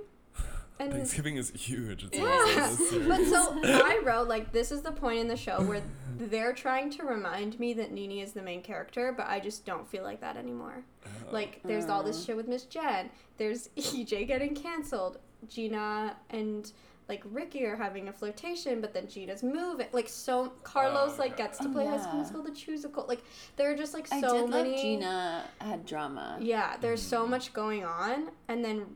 And 0.79 0.91
Thanksgiving 0.93 1.37
is 1.37 1.49
huge. 1.51 2.03
It's 2.05 2.17
Yeah. 2.17 2.67
also 2.69 2.99
this 2.99 3.07
But 3.07 3.25
so 3.25 3.59
I 3.63 3.99
wrote 4.03 4.27
like 4.27 4.51
this 4.51 4.71
is 4.71 4.81
the 4.81 4.91
point 4.91 5.19
in 5.19 5.27
the 5.27 5.35
show 5.37 5.61
where 5.61 5.81
they're 6.19 6.53
trying 6.53 6.89
to 6.91 7.03
remind 7.03 7.59
me 7.59 7.73
that 7.73 7.91
Nini 7.91 8.21
is 8.21 8.33
the 8.33 8.41
main 8.41 8.61
character, 8.61 9.13
but 9.15 9.27
I 9.27 9.39
just 9.39 9.65
don't 9.65 9.87
feel 9.87 10.03
like 10.03 10.21
that 10.21 10.37
anymore. 10.37 10.83
Oh. 11.05 11.09
Like 11.31 11.61
there's 11.63 11.85
all 11.85 12.03
this 12.03 12.23
shit 12.23 12.35
with 12.35 12.47
Miss 12.47 12.63
Jen. 12.63 13.09
There's 13.37 13.69
EJ 13.77 14.27
getting 14.27 14.53
canceled. 14.55 15.17
Gina 15.47 16.15
and 16.31 16.71
like 17.07 17.23
Ricky 17.31 17.63
are 17.63 17.77
having 17.77 18.09
a 18.09 18.11
flirtation, 18.11 18.81
but 18.81 18.93
then 18.93 19.07
Gina's 19.07 19.41
moving. 19.41 19.87
Like 19.93 20.09
so, 20.09 20.51
Carlos 20.63 21.13
Oh, 21.15 21.19
like 21.19 21.37
gets 21.37 21.57
to 21.59 21.69
play 21.69 21.85
High 21.85 21.97
School 21.99 22.09
yeah. 22.13 22.17
Musical, 22.17 22.43
the 22.43 22.51
Choosical. 22.51 23.07
Like 23.07 23.21
there 23.55 23.71
are 23.71 23.75
just 23.75 23.93
like 23.93 24.07
so 24.07 24.15
I 24.17 24.21
so 24.21 24.41
did 24.41 24.49
many. 24.49 24.71
love 24.71 24.81
Gina 24.81 25.43
had 25.61 25.85
drama. 25.85 26.37
Yeah, 26.41 26.75
there's 26.81 27.01
so 27.01 27.25
Mm. 27.25 27.29
much 27.29 27.53
going 27.53 27.85
on, 27.85 28.29
and 28.49 28.65
then 28.65 28.77
n- 28.81 28.95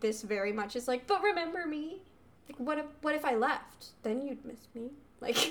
this 0.00 0.22
very 0.22 0.52
much 0.52 0.76
is 0.76 0.86
like, 0.88 1.06
but 1.06 1.22
remember 1.22 1.66
me. 1.66 2.02
Like, 2.48 2.58
what 2.58 2.78
if 2.78 2.86
what 3.02 3.14
if 3.14 3.24
I 3.24 3.34
left? 3.34 3.86
Then 4.02 4.22
you'd 4.26 4.44
miss 4.44 4.68
me. 4.74 4.90
Like, 5.20 5.36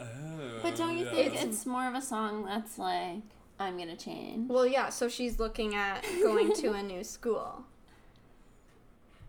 Oh, 0.00 0.60
But 0.62 0.76
don't 0.76 0.96
you 0.96 1.04
yeah. 1.04 1.10
think 1.12 1.34
it's 1.42 1.66
more 1.66 1.86
of 1.88 1.94
a 1.94 2.00
song 2.00 2.44
that's 2.44 2.78
like, 2.78 3.22
I'm 3.58 3.76
gonna 3.76 3.96
change? 3.96 4.48
well, 4.48 4.66
yeah. 4.66 4.88
So 4.88 5.08
she's 5.08 5.38
looking 5.38 5.74
at 5.74 6.02
going 6.22 6.52
to 6.54 6.72
a 6.72 6.82
new 6.82 7.04
school. 7.04 7.64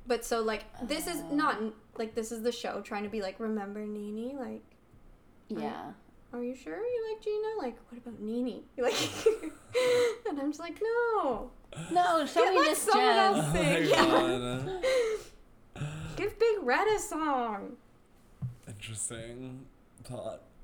But 0.08 0.26
so 0.26 0.42
like 0.42 0.64
this 0.88 1.08
is 1.08 1.22
oh. 1.32 1.36
not 1.36 1.58
like 1.98 2.16
this 2.16 2.32
is 2.32 2.42
the 2.42 2.52
show 2.52 2.82
trying 2.82 3.04
to 3.04 3.10
be 3.10 3.22
like 3.22 3.40
remember 3.40 3.86
Nini 3.86 4.34
like 4.38 4.64
Yeah. 5.48 5.92
are 6.34 6.44
you 6.44 6.56
sure 6.56 6.78
you 6.78 7.12
like 7.14 7.22
Gina 7.22 7.48
like 7.60 7.78
what 7.90 7.98
about 8.02 8.20
Nini 8.20 8.64
like 8.78 8.94
and 10.30 10.40
I'm 10.40 10.50
just 10.52 10.60
like 10.60 10.82
no 10.82 11.52
No, 11.92 12.26
show 12.26 12.44
Yeah, 12.44 12.50
me 12.52 12.58
let 12.60 12.70
Miss 12.70 12.80
someone 12.82 13.06
Jen. 13.06 13.18
else 13.18 13.46
Oh 13.48 13.54
my 13.54 13.64
sing. 13.64 14.66
god. 14.66 14.84
give 16.18 16.38
Big 16.40 16.58
Red 16.64 16.88
a 16.88 17.00
song 17.00 17.78
Interesting 18.68 19.66
thought. 20.04 20.42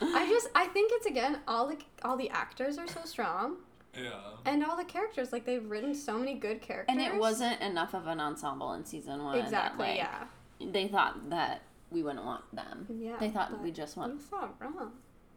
I 0.00 0.26
just 0.28 0.48
I 0.54 0.66
think 0.66 0.92
it's 0.94 1.06
again 1.06 1.40
all 1.48 1.66
the 1.68 1.78
all 2.04 2.16
the 2.16 2.30
actors 2.30 2.78
are 2.78 2.86
so 2.86 3.00
strong 3.04 3.56
yeah. 3.94 4.10
and 4.44 4.64
all 4.64 4.76
the 4.76 4.84
characters 4.84 5.32
like 5.32 5.44
they've 5.44 5.64
written 5.68 5.94
so 5.94 6.18
many 6.18 6.34
good 6.34 6.60
characters 6.62 6.94
And 6.96 7.00
it 7.00 7.14
wasn't 7.18 7.60
enough 7.60 7.94
of 7.94 8.06
an 8.06 8.20
ensemble 8.20 8.72
in 8.74 8.84
season 8.84 9.24
one. 9.24 9.36
that, 9.38 9.44
exactly 9.44 9.86
like, 9.86 9.96
yeah 9.96 10.24
They 10.60 10.88
thought 10.88 11.30
that 11.30 11.62
we 11.90 12.02
wouldn't 12.02 12.24
want 12.24 12.44
them. 12.54 12.86
yeah 13.00 13.16
They 13.18 13.30
thought 13.30 13.60
we 13.62 13.70
just 13.70 13.96
want. 13.96 14.12
you 14.12 14.18
want. 14.38 14.58
saw 14.60 14.64
wrong 14.66 14.92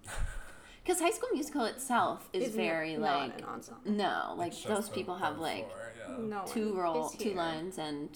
Because 0.84 1.00
High 1.00 1.12
School 1.12 1.30
Musical 1.34 1.66
itself 1.66 2.28
is 2.34 2.48
It's 2.48 2.56
very 2.56 2.96
not 2.98 3.30
like. 3.30 3.38
an 3.40 3.46
ensemble 3.46 3.92
No, 3.92 4.34
like 4.38 4.52
It's 4.54 4.64
those 4.64 4.90
people 4.90 5.16
have 5.16 5.38
like 5.40 5.70
four, 5.70 5.92
yeah. 6.10 6.16
no 6.20 6.44
two 6.48 6.70
one 6.74 6.78
roll, 6.84 7.10
two 7.10 7.34
lines, 7.34 7.78
and 7.78 8.10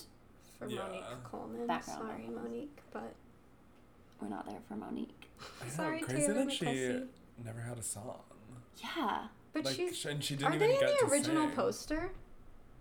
for 0.58 0.68
Yeah. 0.68 0.82
Monique 0.84 1.04
Coleman 1.24 1.68
Background 1.68 2.02
sorry 2.02 2.22
vocals. 2.28 2.44
Monique 2.44 2.80
but 2.92 3.14
we're 4.22 4.30
not 4.30 4.46
there 4.48 4.60
for 4.68 4.76
Monique. 4.76 5.30
Yeah, 5.64 5.70
sorry 5.72 6.00
crazy 6.00 6.28
Taylor 6.28 6.46
that 6.46 6.52
she 6.52 7.04
never 7.44 7.60
had 7.62 7.78
a 7.78 7.84
song. 7.84 8.22
Yeah. 8.78 9.28
but 9.54 9.66
like, 9.66 9.76
she's 9.76 10.06
and 10.06 10.24
she 10.24 10.36
didn't 10.36 10.54
are 10.54 10.56
even 10.56 10.68
they 10.70 10.74
in 10.76 10.80
get 10.80 11.00
the 11.02 11.06
original 11.08 11.48
sing. 11.48 11.56
poster 11.56 12.12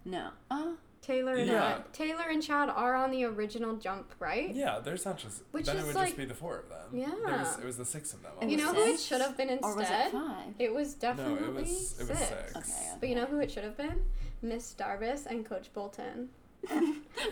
No. 0.04 0.30
Oh. 0.50 0.76
Taylor 1.04 1.34
and 1.34 1.46
Yeah. 1.46 1.60
Chad 1.60 1.92
Taylor 1.92 2.24
and 2.30 2.42
Chad 2.42 2.68
are 2.70 2.94
on 2.94 3.10
the 3.10 3.24
original 3.24 3.76
jump 3.76 4.14
right 4.18 4.54
Yeah, 4.54 4.78
there's 4.82 5.04
not 5.04 5.18
just. 5.18 5.42
Which 5.52 5.66
then 5.66 5.76
is 5.76 5.82
it 5.82 5.86
would 5.88 5.94
like- 5.96 6.06
just 6.08 6.16
be 6.16 6.24
the 6.24 6.34
four 6.34 6.58
of 6.58 6.68
them. 6.70 6.88
Yeah. 6.92 7.06
There 7.26 7.38
was, 7.38 7.58
it 7.58 7.64
was 7.64 7.76
the 7.76 7.84
six 7.84 8.12
of 8.14 8.22
them. 8.22 8.32
It 8.40 8.48
you 8.48 8.56
know 8.56 8.68
all. 8.68 8.74
who 8.74 8.82
it 8.92 8.98
should 9.00 9.20
have 9.20 9.36
been 9.36 9.50
instead 9.50 9.68
Or 9.70 9.74
was 9.76 9.88
it 9.90 10.10
five? 10.12 10.54
It 10.58 10.72
was 10.74 10.94
definitely 10.94 11.48
was- 11.50 12.00
it 12.00 12.08
was 12.08 12.18
six. 12.18 12.28
six. 12.28 12.56
Okay. 12.56 12.92
But 13.00 13.08
you 13.10 13.14
know 13.16 13.26
who 13.26 13.38
it 13.40 13.50
should 13.50 13.64
have 13.64 13.76
been? 13.76 14.02
Miss 14.42 14.74
Darbus 14.78 15.26
and 15.26 15.44
Coach 15.44 15.72
Bolton. 15.74 16.30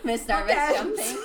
Miss 0.03 0.25
Bookends. 0.25 0.27
Darbus 0.27 0.75
jumping. 0.75 1.17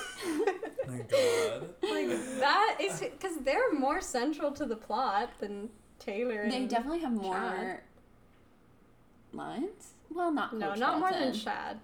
My 0.89 0.99
god. 1.01 1.69
like 1.83 2.09
that 2.41 2.79
is 2.81 3.01
because 3.01 3.37
they're 3.43 3.73
more 3.75 4.01
central 4.01 4.51
to 4.53 4.65
the 4.65 4.77
plot 4.77 5.29
than 5.39 5.69
Taylor. 5.99 6.41
And 6.41 6.53
They 6.53 6.65
definitely 6.67 7.01
have 7.01 7.13
more 7.13 7.35
Chad. 7.35 7.81
lines. 9.35 9.93
Well, 10.11 10.33
not 10.33 10.55
no, 10.57 10.71
Coach 10.71 10.79
not 10.79 10.99
more 11.01 11.11
than 11.11 11.25
Bolton. 11.25 11.41
Chad. 11.41 11.81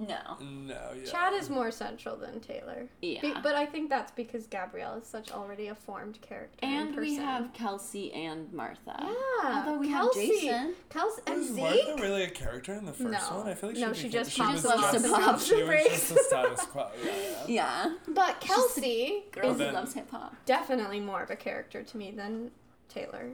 No. 0.00 0.36
No, 0.40 0.92
yeah. 0.96 1.10
Chad 1.10 1.34
is 1.34 1.50
more 1.50 1.72
central 1.72 2.16
than 2.16 2.38
Taylor. 2.38 2.86
Yeah. 3.02 3.20
Be- 3.20 3.34
but 3.42 3.56
I 3.56 3.66
think 3.66 3.90
that's 3.90 4.12
because 4.12 4.46
Gabriella 4.46 4.98
is 4.98 5.06
such 5.08 5.32
already 5.32 5.66
a 5.68 5.74
formed 5.74 6.20
character. 6.20 6.58
and 6.62 6.94
we 6.94 7.16
have 7.16 7.52
Kelsi 7.52 8.14
and 8.16 8.52
Martha. 8.52 8.96
yeah. 8.96 9.64
Although 9.66 9.78
we 9.80 9.88
Kelsi, 9.88 9.92
have 9.92 10.14
Jason. 10.14 10.74
Kelsi 10.88 11.18
and 11.26 11.36
Was 11.38 11.48
Zeke. 11.48 11.58
Martha 11.88 12.02
really 12.02 12.22
a 12.22 12.30
character 12.30 12.74
in 12.74 12.84
the 12.86 12.92
first 12.92 13.10
No. 13.30 13.38
one? 13.38 13.48
I 13.48 13.54
feel 13.54 13.70
like 13.70 13.78
No, 13.78 13.92
she, 13.92 14.02
she 14.02 14.06
became- 14.06 14.20
just 14.24 14.30
she 14.32 14.42
pops 14.42 14.54
was 14.62 14.66
up 14.66 14.92
just, 14.92 15.04
to 15.04 15.10
pop 15.10 15.40
she 15.40 15.62
was 15.64 15.84
just 15.88 16.08
the 16.14 16.22
status 16.28 16.60
quo. 16.66 16.86
Yeah, 17.04 17.12
yeah. 17.12 17.44
Yeah. 17.48 17.96
But 18.06 18.40
Kelsi 18.40 19.30
Girl 19.32 19.50
is 19.50 19.58
who 19.60 19.72
loves 19.72 19.94
hip 19.94 20.10
hop. 20.12 20.36
definitely 20.46 21.00
more 21.00 21.22
of 21.24 21.30
a 21.30 21.36
character 21.36 21.82
to 21.82 21.96
me 21.96 22.12
than 22.12 22.52
Taylor. 22.88 23.30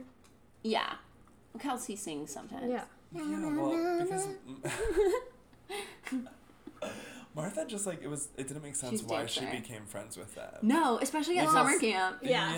Yeah. 0.63 0.93
Kelsi 1.59 1.95
sings 1.95 2.31
sometimes. 2.31 2.71
Yeah. 2.71 2.83
Yeah, 3.13 3.55
well, 3.55 3.99
because 4.03 4.27
Martha 7.35 7.65
just 7.67 7.85
like 7.85 8.01
it 8.01 8.07
was. 8.09 8.29
It 8.37 8.47
didn't 8.47 8.63
make 8.63 8.75
sense 8.77 8.91
She's 8.91 9.03
why 9.03 9.25
she 9.25 9.41
dancer. 9.41 9.61
became 9.61 9.85
friends 9.85 10.15
with 10.15 10.33
them. 10.35 10.53
No, 10.61 10.99
especially 11.01 11.37
at 11.39 11.49
summer 11.49 11.77
camp. 11.79 12.19
Yeah. 12.21 12.53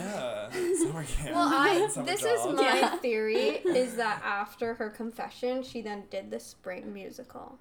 Yeah. 0.52 0.74
Summer 0.84 1.04
camp. 1.16 1.36
Well, 1.36 1.50
I 1.52 1.80
this 2.06 2.22
job. 2.22 2.50
is 2.52 2.56
my 2.56 2.62
Yeah. 2.80 2.96
theory 2.98 3.38
is 3.66 3.96
that 3.96 4.22
after 4.24 4.76
her 4.76 4.90
confession, 4.92 5.64
she 5.64 5.82
then 5.82 6.04
did 6.12 6.30
the 6.30 6.40
spring 6.40 6.94
musical, 6.94 7.58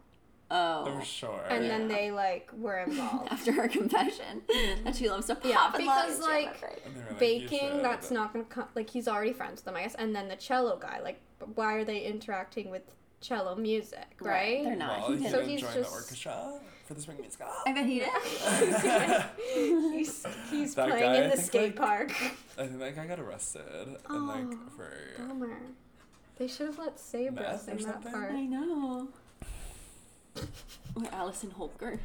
Oh. 0.50 0.84
For 0.98 1.04
sure. 1.04 1.44
and 1.48 1.64
then 1.70 1.88
they 1.88 2.10
like 2.10 2.50
were 2.52 2.80
involved. 2.80 3.32
After 3.32 3.50
her 3.52 3.66
confession 3.68 4.42
mm-hmm. 4.46 4.84
that 4.84 4.94
she 4.96 5.08
loves 5.08 5.26
to 5.28 5.36
pop 5.36 5.44
Yeah, 5.46 5.72
because, 5.74 6.20
like, 6.20 6.54
And 6.84 6.94
they 6.94 7.00
were 7.00 7.06
like, 7.08 7.18
Baking, 7.18 7.70
should." 7.70 7.84
that's 7.84 8.10
not 8.10 8.34
gonna 8.34 8.44
come. 8.44 8.66
Like 8.74 8.90
he's 8.90 9.08
already 9.08 9.32
friends 9.32 9.56
with 9.56 9.64
them, 9.64 9.76
I 9.76 9.82
guess. 9.84 9.94
And 9.94 10.14
then 10.14 10.28
the 10.28 10.36
cello 10.36 10.76
guy, 10.78 11.00
like, 11.02 11.18
why 11.54 11.74
are 11.76 11.84
they 11.84 12.00
interacting 12.02 12.70
with 12.70 12.82
cello 13.20 13.54
music, 13.56 14.06
right? 14.20 14.62
They're 14.64 14.76
not. 14.76 15.00
Well, 15.08 15.12
he 15.18 15.24
he. 15.24 15.30
So 15.30 15.40
he's 15.44 15.60
join 15.60 15.74
just- 15.74 15.90
the 15.90 15.96
orchestra 15.96 16.52
for 16.86 16.94
the 16.94 17.00
spring 17.00 17.18
musical. 17.20 17.48
I 17.66 17.72
bet 17.72 17.86
he 17.86 17.98
did. 18.00 18.08
he's 19.94 20.24
he's 20.50 20.74
That 20.74 20.88
playing 20.88 21.02
guy, 21.12 21.22
in 21.22 21.30
the 21.30 21.36
skate 21.36 21.76
like- 21.76 21.76
park. 21.76 22.12
I 22.58 22.66
think 22.66 22.78
that 22.78 22.94
guy 22.96 23.06
got 23.06 23.18
arrested 23.20 23.62
and 24.08 24.26
like 24.28 24.44
Oh, 24.46 24.58
for 24.76 24.92
Bummer. 25.18 25.56
They 26.38 26.46
should 26.48 26.66
have 26.66 26.78
let 26.78 26.98
Sabra 27.00 27.42
Meth 27.42 27.62
sing 27.62 27.76
that 27.78 27.82
something? 27.82 28.12
part. 28.12 28.30
I 28.32 28.42
know. 28.42 29.08
Or 30.94 31.02
Allison 31.12 31.50
Holker. 31.50 31.98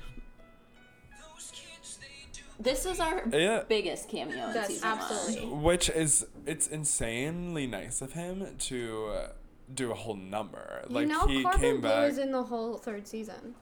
Those 1.36 1.52
kids, 1.54 1.98
they 2.00 2.08
do 2.34 2.42
This 2.60 2.86
is 2.86 3.00
our 3.02 3.24
yeah. 3.32 3.64
biggest 3.68 4.08
cameo 4.10 4.48
in 4.52 4.66
season 4.66 4.88
absolutely. 4.88 5.50
Which 5.58 5.90
is 5.90 6.26
it's 6.46 6.68
insanely 6.68 7.68
nice 7.68 8.02
of 8.02 8.14
him 8.14 8.56
to 8.58 9.08
uh, 9.14 9.28
do 9.74 9.92
a 9.92 9.96
whole 9.96 10.16
number. 10.16 10.84
Like 10.90 11.08
you 11.08 11.14
know, 11.14 11.28
he 11.28 11.44
Corbin 11.44 11.60
came 11.62 11.82
Blue 11.82 11.90
back. 11.90 12.08
was 12.08 12.18
in 12.18 12.32
the 12.32 12.44
whole 12.44 12.78
third 12.78 13.08
season. 13.08 13.56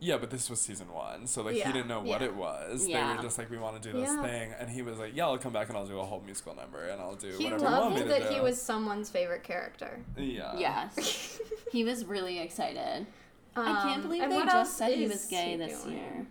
Yeah, 0.00 0.18
but 0.18 0.30
this 0.30 0.50
was 0.50 0.60
season 0.60 0.92
one, 0.92 1.26
so 1.26 1.42
like 1.42 1.56
Yeah, 1.56 1.66
he 1.68 1.72
didn't 1.72 1.88
know 1.88 2.00
what 2.00 2.20
yeah. 2.20 2.26
it 2.26 2.34
was. 2.36 2.86
They 2.86 2.92
were 2.92 3.16
just 3.22 3.38
like, 3.38 3.48
we 3.50 3.56
want 3.56 3.80
to 3.82 3.92
do 3.92 3.98
this 3.98 4.10
Yeah. 4.10 4.22
thing, 4.22 4.52
and 4.58 4.68
he 4.68 4.82
was 4.82 4.98
like, 4.98 5.16
yeah, 5.16 5.24
I'll 5.24 5.38
come 5.38 5.52
back 5.52 5.68
and 5.70 5.78
I'll 5.78 5.86
do 5.86 5.98
a 5.98 6.04
whole 6.04 6.20
musical 6.20 6.54
number, 6.54 6.88
and 6.88 7.00
I'll 7.00 7.14
do 7.14 7.28
He 7.38 7.44
whatever 7.44 7.64
you 7.64 7.70
want 7.70 7.84
me 7.94 8.00
loved 8.00 8.02
to 8.02 8.08
that 8.20 8.28
do. 8.28 8.34
he 8.34 8.40
was 8.40 8.60
someone's 8.60 9.08
favorite 9.08 9.44
character. 9.44 10.00
Yeah. 10.18 10.58
Yes. 10.58 11.40
he 11.72 11.84
was 11.84 12.04
really 12.04 12.38
excited. 12.40 13.06
I 13.56 13.70
Um, 13.70 13.76
can't 13.88 14.02
believe 14.02 14.22
and 14.24 14.32
they 14.32 14.42
just 14.44 14.76
said 14.76 14.92
he 14.92 15.06
was 15.06 15.24
gay 15.26 15.52
he 15.52 15.56
this 15.56 15.82
doing? 15.84 15.96
year. 15.96 16.26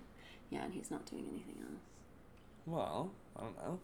Yeah, 0.52 0.64
and 0.66 0.74
he's 0.74 0.92
not 0.92 1.06
doing 1.08 1.26
anything 1.32 1.56
else. 1.62 1.82
Well, 2.68 3.12
I 3.38 3.42
don't 3.42 3.58
know. 3.58 3.80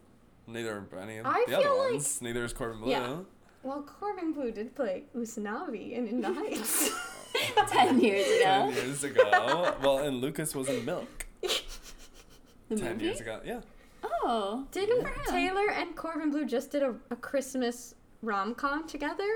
Neither 0.46 0.86
are 0.92 0.98
any 1.00 1.18
of 1.18 1.26
I 1.26 1.44
the 1.48 1.54
other 1.56 1.64
feel 1.64 1.78
like- 1.78 1.90
ones. 1.92 2.22
Neither 2.22 2.44
is 2.44 2.52
Corbin 2.52 2.80
Bleu. 2.80 3.26
Yeah. 3.62 3.70
Well, 3.70 3.82
Corbin 3.82 4.32
Bleu 4.32 4.50
did 4.52 4.74
play 4.74 5.04
Usnavi 5.16 5.92
in 5.92 6.06
In 6.08 6.20
the 6.20 6.32
Heights. 6.32 6.90
Ten 7.68 8.00
years 8.00 8.26
ago. 8.26 8.42
Ten 8.44 8.72
years 8.74 9.04
ago. 9.04 9.74
well, 9.82 9.98
and 9.98 10.20
Lucas 10.20 10.54
was 10.54 10.68
in 10.68 10.84
Milk. 10.84 11.26
The 11.42 12.76
Ten 12.76 12.92
movie? 12.92 13.04
years 13.04 13.20
ago. 13.20 13.40
Yeah. 13.44 13.60
Oh. 14.02 14.66
Didn't 14.72 15.02
for 15.02 15.08
him. 15.08 15.24
Taylor 15.28 15.70
and 15.70 15.94
Corbin 15.96 16.30
Bleu 16.30 16.46
just 16.46 16.70
did 16.70 16.82
a, 16.82 16.94
a 17.10 17.16
Christmas 17.16 17.94
rom 18.22 18.54
com 18.54 18.86
together? 18.88 19.28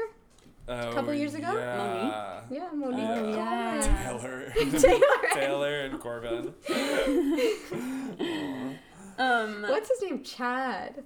Oh, 0.67 0.93
couple 0.95 1.13
years 1.13 1.35
ago? 1.35 1.53
Yeah. 1.55 2.41
Yeah, 2.51 2.69
Monique. 2.73 3.05
Oh, 3.07 3.25
and 3.27 3.35
yeah. 3.35 4.05
Taylor. 4.05 4.51
Taylor. 4.81 5.01
Taylor 5.35 5.81
and 5.81 6.01
Corbin. 6.01 6.55
Um. 9.17 9.63
What's 9.69 9.89
his 9.91 10.03
name? 10.03 10.25
Chad. 10.25 11.05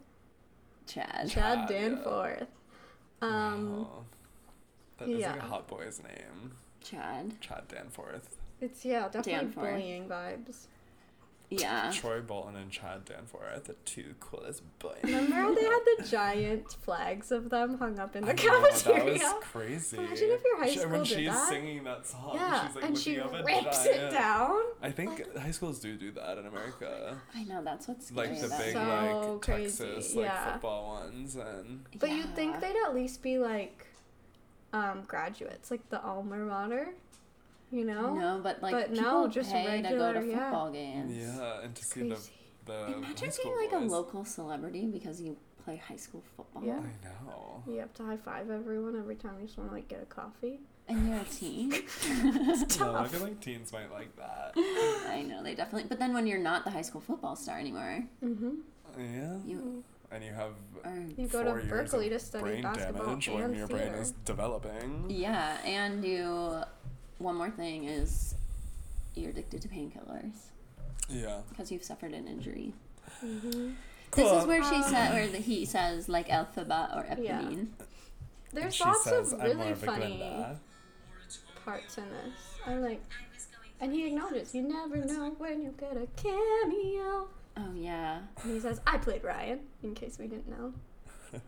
Chad. 0.86 1.28
Chad 1.28 1.30
Chad. 1.30 1.68
Danforth. 1.68 2.46
Um, 3.22 3.86
Oh. 3.90 4.04
That 4.98 5.08
is 5.08 5.22
like 5.24 5.36
a 5.38 5.42
hot 5.42 5.68
boy's 5.68 6.00
name. 6.02 6.52
Chad. 6.82 7.40
Chad 7.40 7.68
Danforth. 7.68 8.36
it's 8.60 8.84
yeah, 8.84 9.04
definitely 9.04 9.32
Danforth. 9.32 9.70
bullying 9.74 10.08
vibes. 10.08 10.66
Yeah. 11.50 11.90
Troy 11.94 12.20
Bolton 12.20 12.56
and 12.56 12.70
Chad 12.70 13.06
Danforth, 13.06 13.42
are 13.42 13.58
the 13.60 13.72
two 13.86 14.14
coolest 14.20 14.62
boys. 14.78 14.98
Remember 15.02 15.34
how 15.34 15.54
they 15.54 15.64
had 15.64 15.80
the 15.96 16.04
giant 16.08 16.70
flags 16.84 17.32
of 17.32 17.48
them 17.48 17.78
hung 17.78 17.98
up 17.98 18.14
in 18.14 18.24
the 18.26 18.32
I 18.32 18.34
know, 18.34 18.60
cafeteria? 18.66 19.18
That 19.18 19.34
was 19.36 19.44
crazy. 19.44 19.96
Imagine 19.96 20.28
if 20.30 20.42
your 20.44 20.58
high 20.58 20.68
She- 20.68 20.78
school 20.80 20.90
When 20.90 21.00
did 21.04 21.08
she's 21.08 21.28
that. 21.30 21.48
singing 21.48 21.84
that 21.84 22.06
song, 22.06 22.32
yeah, 22.34 22.66
she's 22.66 22.76
like 22.76 22.84
and 22.84 22.98
she 22.98 23.18
rips 23.18 23.86
it 23.86 24.10
down. 24.10 24.60
I 24.82 24.90
think 24.90 25.36
high 25.38 25.50
schools 25.52 25.78
do 25.80 25.96
do 25.96 26.10
that 26.12 26.36
in 26.36 26.46
America. 26.46 27.18
I 27.34 27.44
know 27.44 27.62
that's 27.64 27.88
what's 27.88 28.08
scary 28.08 28.28
Like 28.28 28.40
the 28.40 28.46
about 28.46 28.58
big. 28.58 28.72
So 28.74 29.32
like 29.32 29.40
crazy, 29.40 29.84
Texas 29.84 30.14
like 30.14 30.24
yeah. 30.26 30.52
football 30.52 30.86
ones 31.00 31.36
and 31.36 31.84
But 31.98 32.10
you'd 32.10 32.34
think 32.36 32.60
they'd 32.60 32.76
at 32.86 32.94
least 32.94 33.22
be 33.22 33.38
like 33.38 33.86
um, 34.74 35.02
graduates, 35.06 35.70
like 35.70 35.88
the 35.88 36.02
alma 36.02 36.36
mater. 36.36 36.90
You 37.70 37.84
know? 37.84 38.14
No, 38.14 38.40
but 38.42 38.62
like 38.62 38.72
But 38.74 38.94
people 38.94 39.04
no, 39.04 39.28
just 39.28 39.50
pay 39.52 39.82
to 39.82 39.88
go 39.90 40.12
to 40.12 40.18
regular, 40.20 40.22
yeah. 40.24 40.38
football 40.50 40.70
games. 40.70 41.16
Yeah, 41.16 41.60
and 41.62 41.74
to 41.74 41.84
see 41.84 42.00
Crazy. 42.08 42.30
the 42.64 42.72
the 42.72 42.96
Imagine 42.96 43.30
school 43.30 43.52
being 43.56 43.70
like 43.70 43.80
boys. 43.80 43.90
a 43.90 43.94
local 43.94 44.24
celebrity 44.24 44.86
because 44.86 45.20
you 45.20 45.36
play 45.64 45.76
high 45.76 45.96
school 45.96 46.22
football. 46.36 46.62
Yeah. 46.64 46.78
I 46.78 47.26
know. 47.26 47.62
You 47.66 47.78
have 47.80 47.92
to 47.94 48.04
high 48.04 48.16
five 48.16 48.50
everyone 48.50 48.96
every 48.98 49.16
time 49.16 49.32
you 49.40 49.46
just 49.46 49.58
want 49.58 49.70
to 49.70 49.76
like 49.76 49.88
get 49.88 50.02
a 50.02 50.06
coffee. 50.06 50.60
And 50.88 51.06
you're 51.08 51.18
a 51.18 51.24
teen. 51.30 51.72
it's 51.74 52.78
No, 52.80 52.94
I 52.94 53.06
feel 53.08 53.20
like 53.20 53.40
teens 53.40 53.72
might 53.72 53.92
like 53.92 54.14
that. 54.16 54.52
I 54.56 55.22
know 55.28 55.42
they 55.42 55.54
definitely. 55.54 55.88
But 55.88 55.98
then 55.98 56.14
when 56.14 56.26
you're 56.26 56.38
not 56.38 56.64
the 56.64 56.70
high 56.70 56.82
school 56.82 57.00
football 57.02 57.36
star 57.36 57.58
anymore, 57.58 58.04
Mm-hmm. 58.24 58.54
Yeah. 58.98 59.36
you 59.46 59.84
And 60.10 60.24
you 60.24 60.32
have 60.32 60.52
are. 60.84 60.96
You 61.16 61.26
go 61.28 61.44
four 61.44 61.54
to 61.58 61.60
years 61.60 61.68
Berkeley 61.70 62.06
of 62.06 62.12
to 62.14 62.18
study 62.18 62.42
brain 62.44 62.62
basketball 62.62 63.06
damage 63.06 63.28
when 63.28 63.42
and 63.44 63.56
your 63.56 63.68
brain 63.68 63.92
is 63.94 64.12
developing. 64.24 65.06
Yeah, 65.10 65.58
and 65.64 66.02
you. 66.04 66.62
One 67.18 67.36
more 67.36 67.50
thing 67.50 67.84
is, 67.84 68.34
you're 69.14 69.30
addicted 69.30 69.62
to 69.62 69.68
painkillers 69.68 70.32
Yeah. 71.08 71.38
because 71.48 71.70
you've 71.72 71.82
suffered 71.84 72.12
an 72.12 72.26
injury. 72.28 72.72
Mm-hmm. 73.24 73.70
This 74.12 74.32
is 74.32 74.46
where 74.46 74.62
she 74.62 74.76
Um, 74.76 74.82
said, 74.84 75.12
where 75.12 75.28
the, 75.28 75.38
he 75.38 75.64
says 75.64 76.08
like 76.08 76.30
alphabet 76.30 76.90
or 76.94 77.06
Yeah. 77.20 77.50
There's 78.52 78.74
she 78.74 78.84
lots 78.84 79.04
says, 79.04 79.32
of 79.32 79.42
really 79.42 79.70
of 79.70 79.78
funny 79.78 80.16
Glinda." 80.16 80.60
parts 81.64 81.98
in 81.98 82.04
this. 82.04 82.34
I 82.66 82.76
like, 82.76 83.02
and 83.80 83.92
he 83.92 84.06
acknowledges 84.06 84.54
you 84.54 84.62
never 84.62 84.96
know 84.96 85.34
when 85.38 85.60
you 85.62 85.74
get 85.78 85.96
a 85.96 86.06
cameo. 86.16 87.28
Oh 87.56 87.74
yeah, 87.74 88.20
And 88.42 88.52
he 88.54 88.60
says, 88.60 88.80
"I 88.86 88.96
played 88.98 89.22
Ryan," 89.24 89.60
in 89.82 89.94
case 89.94 90.16
we 90.18 90.28
didn't 90.28 90.48
know. 90.48 90.72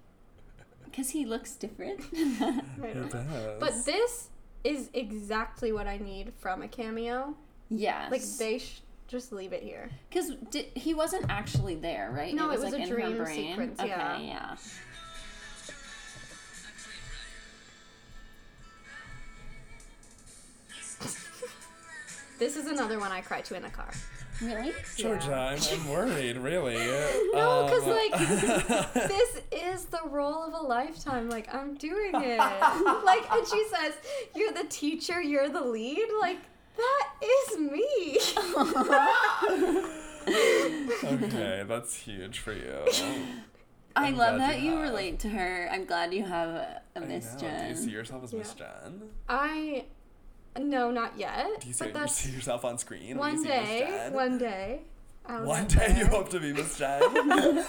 because 0.84 1.10
he 1.10 1.26
looks 1.26 1.54
different. 1.56 2.00
I 2.14 2.62
It 2.82 3.10
does. 3.10 3.60
But 3.60 3.84
this 3.84 4.28
is 4.64 4.90
exactly 4.94 5.72
what 5.72 5.86
I 5.86 5.98
need 5.98 6.32
from 6.38 6.62
a 6.62 6.68
cameo. 6.68 7.34
yes, 7.70 8.10
Like 8.10 8.22
they 8.38 8.58
sh- 8.58 8.80
just 9.06 9.32
leave 9.32 9.52
it 9.52 9.62
here. 9.62 9.88
Because 10.10 10.32
he 10.74 10.94
wasn't 10.94 11.26
actually 11.30 11.76
there, 11.76 12.10
right? 12.14 12.34
No, 12.34 12.50
it 12.50 12.60
was 12.60 12.72
like 12.72 12.74
a 12.74 12.76
in 12.82 12.88
her 12.88 12.94
dream 12.96 13.16
brain. 13.16 13.50
sequence, 13.50 13.80
Okay, 13.80 13.88
yeah. 13.88 14.18
yeah. 14.20 14.56
This 22.38 22.56
is 22.56 22.66
another 22.66 23.00
one 23.00 23.10
I 23.10 23.20
cry 23.20 23.40
to 23.42 23.56
in 23.56 23.62
the 23.62 23.68
car. 23.68 23.90
Really? 24.40 24.72
Georgia, 24.96 25.34
I'm, 25.34 25.58
I'm 25.72 25.88
worried, 25.88 26.36
really. 26.38 26.76
No, 27.34 27.66
'cause, 27.68 27.82
Um, 27.82 27.90
like, 27.90 28.12
this 29.08 29.40
is 29.50 29.84
the 29.86 30.00
role 30.08 30.42
of 30.44 30.52
a 30.54 30.62
lifetime. 30.64 31.28
Like, 31.28 31.52
I'm 31.54 31.74
doing 31.74 32.12
it. 32.14 32.38
like, 32.38 33.30
and 33.32 33.46
she 33.48 33.64
says, 33.68 33.94
You're 34.34 34.52
the 34.52 34.64
teacher, 34.68 35.20
you're 35.20 35.48
the 35.48 35.60
lead. 35.60 36.06
Like, 36.20 36.38
that 36.76 37.08
is 37.22 37.58
me. 37.58 38.18
okay, 41.04 41.64
that's 41.66 41.96
huge 41.96 42.38
for 42.38 42.52
you. 42.52 42.84
I 43.96 44.08
I'm 44.08 44.16
love 44.16 44.38
that 44.38 44.60
you 44.60 44.70
you 44.70 44.76
have. 44.76 44.82
relate 44.82 45.18
to 45.20 45.28
her. 45.30 45.68
I'm 45.72 45.84
glad 45.84 46.14
you 46.14 46.24
have 46.24 46.48
a 46.94 47.00
Miss 47.00 47.34
know. 47.42 47.48
Do 47.62 47.68
you 47.68 47.74
see 47.74 47.90
yourself 47.90 48.22
as 48.24 48.32
Miss 48.32 48.54
Jen? 48.54 49.02
I, 49.28 49.86
no, 50.58 50.90
not 50.90 51.18
yet. 51.18 51.60
Do 51.60 51.68
you 51.68 51.72
see, 51.74 51.86
you 51.94 52.08
see 52.08 52.30
yourself 52.30 52.64
on 52.64 52.78
screen? 52.78 53.16
one 53.16 53.42
day. 53.42 54.08
One 54.12 54.38
day. 54.38 54.80
One 55.26 55.66
day 55.66 55.94
you 55.98 56.06
hope 56.06 56.30
to 56.30 56.40
be 56.40 56.54
Miss 56.54 56.78
Jen. 56.78 57.02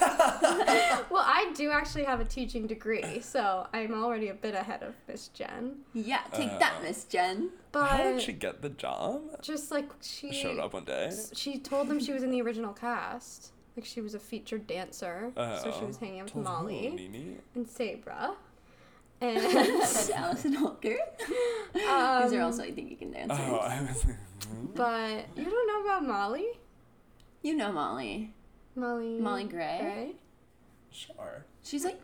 Well, 1.10 1.24
I 1.26 1.52
do 1.54 1.70
actually 1.70 2.04
have 2.04 2.20
a 2.20 2.24
teaching 2.24 2.66
degree, 2.66 3.20
so 3.20 3.66
I'm 3.74 3.92
already 3.92 4.28
a 4.28 4.34
bit 4.34 4.54
ahead 4.54 4.82
of 4.82 4.94
Miss 5.08 5.28
Jen. 5.28 5.76
Yeah, 5.92 6.20
take 6.32 6.50
Uh, 6.52 6.58
that, 6.58 6.82
Miss 6.82 7.04
Jen. 7.04 7.50
But 7.72 7.86
How 7.90 7.96
did 7.98 8.22
she 8.22 8.32
get 8.32 8.62
the 8.62 8.68
job? 8.70 9.22
just 9.42 9.70
like 9.70 9.88
she 10.00 10.32
Showed 10.32 10.58
up 10.58 10.72
one 10.72 10.84
day. 10.84 11.12
She 11.34 11.58
told 11.58 11.88
them 11.88 12.00
she 12.00 12.12
was 12.12 12.22
in 12.22 12.30
the 12.30 12.40
original 12.42 12.72
cast. 12.72 13.52
Like 13.76 13.84
she 13.84 14.00
was 14.00 14.14
a 14.14 14.18
featured 14.20 14.66
dancer. 14.66 15.32
so 15.36 15.74
she 15.78 15.84
was 15.84 15.96
hanging 15.98 16.22
with 16.24 16.32
Told 16.32 16.46
who, 16.46 16.52
Molly 16.52 16.90
Nene? 16.90 17.38
and 17.54 17.68
Sabra. 17.68 18.32
And 19.20 19.36
That's 19.54 20.10
Allison 20.10 20.54
Holker. 20.54 20.96
These 21.74 21.82
are 21.86 22.24
um, 22.40 22.42
also 22.42 22.62
I 22.62 22.70
think 22.72 22.90
you 22.90 22.96
can 22.96 23.10
dance. 23.12 23.32
Oh, 23.34 23.56
I 23.56 23.80
was 23.82 24.02
hmm? 24.02 24.66
but 24.74 25.26
you 25.36 25.44
don't 25.44 25.66
know 25.68 25.84
about 25.84 26.06
Molly? 26.06 26.46
You 27.42 27.54
know 27.54 27.70
Molly. 27.72 28.32
Molly 28.74 29.18
Molly 29.20 29.44
Gray? 29.44 29.78
Gray? 29.80 30.12
sure. 30.90 31.44
She's 31.62 31.84
like, 31.84 32.00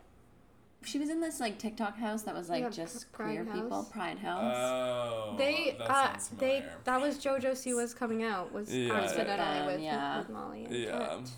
she 0.84 0.98
was 0.98 1.08
in 1.08 1.20
this 1.20 1.40
like 1.40 1.58
TikTok 1.58 1.96
house 1.98 2.22
that 2.22 2.34
was 2.34 2.48
like 2.50 2.62
Yeah, 2.62 2.68
just 2.70 3.10
Pride 3.12 3.46
queer 3.46 3.54
people, 3.54 3.88
Pride 3.90 4.18
House. 4.18 4.54
Oh, 4.56 5.34
They 5.38 5.74
that 5.78 5.90
uh 5.90 6.06
sounds 6.12 6.28
they 6.38 6.64
that 6.84 7.00
was 7.00 7.18
JoJo 7.18 7.56
Siwa's 7.56 7.94
coming 7.94 8.22
out 8.24 8.52
was 8.52 8.72
Yeah, 8.74 8.92
accidentally 8.92 9.38
yeah. 9.38 9.66
with, 9.66 9.80
Yeah. 9.80 10.18
with 10.18 10.28
Molly 10.30 10.64
and 10.66 10.74
Yeah. 10.74 10.98
Kent. 11.08 11.30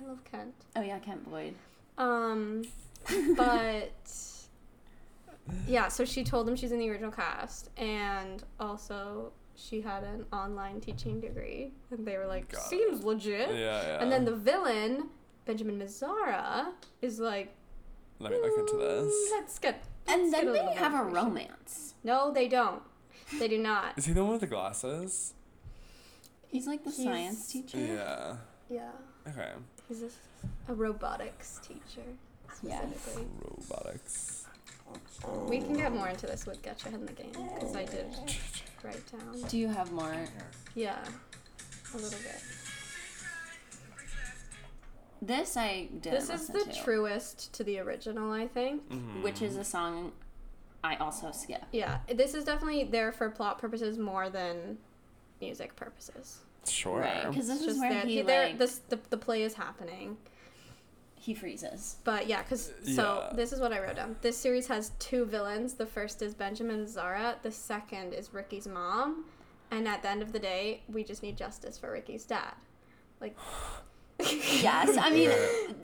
I 0.00 0.06
love 0.08 0.24
Kent. 0.30 0.54
oh 0.76 0.82
yeah, 0.82 0.98
Kent 1.00 1.28
Boyd. 1.28 1.54
Um, 1.98 2.62
but 3.36 3.90
yeah, 5.66 5.88
so 5.88 6.04
she 6.04 6.24
told 6.24 6.46
them 6.46 6.56
she's 6.56 6.72
in 6.72 6.78
the 6.78 6.88
original 6.90 7.10
cast, 7.10 7.70
and 7.76 8.42
also 8.60 9.32
she 9.54 9.80
had 9.80 10.02
an 10.04 10.24
online 10.32 10.80
teaching 10.80 11.20
degree, 11.20 11.72
and 11.90 12.06
they 12.06 12.16
were 12.18 12.26
like, 12.26 12.50
Got 12.52 12.62
"Seems 12.62 13.04
legit." 13.04 13.50
Yeah, 13.50 13.56
yeah. 13.82 14.02
And 14.02 14.10
then 14.12 14.24
the 14.24 14.34
villain, 14.36 15.08
Benjamin 15.44 15.78
Mazzara, 15.78 16.66
is 17.02 17.18
like, 17.20 17.54
Let 18.18 18.32
me 18.32 18.38
look 18.38 18.58
into 18.58 18.76
this. 18.76 19.12
"Mm, 19.14 19.30
Let's 19.32 19.58
get. 19.58 19.84
And 20.08 20.22
let's 20.30 20.34
then 20.34 20.52
get 20.54 20.62
a 20.64 20.68
they 20.68 20.74
have 20.74 20.94
a 20.94 21.04
romance. 21.10 21.94
No, 22.04 22.32
they 22.32 22.48
don't. 22.48 22.82
They 23.40 23.48
do 23.48 23.58
not. 23.58 23.96
Is 23.98 24.04
he 24.04 24.12
the 24.12 24.22
one 24.22 24.32
with 24.32 24.40
the 24.42 24.46
glasses? 24.46 25.34
He's 26.48 26.66
like 26.66 26.84
the 26.84 26.90
He's- 26.90 27.04
science 27.04 27.52
teacher. 27.52 27.78
Yeah. 27.78 28.36
Yeah, 28.68 28.90
Okay. 29.28 29.50
he's 29.88 30.02
a, 30.02 30.08
a 30.68 30.74
robotics 30.74 31.60
teacher. 31.62 32.02
Yes. 32.62 32.82
specifically. 32.98 33.26
Robotics. 33.70 34.45
We 35.48 35.58
can 35.58 35.74
get 35.76 35.92
more 35.92 36.08
into 36.08 36.26
this 36.26 36.46
with 36.46 36.62
Get 36.62 36.82
Your 36.84 36.92
Head 36.92 37.00
in 37.00 37.06
the 37.06 37.12
Game 37.12 37.32
because 37.54 37.74
I 37.74 37.84
did 37.84 38.06
write 38.82 39.02
down. 39.10 39.42
Do 39.48 39.58
you 39.58 39.68
have 39.68 39.92
more? 39.92 40.14
Yeah, 40.74 40.98
a 41.94 41.96
little 41.96 42.18
bit. 42.20 42.42
This 45.22 45.56
I 45.56 45.88
did. 46.00 46.12
This 46.12 46.28
is 46.30 46.46
the 46.48 46.64
truest 46.84 47.52
to 47.54 47.64
the 47.64 47.78
original, 47.80 48.30
I 48.32 48.46
think. 48.46 48.88
Mhm. 48.90 49.22
which 49.22 49.42
is 49.42 49.56
a 49.56 49.64
song 49.64 50.12
I 50.84 50.96
also 50.96 51.32
skip. 51.32 51.64
Yeah, 51.72 51.98
this 52.14 52.34
is 52.34 52.44
definitely 52.44 52.84
there 52.84 53.10
for 53.10 53.28
plot 53.30 53.58
purposes 53.58 53.98
more 53.98 54.28
than 54.30 54.78
music 55.40 55.74
purposes. 55.74 56.40
Sure. 56.68 57.00
Right, 57.00 57.28
because 57.28 57.46
this 57.48 57.56
It's 57.58 57.60
is 57.62 57.66
just 57.74 57.80
where 57.80 57.94
that 57.94 58.06
he 58.06 58.22
there, 58.22 58.46
like 58.46 58.58
this 58.58 58.78
the, 58.88 58.98
the 59.10 59.16
play 59.16 59.42
is 59.42 59.54
happening. 59.54 60.16
He 61.26 61.34
freezes. 61.34 61.96
But 62.04 62.28
yeah, 62.28 62.42
because 62.42 62.72
so 62.94 63.26
Yeah. 63.28 63.36
this 63.36 63.52
is 63.52 63.58
what 63.60 63.72
I 63.72 63.80
wrote 63.82 63.96
down. 63.96 64.14
This 64.22 64.36
series 64.38 64.68
has 64.68 64.92
two 65.00 65.24
villains. 65.24 65.74
The 65.74 65.84
first 65.86 66.22
is 66.22 66.34
Benjamin 66.34 66.86
Zara. 66.86 67.34
The 67.42 67.50
second 67.50 68.14
is 68.14 68.32
Ricky's 68.32 68.68
mom. 68.68 69.24
And 69.72 69.88
at 69.88 70.02
the 70.02 70.08
end 70.08 70.22
of 70.22 70.30
the 70.32 70.38
day, 70.38 70.82
we 70.88 71.02
just 71.02 71.24
need 71.24 71.36
justice 71.36 71.76
for 71.76 71.90
Ricky's 71.90 72.24
dad. 72.24 72.54
Like 73.20 73.36
Yes, 74.20 74.96
I 74.96 75.10
mean, 75.10 75.30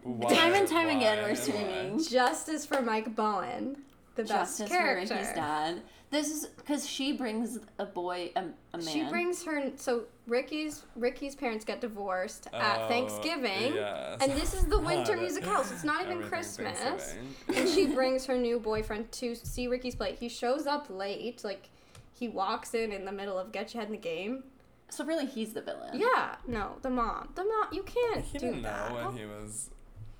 Why- 0.04 0.32
time 0.32 0.54
and 0.54 0.68
time 0.68 0.88
again 0.96 1.18
we're 1.24 1.34
screaming 1.34 2.02
justice 2.02 2.64
for 2.64 2.80
Mike 2.80 3.14
Bowen, 3.16 3.78
the 4.14 4.22
best 4.22 4.58
justice 4.60 4.68
character. 4.68 5.08
for 5.08 5.14
Ricky's 5.20 5.34
dad. 5.34 5.82
This 6.12 6.30
is 6.30 6.46
because 6.46 6.86
she 6.88 7.12
brings 7.14 7.58
a 7.78 7.86
boy, 7.86 8.30
a, 8.36 8.40
a 8.74 8.78
man. 8.78 8.86
She 8.86 9.02
brings 9.04 9.42
her. 9.44 9.72
So 9.76 10.04
Ricky's 10.28 10.84
Ricky's 10.94 11.34
parents 11.34 11.64
get 11.64 11.80
divorced 11.80 12.46
at 12.52 12.82
Oh, 12.82 12.88
Thanksgiving, 12.88 13.74
yes. 13.74 14.18
and 14.20 14.30
this 14.32 14.52
is 14.54 14.66
the 14.66 14.78
winter 14.78 15.14
God. 15.14 15.22
musical, 15.22 15.64
so 15.64 15.74
it's 15.74 15.84
not 15.84 16.04
even 16.04 16.22
Christmas. 16.22 17.14
And 17.56 17.66
she 17.68 17.86
brings 17.86 18.26
her 18.26 18.36
new 18.36 18.60
boyfriend 18.60 19.10
to 19.12 19.34
see 19.34 19.66
Ricky's 19.68 19.94
play. 19.94 20.14
He 20.14 20.28
shows 20.28 20.66
up 20.66 20.86
late, 20.90 21.42
like 21.44 21.70
he 22.12 22.28
walks 22.28 22.74
in 22.74 22.92
in 22.92 23.04
the 23.06 23.12
middle 23.12 23.38
of 23.38 23.50
Get 23.50 23.72
Your 23.74 23.80
Head 23.80 23.88
in 23.88 23.92
the 23.92 23.98
Game. 24.02 24.44
so 24.90 25.04
really, 25.06 25.24
he's 25.26 25.54
the 25.54 25.62
villain. 25.62 25.98
Yeah, 25.98 26.36
no, 26.46 26.76
the 26.82 26.90
mom, 26.90 27.30
the 27.34 27.42
mom, 27.44 27.68
you 27.72 27.82
can't 27.84 28.22
He 28.22 28.36
do 28.38 28.46
didn't 28.48 28.62
that. 28.62 28.90
know 28.90 29.06
when 29.06 29.16
he 29.16 29.24
was. 29.24 29.70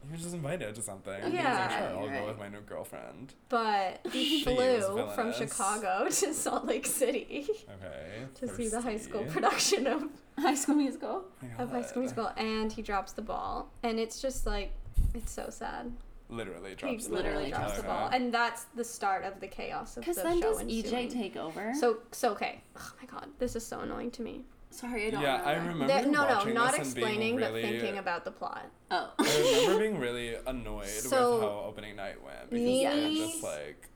He 0.07 0.12
was 0.12 0.23
just 0.23 0.35
invited 0.35 0.74
to 0.74 0.83
something. 0.83 1.15
He 1.20 1.24
was 1.24 1.33
Yeah. 1.35 1.59
like, 1.59 1.70
sure, 1.70 1.99
I'll 1.99 2.09
Right. 2.09 2.20
go 2.20 2.27
with 2.27 2.39
my 2.39 2.49
new 2.49 2.61
girlfriend. 2.62 3.35
But 3.49 4.01
he 4.12 4.43
flew 4.43 4.81
from. 5.15 5.33
Chicago 5.33 6.07
to 6.11 6.35
Salt 6.35 6.66
Lake 6.66 6.87
City 6.87 7.49
Okay. 7.69 8.27
to 8.35 8.49
see 8.49 8.69
the 8.69 8.81
high 8.81 8.99
school 8.99 9.24
production 9.24 9.87
of 9.87 10.05
High 10.39 10.55
School 10.55 10.74
Musical. 10.77 11.24
of 11.59 11.70
High 11.70 11.83
School 11.83 12.03
Musical, 12.03 12.31
and 12.37 12.73
he 12.73 12.83
drops 12.83 13.12
the 13.12 13.23
ball, 13.23 13.70
and 13.83 13.99
it's 14.01 14.20
just 14.20 14.47
like 14.47 14.73
it's 15.15 15.31
so 15.33 15.49
sad. 15.51 15.93
Literally 16.29 16.74
drops 16.74 17.05
he 17.05 17.11
the 17.11 17.15
literally 17.15 17.51
ball. 17.51 17.61
drops 17.61 17.77
the 17.77 17.83
ball, 17.83 18.09
and 18.09 18.33
that's 18.33 18.65
the 18.74 18.85
start 18.85 19.24
of 19.24 19.39
the 19.41 19.47
chaos 19.47 19.97
of 19.99 20.05
the 20.05 20.12
show. 20.15 20.23
Because 20.23 20.23
then 20.24 20.41
show. 20.41 20.53
does 20.59 20.62
EJ 20.62 20.85
ensuing. 20.85 21.09
take 21.11 21.37
over? 21.37 21.73
So 21.74 21.99
so 22.11 22.31
okay. 22.33 22.62
Oh 22.77 22.93
my 23.01 23.07
god, 23.07 23.29
this 23.39 23.55
is 23.55 23.66
so 23.66 23.81
annoying 23.81 24.11
to 24.12 24.23
me. 24.23 24.45
Sorry, 24.73 25.07
I 25.07 25.11
don't. 25.11 25.23
Yeah, 25.23 25.43
I 25.44 25.53
remember. 25.53 25.73
remember 25.85 25.86
There- 25.86 26.07
no, 26.07 26.27
no, 26.28 26.35
watching 26.36 26.55
not 26.55 26.73
this 26.77 26.86
and 26.86 26.94
being 26.94 27.07
explaining, 27.07 27.36
but 27.40 27.53
really- 27.53 27.62
thinking 27.62 27.99
about 27.99 28.24
the 28.24 28.31
plot. 28.31 28.65
Oh, 28.90 29.12
I 29.19 29.61
remember 29.62 29.78
being 29.81 29.99
really 29.99 30.35
annoyed 30.47 30.86
So, 30.89 31.35
with 31.35 31.43
how 31.43 31.65
opening 31.66 31.97
night 31.97 32.23
went 32.23 32.51
because 32.51 32.65
Nini- 32.65 32.85
they 33.15 33.20
were 33.20 33.27
just 33.27 33.43
like, 33.43 33.89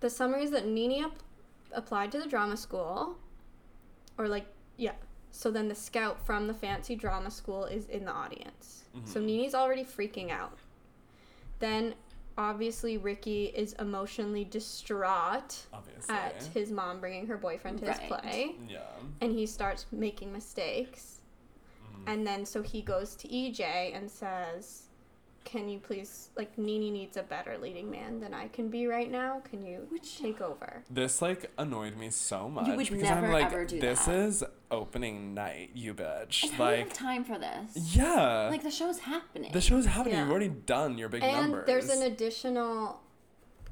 The 0.00 0.10
summary 0.10 0.42
is 0.44 0.50
that 0.50 0.66
Nini 0.66 1.04
ap- 1.04 1.22
applied 1.72 2.10
to 2.12 2.18
the 2.18 2.26
drama 2.26 2.56
school, 2.56 3.18
or 4.18 4.26
like 4.26 4.46
yeah. 4.76 4.92
So 5.30 5.50
then 5.50 5.68
the 5.68 5.74
scout 5.74 6.18
from 6.26 6.46
the 6.46 6.54
fancy 6.54 6.94
drama 6.96 7.30
school 7.30 7.64
is 7.64 7.86
in 7.88 8.04
the 8.04 8.12
audience. 8.12 8.84
So 9.04 9.20
Mhm. 9.20 9.24
Nini's 9.24 9.54
already 9.54 9.84
freaking 9.84 10.30
out. 10.30 10.58
Then 11.60 11.94
obviously 12.38 12.96
Ricky 12.98 13.46
is 13.46 13.72
emotionally 13.74 14.44
distraught 14.44 15.66
Obviously. 15.72 16.14
at 16.14 16.42
his 16.54 16.70
mom 16.70 17.00
bringing 17.00 17.26
her 17.26 17.36
boyfriend 17.36 17.78
to 17.80 17.86
his 17.86 17.98
play 18.08 18.56
yeah. 18.68 18.80
and 19.20 19.32
he 19.32 19.46
starts 19.46 19.86
making 19.92 20.32
mistakes. 20.32 21.20
Mhm. 21.84 22.12
And 22.12 22.26
then 22.26 22.44
so 22.46 22.62
he 22.62 22.82
goes 22.82 23.14
to 23.16 23.28
EJ 23.28 23.92
and 23.94 24.10
says, 24.10 24.88
"Can 25.44 25.68
you 25.68 25.78
please 25.78 26.30
like 26.36 26.56
Nini 26.56 26.90
needs 26.90 27.16
a 27.16 27.22
better 27.22 27.58
leading 27.58 27.90
man 27.90 28.20
than 28.20 28.32
I 28.34 28.48
can 28.48 28.68
be 28.68 28.86
right 28.86 29.10
now? 29.10 29.40
Can 29.40 29.64
you 29.64 29.86
Which- 29.90 30.18
take 30.18 30.40
over?" 30.40 30.82
This 30.90 31.20
like 31.22 31.50
annoyed 31.58 31.96
me 31.96 32.10
so 32.10 32.48
much 32.48 32.66
you 32.66 32.74
would 32.76 32.86
because 32.88 33.02
never, 33.02 33.26
I'm 33.26 33.32
like, 33.32 33.46
ever 33.46 33.64
do 33.64 33.80
this 33.80 34.04
that." 34.06 34.14
is 34.14 34.44
opening 34.70 35.34
night, 35.34 35.70
you 35.74 35.94
bitch. 35.94 36.44
And 36.44 36.52
how 36.54 36.64
do 36.70 36.70
you 36.72 36.78
have 36.78 36.88
Like, 36.88 36.92
time 36.94 37.24
for 37.24 37.38
this? 37.38 37.94
yeah, 37.96 38.48
Like 38.50 38.62
the 38.62 38.70
show's 38.70 39.00
happening. 39.00 39.52
the 39.52 39.60
show's 39.60 39.86
happening. 39.86 40.14
Yeah. 40.14 40.22
You've 40.22 40.30
already 40.30 40.48
done 40.48 40.96
your 40.98 41.08
big 41.08 41.22
and 41.22 41.50
numbers. 41.50 41.66
there's 41.66 41.90
an 41.90 42.02
additional 42.02 43.00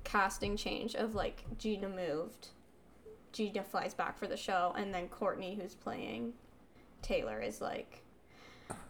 casting 0.05 0.57
change 0.57 0.95
of 0.95 1.15
like 1.15 1.45
Gina 1.59 1.89
moved. 1.89 2.49
Gina 3.33 3.63
flies 3.63 3.95
back 3.95 4.19
for 4.19 4.27
the 4.27 4.37
show, 4.37 4.75
and 4.77 4.93
then 4.93 5.09
Courtney, 5.09 5.55
who's 5.55 5.75
playing 5.75 6.33
Taylor, 7.01 7.41
is 7.41 7.61
like, 7.61 8.03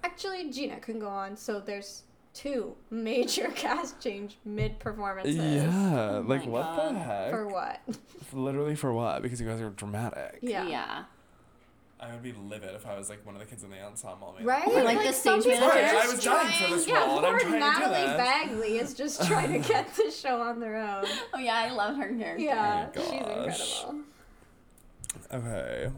actually 0.03 0.51
Gina 0.51 0.81
can 0.81 0.99
go 0.99 1.09
on. 1.09 1.37
So 1.37 1.61
there's 1.61 2.05
two 2.35 2.75
major 2.91 3.49
cast 3.55 4.01
change 4.01 4.39
mid 4.45 4.79
performances. 4.79 5.37
yeah, 5.37 6.19
Oh 6.19 6.25
like 6.27 6.45
my 6.45 6.51
what 6.51 6.77
the 6.93 6.99
heck? 6.99 7.31
For 7.31 7.47
what? 7.49 7.81
Literally 8.33 8.75
for 8.77 8.93
what? 8.93 9.23
Because 9.23 9.41
you 9.41 9.49
guys 9.49 9.61
are 9.61 9.71
dramatic. 9.71 10.39
Yeah. 10.43 10.67
yeah. 10.69 11.05
I 12.03 12.13
would 12.13 12.23
be 12.23 12.33
livid 12.33 12.75
if 12.75 12.87
I 12.87 12.97
was 12.97 13.11
like 13.11 13.27
one 13.27 13.35
of 13.35 13.41
the 13.43 13.47
kids 13.47 13.63
in 13.63 13.69
the 13.71 13.83
ensemble. 13.83 14.33
Maybe. 14.35 14.47
Right? 14.49 14.67
Or, 14.69 14.83
like, 14.85 15.03
the 15.07 15.13
some 15.13 15.43
stage 15.43 15.53
people 15.55 15.69
are 15.69 15.75
manager. 15.75 15.97
I 15.97 16.01
just 16.03 16.15
was 16.15 16.25
dying 16.25 16.47
for 16.49 16.57
trying- 16.59 16.71
this 16.77 16.87
yeah, 16.89 17.07
role, 17.07 17.17
and 17.19 17.27
I'm 17.27 17.33
poor 17.33 17.41
trying 17.41 17.53
to 17.53 17.59
do 17.59 17.81
Natalie. 17.91 18.17
Bagley 18.17 18.79
is 18.79 18.95
just 18.95 19.27
trying 19.27 19.53
to 19.63 19.69
get 19.69 19.95
this 19.97 20.19
show 20.19 20.41
on 20.41 20.61
the 20.61 20.71
road. 20.71 21.05
Oh 21.35 21.39
yeah, 21.39 21.57
I 21.57 21.71
love 21.73 21.97
her 21.99 22.09
character. 22.09 22.43
Yeah, 22.43 22.89
Oh 22.97 23.03
she's 23.03 23.13
incredible. 23.21 24.05
Okay. 25.33 25.91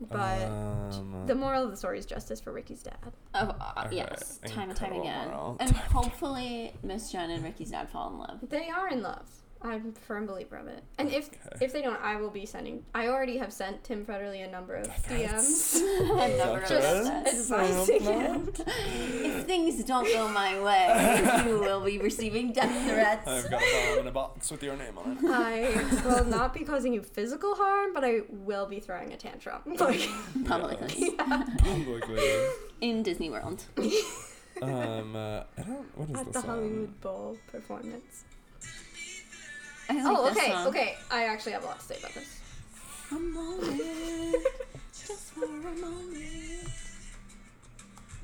But 0.00 0.42
um, 0.44 1.24
the 1.26 1.34
moral 1.34 1.64
of 1.64 1.70
the 1.70 1.76
story 1.76 1.98
is 1.98 2.06
justice 2.06 2.40
for 2.40 2.52
Ricky's 2.52 2.82
dad. 2.82 2.96
Of, 3.34 3.50
uh, 3.60 3.84
Okay, 3.86 3.96
yes, 3.96 4.38
time 4.46 4.70
and 4.70 4.78
time 4.78 4.92
again. 4.92 5.28
moral. 5.28 5.56
And 5.58 5.68
and 5.70 5.76
time 5.76 5.90
hopefully 5.90 6.72
Miss 6.82 7.10
Jen 7.10 7.30
and 7.30 7.42
Ricky's 7.42 7.70
dad 7.70 7.88
fall 7.90 8.10
in 8.10 8.18
love. 8.18 8.38
They 8.48 8.68
are 8.68 8.88
in 8.88 9.02
love. 9.02 9.26
I'm 9.60 9.92
a 9.96 10.00
firm 10.00 10.26
believer 10.26 10.56
of 10.56 10.68
it. 10.68 10.84
And 10.98 11.10
if 11.10 11.30
Okay. 11.46 11.64
if 11.64 11.72
they 11.72 11.82
don't, 11.82 12.00
I 12.00 12.14
will 12.16 12.30
be 12.30 12.46
sending. 12.46 12.84
I 12.94 13.08
already 13.08 13.38
have 13.38 13.52
sent 13.52 13.82
Tim 13.82 14.06
Federle 14.06 14.46
a 14.46 14.50
number 14.50 14.74
of 14.76 14.86
DMs. 14.86 15.80
I 15.82 16.28
number 16.38 16.62
of 16.62 16.70
noticed 16.70 17.24
Just 17.24 17.50
advising 17.52 18.02
him. 18.02 18.52
If 18.66 19.46
things 19.46 19.82
don't 19.84 20.04
go 20.06 20.28
my 20.28 20.60
way, 20.62 21.42
you 21.48 21.58
will 21.58 21.80
be 21.84 21.98
receiving 21.98 22.52
death 22.52 22.88
threats. 22.88 23.26
I've 23.26 23.50
got 23.50 23.60
a 23.62 23.86
bomb 23.90 23.98
in 24.00 24.06
a 24.06 24.12
box 24.12 24.50
with 24.52 24.62
your 24.62 24.76
name 24.76 24.96
on 24.96 25.12
it. 25.12 25.18
I 25.24 26.04
will 26.04 26.24
not 26.24 26.54
be 26.54 26.60
causing 26.64 26.92
you 26.92 27.02
physical 27.02 27.56
harm, 27.56 27.92
but 27.92 28.04
I 28.04 28.20
will 28.30 28.66
be 28.66 28.78
throwing 28.78 29.12
a 29.12 29.16
tantrum. 29.16 29.62
Like, 29.66 30.08
Publicly. 30.44 31.10
Publicly. 31.16 32.30
In 32.80 33.02
Disney 33.02 33.28
World. 33.30 33.64
Um, 34.62 35.14
uh, 35.16 35.42
I 35.56 35.62
don't. 35.62 35.96
What 35.98 36.10
is 36.10 36.16
at 36.16 36.26
this 36.26 36.34
the 36.34 36.40
song? 36.40 36.50
Hollywood 36.50 37.00
Bowl 37.00 37.38
performance. 37.50 38.24
I 39.88 39.94
like 39.94 40.04
oh, 40.06 40.28
this 40.28 40.36
okay, 40.36 40.50
song. 40.50 40.66
okay. 40.68 40.96
I 41.10 41.24
actually 41.24 41.52
have 41.52 41.64
a 41.64 41.66
lot 41.66 41.78
to 41.80 41.84
say 41.84 41.96
about 41.98 42.14
this. 42.14 42.40
A 43.10 43.14
moment, 43.14 44.36
just 44.92 45.32
for 45.32 45.44
a 45.44 45.48
moment. 45.48 46.68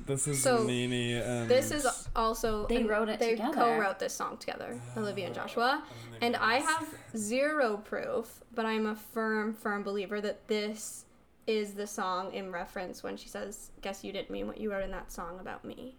This 0.05 0.27
is 0.27 0.43
So, 0.43 0.63
Nini 0.63 1.13
and. 1.13 1.49
This 1.49 1.71
is 1.71 1.87
also 2.15 2.67
They 2.67 2.83
wrote 2.83 3.09
it 3.09 3.19
They 3.19 3.31
together. 3.31 3.53
co-wrote 3.53 3.97
this 3.97 4.13
song 4.13 4.37
together, 4.37 4.79
Olivia 4.95 5.25
and 5.25 5.35
oh, 5.35 5.41
Joshua. 5.41 5.83
And 6.21 6.35
I 6.35 6.59
have 6.59 6.87
zero 7.17 7.77
proof, 7.77 8.41
but 8.53 8.65
I'm 8.65 8.85
a 8.85 8.95
firm, 8.95 9.53
firm 9.53 9.81
believer 9.81 10.21
that 10.21 10.47
this 10.47 11.05
is 11.47 11.73
the 11.73 11.87
song 11.87 12.31
in 12.33 12.51
reference 12.51 13.01
when 13.01 13.17
she 13.17 13.27
says, 13.27 13.71
"Guess 13.81 14.03
you 14.03 14.11
didn't 14.11 14.29
mean 14.29 14.45
what 14.45 14.59
you 14.59 14.71
wrote 14.71 14.83
in 14.83 14.91
that 14.91 15.11
song 15.11 15.39
about 15.39 15.65
me." 15.65 15.95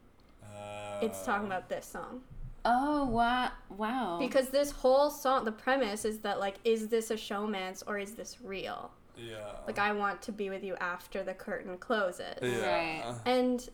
It's 1.02 1.24
talking 1.24 1.44
uh, 1.44 1.56
about 1.56 1.68
this 1.68 1.86
song 1.86 2.22
Oh 2.68 3.06
wow! 3.06 3.52
Wow. 3.70 4.18
because 4.20 4.48
this 4.48 4.70
whole 4.72 5.08
song, 5.10 5.44
the 5.44 5.52
premise 5.52 6.04
is 6.04 6.18
that 6.20 6.40
like, 6.40 6.56
is 6.64 6.88
this 6.88 7.10
a 7.10 7.14
showmance 7.14 7.82
or 7.86 7.98
is 7.98 8.12
this 8.12 8.38
real? 8.42 8.90
Yeah. 9.16 9.36
Like, 9.66 9.78
I 9.78 9.92
want 9.92 10.20
to 10.22 10.32
be 10.32 10.50
with 10.50 10.62
you 10.62 10.74
after 10.76 11.22
the 11.22 11.32
curtain 11.32 11.78
closes. 11.78 12.36
Yeah. 12.42 12.66
Right. 13.02 13.14
And 13.24 13.66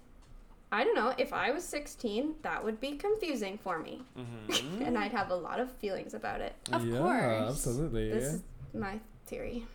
I 0.70 0.84
don't 0.84 0.94
know, 0.94 1.12
if 1.18 1.32
I 1.32 1.50
was 1.50 1.64
16, 1.64 2.36
that 2.42 2.64
would 2.64 2.80
be 2.80 2.92
confusing 2.92 3.58
for 3.58 3.78
me. 3.78 4.02
Mm-hmm. 4.16 4.82
And 4.86 4.96
I'd 4.96 5.12
have 5.12 5.30
a 5.30 5.34
lot 5.34 5.58
of 5.58 5.70
feelings 5.72 6.14
about 6.14 6.40
it. 6.40 6.54
Of 6.72 6.86
yeah, 6.86 6.98
course. 6.98 7.50
absolutely. 7.50 8.10
This 8.10 8.34
is 8.34 8.42
my 8.72 9.00
theory. 9.26 9.66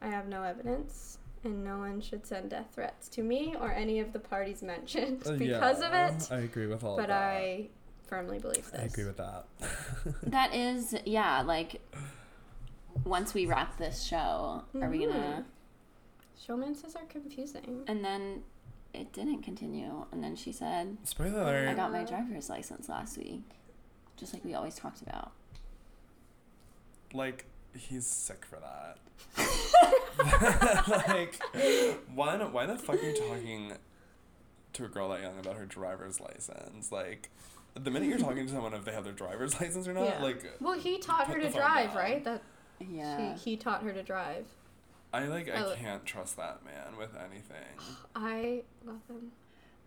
I 0.00 0.08
have 0.08 0.28
no 0.28 0.42
evidence, 0.42 1.18
and 1.44 1.62
no 1.64 1.78
one 1.78 2.00
should 2.00 2.24
send 2.24 2.50
death 2.50 2.68
threats 2.74 3.08
to 3.10 3.22
me 3.22 3.54
or 3.60 3.70
any 3.72 4.00
of 4.00 4.12
the 4.12 4.18
parties 4.18 4.62
mentioned 4.62 5.22
Uh, 5.26 5.32
because 5.32 5.80
of 5.82 5.92
it. 5.92 6.28
I 6.32 6.38
agree 6.40 6.66
with 6.68 6.84
all 6.84 6.96
But 6.96 7.02
of 7.04 7.08
that. 7.08 7.34
But 7.34 7.44
I 7.44 7.68
firmly 8.10 8.38
believe 8.38 8.70
this. 8.70 8.80
I 8.80 8.84
agree 8.84 9.04
with 9.04 9.16
that. 9.16 9.46
that 10.24 10.54
is 10.54 10.94
yeah. 11.06 11.40
Like 11.40 11.80
once 13.04 13.32
we 13.32 13.46
wrap 13.46 13.78
this 13.78 14.02
show, 14.02 14.64
are 14.82 14.90
we 14.90 15.06
gonna? 15.06 15.44
Mm-hmm. 16.46 16.52
Showmances 16.52 16.96
are 16.96 17.06
confusing. 17.08 17.84
And 17.86 18.04
then 18.04 18.42
it 18.92 19.12
didn't 19.12 19.42
continue. 19.42 20.04
And 20.12 20.22
then 20.22 20.36
she 20.36 20.52
said, 20.52 20.96
Spoiler 21.04 21.42
alert! 21.42 21.68
"I 21.68 21.74
got 21.74 21.92
my 21.92 22.04
driver's 22.04 22.50
license 22.50 22.88
last 22.88 23.16
week, 23.16 23.42
just 24.16 24.34
like 24.34 24.44
we 24.44 24.54
always 24.54 24.74
talked 24.74 25.00
about." 25.02 25.32
Like, 27.12 27.46
he's 27.76 28.06
sick 28.06 28.44
for 28.44 28.58
that. 28.60 28.98
like, 31.08 31.40
one, 32.14 32.52
why 32.52 32.66
the 32.66 32.76
fuck 32.76 33.02
are 33.02 33.06
you 33.06 33.16
talking 33.16 33.72
to 34.74 34.84
a 34.84 34.88
girl 34.88 35.08
that 35.10 35.20
young 35.20 35.38
about 35.38 35.56
her 35.56 35.66
driver's 35.66 36.20
license? 36.20 36.92
Like, 36.92 37.30
the 37.74 37.90
minute 37.90 38.08
you're 38.08 38.18
talking 38.18 38.46
to 38.46 38.52
someone 38.52 38.74
if 38.74 38.84
they 38.84 38.92
have 38.92 39.04
their 39.04 39.12
driver's 39.12 39.54
license 39.60 39.86
or 39.88 39.92
not, 39.94 40.04
Yeah. 40.04 40.22
like, 40.22 40.44
Well, 40.60 40.78
he 40.78 40.98
taught 40.98 41.28
her 41.28 41.40
to 41.40 41.50
drive, 41.50 41.88
down. 41.88 41.96
right? 41.96 42.24
That 42.24 42.42
Yeah. 42.80 43.36
she, 43.36 43.50
he 43.52 43.56
taught 43.56 43.82
her 43.82 43.92
to 43.92 44.02
drive. 44.02 44.46
I 45.12 45.24
like, 45.26 45.48
I 45.48 45.62
Oh. 45.64 45.74
can't 45.76 46.04
trust 46.06 46.36
that 46.36 46.64
man 46.64 46.96
with 46.96 47.10
anything. 47.16 47.76
I 48.14 48.62
love 48.84 49.00
him. 49.08 49.32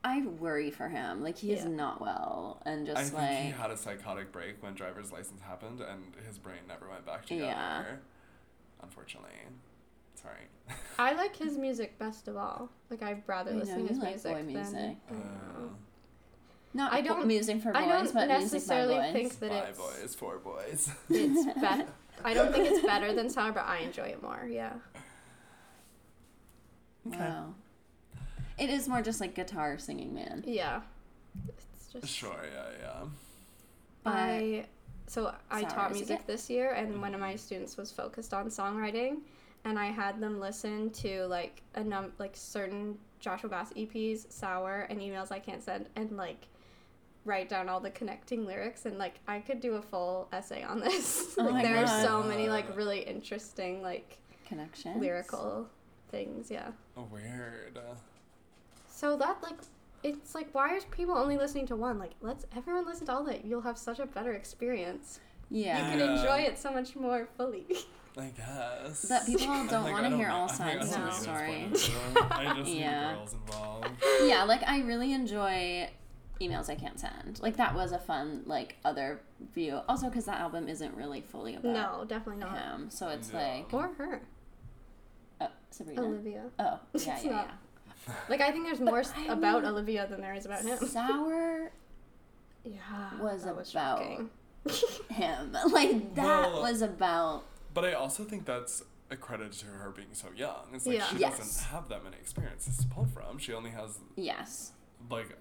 I 0.05 0.21
worry 0.21 0.69
for 0.69 0.89
him. 0.89 1.23
Like 1.23 1.37
he 1.37 1.53
is 1.53 1.63
Yeah. 1.63 1.69
not 1.69 2.01
well, 2.01 2.61
and 2.65 2.85
just 2.85 2.97
I 2.97 3.01
just 3.03 3.13
think 3.13 3.23
like 3.29 3.37
he 3.45 3.51
had 3.51 3.71
a 3.71 3.77
psychotic 3.77 4.33
break 4.33 4.61
when 4.61 4.73
driver's 4.73 5.13
license 5.13 5.39
happened, 5.39 5.79
and 5.79 6.13
his 6.27 6.37
brain 6.37 6.59
never 6.67 6.89
went 6.89 7.05
back 7.05 7.21
together. 7.25 7.45
Yeah. 7.45 7.83
Unfortunately, 8.81 9.29
sorry. 10.15 10.77
I 10.99 11.13
like 11.13 11.35
his 11.37 11.57
music 11.57 11.97
best 11.99 12.27
of 12.27 12.35
all. 12.35 12.69
Like 12.89 13.01
I'd 13.01 13.23
rather 13.27 13.51
I 13.51 13.53
know, 13.53 13.59
listen 13.61 13.81
to 13.83 13.87
his 13.87 13.97
like 13.99 14.09
music, 14.09 14.31
boy 14.31 14.37
than 14.39 14.47
music. 14.47 14.97
I. 15.09 15.13
Uh, 15.13 15.67
not 16.73 16.91
I 16.93 16.97
I 16.97 17.01
don't- 17.01 17.17
don't 17.19 17.27
music 17.27 17.61
for 17.61 17.71
boys, 17.71 17.81
I 17.83 17.87
don't 17.87 18.13
but 18.13 18.27
necessarily 18.27 18.95
music 18.95 19.13
by 19.13 19.19
boys. 19.21 19.31
think 19.31 19.39
that 19.39 19.51
five 19.51 19.69
it's 19.69 19.77
boys, 19.79 20.15
four 20.15 20.37
boys. 20.39 20.89
it's 21.09 21.59
bet. 21.59 21.87
I 22.23 22.33
don't 22.33 22.51
think 22.53 22.69
it's 22.71 22.85
better 22.85 23.13
than 23.13 23.29
Sour, 23.31 23.51
but 23.51 23.65
I 23.65 23.79
enjoy 23.79 24.03
it 24.05 24.21
more. 24.21 24.47
Yeah. 24.49 24.73
Okay. 27.07 27.17
Wow. 27.17 27.53
It 28.57 28.69
is 28.69 28.87
more 28.87 29.01
just 29.01 29.19
like 29.19 29.33
guitar 29.35 29.77
singing, 29.77 30.13
man. 30.13 30.43
Yeah. 30.47 30.81
It's 31.47 31.87
just 31.91 32.07
Sure, 32.07 32.35
yeah, 32.53 32.65
yeah. 32.81 33.03
But 34.03 34.13
I 34.13 34.65
so 35.07 35.33
I 35.51 35.61
Sorry, 35.61 35.73
taught 35.73 35.91
music 35.93 36.25
this 36.27 36.49
year 36.49 36.71
and 36.71 37.01
one 37.01 37.13
of 37.13 37.19
my 37.19 37.35
students 37.35 37.77
was 37.77 37.91
focused 37.91 38.33
on 38.33 38.47
songwriting 38.47 39.17
and 39.65 39.77
I 39.77 39.87
had 39.87 40.19
them 40.21 40.39
listen 40.39 40.89
to 40.91 41.25
like 41.25 41.61
a 41.75 41.83
num 41.83 42.11
like 42.19 42.31
certain 42.35 42.97
Joshua 43.19 43.49
Bass 43.49 43.71
EPs, 43.73 44.31
Sour 44.31 44.87
and 44.89 44.99
emails 44.99 45.31
I 45.31 45.39
can't 45.39 45.61
send 45.63 45.87
and 45.95 46.11
like 46.15 46.45
write 47.25 47.47
down 47.49 47.69
all 47.69 47.79
the 47.79 47.89
connecting 47.91 48.45
lyrics 48.45 48.85
and 48.85 48.97
like 48.97 49.15
I 49.27 49.39
could 49.39 49.59
do 49.61 49.75
a 49.75 49.81
full 49.81 50.27
essay 50.33 50.63
on 50.63 50.79
this. 50.79 51.35
Oh 51.39 51.43
like 51.43 51.53
my 51.53 51.63
there 51.63 51.77
are 51.77 52.01
so 52.03 52.21
many 52.23 52.49
like 52.49 52.75
really 52.75 52.99
interesting 53.01 53.81
like 53.81 54.17
connections. 54.47 54.99
lyrical 54.99 55.67
things, 56.11 56.51
yeah. 56.51 56.71
Oh, 56.97 57.07
weird. 57.11 57.79
So 58.89 59.17
that 59.17 59.41
like 59.41 59.57
it's 60.03 60.35
like 60.35 60.49
why 60.53 60.75
are 60.75 60.81
people 60.91 61.15
only 61.15 61.37
listening 61.37 61.65
to 61.67 61.75
one? 61.75 61.97
Like 61.99 62.11
let's 62.21 62.45
everyone 62.55 62.85
listen 62.85 63.05
to 63.07 63.13
all 63.13 63.23
that. 63.25 63.45
You'll 63.45 63.61
have 63.61 63.77
such 63.77 63.99
a 63.99 64.05
better 64.05 64.33
experience. 64.33 65.19
Yeah. 65.49 65.77
You 65.77 65.91
can 65.91 65.99
Yeah. 65.99 66.15
enjoy 66.19 66.37
it 66.49 66.57
so 66.59 66.71
much 66.71 66.95
more 66.95 67.27
fully. 67.37 67.65
I 68.17 68.27
guess. 68.37 69.03
That 69.03 69.25
people 69.25 69.47
don't 69.69 69.83
like, 69.85 69.93
wanna 69.93 70.15
hear 70.15 70.29
all 70.29 70.47
sides 70.49 70.85
of 70.89 70.91
don't 70.95 71.05
the 71.05 71.11
story. 71.11 71.67
this 71.71 71.89
point 71.89 72.05
of 72.07 72.13
view. 72.13 72.21
I 72.31 72.53
just 72.57 72.65
need 72.69 72.79
Yeah. 72.81 73.09
the 73.11 73.15
girls 73.15 73.33
involved. 73.33 73.89
yeah, 74.25 74.43
like 74.43 74.61
I 74.67 74.81
really 74.81 75.13
enjoy 75.13 75.89
emails 76.41 76.69
I 76.69 76.75
can't 76.75 76.99
send. 76.99 77.39
Like 77.41 77.57
that 77.57 77.73
was 77.75 77.91
a 77.91 77.99
fun 77.99 78.43
like 78.45 78.75
other 78.83 79.21
view. 79.53 79.79
Also, 79.87 80.07
because 80.09 80.25
that 80.25 80.39
album 80.39 80.67
isn't 80.67 80.95
really 80.95 81.21
fully 81.21 81.55
about 81.55 81.73
no, 81.73 82.05
definitely 82.07 82.41
not. 82.43 82.57
him, 82.57 82.89
so 82.89 83.09
it's 83.09 83.31
Yeah. 83.31 83.39
like 83.39 83.73
Or 83.73 83.89
her. 83.97 84.21
uh, 85.41 85.47
Sabrina. 85.71 86.01
Olivia. 86.01 86.43
Oh, 86.59 86.79
It's 86.93 87.05
yeah, 87.07 87.19
yeah, 87.23 87.29
yeah. 87.31 88.13
Like 88.29 88.41
I 88.41 88.51
think 88.51 88.65
there's 88.65 88.81
more 88.81 88.99
s 88.99 89.11
I 89.15 89.25
about 89.27 89.61
mean- 89.63 89.71
Olivia 89.71 90.07
than 90.07 90.19
there 90.21 90.33
is 90.33 90.45
about 90.45 90.61
him. 90.63 90.77
Sour 90.79 91.71
Yeah, 92.65 93.19
was 93.19 93.43
that 93.43 93.51
about- 93.51 93.67
shocking. 93.67 94.29
him. 95.09 95.51
Like 95.71 96.15
that 96.15 96.51
Well- 96.51 96.61
was 96.61 96.81
about 96.81 97.43
But 97.73 97.85
I 97.85 97.93
also 97.93 98.23
think 98.23 98.45
that's 98.45 98.83
a 99.09 99.15
credit 99.15 99.51
to 99.51 99.65
her 99.67 99.91
being 99.91 100.13
so 100.13 100.27
young. 100.35 100.67
It's 100.73 100.85
like 100.85 100.97
Yeah. 100.97 101.05
she 101.07 101.17
Yes. 101.17 101.37
doesn't 101.37 101.65
have 101.71 101.87
that 101.89 102.03
many 102.03 102.17
experiences 102.17 102.77
to 102.77 102.87
pull 102.87 103.05
from. 103.05 103.37
She 103.37 103.53
only 103.53 103.69
has 103.71 103.99
yes. 104.15 104.71
like 105.09 105.37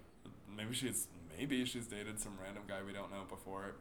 maybe 0.57 0.75
she's 0.75 1.09
maybe 1.37 1.65
she's 1.65 1.87
dated 1.87 2.21
some 2.21 2.33
random 2.43 2.63
guy 2.69 2.79
we 2.87 2.93
don't 2.93 3.11
know 3.11 3.23
before 3.29 3.75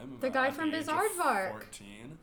him. 0.00 0.18
The 0.20 0.30
guy 0.30 0.50
from 0.50 0.70
Bizaardvark. 0.72 1.50
Fourteen. 1.50 2.18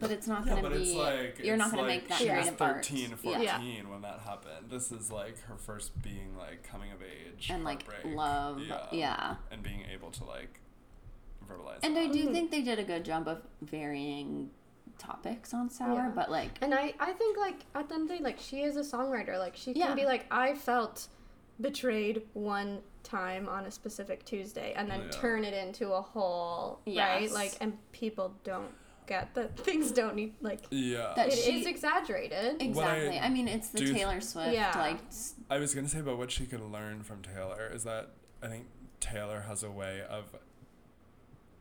But 0.00 0.12
it's 0.12 0.28
not 0.28 0.46
Yeah, 0.46 0.50
gonna 0.56 0.62
but 0.62 0.72
be 0.74 0.82
it's 0.82 0.94
like 0.94 1.40
you're 1.42 1.56
not 1.56 1.70
gonna 1.70 1.82
like 1.82 1.88
make 2.02 2.08
that 2.08 2.18
she 2.18 2.26
great 2.28 2.38
was 2.38 2.48
of 2.48 2.62
art. 2.62 2.76
13, 2.86 3.10
Yeah. 3.24 3.56
14 3.58 3.88
when 3.90 4.02
that 4.02 4.20
happened. 4.20 4.70
This 4.70 4.92
is 4.92 5.10
like 5.10 5.40
her 5.42 5.56
first 5.56 6.00
being 6.02 6.36
like 6.38 6.62
coming 6.62 6.92
of 6.92 6.98
age 7.02 7.50
And 7.52 7.64
like 7.64 7.84
heartbreak. 7.84 8.14
love. 8.16 8.62
Yeah. 8.92 9.36
and 9.50 9.60
being 9.62 9.82
able 9.92 10.10
to 10.12 10.24
like 10.24 10.60
verbalize. 11.48 11.80
And 11.82 11.98
I 11.98 12.04
that. 12.06 12.12
do 12.12 12.24
mm-hmm. 12.24 12.32
think 12.32 12.50
they 12.52 12.62
did 12.62 12.78
a 12.78 12.84
good 12.84 13.04
job 13.04 13.26
of 13.26 13.42
varying 13.60 14.50
topics 14.98 15.52
on 15.52 15.68
Sour, 15.68 15.94
Yeah. 15.94 16.12
but 16.14 16.30
like 16.30 16.50
And 16.60 16.74
I, 16.74 16.94
I 17.00 17.12
think 17.12 17.36
like 17.36 17.60
at 17.74 17.88
the 17.88 17.94
end 17.96 18.02
of 18.04 18.08
the 18.10 18.18
day, 18.18 18.22
like 18.22 18.38
she 18.38 18.62
is 18.62 18.76
a 18.76 18.82
songwriter. 18.82 19.36
Like 19.38 19.56
she 19.56 19.72
can 19.72 19.80
Yeah. 19.82 19.94
be 19.96 20.04
like, 20.04 20.26
I 20.30 20.54
felt 20.54 21.08
betrayed 21.60 22.22
one 22.34 22.80
time 23.02 23.48
on 23.48 23.64
a 23.66 23.70
specific 23.70 24.24
Tuesday, 24.24 24.72
and 24.76 24.90
then 24.90 25.02
Yeah. 25.04 25.10
turn 25.10 25.44
it 25.44 25.54
into 25.54 25.92
a 25.92 26.00
whole 26.02 26.80
right. 26.86 27.30
Like, 27.30 27.56
and 27.60 27.76
people 27.92 28.34
don't 28.44 28.70
get 29.06 29.34
that 29.34 29.56
things 29.64 29.90
don't 29.90 30.14
need 30.14 30.34
like 30.42 30.60
yeah. 30.70 31.14
That 31.16 31.28
it 31.28 31.32
is 31.38 31.44
she- 31.44 31.66
exaggerated. 31.68 32.60
exactly. 32.60 33.18
I, 33.18 33.28
mean, 33.30 33.48
it's 33.48 33.70
the 33.70 33.78
do 33.78 33.84
th- 33.86 33.96
Taylor 33.96 34.20
Swift 34.20 34.52
Yeah. 34.52 34.72
like 34.76 34.98
s- 35.08 35.34
I 35.48 35.58
was 35.58 35.74
gonna 35.74 35.88
say 35.88 36.00
about 36.00 36.18
what 36.18 36.30
she 36.30 36.44
could 36.44 36.60
learn 36.60 37.02
from 37.02 37.22
Taylor 37.22 37.70
is 37.72 37.84
that 37.84 38.10
I 38.42 38.48
think 38.48 38.66
Taylor 39.00 39.40
has 39.48 39.62
a 39.62 39.70
way 39.70 40.02
of 40.08 40.36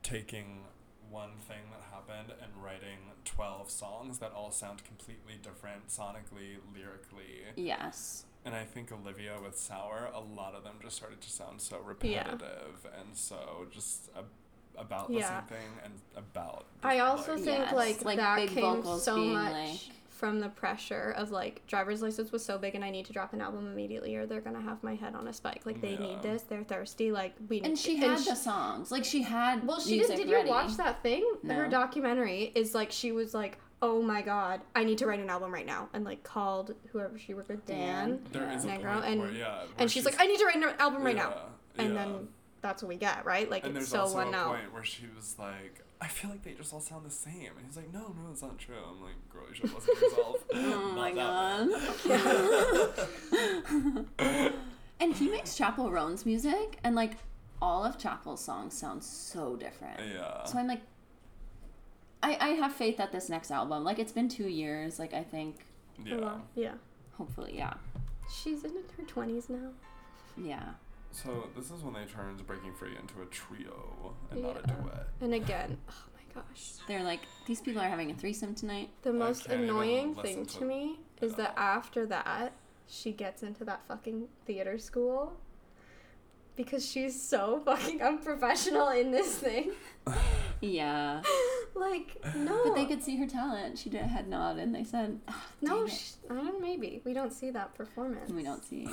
taking 0.03 0.63
one 1.09 1.31
thing 1.47 1.61
that 1.71 1.81
happened 1.91 2.33
and 2.41 2.51
writing 2.63 2.97
twelve 3.23 3.69
songs 3.71 4.19
that 4.19 4.31
all 4.33 4.51
sound 4.51 4.83
completely 4.83 5.35
different 5.41 5.87
sonically, 5.87 6.57
lyrically. 6.75 7.43
yes. 7.55 8.25
And 8.47 8.55
I 8.55 8.63
think 8.63 8.93
Olivia 8.93 9.33
with 9.43 9.57
Sour, 9.57 10.09
a 10.13 10.19
lot 10.21 10.55
of 10.55 10.63
them 10.63 10.75
just 10.81 10.95
started 10.95 11.19
to 11.19 11.29
sound 11.29 11.59
so 11.61 11.79
repetitive 11.85 12.87
and 12.97 13.09
so 13.13 13.67
just 13.71 14.09
a, 14.15 14.79
about 14.81 15.09
the 15.09 15.15
Yeah. 15.15 15.39
same 15.41 15.57
thing 15.57 15.67
and 15.83 15.93
about. 16.15 16.65
I 16.81 16.99
also 16.99 17.33
like, 17.35 17.43
think 17.43 17.59
Yes, 17.59 17.73
like, 17.73 18.05
like 18.05 18.17
that 18.17 18.35
big 18.37 18.49
came 18.51 18.63
vocals 18.63 19.03
so 19.03 19.17
much 19.17 19.51
like- 19.51 19.79
from 20.07 20.39
the 20.39 20.47
pressure 20.49 21.13
of 21.17 21.29
like 21.29 21.61
driver's 21.67 22.01
license 22.01 22.31
was 22.31 22.43
so 22.43 22.57
big 22.57 22.73
and 22.73 22.83
I 22.85 22.89
need 22.89 23.05
to 23.07 23.13
drop 23.13 23.33
an 23.33 23.41
album 23.41 23.67
immediately 23.67 24.15
or 24.15 24.25
they're 24.25 24.41
gonna 24.41 24.61
have 24.61 24.81
my 24.81 24.95
head 24.95 25.13
on 25.13 25.27
a 25.27 25.33
spike. 25.33 25.65
Like 25.65 25.81
they 25.81 25.91
Yeah. 25.91 25.99
need 25.99 26.21
this, 26.23 26.43
they're 26.43 26.63
thirsty. 26.63 27.11
Like 27.11 27.33
we 27.49 27.59
And 27.61 27.77
she 27.77 27.97
had 27.97 28.17
the 28.19 28.33
songs. 28.35 28.91
Like 28.91 29.03
she 29.03 29.23
had 29.23 29.67
Well, 29.67 29.81
she 29.81 29.97
music 29.97 30.15
did. 30.15 30.27
Did 30.27 30.33
ready. 30.33 30.47
you 30.47 30.55
watch 30.55 30.77
that 30.77 31.03
thing? 31.03 31.29
Her 31.47 31.67
documentary 31.67 32.51
is 32.55 32.73
like 32.73 32.91
she 32.93 33.11
was 33.11 33.33
like, 33.33 33.59
"Oh 33.81 34.01
my 34.01 34.21
god, 34.21 34.61
I 34.75 34.83
need 34.83 34.97
to 34.99 35.05
write 35.05 35.19
an 35.19 35.29
album 35.29 35.53
right 35.53 35.65
now," 35.65 35.89
and 35.93 36.03
like 36.03 36.23
called 36.23 36.73
whoever 36.91 37.17
she 37.17 37.33
worked 37.33 37.49
with, 37.49 37.65
Dan, 37.65 37.77
Dan. 37.77 38.19
There 38.31 38.49
is 38.51 38.65
a 38.65 38.67
Nigro, 38.69 38.93
point 38.93 39.05
and 39.05 39.21
where, 39.21 39.31
yeah, 39.31 39.57
where 39.59 39.67
and 39.77 39.91
she's, 39.91 40.05
like, 40.05 40.19
"I 40.19 40.25
need 40.25 40.39
to 40.39 40.45
write 40.45 40.55
an 40.55 40.63
album 40.79 41.03
right 41.03 41.15
now," 41.15 41.33
and 41.77 41.89
yeah. 41.89 41.93
then 42.05 42.27
that's 42.61 42.81
what 42.81 42.89
we 42.89 42.95
get, 42.95 43.25
right? 43.25 43.49
Like 43.49 43.63
And 43.65 43.77
it's 43.77 43.89
there's 43.89 43.89
so 43.89 44.01
also 44.01 44.15
one 44.15 44.27
a 44.29 44.31
note. 44.31 44.47
point 44.47 44.73
where 44.73 44.83
she 44.83 45.05
was 45.15 45.35
like, 45.37 45.83
I 46.01 46.07
feel 46.07 46.29
like 46.29 46.43
they 46.43 46.53
just 46.53 46.73
all 46.73 46.79
sound 46.79 47.05
the 47.05 47.09
same. 47.11 47.51
And 47.55 47.65
he's 47.65 47.77
like, 47.77 47.91
no, 47.93 47.99
no, 47.99 48.31
it's 48.31 48.41
not 48.41 48.57
true. 48.57 48.75
I'm 48.75 49.01
like, 49.01 49.15
girl, 49.29 49.43
you 49.49 49.55
should 49.55 49.73
listen 49.73 49.95
to 49.95 50.01
yourself. 50.01 50.35
Oh 50.53 50.91
my 50.95 51.11
Not 51.11 51.69
that 52.05 52.97
god. 54.19 54.53
and 54.99 55.13
he 55.15 55.29
makes 55.29 55.55
Chappell 55.55 55.91
Roan's 55.91 56.25
music, 56.25 56.77
and 56.83 56.95
like 56.95 57.13
all 57.61 57.83
of 57.83 57.97
Chappell's 57.97 58.43
songs 58.43 58.77
sound 58.77 59.03
so 59.03 59.55
different. 59.55 59.99
Yeah. 60.13 60.43
So 60.45 60.57
I'm 60.57 60.67
like, 60.67 60.81
I 62.23 62.37
I 62.39 62.49
have 62.49 62.73
faith 62.73 62.97
that 62.97 63.11
this 63.11 63.29
next 63.29 63.51
album, 63.51 63.83
like 63.83 63.99
it's 63.99 64.11
been 64.11 64.29
two 64.29 64.47
years, 64.47 64.99
like 64.99 65.13
I 65.13 65.23
think, 65.23 65.65
yeah. 66.03 66.35
Yeah. 66.55 66.73
hopefully, 67.17 67.53
yeah, 67.57 67.73
She's 68.33 68.63
in 68.63 68.71
her 68.71 69.03
twenties 69.05 69.49
now. 69.49 69.69
yeah. 70.37 70.69
So 71.11 71.47
this 71.55 71.71
is 71.71 71.83
when 71.83 71.93
they 71.93 72.05
turned 72.05 72.45
Breaking 72.45 72.73
Free 72.73 72.95
into 72.99 73.21
a 73.21 73.25
trio 73.27 74.13
and 74.29 74.43
not 74.43 74.57
a 74.63 74.67
duet. 74.67 75.07
And 75.21 75.33
again, 75.33 75.77
oh 75.89 75.93
my 76.13 76.41
gosh. 76.41 76.73
They're 76.87 77.01
like, 77.03 77.21
these 77.47 77.61
people 77.61 77.81
are 77.81 77.89
having 77.89 78.11
a 78.11 78.13
threesome 78.13 78.53
tonight. 78.53 78.89
The 79.01 79.13
most 79.13 79.47
annoying 79.47 80.13
thing 80.15 80.45
to 80.45 80.59
to 80.59 80.65
me 80.65 80.99
is 81.21 81.33
that 81.35 81.53
after 81.57 82.05
that, 82.07 82.51
she 82.87 83.11
gets 83.13 83.41
into 83.41 83.63
that 83.65 83.81
fucking 83.87 84.27
theater 84.45 84.77
school 84.77 85.33
because 86.57 86.85
she's 86.85 87.19
so 87.21 87.61
fucking 87.63 88.01
unprofessional 88.01 88.89
in 88.89 89.11
this 89.11 89.35
thing. 89.35 89.71
Yeah, 90.59 91.21
like, 91.75 92.19
no. 92.35 92.61
but 92.63 92.75
they 92.75 92.85
could 92.85 93.03
see 93.03 93.15
her 93.17 93.27
talent. 93.27 93.77
She 93.77 93.89
did 93.89 94.01
a 94.01 94.07
head 94.07 94.27
nod, 94.27 94.57
and 94.57 94.73
they 94.73 94.83
said, 94.83 95.19
"Ah, 95.27 95.45
No, 95.61 95.75
dang 95.79 95.87
it." 95.87 95.91
sh- 95.91 96.11
I 96.29 96.33
don't. 96.33 96.59
Maybe 96.61 97.01
we 97.05 97.13
don't 97.13 97.31
see 97.31 97.51
that 97.51 97.75
performance. 97.75 98.31
we 98.31 98.41
don't 98.43 98.63
see 98.63 98.87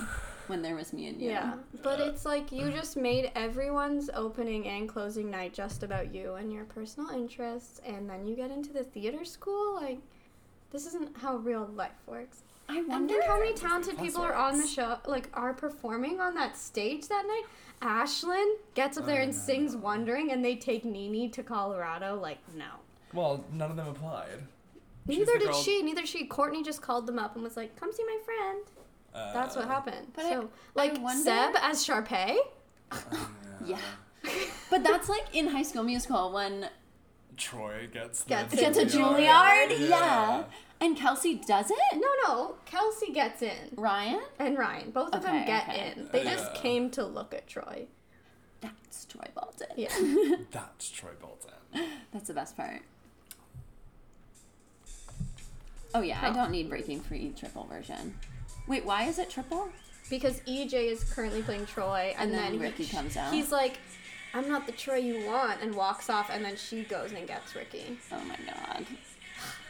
when 0.49 0.61
there 0.61 0.75
was 0.77 0.93
me 0.93 1.09
and 1.09 1.21
you. 1.21 1.31
Yeah, 1.31 1.55
but 1.83 2.01
it's 2.01 2.27
like 2.27 2.53
you 2.53 2.71
just 2.71 2.97
made 2.97 3.31
everyone's 3.35 4.11
opening 4.13 4.69
and 4.69 4.89
closing 4.89 5.31
night 5.31 5.55
just 5.55 5.83
about 5.83 6.15
you 6.15 6.35
and 6.35 6.53
your 6.53 6.65
personal 6.65 7.09
interests, 7.11 7.81
and 7.87 8.11
then 8.11 8.27
you 8.27 8.37
get 8.37 8.51
into 8.51 8.73
the 8.73 8.85
theater 8.85 9.25
school. 9.25 9.77
Like, 9.77 10.01
this 10.71 10.87
isn't 10.87 11.17
how 11.17 11.37
real 11.37 11.71
life 11.75 11.93
works. 12.07 12.43
I 12.69 12.83
wonder. 12.83 13.15
how 13.27 13.39
many 13.39 13.53
talented 13.55 13.99
people 13.99 14.23
are 14.23 14.35
on 14.35 14.59
the 14.61 14.67
show, 14.67 14.99
like 15.07 15.29
are 15.35 15.53
performing 15.53 16.21
on 16.21 16.35
that 16.35 16.57
stage 16.57 17.09
that 17.09 17.25
night. 17.27 17.45
Ashlyn 17.83 18.55
gets 18.75 18.97
up 18.97 19.05
there 19.07 19.21
and 19.21 19.35
sings 19.35 19.77
"Wondering," 19.77 20.31
and 20.33 20.45
they 20.45 20.57
take 20.57 20.85
Nini 20.85 21.29
to 21.31 21.43
Colorado. 21.43 22.19
Like, 22.21 22.39
no. 22.57 22.65
Well, 23.13 23.45
none 23.53 23.71
of 23.71 23.77
them 23.77 23.89
applied. 23.89 24.47
Neither 25.07 25.39
did 25.39 25.49
girl- 25.49 25.63
she. 25.63 25.83
Neither 25.83 26.07
she. 26.07 26.25
Courtney 26.25 26.63
just 26.63 26.81
called 26.81 27.07
them 27.07 27.19
up 27.19 27.35
and 27.35 27.45
was 27.45 27.57
like, 27.57 27.77
"Come 27.79 27.93
see 27.93 28.05
my 28.05 28.19
friend." 28.25 28.65
Uh, 29.15 29.33
That's 29.33 29.55
what 29.55 29.67
happened. 29.69 30.13
But 30.15 30.25
I- 30.25 30.31
so, 30.31 30.51
like 30.75 30.99
wonder- 31.01 31.23
Seb 31.23 31.55
as 31.61 31.87
Sharpay. 31.87 32.37
Yeah. 33.65 33.79
But 34.71 34.83
that's 34.85 35.09
like 35.09 35.25
in 35.33 35.47
High 35.49 35.63
School 35.63 35.85
Musical 35.85 36.33
when 36.33 36.69
Troy 37.37 37.89
gets 37.93 38.23
the 38.25 38.29
Gets 38.31 38.55
gets 38.55 38.79
a 38.79 38.85
Juilliard. 38.85 39.69
Juilliard. 39.69 39.89
Yeah. 39.89 40.45
And 40.81 40.97
Kelsi 40.97 41.45
does 41.47 41.71
it. 41.71 41.79
No, 41.95 42.09
no. 42.27 42.55
Kelsi 42.71 43.13
gets 43.15 43.43
in, 43.43 43.71
Ryan. 43.77 44.21
and 44.39 44.59
Ryan. 44.59 44.91
Both 44.91 45.15
of 45.15 45.23
them 45.23 45.47
get 45.47 45.69
okay. 45.69 45.93
in. 45.97 46.09
They 46.13 46.25
just 46.25 46.51
Yeah. 46.55 46.61
came 46.61 46.91
to 46.91 47.05
look 47.05 47.33
at 47.33 47.47
Troy. 47.47 47.87
That's 48.61 49.05
Troy 49.07 49.27
Bolton. 49.35 49.69
Yeah. 49.77 50.37
That's 50.51 50.91
Troy 50.91 51.13
Bolton. 51.21 51.53
That's 52.13 52.29
the 52.29 52.35
best 52.35 52.57
part. 52.57 52.83
Oh 55.95 56.01
yeah, 56.01 56.19
I 56.23 56.31
don't 56.33 56.51
need 56.51 56.69
Breaking 56.69 57.01
Free 57.01 57.33
triple 57.39 57.65
version. 57.67 58.15
Wait, 58.67 58.85
why 58.85 59.05
is 59.05 59.19
it 59.19 59.31
triple? 59.31 59.69
because 60.11 60.41
EJ 60.41 60.75
is 60.93 61.03
currently 61.03 61.41
playing 61.43 61.65
Troy, 61.65 62.15
and, 62.19 62.31
And 62.31 62.39
then 62.39 62.53
he- 62.53 62.59
Ricky 62.59 62.87
comes 62.87 63.17
out. 63.17 63.33
He's 63.33 63.51
like, 63.51 63.79
"I'm 64.35 64.49
not 64.49 64.67
the 64.67 64.73
Troy 64.73 64.97
you 64.97 65.25
want," 65.27 65.63
and 65.63 65.75
walks 65.75 66.11
off, 66.11 66.29
and 66.31 66.45
then 66.45 66.57
she 66.57 66.83
goes 66.85 67.13
and 67.13 67.27
gets 67.27 67.55
Ricky. 67.57 67.99
Oh 68.13 68.21
my 68.25 68.37
god. 68.47 68.87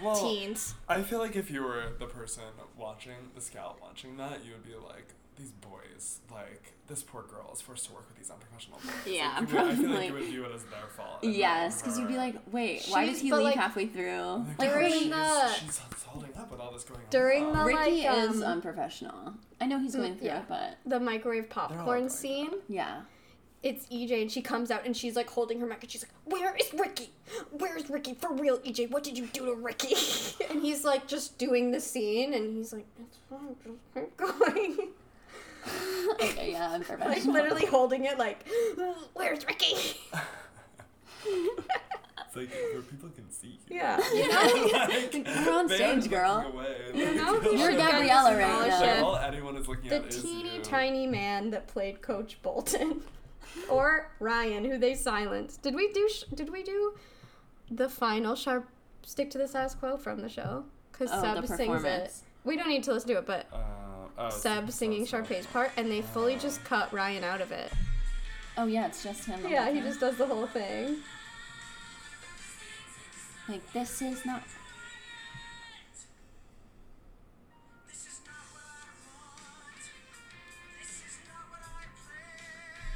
Well, 0.02 0.16
Teens. 0.20 0.74
I 0.88 1.02
feel 1.02 1.18
like 1.18 1.36
if 1.36 1.50
you 1.50 1.62
were 1.62 1.84
the 1.98 2.06
person 2.06 2.42
watching 2.76 3.14
the 3.34 3.40
scout 3.40 3.78
watching 3.80 4.16
that, 4.16 4.44
you 4.44 4.52
would 4.52 4.64
be 4.64 4.74
like, 4.74 5.14
these 5.36 5.50
boys, 5.50 6.20
like 6.30 6.74
this 6.86 7.02
poor 7.02 7.22
girl 7.22 7.50
is 7.52 7.60
forced 7.60 7.86
to 7.86 7.92
work 7.92 8.06
with 8.08 8.16
these 8.18 8.30
unprofessional 8.30 8.78
boys. 8.78 9.12
Yeah, 9.14 9.36
like, 9.40 9.48
you 9.50 9.54
would, 9.56 9.64
I 9.64 9.74
feel 9.74 9.82
like 9.82 9.88
probably. 9.88 10.06
you 10.06 10.12
would 10.12 10.24
view 10.24 10.44
it 10.44 10.52
as 10.54 10.62
their 10.64 10.86
fault. 10.96 11.18
Yes, 11.24 11.82
because 11.82 11.98
you'd 11.98 12.06
be 12.08 12.16
like, 12.16 12.36
wait, 12.52 12.86
why 12.88 13.06
did 13.06 13.16
he 13.16 13.32
leave 13.32 13.42
like- 13.42 13.56
halfway 13.56 13.86
through? 13.86 14.44
Like, 14.58 14.58
Like, 14.58 14.70
oh, 14.70 14.74
During 14.74 14.92
she's, 14.92 15.10
the- 15.10 15.48
she's 15.54 15.80
holding 16.06 16.34
up 16.36 16.50
with 16.52 16.60
all 16.60 16.72
this 16.72 16.84
going 16.84 17.00
on. 17.00 17.06
During 17.10 17.52
the- 17.52 17.64
Ricky 17.64 18.06
like, 18.06 18.18
is 18.18 18.36
um, 18.36 18.44
unprofessional. 18.44 19.34
I 19.60 19.66
know 19.66 19.78
he's 19.80 19.96
going 19.96 20.16
through 20.16 20.26
yeah. 20.28 20.40
it, 20.40 20.44
but 20.48 20.76
The 20.86 21.00
microwave 21.00 21.50
popcorn 21.50 21.84
going 21.84 22.08
scene. 22.08 22.50
yeah. 22.68 23.00
It's 23.64 23.86
EJ, 23.86 24.22
and 24.22 24.30
she 24.30 24.42
comes 24.42 24.70
out, 24.70 24.84
and 24.84 24.94
she's 24.94 25.16
like 25.16 25.28
holding 25.28 25.58
her 25.60 25.66
mic, 25.66 25.82
and 25.82 25.90
she's 25.90 26.04
like, 26.04 26.12
"Where 26.26 26.54
is 26.54 26.72
Ricky? 26.74 27.08
Where's 27.50 27.88
Ricky 27.88 28.12
for 28.14 28.32
real, 28.32 28.58
EJ? 28.58 28.90
What 28.90 29.02
did 29.02 29.16
you 29.16 29.26
do 29.26 29.46
to 29.46 29.54
Ricky?" 29.54 29.94
and 30.50 30.62
he's 30.62 30.84
like 30.84 31.06
just 31.08 31.38
doing 31.38 31.72
the 31.72 31.80
scene, 31.80 32.34
and 32.34 32.56
he's 32.56 32.72
like, 32.74 32.86
"It's 33.00 33.16
fine, 33.28 33.56
just 33.64 33.78
keep 33.94 34.16
going." 34.16 34.88
Okay, 36.20 36.52
yeah, 36.52 36.72
I'm 36.72 36.84
like 37.00 37.24
literally 37.24 37.64
holding 37.64 38.04
it, 38.04 38.18
like, 38.18 38.44
"Where's 39.14 39.46
Ricky?" 39.46 39.74
It's 42.26 42.36
like 42.36 42.50
where 42.72 42.82
people 42.82 43.08
can 43.10 43.30
see 43.30 43.58
you. 43.68 43.76
yeah, 43.76 44.00
you 44.12 44.28
know. 44.28 44.42
like, 44.42 45.46
We're 45.46 45.52
on 45.52 45.68
stage, 45.68 46.10
girl. 46.10 46.52
Away. 46.52 46.76
You 46.92 47.14
know 47.14 47.38
who 47.38 47.56
You're 47.56 47.70
should 47.70 47.78
Gabriella 47.78 48.36
right 48.36 48.68
now. 48.68 48.80
Like, 48.80 49.02
all 49.02 49.16
anyone 49.16 49.56
is 49.56 49.68
looking 49.68 49.88
the 49.90 49.96
at 49.96 50.06
is 50.06 50.20
teeny 50.22 50.56
you. 50.56 50.62
tiny 50.62 51.06
man 51.06 51.50
that 51.50 51.68
played 51.68 52.02
Coach 52.02 52.38
Bolton, 52.42 53.02
or 53.68 54.10
Ryan, 54.20 54.64
who 54.64 54.78
they 54.78 54.94
silenced. 54.94 55.62
Did 55.62 55.74
we 55.74 55.92
do? 55.92 56.08
Sh- 56.08 56.24
did 56.34 56.50
we 56.50 56.62
do 56.62 56.94
the 57.70 57.88
final 57.88 58.34
sharp 58.34 58.68
stick 59.04 59.30
to 59.30 59.38
the 59.38 59.48
status 59.48 59.74
quo 59.74 59.96
from 59.96 60.20
the 60.20 60.28
show? 60.28 60.64
Because 60.92 61.10
Oh, 61.12 61.20
Seb 61.22 61.46
sings 61.48 61.84
it. 61.84 62.12
We 62.44 62.56
don't 62.56 62.68
need 62.68 62.82
to 62.84 62.92
listen 62.92 63.08
to 63.10 63.18
it, 63.18 63.26
but 63.26 63.46
Uh, 63.52 63.58
oh, 64.18 64.30
Seb 64.30 64.70
singing 64.70 65.06
Seb. 65.06 65.10
Sharpay's 65.26 65.46
part, 65.46 65.70
and 65.76 65.90
they 65.90 66.02
fully 66.02 66.36
just 66.36 66.62
cut 66.64 66.92
Ryan 66.92 67.24
out 67.24 67.40
of 67.40 67.52
it. 67.52 67.72
Oh 68.56 68.66
yeah, 68.66 68.86
it's 68.86 69.02
just 69.02 69.24
him. 69.24 69.40
Yeah, 69.48 69.70
he 69.72 69.80
just 69.80 69.98
does 70.00 70.16
the 70.16 70.26
whole 70.26 70.46
thing. 70.46 70.98
like 73.48 73.72
this 73.72 74.00
is 74.02 74.24
not. 74.24 74.42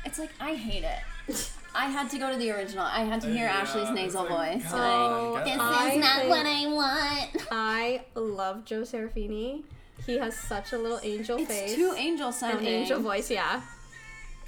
It's 0.09 0.19
like 0.19 0.31
I 0.41 0.55
hate 0.55 0.85
it. 0.85 1.51
I 1.75 1.87
had 1.91 2.11
to 2.11 2.19
go 2.19 2.31
to 2.33 2.37
the 2.39 2.51
original. 2.51 2.85
I 2.85 3.05
had 3.05 3.21
to 3.21 3.27
hear 3.29 3.45
Yeah, 3.45 3.59
Ashley's 3.59 3.91
nasal 3.91 4.25
like, 4.25 4.55
voice. 4.63 4.71
come 4.71 4.81
Like, 4.81 4.91
Oh, 4.91 5.43
this 5.45 5.59
I 5.61 5.91
is 5.93 5.99
not 6.01 6.17
think- 6.21 6.31
what 6.31 6.47
I 6.47 6.67
want. 6.67 7.47
I 7.53 8.05
love 8.15 8.65
Joe 8.65 8.83
Serafini. 8.83 9.65
He 10.07 10.17
has 10.19 10.35
such 10.37 10.73
a 10.73 10.79
little 10.79 11.01
angel 11.03 11.39
It's 11.39 11.49
face. 11.49 11.75
too 11.75 11.93
angel 11.97 12.33
an 12.43 12.67
angel 12.67 13.01
voice, 13.01 13.31
yeah. 13.31 13.61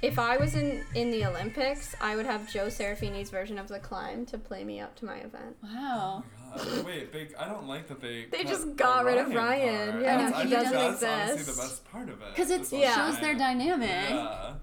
If 0.01 0.17
I 0.17 0.37
was 0.37 0.55
in 0.55 0.83
in 0.95 1.11
the 1.11 1.23
Olympics, 1.25 1.93
I 2.01 2.15
would 2.15 2.25
have 2.25 2.51
Joe 2.51 2.67
Serafini's 2.67 3.29
version 3.29 3.59
of 3.59 3.67
the 3.67 3.77
climb 3.79 4.25
to 4.27 4.37
play 4.39 4.63
me 4.63 4.79
up 4.79 4.95
to 4.95 5.05
my 5.05 5.17
event. 5.17 5.57
Wow. 5.63 6.23
Oh 6.55 6.57
God, 6.57 6.85
Wait, 6.85 7.13
they, 7.13 7.27
I 7.39 7.47
don't 7.47 7.67
like 7.67 7.87
that 7.87 8.01
they. 8.01 8.25
They 8.25 8.43
just 8.43 8.75
got 8.75 9.05
rid 9.05 9.19
of 9.19 9.27
Ryan 9.27 9.35
Ryan. 9.35 9.91
part. 9.91 10.01
Yeah, 10.03 10.17
That's- 10.17 10.41
he 10.43 10.47
I 10.47 10.59
doesn't 10.63 10.73
that's 10.73 11.03
honestly 11.03 11.33
exist. 11.39 11.55
the 11.57 11.61
best 11.61 11.91
part 11.91 12.09
of 12.09 12.15
it. 12.21 12.27
Because 12.33 12.49
it 12.49 12.61
is 12.61 12.73
Yeah. 12.73 12.95
shows 12.95 13.19
their 13.21 13.35
dynamic. 13.35 13.89
Yeah, 13.89 14.53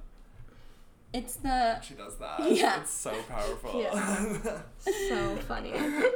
It's 1.12 1.36
the 1.36 1.80
she 1.80 1.94
does 1.94 2.16
that. 2.18 2.40
Yeah. 2.52 2.82
it's 2.82 2.92
so 2.92 3.12
powerful. 3.28 3.80
Yeah. 3.80 4.60
So 5.08 5.36
funny. 5.36 5.72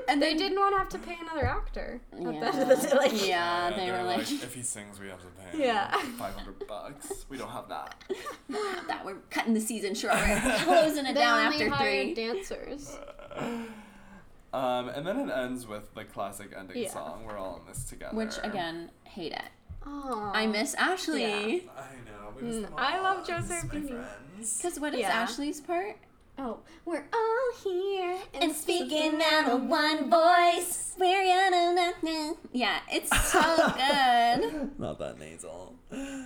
and 0.09 0.21
They 0.21 0.35
didn't 0.35 0.59
want 0.59 0.75
to 0.75 0.79
have 0.79 0.89
to 0.91 0.99
pay 0.99 1.17
another 1.21 1.47
actor. 1.47 2.01
At 2.13 2.19
the 2.25 2.33
Yeah. 2.33 2.45
end 2.53 2.63
of 2.63 2.69
the 2.69 2.89
day, 2.89 2.95
like, 2.97 3.27
yeah, 3.27 3.71
they 3.71 3.87
they're 3.87 4.03
were 4.03 4.07
like, 4.07 4.31
if 4.31 4.55
he 4.55 4.63
sings, 4.63 5.01
we 5.01 5.09
have 5.09 5.21
to 5.21 5.27
pay. 5.29 5.57
him 5.57 5.61
Yeah. 5.67 5.91
five 6.19 6.35
hundred 6.35 6.67
bucks. 6.69 7.25
We 7.31 7.39
don't 7.39 7.49
have 7.51 7.69
that. 7.71 7.95
that 8.89 9.03
we're 9.05 9.17
cutting 9.31 9.55
the 9.55 9.61
season 9.63 9.95
short. 9.95 10.15
We're 10.15 10.57
closing 10.65 11.07
it 11.07 11.15
They 11.15 11.21
down 11.21 11.41
only 11.47 11.55
after 11.57 11.71
hired 11.71 12.05
three. 12.05 12.15
dancers. 12.15 12.99
Um, 14.55 14.91
and 14.91 15.07
then 15.07 15.17
it 15.27 15.33
ends 15.33 15.67
with 15.67 15.95
the 15.95 16.05
classic 16.05 16.51
ending 16.55 16.77
Yeah. 16.83 16.91
song. 16.91 17.25
We're 17.27 17.39
all 17.39 17.57
in 17.61 17.67
this 17.67 17.85
together. 17.85 18.15
Which 18.15 18.35
again, 18.43 18.91
hate 19.05 19.33
it. 19.33 19.49
Oh, 19.87 20.31
I 20.35 20.47
miss 20.47 20.75
Ashley. 20.75 21.23
Yeah. 21.23 21.71
I 21.77 21.95
know. 22.07 22.33
We 22.37 22.43
miss 22.43 22.57
Mm, 22.57 22.63
them 22.63 22.75
I 22.77 23.01
love 23.01 23.27
Joe 23.27 23.41
This 23.41 23.51
is 23.51 23.65
my 23.65 23.79
Serafini. 23.79 23.89
friends. 23.89 24.57
Because 24.59 24.81
what 24.81 24.95
is 24.95 25.01
Yeah. 25.01 25.11
Ashley's 25.23 25.61
part? 25.61 25.97
Oh, 26.39 26.61
we're 26.87 27.05
all 27.13 27.53
here 27.63 28.17
And 28.41 28.53
speaking 28.57 29.21
out 29.23 29.51
of 29.51 29.65
one 29.65 30.09
voice, 30.09 30.95
we're 30.99 31.25
gonna. 31.25 32.33
Yeah, 32.53 32.79
it's 32.91 33.11
so 33.31 33.41
good. 33.41 34.79
Not 34.79 34.99
that 34.99 35.19
nasal. 35.19 35.75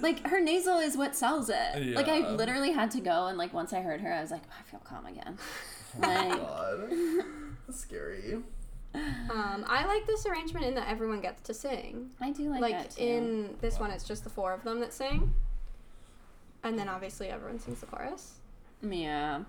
Like 0.01 0.25
her 0.29 0.41
nasal 0.41 0.79
is 0.79 0.97
what 0.97 1.17
sells 1.17 1.49
it. 1.51 1.57
Yeah. 1.83 1.97
Like 1.97 2.09
I 2.09 2.31
literally 2.31 2.71
had 2.71 2.93
to 2.93 3.01
go 3.01 3.27
and 3.27 3.37
like 3.37 3.53
once 3.53 3.73
I 3.73 3.81
heard 3.81 4.01
her, 4.01 4.13
I 4.13 4.21
was 4.21 4.31
like, 4.31 4.43
I 4.45 4.63
feel 4.71 4.81
calm 4.85 5.07
again. 5.07 5.39
Oh 5.97 6.07
Like 6.07 6.39
God. 6.41 6.91
That's 7.67 7.81
scary. 7.81 8.39
Um, 9.31 9.65
I 9.69 9.85
like 9.87 10.07
this 10.07 10.27
arrangement 10.27 10.65
in 10.67 10.75
that 10.75 10.89
everyone 10.89 11.21
gets 11.21 11.43
to 11.43 11.55
sing. 11.55 12.11
I 12.21 12.31
do 12.31 12.49
like, 12.51 12.61
Like, 12.61 12.73
that 12.73 12.91
too. 12.93 13.03
in 13.03 13.57
this 13.61 13.79
one, 13.79 13.91
it's 13.91 14.05
just 14.05 14.25
the 14.25 14.31
four 14.31 14.53
of 14.53 14.63
them 14.65 14.81
that 14.81 14.93
sing, 14.93 15.35
and 16.63 16.79
then 16.79 16.89
obviously 16.89 17.29
everyone 17.29 17.59
sings 17.59 17.81
the 17.81 17.87
chorus. 17.87 18.35
yeah. 18.83 19.43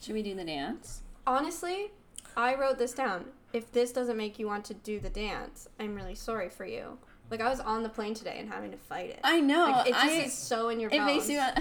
Should 0.00 0.14
we 0.14 0.22
do 0.22 0.34
the 0.34 0.44
dance? 0.44 1.00
Honestly, 1.26 1.90
I 2.36 2.54
wrote 2.56 2.76
this 2.78 2.92
down. 2.92 3.26
If 3.54 3.72
this 3.72 3.90
doesn't 3.92 4.16
make 4.18 4.38
you 4.38 4.46
want 4.46 4.64
to 4.66 4.74
do 4.74 5.00
the 5.00 5.08
dance, 5.08 5.68
I'm 5.80 5.94
really 5.94 6.14
sorry 6.14 6.50
for 6.50 6.66
you. 6.66 6.98
Like 7.30 7.40
I 7.40 7.48
was 7.48 7.60
on 7.60 7.82
the 7.82 7.88
plane 7.88 8.12
today 8.12 8.36
and 8.38 8.48
having 8.52 8.70
to 8.72 8.76
fight 8.76 9.10
it. 9.10 9.20
I 9.24 9.40
know. 9.40 9.70
like, 9.70 9.86
it 9.88 9.92
just 9.94 10.04
I, 10.04 10.10
is 10.24 10.34
so 10.34 10.68
in 10.68 10.78
your 10.80 10.90
it 10.90 10.98
bones. 10.98 11.26
makes 11.26 11.28
you. 11.30 11.40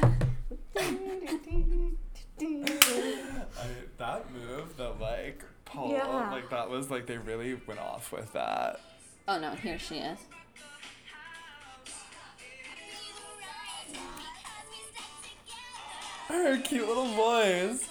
I, 2.41 3.67
that 3.97 4.25
move, 4.33 4.75
the 4.75 4.89
like 4.99 5.43
pull, 5.73 5.91
Yeah. 5.91 6.29
like 6.31 6.49
that 6.49 6.69
was 6.69 6.89
like 6.91 7.05
they 7.07 7.17
really 7.17 7.55
went 7.67 7.79
off 7.79 8.11
with 8.11 8.31
that. 8.33 8.79
oh 9.27 9.39
no, 9.39 9.51
here 9.51 9.79
she 9.79 9.95
is. 9.97 10.19
Her 16.27 16.57
cute 16.61 16.87
little 16.87 17.07
voice. 17.13 17.87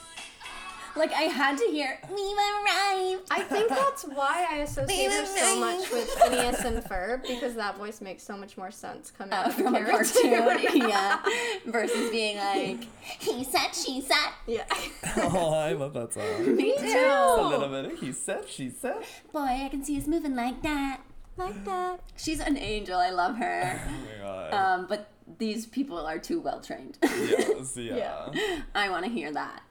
Like 0.95 1.13
I 1.13 1.23
had 1.23 1.57
to 1.59 1.65
hear. 1.65 1.99
We've 2.09 2.37
arrived. 2.37 3.23
I 3.31 3.43
think 3.49 3.69
that's 3.71 4.05
why 4.05 4.47
I 4.51 4.57
associate 4.59 5.11
her 5.11 5.25
so 5.27 5.59
much 5.61 5.91
with 5.91 6.09
Phineas 6.11 6.61
and 6.65 6.83
Ferb 6.85 7.23
because 7.27 7.55
that 7.55 7.79
voice 7.79 8.01
makes 8.01 8.23
so 8.23 8.37
much 8.37 8.57
more 8.59 8.71
sense 8.71 9.11
coming 9.11 9.33
Uh, 9.33 9.37
out 9.37 9.47
of 9.49 9.55
from 9.55 9.75
a 9.75 9.85
cartoon, 9.85 10.59
yeah. 10.75 11.23
Versus 11.67 12.11
being 12.11 12.37
like, 12.37 12.87
he 13.21 13.43
said, 13.45 13.71
she 13.75 14.01
said. 14.03 14.33
yeah. 14.47 14.65
Oh, 15.17 15.55
I 15.55 15.73
love 15.73 15.95
that 15.95 16.13
song. 16.13 16.57
Me 16.57 16.77
too. 16.77 16.87
A 16.87 17.49
little 17.49 17.69
bit. 17.69 17.99
He 17.99 18.13
said, 18.13 18.49
she 18.49 18.69
said. 18.71 18.97
Boy, 19.33 19.41
I 19.65 19.69
can 19.71 19.85
see 19.85 19.97
us 19.99 20.07
moving 20.07 20.35
like 20.37 20.63
that. 20.63 21.01
like 21.37 21.65
that. 21.65 22.01
She's 22.17 22.41
an 22.41 22.57
angel. 22.59 22.99
I 22.99 23.11
love 23.11 23.37
her. 23.37 23.81
Oh 23.87 23.91
my 23.91 24.25
god. 24.27 24.53
Um, 24.55 24.87
but 24.89 25.09
these 25.39 25.67
people 25.67 25.99
are 26.07 26.19
too 26.19 26.41
well 26.41 26.61
trained. 26.61 26.99
yes, 27.03 27.77
yeah. 27.77 28.29
Yeah. 28.35 28.61
I 28.75 28.91
want 28.91 29.05
to 29.07 29.11
hear 29.11 29.33
that. 29.33 29.63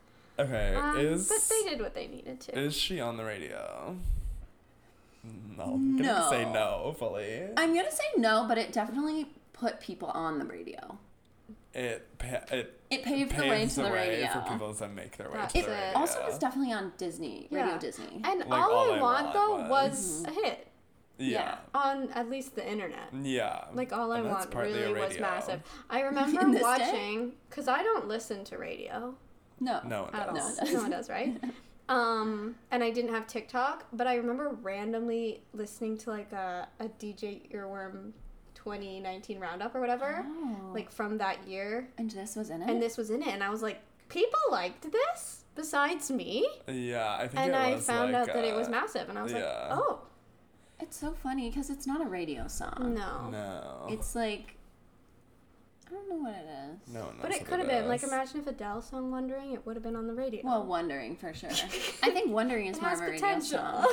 Okay, 0.46 0.76
Um, 0.76 0.98
is 1.00 1.28
but 1.30 1.40
they 1.50 1.70
did 1.70 1.82
what 1.82 1.94
they 1.94 2.08
needed 2.08 2.40
to. 2.42 2.58
is 2.60 2.76
she 2.76 3.00
on 3.00 3.18
the 3.18 3.24
radio? 3.24 3.96
No, 5.24 5.64
I'm 5.64 5.98
gonna 5.98 6.20
No. 6.20 6.30
say 6.30 6.46
no 6.52 6.96
fully. 6.98 7.44
I'm 7.58 7.76
gonna 7.76 7.92
say 7.92 8.04
no, 8.18 8.46
but 8.48 8.58
it 8.58 8.74
definitely 8.74 9.28
put 9.54 9.80
people 9.80 10.08
on 10.10 10.40
the 10.40 10.46
radio. 10.46 10.98
It 11.74 12.18
pa- 12.18 12.44
it 12.52 12.80
It 12.90 13.04
paved 13.04 13.36
the 13.38 13.44
way 13.48 13.66
to 13.68 13.76
the, 13.84 13.92
radio. 13.92 14.28
for 14.30 14.42
people 14.50 14.74
to 14.74 14.88
make 14.90 15.16
their 15.18 15.30
way 15.30 15.38
That's 15.38 15.54
to 15.54 15.60
It 15.60 15.66
the 15.68 15.72
radio. 15.72 16.00
also 16.00 16.26
was 16.26 16.38
definitely 16.40 16.74
on 16.74 16.92
Disney, 16.98 17.48
Radio 17.52 17.74
Yeah. 17.74 17.78
Disney. 17.78 18.22
and 18.24 18.40
Like, 18.40 18.50
all, 18.52 18.72
All 18.74 18.92
I 18.94 18.98
I 18.98 19.02
want, 19.02 19.24
Want 19.26 19.34
though 19.34 19.56
was- 19.70 19.70
was 19.70 20.26
a 20.28 20.32
hit 20.32 20.68
yeah. 21.18 21.60
on 21.74 22.10
at 22.14 22.30
least 22.30 22.56
the 22.56 22.68
internet. 22.68 23.14
Yeah. 23.14 23.66
Like 23.74 23.94
all 23.94 24.12
I 24.12 24.22
want 24.22 24.54
really 24.56 24.92
was 25.00 25.18
massive. 25.20 25.62
I 25.90 26.02
remember 26.10 26.42
In 26.42 26.52
this 26.52 26.62
day? 26.62 26.68
watching 26.68 27.34
because 27.50 27.68
I 27.68 27.84
don't 27.84 28.08
listen 28.08 28.44
to 28.46 28.58
radio 28.58 29.16
No. 29.62 29.80
No, 29.88 30.06
it 30.08 30.16
at 30.16 30.28
all. 30.30 30.36
does. 30.36 30.58
No, 30.58 30.64
does. 30.66 30.74
No 30.74 30.82
one 30.82 30.92
does, 30.92 31.10
right? 31.10 31.42
um, 31.90 32.56
and 32.72 32.84
I 32.84 32.90
didn't 32.92 33.14
have 33.14 33.28
TikTok, 33.28 33.86
but 33.94 34.08
I 34.08 34.16
remember 34.16 34.50
randomly 34.62 35.44
listening 35.54 35.98
to 36.00 36.10
like 36.10 36.32
a, 36.34 36.68
a 36.80 36.86
DJ 36.90 37.50
Earworm 37.54 38.12
2019 38.56 39.40
roundup 39.40 39.74
or 39.76 39.80
whatever, 39.80 40.26
Oh. 40.28 40.72
like 40.74 40.92
from 40.92 41.18
that 41.20 41.48
year, 41.48 41.88
and 41.98 42.12
this 42.12 42.36
was 42.36 42.50
in 42.50 42.62
it. 42.62 42.70
and 42.70 42.82
this 42.82 42.98
was 42.98 43.10
in 43.10 43.22
it, 43.22 43.30
and 43.30 43.44
I 43.44 43.50
was 43.50 43.62
like, 43.62 43.80
people 44.10 44.40
liked 44.52 44.92
this 44.92 45.46
besides 45.56 46.12
me, 46.12 46.48
Yeah, 46.68 47.16
I 47.18 47.28
think 47.28 47.40
and 47.40 47.52
it 47.52 47.56
I 47.58 47.78
found 47.80 48.12
like, 48.14 48.22
out 48.30 48.34
that 48.36 48.46
it 48.46 48.56
was 48.56 48.68
uh, 48.68 48.72
massive, 48.72 49.10
and 49.10 49.18
I 49.18 49.24
was 49.24 49.34
like, 49.34 49.44
oh 49.46 50.00
it's 50.80 50.98
so 50.98 51.12
funny 51.12 51.48
because 51.50 51.70
it's 51.70 51.86
not 51.86 52.02
a 52.02 52.06
radio 52.06 52.48
song. 52.48 52.96
no. 52.96 53.30
No. 53.30 53.88
It's 53.90 54.16
like 54.16 54.56
I 55.92 55.94
don't 55.94 56.10
know 56.10 56.16
what 56.16 56.32
it 56.34 56.46
is. 56.88 56.94
no 56.94 57.02
one 57.02 57.16
But 57.22 57.32
it 57.32 57.46
could 57.46 57.60
have 57.60 57.68
been 57.68 57.88
like 57.90 58.02
imagine 58.04 58.40
if 58.40 58.48
Adele 58.48 58.82
sung 58.82 59.12
"Wondering," 59.12 59.52
it 59.52 59.66
would 59.66 59.76
have 59.76 59.84
been 59.84 59.98
on 59.98 60.08
the 60.08 60.14
radio. 60.14 60.42
Well, 60.46 60.64
wondering 60.64 61.18
for 61.18 61.34
sure. 61.34 61.50
I 61.52 62.10
think 62.12 62.32
wondering 62.32 62.68
is 62.68 62.78
it 62.78 62.82
more 62.82 62.90
has 62.92 63.00
of 63.02 63.08
a 63.08 63.12
radio 63.12 63.28
potential. 63.28 63.58
song. 63.60 63.88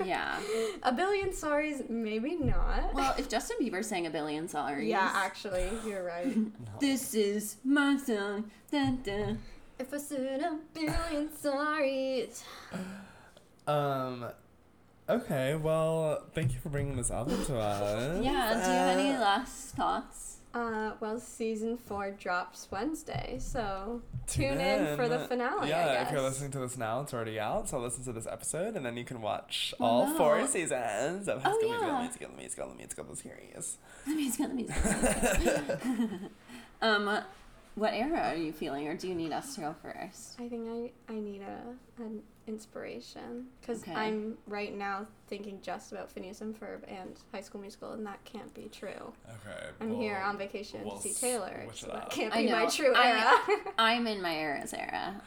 Yeah. 0.04 0.40
a 0.82 0.92
billion 0.92 1.28
sorries, 1.30 1.88
maybe 1.88 2.34
not. 2.36 2.92
Well, 2.94 3.14
if 3.18 3.28
Justin 3.28 3.58
Bieber 3.60 3.84
sang 3.84 4.06
a 4.06 4.10
billion 4.10 4.48
sorries. 4.48 4.88
yeah, 4.88 5.12
actually, 5.14 5.68
you're 5.86 6.02
right. 6.04 6.36
This 6.80 7.14
is 7.14 7.56
my 7.64 7.96
song. 7.98 8.50
Dun, 8.72 9.00
dun. 9.04 9.38
if 9.78 9.94
I 9.94 9.98
said 9.98 10.40
a 10.40 10.58
billion 10.74 11.28
sorries, 11.28 12.42
Um. 13.66 14.26
Okay, 15.08 15.54
well, 15.54 16.24
thank 16.34 16.54
you 16.54 16.58
for 16.60 16.70
bringing 16.70 16.96
this 16.96 17.10
album 17.10 17.44
to 17.44 17.58
us. 17.58 18.24
Yeah. 18.24 18.54
Do 18.54 18.58
you 18.70 18.76
have 18.78 18.98
any 18.98 19.10
last 19.18 19.74
thoughts? 19.76 20.38
Uh, 20.54 20.92
well, 21.00 21.18
season 21.18 21.76
four 21.76 22.12
drops 22.12 22.68
Wednesday, 22.70 23.36
so 23.40 24.00
tune 24.26 24.60
in 24.60 24.96
for 24.96 25.08
the 25.08 25.18
finale. 25.20 25.68
Yeah, 25.68 25.80
I 25.80 25.84
guess. 25.94 26.06
if 26.06 26.12
you're 26.12 26.22
listening 26.22 26.50
to 26.52 26.58
this 26.60 26.78
now, 26.78 27.00
it's 27.00 27.12
already 27.12 27.40
out. 27.40 27.68
So 27.68 27.78
listen 27.80 28.04
to 28.04 28.12
this 28.12 28.26
episode, 28.26 28.76
and 28.76 28.86
then 28.86 28.96
you 28.96 29.04
can 29.04 29.20
watch 29.20 29.74
Well, 29.78 29.90
all 29.90 30.06
no. 30.06 30.16
four 30.16 30.46
seasons 30.46 31.28
of 31.28 31.42
High 31.42 31.50
Oh, 31.52 31.58
School 31.58 31.70
yeah. 31.70 32.00
Musical, 32.02 32.28
Musical, 32.36 32.36
Musical, 32.36 32.74
Musical, 32.76 33.04
the 33.04 33.16
series. 33.16 33.78
The 34.06 34.14
music, 34.14 34.48
the 34.48 34.54
music. 34.54 36.20
um, 36.82 37.20
what 37.74 37.92
era 37.92 38.20
are 38.30 38.36
you 38.36 38.52
feeling, 38.52 38.86
or 38.88 38.96
do 38.96 39.08
you 39.08 39.14
need 39.14 39.32
us 39.32 39.54
to 39.56 39.60
go 39.62 39.74
first? 39.82 40.38
I 40.40 40.48
think 40.48 40.68
I, 41.08 41.12
I 41.12 41.16
need 41.18 41.42
a 41.42 42.02
an 42.02 42.22
inspiration 42.46 43.46
because 43.60 43.82
Okay. 43.82 43.92
I'm 43.94 44.36
right 44.46 44.76
now 44.76 45.06
thinking 45.28 45.58
just 45.62 45.92
about 45.92 46.10
Phineas 46.10 46.40
and 46.40 46.58
Ferb 46.58 46.80
and 46.88 47.18
High 47.32 47.40
School 47.40 47.60
Musical, 47.60 47.92
and 47.92 48.06
that 48.06 48.22
can't 48.24 48.52
be 48.54 48.68
true. 48.72 49.12
Okay. 49.28 49.66
I'm 49.80 49.94
here 49.94 50.16
on 50.18 50.36
vacation 50.38 50.84
we'll 50.84 50.96
to 50.98 51.08
see 51.08 51.12
Taylor, 51.14 51.62
switch 51.64 51.80
so 51.82 51.88
it 51.88 51.92
that 51.94 52.10
can't 52.10 52.32
be 52.34 52.50
my 52.50 52.66
true 52.66 52.92
I- 52.94 53.08
era. 53.10 53.72
I'm 53.78 54.06
in 54.06 54.20
my 54.22 54.34
era's 54.36 54.72
era. 54.74 55.20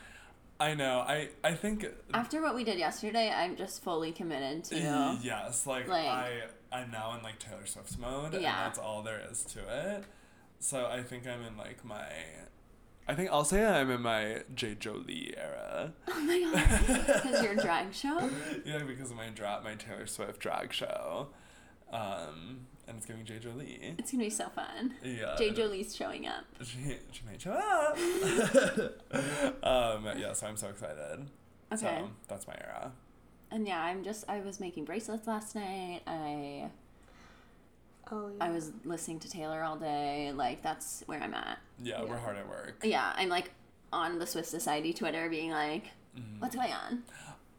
I 0.60 0.74
know. 0.74 1.00
I 1.08 1.30
I 1.44 1.54
think. 1.54 1.86
After 2.14 2.42
what 2.42 2.56
we 2.56 2.64
did 2.64 2.80
yesterday, 2.80 3.30
I'm 3.32 3.56
just 3.56 3.84
fully 3.84 4.12
committed 4.12 4.64
to. 4.66 5.20
Yes, 5.22 5.68
like, 5.68 5.88
Like- 5.88 6.08
I 6.08 6.42
I'm 6.72 6.90
now 6.92 7.16
in 7.16 7.24
like 7.24 7.38
Taylor 7.40 7.66
Swift's 7.66 7.98
mode, 7.98 8.34
and 8.34 8.44
that's 8.44 8.80
all 8.80 9.02
there 9.04 9.22
is 9.32 9.44
to 9.54 9.60
it. 9.60 10.04
So 10.60 10.88
I 10.88 11.04
think 11.04 11.28
I'm 11.28 11.44
in 11.44 11.56
like 11.58 11.86
my, 11.86 12.04
I 13.08 13.16
think 13.16 13.30
I'll 13.32 13.46
say 13.46 13.66
I'm 13.66 13.90
in 13.90 14.02
my 14.02 14.44
J 14.54 14.76
Jolie 14.76 15.34
era. 15.38 15.94
Oh 16.08 16.22
my 16.22 16.42
god. 16.42 17.06
Because 17.24 17.44
your 17.44 17.56
drag 17.56 17.94
show? 17.94 18.30
yeah, 18.66 18.80
because 18.80 19.12
of 19.12 19.18
my 19.18 19.30
drag, 19.30 19.64
my 19.64 19.76
Taylor 19.76 20.08
Swift 20.08 20.40
drag 20.40 20.74
show, 20.74 21.30
um, 21.92 22.68
and 22.88 22.98
it's 22.98 23.06
giving 23.06 23.24
J 23.26 23.40
Jolie. 23.40 23.96
It's 23.98 24.12
gonna 24.12 24.26
be 24.26 24.30
so 24.30 24.50
fun. 24.50 24.94
Yeah. 25.04 25.36
Jay 25.38 25.52
Jolie's 25.52 25.96
showing 25.96 26.28
up. 26.28 26.44
She, 26.64 26.98
she 27.12 27.22
might 27.26 27.42
show 27.42 27.52
up. 27.52 27.98
um, 29.64 30.20
yeah, 30.20 30.34
so 30.34 30.48
I'm 30.48 30.58
so 30.58 30.68
excited. 30.68 31.28
Okay. 31.72 31.78
So 31.78 32.10
that's 32.28 32.46
my 32.48 32.56
era. 32.56 32.92
And 33.52 33.66
yeah, 33.66 33.82
I'm 33.82 34.04
just 34.04 34.26
I 34.28 34.42
was 34.42 34.60
making 34.60 34.84
bracelets 34.84 35.28
last 35.28 35.56
night. 35.56 36.02
I 36.06 36.70
Oh, 38.12 38.30
yeah. 38.38 38.44
I 38.46 38.50
was 38.52 38.72
listening 38.86 39.20
to 39.20 39.30
Taylor 39.30 39.64
all 39.64 39.76
day. 39.78 40.32
Like 40.34 40.62
that's 40.62 41.04
where 41.08 41.22
I'm 41.22 41.34
at. 41.34 41.60
Yeah, 41.84 42.04
we're 42.04 42.18
hard 42.18 42.38
at 42.38 42.48
work. 42.48 42.82
Yeah, 42.84 43.14
I'm 43.16 43.30
like 43.30 43.52
on 43.94 44.20
the 44.20 44.28
Swift 44.28 44.48
Society 44.50 44.94
Twitter 44.94 45.30
being 45.30 45.52
like, 45.52 45.86
Mm-hmm. 46.18 46.40
what's 46.40 46.56
going 46.56 46.72
on? 46.74 47.04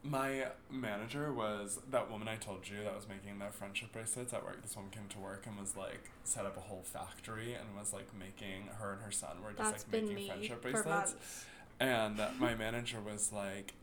My 0.03 0.47
manager 0.69 1.31
was 1.31 1.79
that 1.91 2.11
woman 2.11 2.27
I 2.27 2.35
told 2.35 2.67
you 2.67 2.83
that 2.83 2.93
was 2.93 3.07
making 3.07 3.39
the 3.39 3.45
friendship 3.51 3.93
bracelets 3.93 4.33
at 4.33 4.43
work. 4.43 4.61
This 4.61 4.75
woman 4.75 4.91
came 4.91 5.07
to 5.09 5.17
work 5.19 5.45
and 5.47 5.57
was 5.57 5.77
like 5.77 6.09
set 6.25 6.45
up 6.45 6.57
a 6.57 6.59
whole 6.59 6.81
factory 6.83 7.53
and 7.53 7.63
was 7.77 7.93
like 7.93 8.07
making 8.17 8.67
her 8.79 8.91
and 8.93 9.01
her 9.01 9.11
son 9.11 9.37
were 9.43 9.51
just 9.53 9.71
That's 9.71 9.83
like 9.85 9.91
been 9.91 10.07
making 10.09 10.15
me 10.15 10.27
friendship 10.27 10.61
for 10.61 10.71
bracelets. 10.71 10.87
months. 11.13 11.45
And 11.79 12.19
my 12.39 12.53
manager 12.55 12.97
was 12.99 13.31
like, 13.31 13.73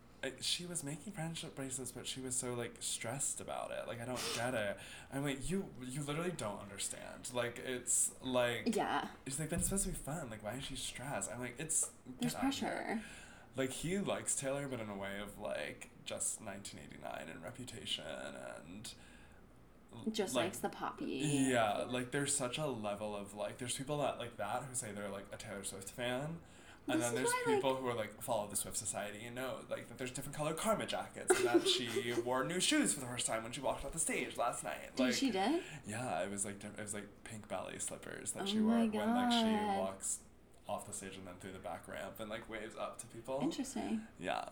she 0.41 0.65
was 0.65 0.83
making 0.83 1.13
friendship 1.13 1.55
bracelets, 1.55 1.91
but 1.91 2.05
she 2.07 2.19
was 2.19 2.35
so 2.35 2.53
like 2.53 2.75
stressed 2.79 3.39
about 3.39 3.71
it. 3.71 3.87
Like 3.87 4.01
I 4.01 4.05
don't 4.05 4.19
get 4.35 4.53
it. 4.53 4.77
I'm 5.13 5.23
like, 5.23 5.49
you 5.49 5.65
you 5.87 6.01
literally 6.03 6.33
don't 6.35 6.61
understand. 6.61 7.29
Like 7.33 7.61
it's 7.65 8.11
like 8.23 8.75
Yeah, 8.75 9.05
it's 9.25 9.39
like, 9.39 9.49
but 9.49 9.59
it's 9.59 9.67
supposed 9.67 9.83
to 9.85 9.89
be 9.91 9.95
fun. 9.95 10.29
Like 10.29 10.43
why 10.43 10.53
is 10.53 10.63
she 10.63 10.75
stressed? 10.75 11.29
I'm 11.33 11.39
like, 11.39 11.55
it's 11.59 11.89
there's 12.19 12.33
get 12.33 12.43
out 12.43 12.49
of 12.49 12.59
here." 12.59 12.69
pressure. 12.69 13.01
Like 13.55 13.71
he 13.71 13.97
likes 13.99 14.35
Taylor, 14.35 14.67
but 14.69 14.79
in 14.79 14.89
a 14.89 14.95
way 14.95 15.19
of 15.21 15.39
like 15.39 15.89
just 16.05 16.41
1989 16.41 17.27
and 17.33 17.43
Reputation 17.43 18.03
and 18.65 18.93
Just 20.13 20.35
like, 20.35 20.45
likes 20.45 20.57
the 20.59 20.69
poppy. 20.69 21.47
yeah, 21.51 21.83
like 21.89 22.11
there's 22.11 22.35
such 22.35 22.57
a 22.57 22.65
level 22.67 23.15
of 23.15 23.35
like 23.35 23.57
there's 23.57 23.75
people 23.75 23.97
that 23.99 24.19
like 24.19 24.37
that 24.37 24.63
who 24.69 24.75
say 24.75 24.87
they're 24.95 25.09
like 25.09 25.25
a 25.33 25.37
Taylor 25.37 25.63
Swift 25.63 25.89
fan. 25.89 26.37
And 26.89 27.01
This 27.01 27.07
then 27.07 27.15
there's 27.15 27.27
why, 27.45 27.55
people 27.55 27.75
who 27.75 27.87
are 27.89 27.93
like 27.93 28.21
follow 28.21 28.47
the 28.47 28.55
Swift 28.55 28.77
Society 28.77 29.19
and 29.25 29.35
know 29.35 29.55
like 29.69 29.89
that 29.89 29.97
there's 29.97 30.11
different 30.11 30.37
color 30.37 30.53
karma 30.53 30.85
jackets 30.85 31.37
and 31.37 31.45
that 31.47 31.67
she 31.67 31.89
wore 32.25 32.45
new 32.45 32.59
shoes 32.61 32.93
for 32.93 33.01
the 33.01 33.05
first 33.05 33.25
time 33.27 33.43
when 33.43 33.51
she 33.51 33.59
walked 33.59 33.83
off 33.83 33.91
the 33.91 33.99
stage 33.99 34.37
last 34.37 34.63
night. 34.63 34.95
Did 34.95 35.03
like 35.03 35.13
she 35.13 35.29
did? 35.31 35.61
yeah, 35.85 36.21
it 36.21 36.31
was 36.31 36.45
like 36.45 36.63
it 36.63 36.81
was 36.81 36.93
like 36.93 37.07
pink 37.25 37.47
ballet 37.49 37.79
slippers 37.79 38.31
that 38.31 38.43
Oh 38.43 38.45
she 38.45 38.59
wore 38.59 38.77
when 38.77 38.89
like 38.91 39.31
she 39.31 39.77
walks 39.77 40.19
off 40.69 40.87
the 40.87 40.93
stage 40.93 41.15
and 41.17 41.27
then 41.27 41.33
through 41.39 41.53
the 41.53 41.59
back 41.59 41.87
ramp 41.87 42.19
and 42.19 42.29
like 42.29 42.49
waves 42.49 42.75
up 42.79 42.99
to 42.99 43.05
people. 43.07 43.39
Interesting. 43.41 44.01
Yeah. 44.19 44.45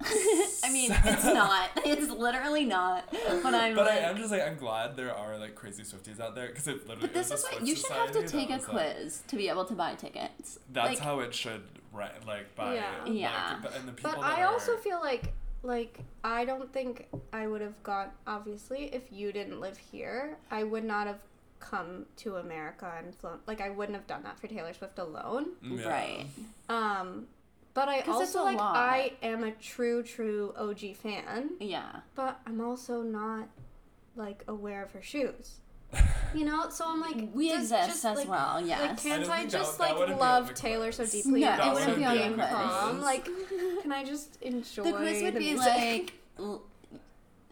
I 0.00 0.70
mean, 0.72 0.90
it's 1.04 1.24
not. 1.24 1.70
It's 1.84 2.08
literally 2.10 2.64
not. 2.64 3.04
But 3.42 3.54
I'm 3.54 3.74
But 3.74 3.86
like. 3.86 3.94
I 3.94 4.10
am 4.10 4.16
just 4.16 4.30
like 4.30 4.42
I'm 4.46 4.56
glad 4.56 4.96
there 4.96 5.14
are 5.14 5.36
like 5.38 5.54
crazy 5.54 5.82
Swifties 5.82 6.20
out 6.20 6.34
there 6.34 6.48
because 6.48 6.68
it 6.68 6.86
literally. 6.86 7.00
but 7.08 7.14
this 7.14 7.30
was 7.30 7.40
is 7.44 7.50
what 7.52 7.66
you 7.66 7.74
should 7.74 7.90
have 7.90 8.12
to 8.12 8.26
take 8.26 8.46
a 8.50 8.52
that 8.52 8.58
was, 8.60 8.68
like- 8.68 8.94
quiz 8.96 9.22
to 9.28 9.36
be 9.36 9.48
able 9.48 9.64
to 9.64 9.74
buy 9.74 9.94
tickets. 9.94 10.58
that's 10.72 10.88
like, 10.90 10.98
how 10.98 11.20
it 11.20 11.34
should 11.34 11.62
right 11.92 12.12
like 12.26 12.54
buy. 12.54 12.74
Yeah. 12.76 12.84
like, 13.04 13.12
Yeah. 13.12 13.56
but- 13.62 13.76
and 13.76 13.88
the 13.88 13.92
people 13.92 14.12
But 14.12 14.20
that 14.20 14.38
I 14.38 14.42
also 14.44 14.76
feel 14.76 15.00
like 15.00 15.32
like 15.64 15.98
I 16.22 16.44
don't 16.44 16.72
think 16.72 17.08
I 17.32 17.46
would 17.48 17.60
have 17.60 17.82
gone 17.82 18.10
obviously 18.26 18.84
if 18.94 19.10
you 19.10 19.32
didn't 19.32 19.60
live 19.60 19.78
here. 19.78 20.36
I 20.50 20.62
would 20.62 20.84
not 20.84 21.06
have 21.08 21.18
come 21.58 22.06
to 22.18 22.36
America 22.36 22.88
and 23.02 23.12
flown 23.16 23.40
like 23.48 23.60
I 23.60 23.70
wouldn't 23.70 23.96
have 23.96 24.06
done 24.06 24.22
that 24.22 24.38
for 24.38 24.46
Taylor 24.46 24.72
Swift 24.74 24.98
alone. 25.00 25.46
Yeah. 25.62 25.88
Right. 25.88 26.26
Um 26.68 27.26
but 27.78 27.88
I 27.88 28.00
also 28.00 28.42
a 28.42 28.44
like 28.44 28.58
lot. 28.58 28.74
I 28.76 29.12
am 29.22 29.44
a 29.44 29.52
true 29.52 30.02
true 30.02 30.52
OG 30.56 30.96
fan, 30.96 31.50
Yeah. 31.60 32.00
but 32.16 32.40
I'm 32.44 32.60
also 32.60 33.02
not 33.02 33.46
like 34.16 34.42
aware 34.48 34.82
of 34.82 34.90
her 34.92 35.02
shoes. 35.02 35.60
You 36.34 36.44
know, 36.44 36.68
so 36.68 36.84
I'm 36.86 37.00
like 37.00 37.16
We 37.32 37.48
just- 37.48 37.62
exist 37.72 37.88
just, 37.88 38.04
as 38.04 38.16
like, 38.18 38.28
well, 38.28 38.60
yes. 38.60 38.80
Like, 38.82 39.02
can't 39.02 39.22
don't 39.24 39.32
I, 39.32 39.46
just 39.46 39.78
that 39.78 39.84
like 39.90 39.98
wouldn't 39.98 40.18
be 40.18 40.22
on 40.22 40.28
love 40.44 40.52
Taylor 40.54 40.92
so 40.92 41.06
deeply? 41.06 41.40
No, 41.40 41.52
it 41.54 41.72
wouldn't 41.72 41.96
be 41.96 42.04
on 42.04 42.14
the 42.16 42.22
being 42.22 42.34
quiz. 42.34 43.02
Like, 43.02 43.24
can 43.82 43.92
I 43.92 44.04
just 44.04 44.36
enjoy 44.42 44.82
the 44.82 44.92
quiz 44.92 45.22
would 45.22 45.34
the 45.34 45.38
be 45.38 45.44
music? 45.54 45.66
like 45.66 46.12
l- 46.38 46.62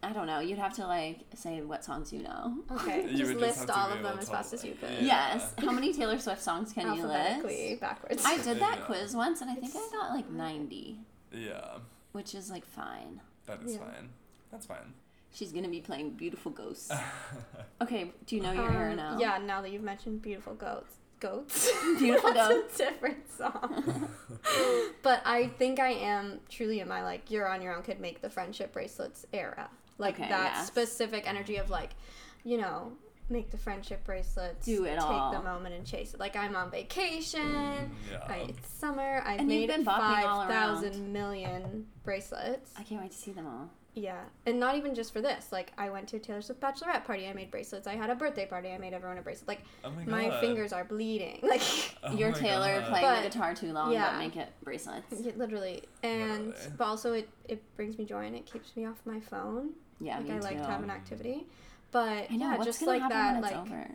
I 0.07 0.13
don't 0.13 0.29
know. 0.29 0.39
You'd 0.39 0.59
have 0.59 0.73
to 0.75 0.87
like 0.87 1.19
say 1.35 1.63
what 1.63 1.85
songs 1.85 2.13
you 2.13 2.23
know. 2.23 2.59
Okay, 2.71 3.03
You 3.11 3.19
just 3.19 3.35
would 3.35 3.41
just 3.41 3.59
list 3.67 3.71
all 3.71 3.91
of 3.91 4.03
them 4.03 4.19
as 4.21 4.29
fast 4.29 4.53
as 4.55 4.63
you 4.65 4.71
like, 4.71 4.81
could. 4.81 4.91
Yeah. 5.05 5.35
Yes. 5.35 5.53
How 5.59 5.73
many 5.73 5.93
Taylor 5.93 6.17
Swift 6.19 6.41
songs 6.43 6.73
can 6.73 6.95
you 6.95 7.03
Alphabetically, 7.03 7.69
list? 7.71 7.81
backwards. 7.81 8.23
I 8.25 8.37
did 8.37 8.61
that 8.61 8.79
Yeah. 8.79 8.85
quiz 8.85 9.17
once, 9.17 9.41
and 9.41 9.51
I 9.51 9.55
think 9.57 9.73
I 9.75 9.89
got 9.93 10.11
like 10.15 10.31
ninety, 10.31 10.99
Yeah, 11.33 11.79
which 12.13 12.35
is 12.37 12.51
like 12.51 12.65
fine. 12.65 13.21
that 13.47 13.61
is 13.65 13.73
Yeah. 13.75 13.79
fine. 13.81 14.11
That's 14.53 14.67
fine. 14.67 14.95
She's 15.33 15.51
gonna 15.53 15.69
be 15.69 15.81
playing 15.81 16.11
"Beautiful 16.11 16.53
Ghosts." 16.53 16.93
Okay, 17.83 18.13
do 18.27 18.37
you 18.37 18.43
know 18.43 18.53
your 18.53 18.69
Um, 18.69 18.77
era 18.77 18.95
now? 18.95 19.19
Yeah, 19.19 19.37
now 19.39 19.61
that 19.61 19.71
you've 19.71 19.83
mentioned 19.83 20.23
beautiful 20.23 20.55
goats. 20.55 20.95
Goats. 21.21 21.69
Beautiful 21.99 22.33
That's 22.35 22.49
Goats. 22.55 22.81
a 22.81 22.85
different 22.85 23.31
song. 23.31 24.09
but 25.03 25.21
I 25.25 25.49
think 25.59 25.79
I 25.81 25.89
am 25.91 26.41
truly 26.49 26.81
in 26.81 26.89
my 26.89 27.03
like 27.03 27.31
you're 27.31 27.49
on 27.49 27.61
your 27.61 27.75
own 27.77 27.83
could 27.83 28.01
make 28.01 28.21
the 28.23 28.31
friendship 28.31 28.73
bracelets 28.73 29.27
era. 29.33 29.69
Like 29.99 30.15
Okay, 30.21 30.29
that 30.29 30.53
yes. 30.57 30.67
specific 30.67 31.29
energy 31.29 31.57
of 31.57 31.71
like, 31.71 31.91
you 32.45 32.59
know, 32.59 32.93
make 33.29 33.51
the 33.51 33.59
friendship 33.59 34.05
bracelets. 34.05 34.65
Do 34.67 34.85
it 34.85 34.95
take 34.95 35.03
all. 35.03 35.31
Take 35.33 35.41
the 35.41 35.45
moment 35.45 35.75
and 35.75 35.85
chase 35.87 36.15
it. 36.15 36.21
Like 36.21 36.37
I'm 36.37 36.55
on 36.55 36.71
vacation. 36.71 37.91
Yeah. 38.11 38.19
I, 38.29 38.47
it's 38.49 38.69
summer. 38.73 39.23
I've 39.25 39.41
And 39.41 39.51
you've 39.53 39.69
made 39.69 39.77
been 39.77 39.85
bopping 39.85 40.25
all 40.25 40.43
five 40.43 40.51
around. 40.51 40.83
thousand 40.83 41.13
million 41.13 41.87
bracelets. 42.05 42.73
I 42.79 42.83
can't 42.83 43.01
wait 43.03 43.11
to 43.13 43.17
see 43.17 43.33
them 43.33 43.47
all. 43.47 43.71
Yeah, 43.99 44.21
and 44.45 44.61
not 44.61 44.77
even 44.77 44.95
just 44.95 45.11
for 45.11 45.23
this. 45.23 45.51
Like 45.53 45.73
I 45.79 45.89
went 45.89 46.07
to 46.09 46.19
Taylor 46.19 46.43
Swift 46.43 46.61
bachelorette 46.61 47.07
party. 47.07 47.27
I 47.29 47.33
made 47.33 47.51
bracelets. 47.51 47.87
I 47.87 47.95
had 47.95 48.11
a 48.11 48.15
birthday 48.15 48.45
party. 48.45 48.69
I 48.71 48.77
made 48.77 48.93
everyone 48.93 49.17
a 49.17 49.23
bracelet. 49.23 49.49
Like 49.49 49.63
oh 49.85 49.91
my, 49.91 50.05
my 50.29 50.41
fingers 50.41 50.75
are 50.75 50.85
bleeding. 50.85 51.41
Like 51.43 51.63
Oh 52.05 52.13
Your 52.15 52.31
Taylor 52.31 52.81
God. 52.81 52.89
playing 52.91 53.07
But- 53.07 53.23
the 53.23 53.29
guitar 53.31 53.55
too 53.55 53.73
long, 53.73 53.93
yeah. 53.93 54.11
but 54.13 54.19
make 54.19 54.37
it 54.37 54.53
bracelets. 54.63 55.07
yeah, 55.19 55.33
literally, 55.37 55.83
and 56.03 56.49
Literally. 56.49 56.73
but 56.77 56.85
also 56.85 57.15
it 57.15 57.29
it 57.49 57.63
brings 57.77 57.97
me 57.97 58.05
joy 58.05 58.27
and 58.27 58.37
it 58.37 58.45
keeps 58.45 58.77
me 58.77 58.85
off 58.85 59.01
my 59.07 59.19
phone. 59.19 59.71
Yeah, 60.01 60.19
like 60.19 60.27
me 60.29 60.33
I 60.35 60.39
like 60.41 60.57
too. 60.57 60.63
to 60.63 60.71
have 60.71 60.83
an 60.83 60.91
activity. 60.91 61.47
But 61.93 62.31
I 62.31 62.37
know. 62.37 62.51
yeah, 62.53 62.65
just 62.65 62.83
like 62.83 63.09
that, 63.09 63.41
like 63.43 63.57
over? 63.57 63.89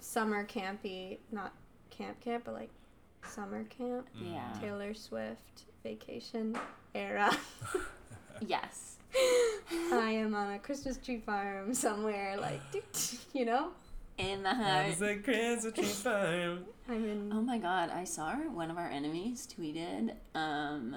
summer 0.00 0.44
campy, 0.46 1.18
not 1.32 1.52
camp 1.90 2.20
camp, 2.20 2.44
but 2.44 2.54
like 2.54 2.70
summer 3.26 3.64
camp. 3.64 4.06
Mm. 4.18 4.32
Yeah. 4.34 4.52
Taylor 4.60 4.94
Swift 4.94 5.64
vacation 5.82 6.56
era. 6.94 7.36
Yes. 8.46 8.96
I 9.92 10.10
am 10.10 10.34
on 10.34 10.52
a 10.52 10.58
Christmas 10.58 10.98
tree 10.98 11.20
farm 11.24 11.72
somewhere, 11.72 12.36
like 12.38 12.60
you 13.32 13.46
know. 13.46 13.70
In 14.18 14.38
the 14.42 14.50
That 14.50 14.56
heart. 14.56 14.86
is 14.88 15.00
a 15.02 15.16
Christmas 15.16 15.72
tree 15.72 15.84
farm. 15.84 16.64
I'm 16.88 17.04
in. 17.08 17.30
Oh 17.32 17.40
my 17.40 17.56
god, 17.58 17.90
I 17.90 18.04
saw 18.04 18.34
one 18.34 18.70
of 18.70 18.76
our 18.76 18.88
enemies 18.90 19.46
tweeted 19.50 20.12
um 20.34 20.94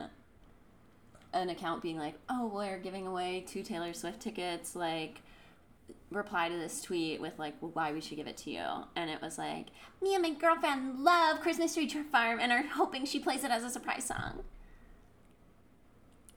an 1.34 1.50
account 1.50 1.82
being 1.82 1.98
like, 1.98 2.16
"Oh, 2.30 2.48
we're 2.54 2.80
giving 2.80 3.08
away 3.08 3.46
two 3.48 3.64
Taylor 3.64 3.94
Swift 3.94 4.20
tickets 4.20 4.76
like 4.76 5.22
reply 6.12 6.50
to 6.50 6.56
this 6.56 6.82
tweet 6.82 7.22
with 7.22 7.38
like 7.38 7.56
why 7.60 7.92
we 7.92 8.02
should 8.02 8.18
give 8.18 8.28
it 8.28 8.38
to 8.38 8.52
you." 8.52 8.66
And 8.96 9.10
it 9.10 9.22
was 9.22 9.38
like, 9.38 9.68
"Me 10.02 10.16
and 10.16 10.24
my 10.24 10.32
girlfriend 10.32 11.04
love 11.04 11.40
Christmas 11.42 11.74
Tree 11.74 11.88
Farm 11.88 12.40
and 12.40 12.52
are 12.52 12.64
hoping 12.64 13.06
she 13.06 13.20
plays 13.20 13.44
it 13.44 13.52
as 13.52 13.64
a 13.64 13.70
surprise 13.70 14.06
song." 14.06 14.44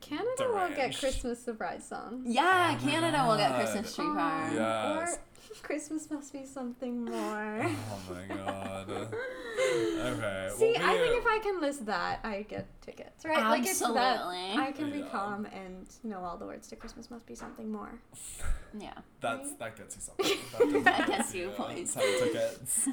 Canada 0.00 0.48
will 0.48 0.76
get 0.76 0.98
Christmas 0.98 1.42
surprise 1.42 1.86
songs. 1.88 2.26
Yeah, 2.26 2.76
Oh 2.78 2.84
my 2.84 2.90
Canada 2.90 3.24
will 3.26 3.36
get 3.36 3.54
Christmas 3.54 3.94
Tree 3.94 4.04
Farm. 4.04 4.54
Yes. 4.54 5.14
Or 5.14 5.20
Christmas 5.62 6.10
must 6.10 6.32
be 6.32 6.44
something 6.44 7.04
more. 7.04 7.66
Oh 7.66 8.00
my 8.12 8.34
god. 8.34 9.08
Okay. 9.62 10.48
See, 10.56 10.72
well, 10.76 10.90
I 10.90 10.96
think 10.98 11.16
if 11.18 11.26
I 11.26 11.38
can 11.42 11.60
list 11.60 11.86
that, 11.86 12.20
I 12.24 12.42
get 12.48 12.66
tickets, 12.82 13.24
right? 13.24 13.38
Like 13.50 13.64
it's 13.66 13.78
that 13.78 13.94
Absolutely. 13.96 14.58
I 14.58 14.72
can 14.72 14.90
be 14.90 14.98
Yeah. 14.98 15.08
calm 15.12 15.46
and 15.46 15.86
know 16.02 16.24
all 16.24 16.36
the 16.36 16.46
words 16.46 16.66
to 16.68 16.76
Christmas 16.76 17.10
must 17.10 17.26
be 17.26 17.34
something 17.34 17.70
more. 17.70 18.00
Yeah. 18.78 18.94
That's 19.20 19.52
that 19.56 19.76
gets 19.76 19.96
you 19.96 20.00
something. 20.56 20.82
That, 20.84 20.84
That 20.84 21.06
gets 21.06 21.34
you 21.34 21.50
uh, 21.50 21.52
points. 21.62 21.92
Some 21.92 22.02
tickets. 22.02 22.88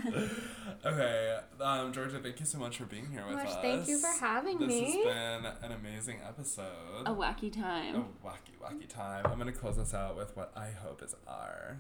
okay, 0.86 1.40
um, 1.62 1.94
Georgia, 1.94 2.20
thank 2.22 2.40
you 2.42 2.46
so 2.46 2.58
much 2.58 2.78
for 2.78 2.84
being 2.86 3.08
here 3.10 3.24
with 3.26 3.38
Gosh, 3.38 3.48
us. 3.48 3.58
thank 3.62 3.88
you 3.88 3.98
for 3.98 4.10
having 4.20 4.58
this 4.60 4.68
me. 4.68 4.82
This 4.82 4.96
has 4.96 5.06
been 5.06 5.52
an 5.64 5.72
amazing 5.72 6.18
episode. 6.28 7.06
A 7.06 7.12
wacky 7.14 7.52
time. 7.52 7.96
A 7.96 8.28
wacky, 8.28 8.58
wacky 8.62 8.90
time. 8.90 9.26
I'm 9.28 9.38
gonna 9.38 9.54
close 9.54 9.78
us 9.80 9.94
out 9.94 10.18
with 10.18 10.36
what 10.36 10.52
I 10.56 10.70
hope 10.72 11.02
is 11.02 11.16
our 11.26 11.78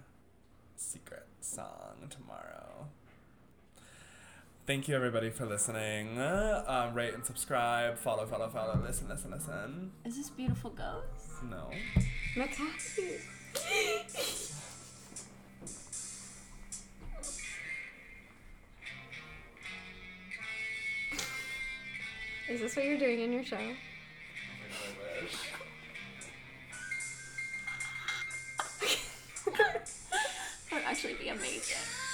secret 0.80 1.27
song 1.41 2.07
tomorrow. 2.10 2.88
Thank 4.65 4.88
you 4.88 4.95
everybody 4.95 5.30
for 5.30 5.45
listening. 5.45 6.19
Um, 6.19 6.93
rate 6.93 7.14
and 7.14 7.26
subscribe. 7.26 7.97
Follow, 7.97 8.26
follow, 8.26 8.49
follow. 8.49 8.80
Listen, 8.85 9.10
listen, 9.10 9.31
listen. 9.31 9.91
Is 10.06 10.15
this 10.15 10.30
beautiful 10.30 10.69
ghost? 10.69 11.43
No. 11.49 11.69
Macaque. 12.35 13.19
Is 22.49 22.61
this 22.61 22.76
what 22.76 22.85
you're 22.85 22.97
doing 22.97 23.19
in 23.19 23.31
your 23.34 23.43
show? 23.43 23.57
Oh 23.57 23.65
I 24.88 25.23
wish. 25.23 25.35
That 30.70 30.76
would 30.78 30.86
actually 30.86 31.14
be 31.16 31.30
amazing. 31.30 32.09